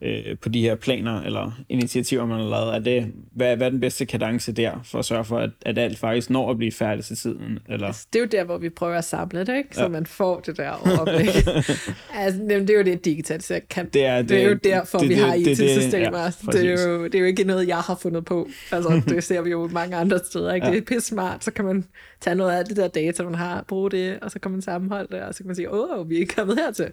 øh, 0.01 0.37
på 0.41 0.49
de 0.49 0.61
her 0.61 0.75
planer 0.75 1.21
eller 1.21 1.51
initiativer, 1.69 2.25
man 2.25 2.39
har 2.39 2.47
lavet? 2.47 2.75
Er 2.75 2.79
det, 2.79 3.13
hvad, 3.31 3.57
hvad 3.57 3.67
er 3.67 3.71
den 3.71 3.79
bedste 3.79 4.05
kadence 4.05 4.51
der, 4.51 4.71
for 4.83 4.99
at 4.99 5.05
sørge 5.05 5.25
for, 5.25 5.37
at, 5.37 5.49
at 5.65 5.77
alt 5.77 5.97
faktisk 5.97 6.29
når 6.29 6.51
at 6.51 6.57
blive 6.57 6.71
færdigt 6.71 7.07
til 7.07 7.17
tiden? 7.17 7.59
Eller? 7.69 7.87
Altså, 7.87 8.07
det 8.13 8.19
er 8.19 8.23
jo 8.23 8.29
der, 8.31 8.43
hvor 8.43 8.57
vi 8.57 8.69
prøver 8.69 8.97
at 8.97 9.03
samle 9.03 9.39
det, 9.39 9.57
ikke? 9.57 9.75
så 9.75 9.81
ja. 9.81 9.87
man 9.87 10.05
får 10.05 10.39
det 10.39 10.57
der 10.57 10.69
overblik. 10.71 11.27
altså, 12.23 12.39
det 12.49 12.69
er 12.69 12.77
jo 12.77 12.83
det, 12.83 13.05
digitalisering 13.05 13.69
kan. 13.69 13.89
Det 13.89 14.05
er, 14.05 14.17
det, 14.17 14.29
det 14.29 14.41
er 14.43 14.49
jo 14.49 14.59
derfor, 14.63 14.97
det, 14.97 15.09
vi 15.09 15.13
det, 15.13 15.23
har 15.23 15.33
IT-systemer. 15.33 16.25
Det, 16.25 16.35
det, 16.41 16.53
det, 16.53 16.69
er 16.69 16.89
jo, 16.89 17.03
det 17.03 17.15
er 17.15 17.19
jo 17.19 17.25
ikke 17.25 17.43
noget, 17.43 17.67
jeg 17.67 17.77
har 17.77 17.95
fundet 18.01 18.25
på. 18.25 18.49
Altså, 18.71 19.01
det 19.09 19.23
ser 19.23 19.41
vi 19.41 19.49
jo 19.49 19.67
mange 19.67 19.95
andre 19.95 20.19
steder. 20.25 20.53
Ikke? 20.53 20.67
Ja. 20.67 20.73
Det 20.73 20.81
er 20.81 20.85
pisse 20.85 21.07
smart, 21.07 21.43
så 21.43 21.51
kan 21.51 21.65
man 21.65 21.85
tage 22.21 22.35
noget 22.35 22.51
af 22.51 22.65
det 22.65 22.77
der 22.77 22.87
data, 22.87 23.23
man 23.23 23.35
har, 23.35 23.63
bruge 23.67 23.91
det, 23.91 24.19
og 24.19 24.31
så 24.31 24.39
kan 24.39 24.51
man 24.51 24.61
sammenholde 24.61 25.15
det, 25.15 25.23
og 25.23 25.33
så 25.33 25.37
kan 25.37 25.47
man 25.47 25.55
sige, 25.55 25.73
åh, 25.73 26.09
vi 26.09 26.21
er 26.21 26.25
kommet 26.35 26.59
hertil. 26.59 26.91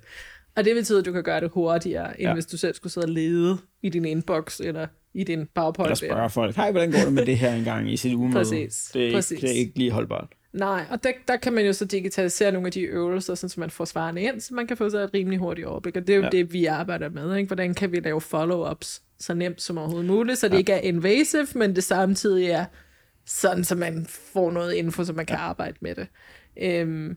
Og 0.57 0.64
det 0.64 0.74
betyder, 0.74 0.98
at 0.98 1.05
du 1.05 1.12
kan 1.12 1.22
gøre 1.22 1.40
det 1.40 1.50
hurtigere, 1.50 2.20
end 2.20 2.28
ja. 2.28 2.34
hvis 2.34 2.46
du 2.46 2.57
selv 2.57 2.74
skulle 2.74 2.92
sidde 2.92 3.05
og 3.05 3.11
lede 3.11 3.59
i 3.82 3.88
din 3.88 4.05
inbox 4.05 4.61
eller 4.61 4.86
i 5.14 5.24
din 5.24 5.46
PowerPoint. 5.55 6.03
Eller 6.03 6.14
spørge 6.14 6.30
folk, 6.30 6.57
hej, 6.57 6.70
hvordan 6.70 6.90
går 6.90 6.98
det 6.98 7.12
med 7.12 7.26
det 7.26 7.38
her 7.38 7.55
engang 7.55 7.92
i 7.92 7.96
sit 7.96 8.14
ugemøde? 8.14 8.34
Præcis. 8.34 8.90
Det 8.94 9.09
er, 9.09 9.12
Præcis. 9.12 9.30
Ikke, 9.32 9.46
det 9.46 9.55
er 9.55 9.59
ikke 9.59 9.78
lige 9.78 9.90
holdbart. 9.90 10.28
Nej, 10.53 10.84
og 10.90 11.05
der, 11.05 11.11
der 11.28 11.36
kan 11.36 11.53
man 11.53 11.66
jo 11.66 11.72
så 11.72 11.84
digitalisere 11.84 12.53
nogle 12.53 12.66
af 12.66 12.72
de 12.72 12.80
øvelser, 12.80 13.34
så 13.34 13.55
man 13.57 13.70
får 13.70 13.84
svarene 13.84 14.22
ind, 14.22 14.40
så 14.40 14.55
man 14.55 14.66
kan 14.66 14.76
få 14.76 14.90
sig 14.90 14.98
et 14.98 15.11
rimelig 15.14 15.38
hurtigt 15.38 15.66
overblik. 15.66 15.96
Og 15.96 16.07
det 16.07 16.12
er 16.12 16.16
jo 16.16 16.22
ja. 16.22 16.28
det, 16.28 16.53
vi 16.53 16.66
arbejder 16.66 17.09
med. 17.09 17.36
Ikke? 17.36 17.46
Hvordan 17.46 17.74
kan 17.74 17.92
vi 17.92 18.00
lave 18.00 18.20
follow-ups 18.20 19.03
så 19.18 19.34
nemt 19.34 19.62
som 19.62 19.78
overhovedet 19.78 20.11
muligt, 20.11 20.38
så 20.38 20.48
det 20.48 20.55
ja. 20.55 20.59
ikke 20.59 20.72
er 20.72 20.80
invasive, 20.80 21.46
men 21.55 21.76
det 21.76 21.84
samtidig 21.84 22.46
er 22.46 22.64
sådan, 23.26 23.64
så 23.64 23.74
man 23.74 24.07
får 24.09 24.50
noget 24.50 24.74
info, 24.74 25.05
så 25.05 25.12
man 25.12 25.26
kan 25.26 25.36
ja. 25.36 25.42
arbejde 25.42 25.76
med 25.80 25.94
det. 25.94 26.07
Øhm, 26.62 27.16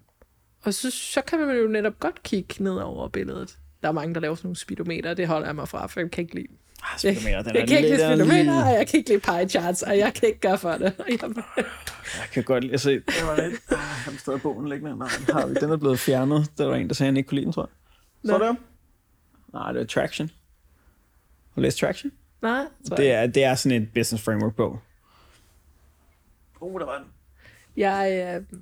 og 0.66 0.74
så, 0.74 0.92
så 0.92 1.22
kan 1.22 1.40
man 1.40 1.58
jo 1.58 1.68
netop 1.68 2.00
godt 2.00 2.24
kigge 2.24 2.64
ned 2.64 2.74
over 2.78 3.08
billedet. 3.08 3.58
Der 3.82 3.88
er 3.88 3.92
mange, 3.94 4.14
der 4.14 4.20
laver 4.20 4.36
sådan 4.36 4.48
nogle 4.48 4.56
speedometer, 4.56 5.14
det 5.14 5.28
holder 5.28 5.48
jeg 5.48 5.56
mig 5.56 5.68
fra, 5.68 5.88
for 5.88 6.00
jeg 6.00 6.12
kan 6.12 6.22
ikke 6.22 6.36
lide 6.36 6.48
Ah, 6.94 7.00
speedometer, 7.00 7.42
den 7.42 7.48
jeg, 7.48 7.60
jeg 7.60 7.68
kan 7.68 7.78
ikke 7.78 7.90
lide 7.90 8.00
speedometer, 8.00 8.64
og 8.66 8.74
jeg 8.74 8.88
kan 8.88 8.98
ikke 8.98 9.10
lide 9.10 9.20
pie 9.20 9.50
charts, 9.50 9.82
og 9.82 9.98
jeg 9.98 10.14
kan 10.14 10.28
ikke 10.28 10.40
gøre 10.40 10.58
for 10.58 10.72
det. 10.72 10.94
jeg 12.20 12.28
kan 12.32 12.44
godt 12.44 12.64
lide 12.64 12.74
at 12.74 12.82
se, 12.82 12.92
det 12.94 13.06
var 13.24 13.36
lidt, 13.36 13.62
ah, 13.72 13.78
har 13.78 14.12
stadig 14.18 14.42
bogen 14.42 14.70
liggende. 14.70 14.98
Nej, 14.98 15.08
har 15.30 15.48
vi. 15.48 15.54
Den 15.54 15.72
er 15.72 15.78
blevet 15.78 16.00
fjernet. 16.00 16.52
Der 16.58 16.66
var 16.66 16.76
en, 16.76 16.88
der 16.88 16.94
sagde, 16.94 17.08
at 17.08 17.12
han 17.12 17.18
ikke 17.18 17.28
kunne 17.28 17.36
lide 17.36 17.46
den, 17.46 17.54
tror 17.54 17.64
jeg. 17.64 18.30
Så 18.30 18.48
det 18.48 18.58
Nej, 19.54 19.72
det 19.72 19.82
er 19.82 19.86
Traction. 19.86 20.28
Har 21.50 21.56
du 21.56 21.62
læst 21.62 21.78
Traction? 21.78 22.12
Nej, 22.42 22.66
det 22.98 23.12
er, 23.12 23.28
det 23.28 23.44
er 23.44 23.56
sådan 23.56 23.82
et 23.82 23.90
business 23.94 24.24
framework 24.24 24.56
bog. 24.56 24.80
Oh, 26.62 26.80
der 26.80 26.86
var 26.86 26.98
den. 26.98 27.08
Jeg, 27.78 28.36
øh, 28.52 28.60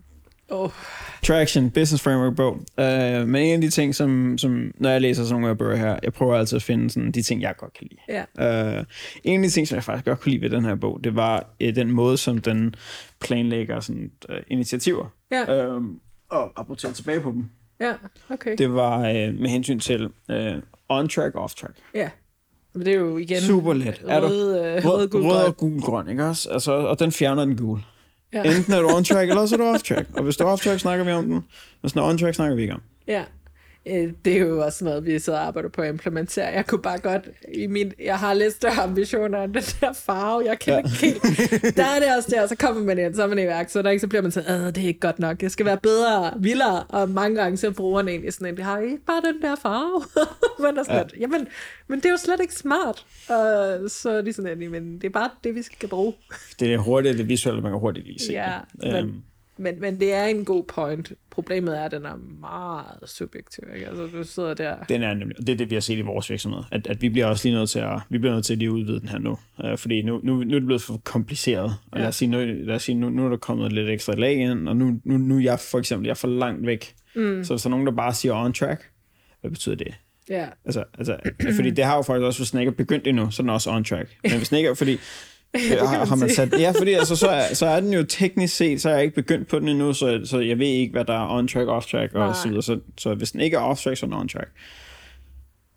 Oh. 0.50 0.70
Traction, 1.24 1.70
Business 1.70 2.04
Framework 2.04 2.36
bog. 2.36 2.54
Uh, 2.54 3.28
men 3.28 3.36
en 3.36 3.54
af 3.54 3.62
de 3.62 3.70
ting, 3.70 3.96
som, 3.96 4.38
som 4.38 4.72
når 4.76 4.90
jeg 4.90 5.02
læser 5.02 5.24
sådan 5.24 5.42
nogle 5.42 5.56
bøger 5.56 5.76
her, 5.76 6.00
jeg 6.04 6.14
prøver 6.14 6.36
altid 6.36 6.56
at 6.56 6.64
finde 6.64 6.90
sådan, 6.90 7.12
de 7.12 7.22
ting, 7.22 7.42
jeg 7.42 7.54
godt 7.58 7.74
kan 7.74 7.88
lide. 7.92 8.26
Yeah. 8.40 8.78
Uh, 8.80 8.86
en 9.24 9.44
af 9.44 9.50
de 9.50 9.54
ting, 9.54 9.68
som 9.68 9.76
jeg 9.76 9.84
faktisk 9.84 10.06
godt 10.06 10.20
kunne 10.20 10.32
lide 10.32 10.42
ved 10.42 10.50
den 10.50 10.66
her 10.66 10.76
bog, 10.76 11.00
det 11.04 11.16
var 11.16 11.54
uh, 11.64 11.70
den 11.76 11.92
måde, 11.92 12.18
som 12.18 12.38
den 12.38 12.76
planlægger 13.20 13.80
sådan, 13.80 14.12
uh, 14.30 14.36
initiativer. 14.48 15.06
Yeah. 15.34 15.76
Uh, 15.76 15.84
og 16.30 16.52
rapporterer 16.60 16.94
tilbage 16.94 17.20
på 17.20 17.32
dem. 17.32 17.46
Ja, 17.80 17.86
yeah. 17.86 17.98
okay. 18.30 18.56
Det 18.58 18.74
var 18.74 18.98
uh, 18.98 19.40
med 19.40 19.50
hensyn 19.50 19.80
til 19.80 20.06
uh, 20.06 20.38
on-track, 20.90 21.36
off-track. 21.36 21.74
Ja. 21.94 22.00
Yeah. 22.00 22.10
Men 22.74 22.86
det 22.86 22.94
er 22.94 22.98
jo 22.98 23.18
igen... 23.18 23.42
Super 23.42 23.74
let. 23.74 24.02
Er 24.08 24.20
du, 24.20 24.28
rød, 24.28 24.86
rød, 24.86 25.08
gul, 25.08 25.22
rød 25.22 25.46
og 25.46 25.58
gul 25.58 25.82
grøn, 25.82 26.10
ikke 26.10 26.26
også? 26.26 26.50
Altså, 26.50 26.72
og 26.72 27.00
den 27.00 27.12
fjerner 27.12 27.46
den 27.46 27.58
gul. 27.58 27.80
Ja. 28.34 28.44
Enten 28.44 28.74
er 28.74 28.82
du 28.82 28.90
on 28.90 29.04
track, 29.04 29.30
eller 29.30 29.46
så 29.46 29.56
er 29.56 29.62
du 29.62 29.64
off 29.64 29.84
track. 29.84 30.08
Og 30.14 30.24
hvis 30.24 30.38
du 30.38 30.44
er 30.44 30.48
off 30.48 30.64
track, 30.64 30.80
snakker 30.80 31.06
vi 31.06 31.12
om 31.12 31.30
den. 31.30 31.44
Hvis 31.82 31.94
du 31.94 32.00
er 32.00 32.04
on 32.10 32.18
track, 32.18 32.36
snakker 32.36 32.56
vi 32.56 32.62
ikke 32.62 32.74
om. 32.74 32.82
Ja. 33.08 33.24
Øh, 33.88 34.14
det 34.26 34.34
er 34.34 34.40
jo 34.40 34.64
også 34.64 34.86
noget, 34.86 35.06
vi 35.06 35.20
sidder 35.20 35.40
og 35.40 35.46
arbejder 35.46 35.70
på 35.70 35.82
at 35.82 35.90
implementere. 35.90 36.46
Jeg 36.46 36.68
kunne 36.68 36.82
bare 36.82 36.98
godt, 36.98 37.30
i 37.54 37.68
min, 37.68 37.94
jeg 38.04 38.20
har 38.20 38.34
lidt 38.34 38.54
større 38.54 38.84
ambitioner 38.84 39.44
end 39.44 39.54
den 39.54 39.64
der 39.82 39.94
farve, 39.94 40.44
jeg 40.46 40.60
kan 40.60 40.74
ja. 40.74 41.08
ikke. 41.08 41.20
Der 41.78 41.84
er 41.84 42.00
det 42.00 42.16
også 42.18 42.30
der, 42.32 42.48
så 42.48 42.56
kommer 42.56 42.84
man 42.84 43.00
ind, 43.00 43.16
så 43.16 43.24
er 43.24 43.28
man 43.28 43.40
i 43.40 43.46
værk, 43.46 43.70
så 43.70 43.82
der 43.82 43.90
ikke, 43.90 44.02
så 44.02 44.08
bliver 44.08 44.22
man 44.22 44.32
sådan, 44.32 44.66
det 44.66 44.84
er 44.84 44.88
ikke 44.88 45.00
godt 45.00 45.20
nok, 45.20 45.42
jeg 45.42 45.52
skal 45.52 45.66
være 45.66 45.78
bedre, 45.78 46.34
vildere, 46.40 46.84
og 46.84 47.10
mange 47.10 47.36
gange 47.42 47.58
så 47.58 47.72
bruger 47.72 48.04
man 48.04 48.10
egentlig 48.10 48.34
sådan 48.34 48.48
en, 48.48 48.58
det 48.58 48.66
har 48.66 48.80
ikke 48.80 49.06
bare 49.06 49.22
den 49.22 49.42
der 49.42 49.56
farve. 49.56 50.04
men, 50.64 50.78
er 50.78 50.84
sådan, 50.84 51.10
ja. 51.14 51.20
jamen, 51.20 51.48
men 51.88 52.00
det 52.00 52.06
er 52.06 52.12
jo 52.12 52.18
slet 52.18 52.40
ikke 52.42 52.54
smart. 52.54 53.06
Uh, 53.30 53.90
så 53.90 54.10
er 54.10 54.22
de 54.22 54.34
sådan, 54.34 54.72
men 54.72 54.96
det 54.96 55.04
er 55.04 55.10
bare 55.10 55.30
det, 55.44 55.56
vi 55.56 55.62
skal 55.62 55.90
bruge. 55.90 56.14
det 56.60 56.74
er 56.74 56.78
hurtigt, 56.78 57.18
det 57.18 57.28
visuelle, 57.28 57.62
man 57.62 57.72
kan 57.72 57.80
hurtigt 57.80 58.08
lige 58.08 58.20
se. 58.20 58.34
Ja, 58.34 58.60
men, 58.84 58.96
øhm 58.96 59.22
men, 59.58 59.82
men 59.82 60.00
det 60.00 60.14
er 60.14 60.26
en 60.26 60.46
god 60.46 60.64
point. 60.64 61.12
Problemet 61.30 61.78
er, 61.80 61.84
at 61.84 61.92
den 61.92 62.06
er 62.06 62.16
meget 62.40 63.10
subjektiv. 63.10 63.64
Ikke? 63.76 63.88
Altså, 63.88 64.08
du 64.18 64.24
sidder 64.24 64.54
der... 64.54 64.76
Den 64.90 65.04
er 65.04 65.14
nemlig, 65.14 65.38
det 65.38 65.50
er 65.50 65.56
det, 65.56 65.70
vi 65.70 65.76
har 65.76 65.80
set 65.82 65.98
i 65.98 66.02
vores 66.02 66.30
virksomhed. 66.30 66.64
At, 66.72 66.88
at 66.88 67.02
vi 67.02 67.10
bliver 67.10 67.26
også 67.26 67.48
lige 67.48 67.58
nødt 67.58 67.70
til 67.70 67.80
at, 67.80 68.00
vi 68.10 68.18
bliver 68.18 68.34
nødt 68.34 68.46
til 68.46 68.54
at 68.54 68.60
lige 68.60 68.72
udvide 68.72 69.00
den 69.00 69.10
her 69.10 69.20
nu. 69.20 69.38
Uh, 69.64 69.78
fordi 69.78 70.02
nu, 70.02 70.20
nu, 70.24 70.36
nu 70.36 70.56
er 70.56 70.60
det 70.60 70.66
blevet 70.66 70.82
for 70.82 71.02
kompliceret. 71.04 71.76
Og 71.92 71.98
ja. 71.98 72.00
lad 72.00 72.08
os 72.08 72.16
sige, 72.16 72.30
nu, 72.30 72.38
lad 72.40 72.76
os 72.76 72.84
sige 72.84 72.96
nu, 72.96 73.10
nu 73.10 73.26
er 73.26 73.30
der 73.30 73.38
kommet 73.38 73.74
lidt 73.74 73.90
ekstra 73.90 74.14
lag 74.14 74.34
ind, 74.34 74.70
og 74.70 74.76
nu, 74.76 75.00
nu, 75.04 75.18
nu 75.18 75.38
er 75.38 75.42
jeg 75.42 75.60
for 75.60 75.80
eksempel 75.80 76.06
jeg 76.06 76.12
er 76.12 76.16
for 76.16 76.28
langt 76.28 76.66
væk. 76.66 76.94
Mm. 77.16 77.44
Så 77.44 77.54
hvis 77.54 77.62
der 77.62 77.68
er 77.68 77.72
nogen, 77.72 77.86
der 77.86 77.94
bare 77.94 78.14
siger 78.14 78.34
on 78.34 78.54
track, 78.54 78.90
hvad 79.42 79.52
betyder 79.52 79.76
det? 79.76 79.94
Ja. 80.30 80.48
Altså, 80.66 80.84
altså, 80.98 81.18
fordi 81.56 81.70
det 81.70 81.86
har 81.86 81.96
jo 81.96 82.02
faktisk 82.02 82.26
også, 82.26 82.40
hvis 82.40 82.52
den 82.52 82.60
ikke 82.60 82.70
er 82.70 82.76
begyndt 82.76 83.08
endnu, 83.08 83.32
så 83.32 83.42
er 83.42 83.44
den 83.44 83.50
også 83.50 83.72
on 83.72 83.84
track. 83.84 84.18
Men 84.24 84.38
hvis 84.38 84.50
den 84.50 84.58
ikke 84.58 84.70
er, 84.70 84.74
fordi 84.74 84.98
har, 85.80 86.06
har 86.06 86.16
man 86.16 86.30
sat, 86.30 86.54
ja, 86.60 86.72
fordi 86.72 86.94
altså, 86.94 87.16
så, 87.16 87.28
er, 87.28 87.54
så 87.54 87.66
er 87.66 87.80
den 87.80 87.94
jo 87.94 88.04
teknisk 88.04 88.56
set, 88.56 88.82
så 88.82 88.90
er 88.90 88.94
jeg 88.94 89.04
ikke 89.04 89.16
begyndt 89.16 89.48
på 89.48 89.60
den 89.60 89.68
endnu, 89.68 89.94
så, 89.94 90.22
så 90.26 90.40
jeg 90.40 90.60
ved 90.60 90.68
ikke, 90.68 90.92
hvad 90.92 91.06
der 91.06 91.14
er 91.14 91.38
on-track, 91.38 91.70
off-track 91.70 92.16
og 92.16 92.36
så 92.36 92.48
videre. 92.48 92.64
Så, 92.64 92.80
så 92.98 93.14
hvis 93.14 93.32
den 93.32 93.42
ikke 93.42 93.58
er 93.58 93.62
off-track, 93.62 93.96
så 93.96 94.06
er 94.06 94.10
den 94.10 94.14
on-track. 94.14 94.50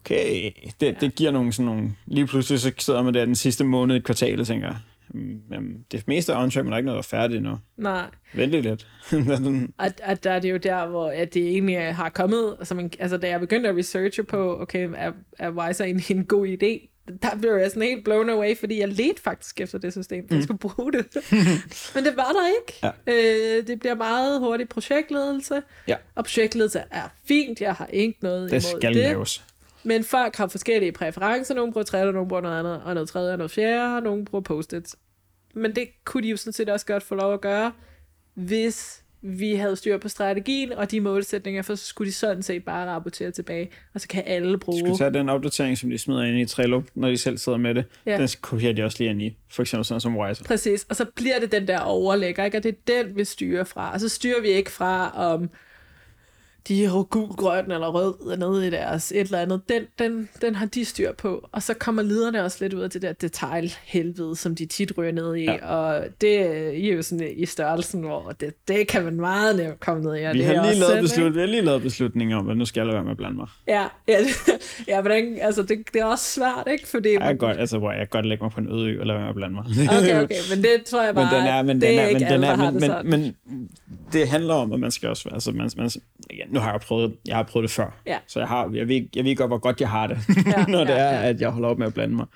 Okay, 0.00 0.50
det, 0.80 0.86
ja. 0.86 0.92
det 1.00 1.14
giver 1.14 1.30
nogle 1.30 1.52
sådan 1.52 1.66
nogle... 1.66 1.92
Lige 2.06 2.26
pludselig 2.26 2.60
så 2.60 2.72
sidder 2.78 3.02
man 3.02 3.14
der 3.14 3.24
den 3.24 3.34
sidste 3.34 3.64
måned 3.64 3.96
i 3.96 4.00
kvartalet 4.00 4.46
tænker, 4.46 4.74
hmm, 5.08 5.40
jamen, 5.52 5.84
det 5.92 6.08
meste 6.08 6.32
er 6.32 6.36
on-track, 6.36 6.62
men 6.62 6.66
der 6.66 6.72
er 6.72 6.78
ikke 6.78 6.86
noget, 6.86 7.04
der 7.10 7.16
er 7.16 7.20
færdigt 7.20 7.38
endnu. 7.38 7.58
Nej. 7.76 8.06
Vent 8.34 8.52
lidt. 8.52 8.86
at, 9.78 10.00
at 10.02 10.24
der 10.24 10.30
er 10.30 10.38
det 10.38 10.50
jo 10.50 10.56
der, 10.56 10.86
hvor 10.86 11.10
at 11.10 11.34
det 11.34 11.48
egentlig 11.48 11.94
har 11.94 12.08
kommet, 12.08 12.56
altså, 12.58 12.74
man, 12.74 12.90
altså 12.98 13.16
da 13.16 13.28
jeg 13.28 13.40
begyndte 13.40 13.68
at 13.68 13.76
researche 13.76 14.22
på, 14.22 14.60
okay, 14.60 14.88
er, 14.96 15.12
er 15.38 15.50
Wiser 15.50 15.84
egentlig 15.84 16.16
en 16.16 16.24
god 16.24 16.46
idé? 16.46 16.95
Der 17.22 17.36
blev 17.40 17.52
jeg 17.52 17.70
sådan 17.70 17.82
helt 17.82 18.04
blown 18.04 18.30
away, 18.30 18.58
fordi 18.58 18.80
jeg 18.80 18.88
ledte 18.88 19.22
faktisk 19.22 19.60
efter 19.60 19.78
det 19.78 19.92
system, 19.92 20.28
for 20.28 20.34
mm. 20.34 20.36
jeg 20.36 20.44
skulle 20.44 20.58
bruge 20.58 20.92
det. 20.92 21.06
Men 21.94 22.04
det 22.04 22.16
var 22.16 22.32
der 22.32 22.46
ikke. 22.46 22.94
Ja. 23.06 23.12
Øh, 23.58 23.66
det 23.66 23.80
bliver 23.80 23.94
meget 23.94 24.40
hurtigt 24.40 24.68
projektledelse, 24.68 25.62
ja. 25.88 25.96
og 26.14 26.24
projektledelse 26.24 26.82
er 26.90 27.08
fint, 27.24 27.60
jeg 27.60 27.74
har 27.74 27.86
ikke 27.86 28.18
noget 28.22 28.50
det 28.50 28.64
imod 28.70 28.80
skal 28.80 28.94
det. 28.94 29.02
Laves. 29.02 29.44
Men 29.82 30.04
folk 30.04 30.36
har 30.36 30.46
forskellige 30.46 30.92
præferencer, 30.92 31.54
nogle 31.54 31.72
bruger 31.72 31.84
træet, 31.84 32.14
nogle 32.14 32.28
bruger 32.28 32.42
noget 32.42 32.58
andet, 32.58 32.82
og 32.84 32.94
noget 32.94 33.08
tredje 33.08 33.32
og 33.32 33.38
noget 33.38 33.50
fjerde, 33.50 33.96
og 33.96 34.02
nogle 34.02 34.24
bruger 34.24 34.42
post-its. 34.42 34.96
Men 35.54 35.74
det 35.74 35.88
kunne 36.04 36.22
de 36.22 36.28
jo 36.28 36.36
sådan 36.36 36.52
set 36.52 36.68
også 36.68 36.86
godt 36.86 37.02
få 37.02 37.14
lov 37.14 37.34
at 37.34 37.40
gøre, 37.40 37.72
hvis 38.34 39.02
vi 39.26 39.54
havde 39.54 39.76
styr 39.76 39.98
på 39.98 40.08
strategien 40.08 40.72
og 40.72 40.90
de 40.90 41.00
målsætninger, 41.00 41.62
for 41.62 41.74
så 41.74 41.84
skulle 41.84 42.08
de 42.08 42.14
sådan 42.14 42.42
set 42.42 42.64
bare 42.64 42.86
rapportere 42.86 43.30
tilbage, 43.30 43.70
og 43.94 44.00
så 44.00 44.08
kan 44.08 44.22
alle 44.26 44.58
bruge... 44.58 44.78
De 44.78 44.86
skulle 44.86 44.98
tage 44.98 45.10
den 45.10 45.28
opdatering, 45.28 45.78
som 45.78 45.90
de 45.90 45.98
smider 45.98 46.22
ind 46.22 46.38
i 46.38 46.46
Trello, 46.46 46.82
når 46.94 47.08
de 47.08 47.18
selv 47.18 47.38
sidder 47.38 47.58
med 47.58 47.74
det, 47.74 47.84
ja. 48.06 48.18
den 48.18 48.28
kopierer 48.40 48.72
de 48.72 48.84
også 48.84 48.96
lige 49.00 49.10
ind 49.10 49.22
i, 49.22 49.36
for 49.50 49.62
eksempel 49.62 49.84
sådan 49.84 50.00
som 50.00 50.16
Wiser. 50.16 50.44
Præcis, 50.44 50.86
og 50.88 50.96
så 50.96 51.04
bliver 51.14 51.40
det 51.40 51.52
den 51.52 51.68
der 51.68 51.78
overlægger, 51.78 52.44
ikke? 52.44 52.56
og 52.56 52.62
det 52.62 52.74
er 52.74 53.02
den, 53.02 53.16
vi 53.16 53.24
styrer 53.24 53.64
fra, 53.64 53.92
og 53.92 54.00
så 54.00 54.08
styrer 54.08 54.40
vi 54.40 54.48
ikke 54.48 54.70
fra, 54.70 55.12
om 55.14 55.50
de 56.68 56.84
er 56.84 57.02
gul, 57.02 57.28
grøn 57.28 57.70
eller 57.70 57.88
rød 57.88 58.36
nede 58.36 58.66
i 58.66 58.70
deres 58.70 59.12
et 59.12 59.20
eller 59.20 59.38
andet, 59.38 59.60
den, 59.68 59.82
den, 59.98 60.28
den 60.42 60.54
har 60.54 60.66
de 60.66 60.84
styr 60.84 61.12
på. 61.12 61.48
Og 61.52 61.62
så 61.62 61.74
kommer 61.74 62.02
lederne 62.02 62.44
også 62.44 62.58
lidt 62.60 62.74
ud 62.74 62.80
af 62.80 62.90
det 62.90 63.02
der 63.02 63.12
detaljhelvede, 63.12 64.36
som 64.36 64.54
de 64.54 64.66
tit 64.66 64.92
ryger 64.98 65.12
ned 65.12 65.36
i. 65.36 65.44
Ja. 65.44 65.66
Og 65.66 66.04
det 66.20 66.40
er 66.88 66.94
jo 66.94 67.02
sådan 67.02 67.28
i 67.36 67.46
størrelsen, 67.46 68.00
hvor 68.00 68.34
det, 68.40 68.54
det 68.68 68.88
kan 68.88 69.04
man 69.04 69.16
meget 69.16 69.56
nemt 69.56 69.80
komme 69.80 70.02
ned 70.02 70.16
i. 70.16 70.18
Vi, 70.18 70.38
det 70.38 70.44
har 70.44 70.70
lige 70.70 70.80
lavet 70.80 71.02
beslut, 71.02 71.34
vi 71.34 71.40
har 71.40 71.46
lige 71.46 71.62
lavet 71.62 71.82
beslutninger 71.82 72.36
om, 72.36 72.50
at 72.50 72.56
nu 72.56 72.64
skal 72.64 72.80
jeg 72.80 72.86
lade 72.86 72.94
være 72.94 73.04
med 73.04 73.10
at 73.10 73.16
blande 73.16 73.36
mig. 73.36 73.48
Ja, 73.68 73.84
ja, 74.08 74.18
ja 74.88 75.00
hvordan, 75.00 75.38
altså 75.40 75.62
det, 75.62 75.78
det 75.92 76.00
er 76.00 76.04
også 76.04 76.24
svært, 76.24 76.68
ikke? 76.72 76.88
Fordi 76.88 77.12
jeg, 77.12 77.20
kan 77.20 77.36
godt, 77.36 77.58
altså, 77.60 77.78
hvor 77.78 77.90
jeg 77.90 77.98
kan 77.98 78.08
godt 78.10 78.26
lægge 78.26 78.44
mig 78.44 78.52
på 78.52 78.60
en 78.60 78.72
øde 78.72 78.90
ø 78.90 79.00
og 79.00 79.06
lade 79.06 79.18
være 79.18 79.22
med 79.22 79.28
at 79.28 79.34
blande 79.34 79.54
mig. 79.54 79.64
okay, 79.98 80.22
okay, 80.22 80.36
men 80.54 80.64
det 80.64 80.84
tror 80.86 81.02
jeg 81.02 81.14
bare, 81.14 81.24
men 81.24 81.40
den 81.40 81.46
er, 81.46 81.62
men 81.62 81.80
det 81.80 81.88
den 81.88 81.98
er, 81.98 82.02
er 82.02 82.08
ikke 82.08 82.20
men, 82.20 82.32
alle, 82.32 82.46
den 82.46 82.90
er, 82.90 83.02
men, 83.02 83.10
men, 83.10 83.36
men, 83.46 83.68
det 84.12 84.28
handler 84.28 84.54
om, 84.54 84.72
at 84.72 84.80
man 84.80 84.90
skal 84.90 85.08
også, 85.08 85.28
altså 85.32 85.52
man, 85.52 85.70
man, 85.76 85.90
ja, 86.30 86.44
nu 86.56 86.62
har 86.62 86.72
jeg 86.72 86.80
prøvet, 86.80 87.16
jeg 87.26 87.36
har 87.36 87.42
prøvet 87.42 87.62
det 87.62 87.70
før, 87.70 88.00
ja. 88.06 88.18
så 88.26 88.38
jeg, 88.38 88.48
har, 88.48 88.70
jeg, 88.74 88.88
ved, 88.88 89.02
jeg 89.16 89.24
ved 89.24 89.36
godt, 89.36 89.50
hvor 89.50 89.58
godt 89.58 89.80
jeg 89.80 89.90
har 89.90 90.06
det, 90.06 90.18
ja, 90.46 90.66
når 90.72 90.84
det 90.84 90.92
ja, 90.92 90.98
er, 90.98 91.20
ja. 91.20 91.28
at 91.28 91.40
jeg 91.40 91.50
holder 91.50 91.68
op 91.68 91.78
med 91.78 91.86
at 91.86 91.94
blande 91.94 92.16
mig. 92.16 92.26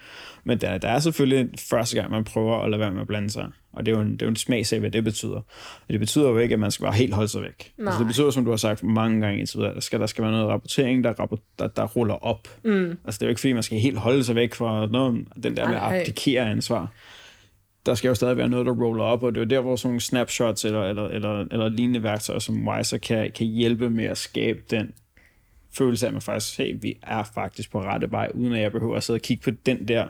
Men 0.45 0.59
der, 0.59 0.79
der 0.79 0.89
er 0.89 0.99
selvfølgelig 0.99 1.49
første 1.71 1.97
gang, 1.97 2.11
man 2.11 2.25
prøver 2.25 2.63
at 2.63 2.71
lade 2.71 2.81
være 2.81 2.91
med 2.91 3.01
at 3.01 3.07
blande 3.07 3.31
sig, 3.31 3.47
og 3.73 3.87
det 3.87 3.93
er 3.93 3.97
jo 3.97 4.03
en, 4.03 4.13
det 4.13 4.23
er 4.23 4.27
jo 4.27 4.31
en 4.31 4.37
smagsag, 4.37 4.81
hvad 4.81 4.91
det 4.91 5.05
betyder. 5.05 5.37
Og 5.37 5.89
det 5.89 6.01
betyder 6.01 6.29
jo 6.29 6.39
ikke, 6.39 6.53
at 6.53 6.59
man 6.59 6.71
skal 6.71 6.85
bare 6.85 6.95
helt 6.95 7.15
holde 7.15 7.29
sig 7.29 7.43
væk. 7.43 7.73
Altså, 7.79 7.99
det 7.99 8.07
betyder, 8.07 8.31
som 8.31 8.45
du 8.45 8.51
har 8.51 8.57
sagt 8.57 8.83
mange 8.83 9.21
gange 9.21 9.39
indtil 9.39 9.59
videre, 9.59 9.75
der 9.75 9.81
skal, 9.81 10.01
der 10.01 10.07
skal 10.07 10.23
være 10.25 10.33
noget 10.33 10.49
rapportering, 10.49 11.05
der, 11.05 11.37
der, 11.59 11.67
der 11.67 11.87
ruller 11.87 12.25
op. 12.25 12.49
Mm. 12.65 12.99
Altså 13.05 13.19
det 13.19 13.23
er 13.23 13.27
jo 13.27 13.29
ikke, 13.29 13.41
fordi 13.41 13.53
man 13.53 13.63
skal 13.63 13.79
helt 13.79 13.99
holde 13.99 14.25
sig 14.25 14.35
væk 14.35 14.55
fra 14.55 14.87
noget, 14.87 15.25
den 15.43 15.57
der 15.57 15.69
med 15.69 15.77
at 15.77 15.83
abdikere 15.83 16.51
ansvar 16.51 16.93
der 17.87 17.95
skal 17.95 18.09
jo 18.09 18.15
stadig 18.15 18.37
være 18.37 18.49
noget, 18.49 18.67
der 18.67 18.73
roller 18.73 19.05
op, 19.05 19.23
og 19.23 19.35
det 19.35 19.41
er 19.41 19.45
der, 19.45 19.61
hvor 19.61 19.77
sådan 19.77 19.89
nogle 19.89 20.01
snapshots 20.01 20.65
eller, 20.65 20.83
eller, 20.83 21.09
eller, 21.09 21.47
eller 21.51 21.69
lignende 21.69 22.03
værktøjer 22.03 22.39
som 22.39 22.69
Wiser 22.69 22.99
kan, 22.99 23.31
kan 23.35 23.47
hjælpe 23.47 23.91
med 23.91 24.05
at 24.05 24.19
skabe 24.19 24.61
den 24.71 24.93
følelse 25.73 26.07
af, 26.07 26.09
at 26.09 26.13
man 26.13 26.23
faktisk, 26.23 26.59
hey, 26.59 26.77
vi 26.81 26.99
er 27.03 27.31
faktisk 27.35 27.73
på 27.73 27.83
rette 27.83 28.11
vej, 28.11 28.31
uden 28.35 28.53
at 28.53 28.63
jeg 28.63 28.73
behøver 28.73 28.97
at 28.97 29.03
sidde 29.03 29.17
og 29.17 29.23
kigge 29.23 29.43
på 29.43 29.51
den 29.67 29.89
der, 29.89 30.07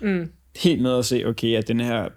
mm. 0.00 0.32
helt 0.56 0.82
ned 0.82 0.92
og 0.92 1.04
se, 1.04 1.24
okay, 1.26 1.56
at 1.56 1.68
den 1.68 1.80
her 1.80 2.08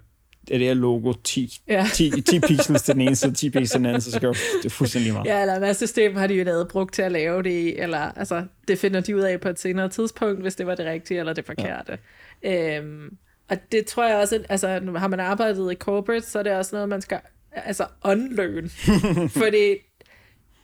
er 0.52 0.58
det 0.58 0.68
her 0.68 0.74
logo 0.74 1.14
10, 1.24 1.62
ja. 1.68 1.86
10, 1.94 2.22
10 2.22 2.40
pixels 2.40 2.82
til 2.82 2.94
den 2.94 3.02
ene 3.02 3.16
side, 3.16 3.34
10 3.34 3.50
pixels 3.50 3.72
til 3.72 3.78
den 3.78 3.86
anden, 3.86 4.02
så 4.02 4.12
skal 4.12 4.30
det 4.30 4.66
er 4.66 4.70
fuldstændig 4.70 5.14
meget. 5.14 5.26
Ja, 5.26 5.42
eller 5.42 5.60
hvad 5.60 5.74
system 5.74 6.16
har 6.16 6.28
de 6.28 6.34
jo 6.34 6.44
lavet 6.44 6.68
brugt 6.68 6.94
til 6.94 7.02
at 7.02 7.12
lave 7.12 7.44
det 7.44 7.52
i, 7.52 7.76
eller 7.76 7.98
altså, 7.98 8.46
det 8.68 8.80
finder 8.80 9.00
de 9.00 9.16
ud 9.16 9.22
af 9.22 9.42
på 9.42 9.50
et 9.50 9.60
senere 9.60 9.90
tidspunkt, 9.90 10.42
hvis 10.42 10.56
det 10.56 10.68
var 10.68 10.76
det 10.76 10.86
rigtige 10.86 11.20
eller 11.20 11.34
det 11.34 11.46
forkerte. 11.46 11.98
Ja. 12.44 12.78
Øhm, 12.78 13.18
og 13.54 13.72
det 13.72 13.86
tror 13.86 14.08
jeg 14.08 14.18
også, 14.18 14.36
at 14.36 14.46
altså, 14.50 14.68
har 14.98 15.08
man 15.08 15.20
arbejdet 15.20 15.72
i 15.72 15.76
corporate, 15.76 16.26
så 16.26 16.40
er 16.40 16.44
det 16.44 16.56
også 16.56 16.76
noget, 16.76 16.90
man 16.90 17.02
skal 17.02 17.20
altså 17.52 17.86
unlearn. 18.06 18.70
Fordi 19.44 19.76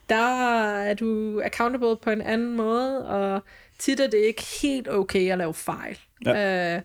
der 0.10 0.72
er 0.80 0.94
du 0.94 1.42
accountable 1.42 1.98
på 2.02 2.10
en 2.10 2.22
anden 2.22 2.56
måde, 2.58 3.08
og 3.08 3.44
tit 3.80 4.00
er 4.00 4.08
det 4.08 4.18
ikke 4.18 4.44
helt 4.62 4.90
okay 4.90 5.32
at 5.32 5.38
lave 5.38 5.54
fejl. 5.54 6.00
Ja. 6.26 6.82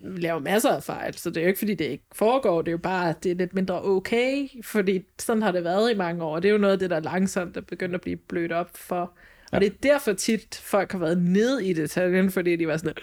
Vi 0.00 0.20
laver 0.20 0.38
masser 0.38 0.70
af 0.70 0.82
fejl, 0.82 1.14
så 1.14 1.30
det 1.30 1.36
er 1.36 1.42
jo 1.42 1.48
ikke, 1.48 1.58
fordi 1.58 1.74
det 1.74 1.84
ikke 1.84 2.04
foregår, 2.12 2.62
det 2.62 2.68
er 2.68 2.72
jo 2.72 2.78
bare, 2.78 3.08
at 3.10 3.24
det 3.24 3.30
er 3.30 3.34
lidt 3.34 3.54
mindre 3.54 3.82
okay, 3.82 4.48
fordi 4.62 5.02
sådan 5.18 5.42
har 5.42 5.52
det 5.52 5.64
været 5.64 5.92
i 5.92 5.96
mange 5.96 6.24
år. 6.24 6.40
Det 6.40 6.48
er 6.48 6.52
jo 6.52 6.58
noget 6.58 6.72
af 6.72 6.78
det, 6.78 6.90
der 6.90 7.00
langsomt 7.00 7.56
er 7.56 7.60
begyndt 7.60 7.94
at 7.94 8.00
blive 8.00 8.16
blødt 8.16 8.52
op 8.52 8.70
for 8.74 9.12
og 9.54 9.60
det 9.60 9.66
er 9.66 9.76
derfor 9.82 10.12
tit, 10.12 10.54
folk 10.64 10.92
har 10.92 10.98
været 10.98 11.18
ned 11.18 11.60
i 11.60 11.72
detaljen, 11.72 12.30
fordi 12.30 12.56
de 12.56 12.68
var 12.68 12.76
sådan, 12.76 12.94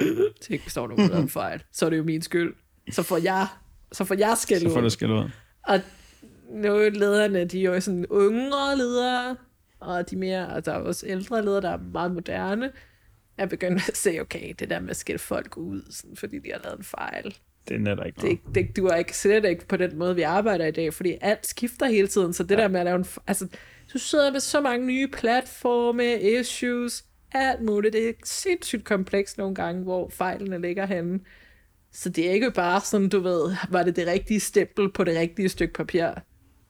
tænk, 0.42 0.62
hvis 0.62 0.74
der 0.74 0.82
var 0.82 0.88
nogen, 0.88 1.12
der 1.12 1.28
fejl, 1.28 1.64
så 1.72 1.86
er 1.86 1.90
det 1.90 1.98
jo 1.98 2.04
min 2.04 2.22
skyld. 2.22 2.54
Så 2.92 3.04
får 3.04 3.18
jeg, 3.18 3.48
så 3.92 4.04
får 4.04 4.16
jeg 4.16 4.38
skæld 4.38 4.66
ud. 4.66 4.70
Så 4.70 4.74
får 4.74 4.82
du 4.82 4.90
skæld 4.90 5.12
ud. 5.12 5.30
Og 5.68 5.80
nu 6.54 6.78
lederne, 6.78 7.46
de 7.46 7.60
er 7.60 7.74
jo 7.74 7.80
sådan 7.80 8.06
yngre 8.12 8.78
ledere, 8.78 9.36
og 9.80 10.10
de 10.10 10.16
mere, 10.16 10.48
og 10.48 10.66
der 10.66 10.72
er 10.72 10.78
også 10.78 11.06
ældre 11.08 11.46
ledere, 11.46 11.62
der 11.62 11.70
er 11.70 11.80
meget 11.94 12.12
moderne, 12.12 12.72
er 13.38 13.46
begyndt 13.46 13.90
at 13.90 13.98
se, 13.98 14.20
okay, 14.22 14.54
det 14.60 14.70
der 14.70 14.80
med 14.80 14.90
at 14.90 14.96
skælde 14.96 15.20
folk 15.20 15.58
ud, 15.58 15.82
sådan, 15.92 16.16
fordi 16.16 16.40
de 16.40 16.52
har 16.52 16.60
lavet 16.64 16.78
en 16.78 16.84
fejl. 16.84 17.36
Det 17.68 17.76
er 17.76 17.80
netop 17.80 18.06
ikke 18.06 18.20
noget. 18.20 18.40
Det, 18.46 18.56
det, 18.56 18.78
du 18.78 18.86
er 18.86 18.96
ikke 18.96 19.18
slet 19.18 19.46
ikke 19.46 19.68
på 19.68 19.78
den 19.78 19.98
måde, 19.98 20.16
vi 20.16 20.22
arbejder 20.22 20.66
i 20.66 20.72
dag, 20.72 20.94
fordi 20.94 21.18
alt 21.22 21.48
skifter 21.48 21.86
hele 21.86 22.08
tiden, 22.08 22.34
så 22.34 22.44
det 22.44 22.56
ja. 22.56 22.62
der 22.62 22.68
med 22.68 22.80
at 22.80 22.86
lave 22.86 22.98
en... 22.98 23.06
Altså, 23.28 23.48
du 23.94 24.00
sidder 24.00 24.32
med 24.32 24.40
så 24.40 24.62
mange 24.62 24.86
nye 24.86 25.08
platforme, 25.08 26.22
issues, 26.22 27.06
alt 27.32 27.62
muligt. 27.62 27.94
Det 27.94 28.10
er 28.10 28.14
sindssygt 28.24 28.86
komplekst 28.86 29.38
nogle 29.38 29.56
gange, 29.56 29.84
hvor 29.84 30.10
fejlene 30.10 30.62
ligger 30.62 30.86
henne. 30.86 31.20
Så 31.92 32.10
det 32.10 32.28
er 32.28 32.32
ikke 32.32 32.52
bare 32.52 32.82
sådan, 32.82 33.10
du 33.10 33.20
ved, 33.20 33.56
var 33.70 33.84
det 33.84 33.96
det 33.96 34.08
rigtige 34.08 34.40
stempel 34.40 34.92
på 34.92 35.04
det 35.04 35.18
rigtige 35.18 35.50
stykke 35.50 35.74
papir. 35.74 36.08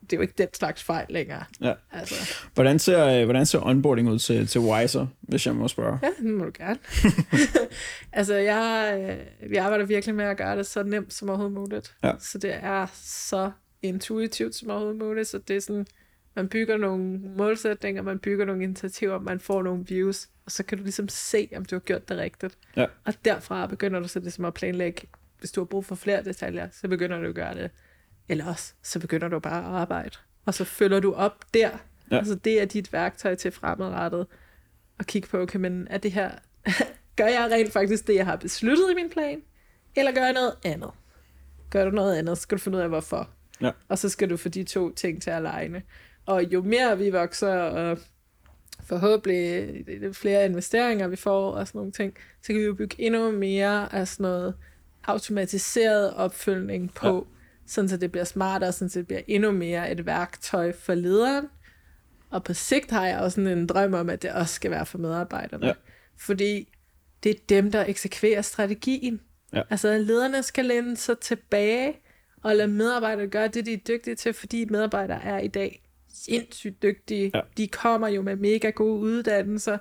Det 0.02 0.14
er 0.14 0.18
jo 0.18 0.22
ikke 0.22 0.34
den 0.38 0.48
slags 0.54 0.84
fejl 0.84 1.06
længere. 1.10 1.44
Ja. 1.62 1.74
Altså. 1.92 2.16
Hvordan, 2.54 2.80
ser, 2.80 3.26
hvordan 3.26 3.46
ser 3.46 3.66
onboarding 3.66 4.10
ud 4.10 4.20
til, 4.20 4.48
til 4.48 4.62
Wiser, 4.62 5.08
hvis 5.22 5.46
jeg 5.46 5.56
må 5.56 5.68
spørge? 5.68 6.00
Ja, 6.04 6.10
det 6.20 6.26
må 6.26 6.46
du 6.46 6.52
gerne. 6.58 6.80
altså, 8.14 8.36
jeg, 8.36 9.18
vi 9.50 9.56
arbejder 9.56 9.86
virkelig 9.86 10.16
med 10.16 10.26
at 10.26 10.38
gøre 10.38 10.58
det 10.58 10.66
så 10.66 10.84
nemt 10.84 11.14
som 11.14 11.30
overhovedet 11.30 11.58
muligt. 11.58 11.96
Ja. 12.04 12.12
Så 12.20 12.38
det 12.38 12.54
er 12.62 12.88
så 13.04 13.52
intuitivt 13.82 14.56
som 14.56 14.70
overhovedet 14.70 15.00
muligt, 15.00 15.28
så 15.28 15.38
det 15.38 15.56
er 15.56 15.62
sådan, 15.62 15.86
man 16.36 16.50
bygger 16.50 16.78
nogle 16.78 17.20
målsætninger, 17.38 18.02
man 18.02 18.20
bygger 18.20 18.46
nogle 18.46 18.64
initiativer, 18.64 19.20
man 19.20 19.40
får 19.40 19.64
nogle 19.64 19.86
views, 19.88 20.30
og 20.46 20.52
så 20.52 20.64
kan 20.64 20.78
du 20.78 20.84
ligesom 20.84 21.10
se, 21.10 21.50
om 21.56 21.66
du 21.66 21.76
har 21.76 21.80
gjort 21.80 22.10
det 22.10 22.18
rigtigt. 22.18 22.58
Ja. 22.76 22.86
Og 23.06 23.14
derfra 23.26 23.68
begynder 23.68 24.00
du 24.00 24.08
så 24.08 24.20
ligesom 24.20 24.46
at 24.46 24.54
planlægge, 24.54 25.08
hvis 25.40 25.52
du 25.52 25.62
har 25.62 25.66
brug 25.66 25.86
for 25.86 25.96
flere 25.96 26.24
detaljer, 26.24 26.68
så 26.72 26.88
begynder 26.88 27.20
du 27.22 27.28
at 27.28 27.36
gøre 27.36 27.56
det. 27.56 27.72
Eller 28.30 28.46
også, 28.46 28.74
så 28.84 29.00
begynder 29.00 29.28
du 29.28 29.40
bare 29.40 29.60
at 29.60 29.82
arbejde. 29.82 30.18
Og 30.46 30.54
så 30.54 30.66
følger 30.66 31.00
du 31.00 31.14
op 31.14 31.46
der. 31.54 31.70
Ja. 32.12 32.18
Altså 32.18 32.36
det 32.36 32.62
er 32.62 32.66
dit 32.66 32.94
værktøj 32.94 33.36
til 33.36 33.52
fremadrettet. 33.52 34.28
Og 35.00 35.06
kigge 35.06 35.28
på, 35.28 35.40
okay, 35.40 35.60
men 35.60 35.88
er 35.90 35.98
det 35.98 36.12
her, 36.12 36.32
gør 37.18 37.26
jeg 37.26 37.50
rent 37.52 37.74
faktisk 37.74 38.08
det, 38.08 38.16
jeg 38.16 38.26
har 38.26 38.36
besluttet 38.36 38.92
i 38.92 38.96
min 38.96 39.10
plan? 39.10 39.42
Eller 39.96 40.12
gør 40.12 40.24
jeg 40.24 40.34
noget 40.34 40.56
andet? 40.66 40.92
Gør 41.70 41.86
du 41.86 41.92
noget 41.92 42.16
andet, 42.16 42.38
så 42.38 42.42
skal 42.42 42.58
du 42.58 42.62
finde 42.62 42.78
ud 42.78 42.84
af, 42.84 42.90
hvorfor. 42.90 43.30
Ja. 43.62 43.72
Og 43.88 43.98
så 43.98 44.10
skal 44.10 44.30
du 44.30 44.38
få 44.38 44.50
de 44.50 44.64
to 44.64 44.94
ting 44.94 45.22
til 45.22 45.30
at 45.30 45.42
legne. 45.42 45.82
Og 46.26 46.44
jo 46.44 46.62
mere 46.62 46.98
vi 46.98 47.10
vokser, 47.10 47.54
og 47.54 47.98
forhåbentlig 48.84 50.16
flere 50.16 50.46
investeringer 50.46 51.08
vi 51.08 51.16
får, 51.16 51.52
og 51.52 51.68
sådan 51.68 51.80
nogle 51.80 51.92
ting, 51.92 52.14
så 52.42 52.48
kan 52.48 52.56
vi 52.56 52.66
jo 52.66 52.74
bygge 52.74 52.96
endnu 53.00 53.32
mere 53.32 53.94
af 53.96 54.08
sådan 54.08 54.24
noget 54.24 54.54
automatiseret 55.04 56.14
opfølgning 56.14 56.94
på, 56.94 57.16
ja. 57.16 57.22
sådan 57.68 57.90
så 57.90 57.98
det 57.98 58.12
bliver 58.12 58.24
smartere, 58.24 58.72
sådan 58.72 58.90
så 58.90 59.00
det 59.00 59.08
bliver 59.08 59.22
endnu 59.28 59.52
mere 59.52 59.92
et 59.92 60.06
værktøj 60.06 60.72
for 60.72 60.94
lederen. 60.94 61.46
Og 62.30 62.44
på 62.44 62.54
sigt 62.54 62.92
har 62.92 63.08
jeg 63.08 63.20
også 63.20 63.36
sådan 63.36 63.58
en 63.58 63.68
drøm 63.68 63.94
om, 63.94 64.10
at 64.10 64.22
det 64.22 64.32
også 64.32 64.56
skal 64.56 64.72
være 64.72 64.86
for 64.86 64.98
medarbejderne. 64.98 65.68
Ja. 65.68 65.74
Fordi 66.18 66.74
det 67.24 67.30
er 67.32 67.40
dem, 67.50 67.72
der 67.72 67.86
eksekverer 67.86 68.42
strategien. 68.42 69.22
Ja. 69.54 69.62
Altså 69.70 69.98
lederne 69.98 70.44
skal 70.44 70.66
læne 70.66 70.98
sig 70.98 71.20
tilbage 71.20 71.94
og 72.44 72.56
lade 72.56 72.68
medarbejdere 72.68 73.28
gøre 73.28 73.48
det, 73.48 73.66
de 73.66 73.74
er 73.74 73.78
dygtige 73.78 74.16
til, 74.16 74.34
fordi 74.34 74.66
medarbejdere 74.66 75.24
er 75.24 75.40
i 75.40 75.48
dag 75.48 75.84
sindssygt 76.14 76.84
dygtige. 76.84 77.32
Ja. 77.34 77.42
De 77.58 77.68
kommer 77.68 78.08
jo 78.08 78.22
med 78.22 78.36
mega 78.36 78.70
gode 78.70 79.02
uddannelser. 79.02 79.78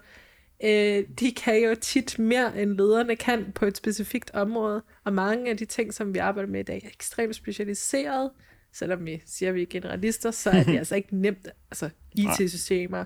Øh, 0.65 1.05
de 1.21 1.33
kan 1.33 1.63
jo 1.63 1.75
tit 1.81 2.19
mere, 2.19 2.63
end 2.63 2.71
lederne 2.71 3.17
kan 3.17 3.53
på 3.55 3.67
et 3.67 3.77
specifikt 3.77 4.31
område. 4.35 4.83
Og 5.05 5.13
mange 5.13 5.51
af 5.51 5.57
de 5.57 5.65
ting, 5.65 5.95
som 5.95 6.15
vi 6.15 6.19
arbejder 6.19 6.51
med 6.51 6.61
i 6.61 6.63
dag, 6.63 6.83
er 6.85 6.89
ekstremt 6.89 7.35
specialiseret. 7.35 8.31
Selvom 8.73 9.07
vi 9.07 9.23
siger, 9.27 9.49
at 9.49 9.55
vi 9.55 9.63
er 9.63 9.67
generalister, 9.71 10.31
så 10.31 10.51
er 10.51 10.63
det 10.63 10.79
altså 10.79 10.97
ikke 10.97 11.17
nemt. 11.17 11.49
Altså 11.71 11.91
IT-systemer, 12.15 13.05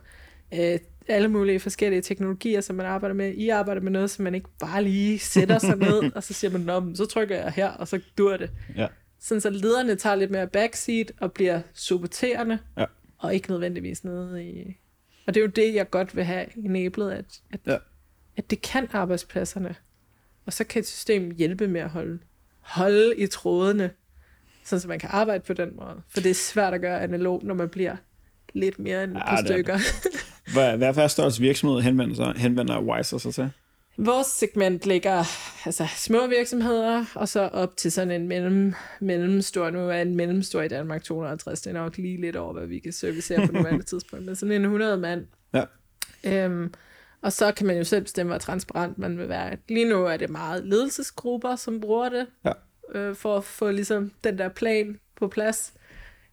øh, 0.54 0.78
alle 1.08 1.28
mulige 1.28 1.60
forskellige 1.60 2.02
teknologier, 2.02 2.60
som 2.60 2.76
man 2.76 2.86
arbejder 2.86 3.14
med. 3.14 3.32
I 3.34 3.48
arbejder 3.48 3.80
med 3.82 3.92
noget, 3.92 4.10
som 4.10 4.22
man 4.22 4.34
ikke 4.34 4.48
bare 4.58 4.82
lige 4.82 5.18
sætter 5.18 5.58
sig 5.58 5.76
ned, 5.76 6.02
og 6.16 6.22
så 6.22 6.34
siger 6.34 6.50
man, 6.50 6.60
Nå, 6.60 6.94
så 6.94 7.06
trykker 7.06 7.36
jeg 7.36 7.52
her, 7.52 7.68
og 7.68 7.88
så 7.88 8.00
dur 8.18 8.36
det. 8.36 8.50
Ja. 8.76 8.86
Sådan 9.20 9.40
så 9.40 9.50
lederne 9.50 9.96
tager 9.96 10.16
lidt 10.16 10.30
mere 10.30 10.46
backseat 10.46 11.12
og 11.20 11.32
bliver 11.32 11.60
supporterende, 11.74 12.58
ja. 12.78 12.84
Og 13.24 13.34
ikke 13.34 13.50
nødvendigvis 13.50 14.04
nede 14.04 14.44
i... 14.44 14.76
Og 15.26 15.34
det 15.34 15.40
er 15.40 15.44
jo 15.44 15.50
det, 15.50 15.74
jeg 15.74 15.90
godt 15.90 16.16
vil 16.16 16.24
have 16.24 16.46
enablet, 16.64 17.10
at, 17.10 17.40
at, 17.50 17.60
ja. 17.66 17.76
at 18.36 18.50
det 18.50 18.62
kan 18.62 18.88
arbejdspladserne. 18.92 19.74
Og 20.46 20.52
så 20.52 20.64
kan 20.64 20.80
et 20.80 20.86
system 20.86 21.30
hjælpe 21.30 21.68
med 21.68 21.80
at 21.80 21.90
holde, 21.90 22.18
holde 22.60 23.16
i 23.16 23.26
trådene, 23.26 23.90
så 24.64 24.84
man 24.88 24.98
kan 24.98 25.08
arbejde 25.12 25.44
på 25.44 25.52
den 25.52 25.76
måde. 25.76 26.02
For 26.08 26.20
det 26.20 26.30
er 26.30 26.34
svært 26.34 26.74
at 26.74 26.80
gøre 26.80 27.00
analog, 27.00 27.40
når 27.44 27.54
man 27.54 27.68
bliver 27.68 27.96
lidt 28.52 28.78
mere 28.78 29.04
end 29.04 29.16
ja, 29.16 29.34
et 29.34 29.46
stykker. 29.46 29.78
Hvad, 30.52 30.76
hvad 30.76 30.96
er 30.96 31.08
størrelse 31.08 31.40
virksomhed 31.40 31.80
henvender, 31.80 32.16
sig, 32.16 32.34
henvender 32.36 32.80
Wiser 32.80 33.18
sig 33.18 33.34
til? 33.34 33.50
Vores 33.96 34.26
segment 34.26 34.86
ligger 34.86 35.24
altså 35.66 35.86
små 35.96 36.26
virksomheder, 36.26 37.04
og 37.14 37.28
så 37.28 37.40
op 37.40 37.76
til 37.76 37.92
sådan 37.92 38.10
en 38.10 38.28
mellem, 38.28 38.74
mellemstor. 39.00 39.70
Nu 39.70 39.88
er 39.88 40.02
en 40.02 40.16
mellemstor 40.16 40.62
i 40.62 40.68
Danmark 40.68 41.02
250. 41.02 41.60
Det 41.60 41.70
er 41.70 41.74
nok 41.74 41.96
lige 41.96 42.20
lidt 42.20 42.36
over, 42.36 42.52
hvad 42.52 42.66
vi 42.66 42.78
kan 42.78 42.92
servicere 42.92 43.46
på 43.46 43.52
nuværende 43.52 43.84
tidspunkt. 43.92 44.24
Men 44.24 44.36
sådan 44.36 44.52
en 44.52 44.62
100 44.62 44.96
mand. 44.96 45.26
Ja. 45.54 45.64
Øhm, 46.24 46.74
og 47.22 47.32
så 47.32 47.52
kan 47.52 47.66
man 47.66 47.76
jo 47.76 47.84
selv 47.84 48.02
bestemme, 48.02 48.30
hvor 48.30 48.38
transparent 48.38 48.98
man 48.98 49.18
vil 49.18 49.28
være. 49.28 49.56
Lige 49.68 49.88
nu 49.88 50.04
er 50.04 50.16
det 50.16 50.30
meget 50.30 50.64
ledelsesgrupper, 50.64 51.56
som 51.56 51.80
bruger 51.80 52.08
det, 52.08 52.26
ja. 52.44 52.52
øh, 52.94 53.14
for 53.14 53.36
at 53.36 53.44
få 53.44 53.70
ligesom 53.70 54.12
den 54.24 54.38
der 54.38 54.48
plan 54.48 54.98
på 55.16 55.28
plads. 55.28 55.74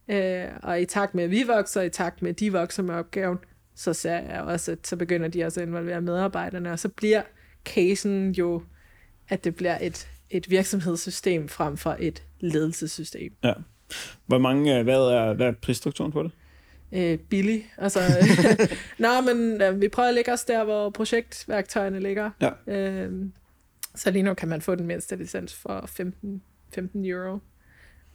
Øh, 0.08 0.44
og 0.62 0.80
i 0.80 0.84
takt 0.84 1.14
med, 1.14 1.24
at 1.24 1.30
vi 1.30 1.42
vokser, 1.42 1.80
og 1.80 1.86
i 1.86 1.90
takt 1.90 2.22
med, 2.22 2.30
at 2.30 2.40
de 2.40 2.52
vokser 2.52 2.82
med 2.82 2.94
opgaven, 2.94 3.38
så 3.74 3.92
ser 3.92 4.18
jeg 4.18 4.42
også, 4.42 4.72
at 4.72 4.86
så 4.86 4.96
begynder 4.96 5.28
de 5.28 5.44
også 5.44 5.60
at 5.60 5.66
involvere 5.66 6.00
medarbejderne, 6.00 6.72
og 6.72 6.78
så 6.78 6.88
bliver 6.88 7.22
casen 7.64 8.32
jo, 8.32 8.62
at 9.28 9.44
det 9.44 9.56
bliver 9.56 9.78
et, 9.80 10.08
et 10.30 10.50
virksomhedssystem 10.50 11.48
frem 11.48 11.76
for 11.76 11.96
et 12.00 12.22
ledelsessystem. 12.40 13.32
Ja. 13.44 13.52
Hvor 14.26 14.38
mange, 14.38 14.78
øh, 14.78 14.84
hvad 14.84 14.98
er, 14.98 15.32
hvad 15.34 15.46
er 15.46 15.52
prisstrukturen 15.52 16.12
på 16.12 16.22
det? 16.22 16.30
Øh, 16.92 17.18
billig. 17.18 17.72
Altså, 17.78 18.00
Nå, 18.98 19.08
men 19.20 19.62
øh, 19.62 19.80
vi 19.80 19.88
prøver 19.88 20.08
at 20.08 20.14
lægge 20.14 20.32
os 20.32 20.44
der, 20.44 20.64
hvor 20.64 20.90
projektværktøjerne 20.90 22.00
ligger. 22.00 22.30
Ja. 22.40 22.50
Øh, 22.66 23.26
så 23.94 24.10
lige 24.10 24.22
nu 24.22 24.34
kan 24.34 24.48
man 24.48 24.60
få 24.60 24.74
den 24.74 24.86
mindste 24.86 25.16
licens 25.16 25.54
for 25.54 25.84
15, 25.86 26.42
15 26.74 27.04
euro 27.04 27.38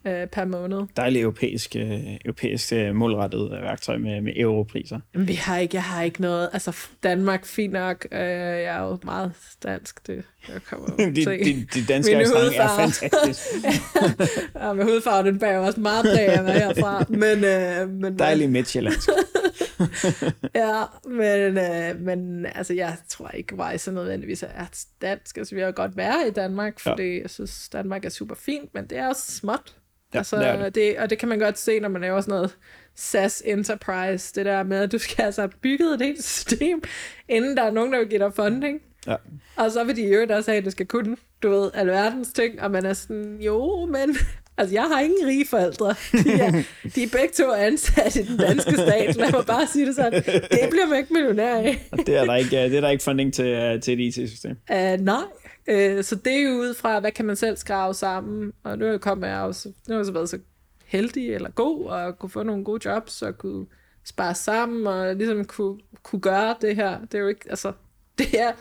øh, 0.05 0.27
per 0.27 0.45
måned. 0.45 0.81
Dejligt 0.97 1.21
europæisk, 1.21 1.75
øh, 1.75 1.99
europæisk 2.25 2.73
øh, 2.73 2.95
målrettet 2.95 3.51
øh, 3.57 3.61
værktøj 3.63 3.97
med, 3.97 4.21
med 4.21 4.33
europriser. 4.35 4.99
Jamen, 5.13 5.27
vi 5.27 5.33
har 5.33 5.57
ikke, 5.57 5.75
jeg 5.75 5.83
har 5.83 6.03
ikke 6.03 6.21
noget. 6.21 6.49
Altså, 6.53 6.77
Danmark, 7.03 7.45
fint 7.45 7.73
nok. 7.73 8.07
Øh, 8.11 8.19
jeg 8.19 8.77
er 8.77 8.83
jo 8.83 8.97
meget 9.03 9.31
dansk. 9.63 10.07
Det, 10.07 10.23
jeg 10.53 10.61
kommer 10.63 10.87
de, 10.97 11.25
de, 11.25 11.67
de 11.73 11.85
danske 11.87 12.13
er 12.13 12.67
fantastisk. 12.77 13.65
ja, 14.55 14.73
med 14.73 14.83
hudfarve, 14.83 15.27
den 15.27 15.39
bærer 15.39 15.59
også 15.59 15.79
meget 15.79 16.05
præg 16.05 16.27
af 16.27 16.53
herfra. 16.53 17.05
Men, 17.09 17.43
øh, 17.43 17.89
men, 17.89 18.19
Dejlig 18.19 18.49
midtjyllandsk. 18.49 19.09
ja, 20.55 20.83
men, 21.05 21.57
øh, 21.57 22.01
men 22.01 22.45
altså, 22.45 22.73
jeg 22.73 22.95
tror 23.09 23.29
ikke, 23.29 23.55
så 23.77 23.91
nødvendigvis 23.91 24.43
er 24.43 24.69
dansk. 25.01 25.37
Altså, 25.37 25.55
vi 25.55 25.61
har 25.61 25.71
godt 25.71 25.97
være 25.97 26.27
i 26.27 26.31
Danmark, 26.31 26.79
fordi 26.79 27.03
ja. 27.03 27.21
jeg 27.21 27.29
synes, 27.29 27.69
Danmark 27.69 28.05
er 28.05 28.09
super 28.09 28.35
fint, 28.35 28.73
men 28.73 28.87
det 28.87 28.97
er 28.97 29.07
også 29.07 29.31
småt. 29.31 29.75
Ja, 30.17 30.39
altså, 30.39 30.63
det, 30.63 30.65
det. 30.65 30.75
det 30.75 30.99
Og 30.99 31.09
det 31.09 31.17
kan 31.17 31.29
man 31.29 31.39
godt 31.39 31.59
se, 31.59 31.79
når 31.79 31.89
man 31.89 32.01
laver 32.01 32.21
sådan 32.21 32.31
noget 32.31 32.55
SaaS 32.95 33.43
Enterprise, 33.45 34.33
det 34.35 34.45
der 34.45 34.63
med, 34.63 34.77
at 34.77 34.91
du 34.91 34.97
skal 34.97 35.23
altså 35.23 35.41
have 35.41 35.51
bygget 35.61 35.93
et 35.93 36.01
helt 36.01 36.23
system, 36.23 36.83
inden 37.29 37.57
der 37.57 37.63
er 37.63 37.71
nogen, 37.71 37.93
der 37.93 37.99
vil 37.99 38.07
give 38.07 38.19
dig 38.19 38.33
funding. 38.33 38.81
Ja. 39.07 39.15
Og 39.55 39.71
så 39.71 39.83
vil 39.83 39.95
de 39.95 40.13
jo 40.13 40.25
også 40.29 40.51
have, 40.51 40.57
at 40.57 40.65
du 40.65 40.71
skal 40.71 40.85
kunne, 40.85 41.17
du 41.43 41.49
ved, 41.49 41.71
alverdens 41.73 42.27
ting, 42.33 42.61
og 42.61 42.71
man 42.71 42.85
er 42.85 42.93
sådan, 42.93 43.37
jo, 43.41 43.85
men 43.85 44.17
Altså, 44.59 44.75
jeg 44.75 44.83
har 44.83 45.01
ingen 45.01 45.27
rige 45.27 45.47
forældre. 45.47 45.95
De 46.11 46.31
er, 46.31 46.51
de 46.95 47.03
er 47.03 47.07
begge 47.11 47.33
to 47.37 47.53
ansat 47.53 48.15
i 48.15 48.23
den 48.23 48.37
danske 48.37 48.73
stat. 48.73 49.15
Lad 49.15 49.31
mig 49.31 49.45
bare 49.45 49.67
sige 49.67 49.85
det 49.85 49.95
sådan. 49.95 50.13
Det 50.51 50.69
bliver 50.69 50.87
man 50.89 50.97
ikke 50.97 51.13
millionær 51.13 51.55
af. 51.55 51.87
det, 52.05 52.15
er 52.15 52.25
der 52.25 52.35
ikke, 52.35 52.63
det 52.63 52.75
er 52.75 52.81
der 52.81 52.89
ikke 52.89 53.03
funding 53.03 53.33
til, 53.33 53.73
uh, 53.73 53.81
til 53.81 53.93
et 53.93 54.17
IT-system. 54.17 54.57
Uh, 54.71 54.77
nej, 54.77 55.23
Øh, 55.67 56.03
så 56.03 56.15
det 56.15 56.33
er 56.33 56.41
jo 56.41 56.49
ud 56.49 56.73
fra, 56.73 56.99
hvad 56.99 57.11
kan 57.11 57.25
man 57.25 57.35
selv 57.35 57.57
skrave 57.57 57.93
sammen. 57.93 58.53
Og 58.63 58.77
nu 58.77 58.97
kommer 58.97 59.27
jeg 59.27 59.41
også, 59.41 59.69
nu 59.87 59.93
har 59.93 59.99
jeg 59.99 60.05
så 60.05 60.11
været 60.11 60.29
så 60.29 60.39
heldig 60.85 61.33
eller 61.33 61.49
god, 61.49 61.85
og 61.85 62.19
kunne 62.19 62.29
få 62.29 62.43
nogle 62.43 62.63
gode 62.63 62.89
jobs, 62.89 63.21
og 63.21 63.37
kunne 63.37 63.65
spare 64.03 64.35
sammen, 64.35 64.87
og 64.87 65.15
ligesom 65.15 65.45
kunne, 65.45 65.79
kunne 66.03 66.21
gøre 66.21 66.55
det 66.61 66.75
her. 66.75 66.99
Det 67.01 67.13
er 67.13 67.19
jo 67.19 67.27
ikke, 67.27 67.49
altså, 67.49 67.73
det 68.17 68.39
er, 68.41 68.51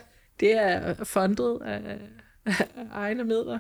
det 0.41 0.53
er 0.53 1.05
fundet 1.05 1.59
af, 1.65 1.99
af 2.45 2.69
egne 2.93 3.25
midler 3.25 3.59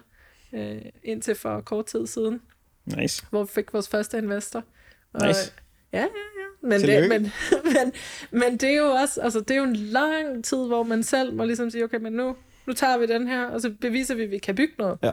øh, 0.52 0.82
indtil 1.02 1.35
for 1.35 1.60
kort 1.60 1.86
tid 1.86 2.06
siden. 2.06 2.43
Nice. 2.85 3.27
Hvor 3.31 3.44
vi 3.44 3.48
fik 3.52 3.73
vores 3.73 3.89
første 3.89 4.18
investor. 4.18 4.64
Og, 5.12 5.27
nice. 5.27 5.52
Ja, 5.93 5.98
ja, 5.98 6.05
ja. 6.05 6.68
Men 6.68 6.81
det, 6.81 7.09
men, 7.09 7.23
men, 7.74 7.93
men 8.31 8.56
det 8.56 8.68
er 8.68 8.77
jo 8.77 8.86
også, 8.86 9.20
altså 9.20 9.40
det 9.40 9.51
er 9.51 9.59
jo 9.59 9.64
en 9.64 9.77
lang 9.77 10.44
tid, 10.44 10.66
hvor 10.66 10.82
man 10.82 11.02
selv 11.02 11.35
må 11.35 11.44
ligesom 11.44 11.70
sige, 11.70 11.85
okay, 11.85 11.98
men 11.98 12.12
nu, 12.12 12.36
nu 12.67 12.73
tager 12.73 12.99
vi 12.99 13.07
den 13.07 13.29
her, 13.29 13.45
og 13.45 13.61
så 13.61 13.73
beviser 13.81 14.15
vi, 14.15 14.23
at 14.23 14.31
vi 14.31 14.39
kan 14.39 14.55
bygge 14.55 14.75
noget. 14.79 14.99
Ja. 15.03 15.11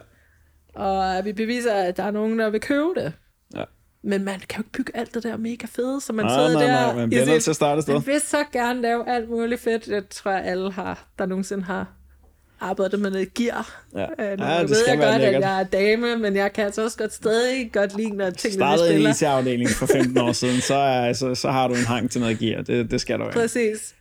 Og 0.76 1.26
vi 1.26 1.34
beviser, 1.34 1.74
at 1.74 1.98
der 1.98 2.04
er 2.04 2.12
nogen, 2.12 2.40
der 2.40 2.50
vil 2.50 2.62
købe 2.62 2.90
det. 2.96 3.14
Ja. 3.56 3.64
Men 4.04 4.24
man 4.24 4.40
kan 4.40 4.58
jo 4.58 4.62
ikke 4.62 4.72
bygge 4.72 4.98
alt 4.98 5.14
det 5.14 5.24
der 5.24 5.38
mega 5.38 5.68
fede, 5.70 6.02
så 6.02 6.14
man 6.14 6.26
nej, 6.26 6.36
sidder 6.36 6.54
nej, 6.54 6.64
der... 6.64 6.72
Nej, 6.72 6.96
man 6.96 7.10
bliver 7.10 7.26
nødt 7.26 7.44
til 7.44 7.52
at 7.52 7.56
starte 7.56 7.82
sted. 7.82 7.94
Man 7.94 8.06
vil 8.06 8.22
så 8.22 8.44
gerne 8.54 8.82
lave 8.82 9.10
alt 9.10 9.30
muligt 9.30 9.62
fedt. 9.62 9.88
Jeg 9.88 10.10
tror, 10.10 10.32
jeg 10.32 10.44
alle 10.44 10.72
har, 10.72 11.08
der 11.20 11.26
nogensinde 11.26 11.64
har 11.64 11.94
arbejdet 12.60 13.00
med 13.00 13.12
noget 13.12 13.34
gear. 13.34 13.84
Ja, 13.96 14.02
øh, 14.20 14.40
nu 14.40 14.46
ja 14.46 14.62
det 14.62 14.70
ved 14.70 14.76
skal 14.76 15.00
jeg 15.00 15.10
godt, 15.10 15.22
lækkert. 15.22 15.44
at 15.44 15.50
jeg 15.50 15.60
er 15.60 15.64
dame, 15.64 16.18
men 16.18 16.36
jeg 16.36 16.54
kan 16.54 16.66
altså 16.66 16.84
også 16.84 16.98
godt 16.98 17.14
stadig 17.14 17.72
godt 17.74 17.98
lide, 17.98 18.10
når 18.10 18.30
tingene 18.30 18.60
Startede 18.60 18.96
en 18.96 19.10
IT-afdeling 19.10 19.70
for 19.70 19.86
15 19.86 20.18
år 20.18 20.32
siden, 20.32 20.62
så, 20.62 20.76
er, 20.76 21.14
så, 21.14 21.36
så 21.36 21.52
har 21.52 21.68
du 21.68 21.74
en 21.74 21.86
hang 21.86 22.12
til 22.12 22.22
noget 22.22 22.40
gear. 22.40 22.62
Det, 22.62 22.92
det 22.92 23.02
skal 23.02 23.20
du 23.20 23.24
ikke. 23.24 23.34
Præcis. 23.34 23.96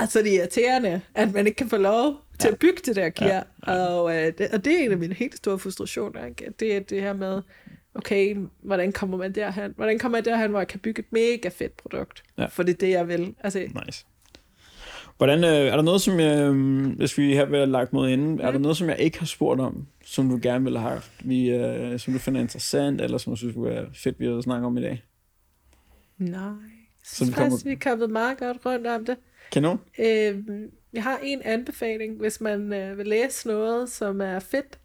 Altså 0.00 0.22
det 0.22 0.34
er 0.34 0.38
irriterende, 0.38 1.00
at 1.14 1.32
man 1.32 1.46
ikke 1.46 1.56
kan 1.56 1.68
få 1.68 1.76
lov 1.76 2.14
til 2.38 2.48
ja. 2.48 2.52
at 2.52 2.58
bygge 2.58 2.80
det 2.86 2.96
der 2.96 3.08
gear. 3.10 3.46
Ja. 3.66 3.72
Og, 3.72 4.16
øh, 4.16 4.32
det, 4.38 4.48
og 4.52 4.64
det 4.64 4.80
er 4.80 4.84
en 4.84 4.92
af 4.92 4.98
mine 4.98 5.14
helt 5.14 5.36
store 5.36 5.58
frustrationer. 5.58 6.26
Ikke? 6.26 6.52
Det 6.60 6.76
er 6.76 6.80
det 6.80 7.02
her 7.02 7.12
med, 7.12 7.42
okay, 7.94 8.36
hvordan 8.62 8.92
kommer 8.92 9.16
man 9.16 9.34
derhen? 9.34 9.72
Hvordan 9.76 9.98
kommer 9.98 10.18
jeg 10.18 10.24
derhen, 10.24 10.50
hvor 10.50 10.60
jeg 10.60 10.68
kan 10.68 10.80
bygge 10.80 11.00
et 11.00 11.12
mega 11.12 11.48
fedt 11.48 11.76
produkt? 11.76 12.22
Ja. 12.38 12.46
For 12.46 12.62
det 12.62 12.72
er 12.72 12.76
det, 12.78 12.90
jeg 12.90 13.08
vil. 13.08 13.34
Altså, 13.40 13.58
nice. 13.86 14.06
Hvordan, 15.16 15.44
øh, 15.44 15.50
er 15.50 15.76
der 15.76 15.82
noget, 15.82 16.00
som 16.00 16.20
jeg, 16.20 16.38
øh, 16.38 16.86
hvis 16.86 17.18
vi 17.18 17.34
her 17.34 17.44
vil 17.44 17.58
have 17.58 17.70
lagt 17.70 17.92
mod 17.92 18.08
inden, 18.08 18.32
mm. 18.32 18.40
er 18.40 18.50
der 18.50 18.58
noget, 18.58 18.76
som 18.76 18.88
jeg 18.88 18.98
ikke 18.98 19.18
har 19.18 19.26
spurgt 19.26 19.60
om, 19.60 19.86
som 20.04 20.28
du 20.28 20.38
gerne 20.42 20.64
ville 20.64 20.78
have 20.78 20.92
haft, 20.92 21.12
vi, 21.24 21.50
øh, 21.50 21.98
som 21.98 22.12
du 22.12 22.18
finder 22.18 22.40
interessant, 22.40 23.00
eller 23.00 23.18
som 23.18 23.32
du 23.32 23.36
synes 23.36 23.54
kunne 23.54 23.70
være 23.70 23.86
fedt, 23.94 24.20
vi 24.20 24.26
har 24.26 24.40
snakke 24.40 24.66
om 24.66 24.78
i 24.78 24.82
dag? 24.82 25.04
Nej, 26.18 26.40
jeg 26.40 26.52
synes 27.04 27.34
faktisk, 27.34 27.64
vi 27.64 27.72
er 27.72 27.78
kommet 27.82 28.10
meget 28.10 28.38
godt 28.38 28.56
rundt 28.66 28.86
om 28.86 29.04
det. 29.04 29.16
Kanon. 29.52 29.80
Øh, 29.98 30.38
jeg 30.92 31.02
har 31.02 31.20
en 31.22 31.42
anbefaling, 31.44 32.16
hvis 32.16 32.40
man 32.40 32.72
øh, 32.72 32.98
vil 32.98 33.06
læse 33.06 33.48
noget, 33.48 33.90
som 33.90 34.20
er 34.20 34.38
fedt. 34.38 34.78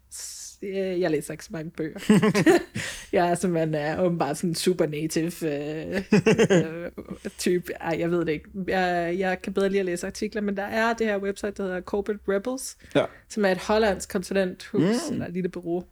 Øh, 0.62 1.00
jeg 1.00 1.10
læser 1.10 1.32
ikke 1.32 1.44
så 1.44 1.52
mange 1.52 1.70
bøger. 1.70 1.98
jeg 3.12 3.30
er 3.30 3.34
simpelthen 3.34 3.74
er 3.74 4.02
åbenbart 4.02 4.36
sådan 4.36 4.50
en 4.50 4.54
super 4.54 4.86
native 4.86 5.32
øh, 5.42 6.02
øh, 6.50 6.90
type. 7.38 7.72
Ej, 7.80 7.96
jeg 7.98 8.10
ved 8.10 8.20
det 8.20 8.28
ikke. 8.28 8.48
Jeg, 8.66 9.14
jeg 9.18 9.42
kan 9.42 9.52
bedre 9.52 9.68
lide 9.68 9.80
at 9.80 9.86
læse 9.86 10.06
artikler, 10.06 10.42
men 10.42 10.56
der 10.56 10.62
er 10.62 10.92
det 10.92 11.06
her 11.06 11.18
website, 11.18 11.52
der 11.56 11.62
hedder 11.62 11.80
Corporate 11.80 12.20
Rebels, 12.28 12.76
ja. 12.94 13.04
som 13.28 13.44
er 13.44 13.48
et 13.48 13.58
hollandsk 13.58 14.08
konsulenthus, 14.08 14.80
mm. 14.80 15.12
eller 15.12 15.26
et 15.26 15.32
lille 15.32 15.48
bureau. 15.48 15.84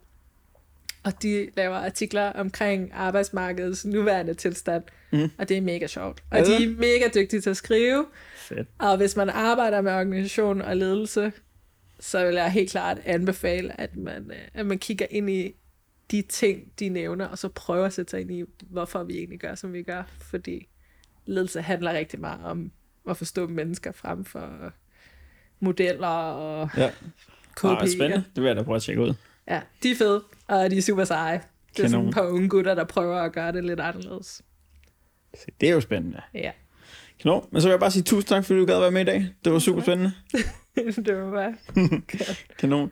Og 1.03 1.23
de 1.23 1.49
laver 1.57 1.75
artikler 1.75 2.31
omkring 2.31 2.91
arbejdsmarkedets 2.93 3.85
nuværende 3.85 4.33
tilstand, 4.33 4.83
mm. 5.11 5.29
og 5.37 5.49
det 5.49 5.57
er 5.57 5.61
mega 5.61 5.87
sjovt. 5.87 6.23
Og 6.31 6.39
de 6.39 6.63
er 6.63 6.69
mega 6.77 7.09
dygtige 7.15 7.41
til 7.41 7.49
at 7.49 7.57
skrive, 7.57 8.05
Fedt. 8.45 8.67
Og 8.79 8.97
hvis 8.97 9.15
man 9.15 9.29
arbejder 9.29 9.81
med 9.81 9.91
organisation 9.91 10.61
og 10.61 10.77
ledelse, 10.77 11.31
så 11.99 12.25
vil 12.25 12.35
jeg 12.35 12.51
helt 12.51 12.71
klart 12.71 12.97
anbefale, 13.05 13.81
at 13.81 13.95
man, 13.95 14.31
øh, 14.31 14.37
at 14.53 14.65
man 14.65 14.79
kigger 14.79 15.05
ind 15.09 15.29
i 15.29 15.51
de 16.11 16.21
ting, 16.21 16.71
de 16.79 16.89
nævner, 16.89 17.25
og 17.25 17.37
så 17.37 17.49
prøve 17.49 17.85
at 17.85 17.93
sætte 17.93 18.09
sig 18.11 18.21
ind 18.21 18.31
i, 18.31 18.43
hvorfor 18.69 19.03
vi 19.03 19.17
egentlig 19.17 19.39
gør, 19.39 19.55
som 19.55 19.73
vi 19.73 19.83
gør. 19.83 20.03
Fordi 20.21 20.67
ledelse 21.25 21.61
handler 21.61 21.91
rigtig 21.93 22.19
meget 22.19 22.43
om 22.45 22.71
at 23.09 23.17
forstå 23.17 23.47
mennesker 23.47 23.91
frem 23.91 24.25
for 24.25 24.71
modeller 25.59 26.07
og 26.07 26.69
Ja. 26.77 26.89
KPI'er. 27.59 27.67
Ah, 27.67 27.87
spændende. 27.89 28.23
Det 28.35 28.43
vil 28.43 28.47
jeg 28.47 28.55
da 28.55 28.63
prøve 28.63 28.75
at 28.75 28.81
tjekke 28.81 29.01
ud. 29.01 29.13
Ja, 29.47 29.61
de 29.83 29.91
er 29.91 29.95
fede, 29.95 30.23
og 30.47 30.71
de 30.71 30.77
er 30.77 30.81
super 30.81 31.03
seje. 31.03 31.41
Det 31.77 31.83
er 31.83 31.87
sådan 31.87 31.91
Kanon. 31.91 32.07
et 32.09 32.13
par 32.15 32.21
unge 32.27 32.49
gutter, 32.49 32.75
der 32.75 32.83
prøver 32.83 33.15
at 33.17 33.33
gøre 33.33 33.51
det 33.51 33.63
lidt 33.63 33.79
anderledes. 33.79 34.41
Se, 35.33 35.45
Det 35.61 35.69
er 35.69 35.73
jo 35.73 35.81
spændende. 35.81 36.21
Ja, 36.33 36.51
Kanon. 37.21 37.45
Men 37.51 37.61
så 37.61 37.67
vil 37.67 37.71
jeg 37.71 37.79
bare 37.79 37.91
sige 37.91 38.03
tusind 38.03 38.27
tak, 38.27 38.45
fordi 38.45 38.59
du 38.59 38.65
gad 38.65 38.75
at 38.75 38.81
være 38.81 38.91
med 38.91 39.01
i 39.01 39.05
dag. 39.05 39.27
Det 39.45 39.53
var 39.53 39.59
super 39.59 39.81
spændende. 39.81 40.11
det 41.05 41.17
var 41.17 41.31
bare... 41.31 41.55
Kanon. 42.59 42.91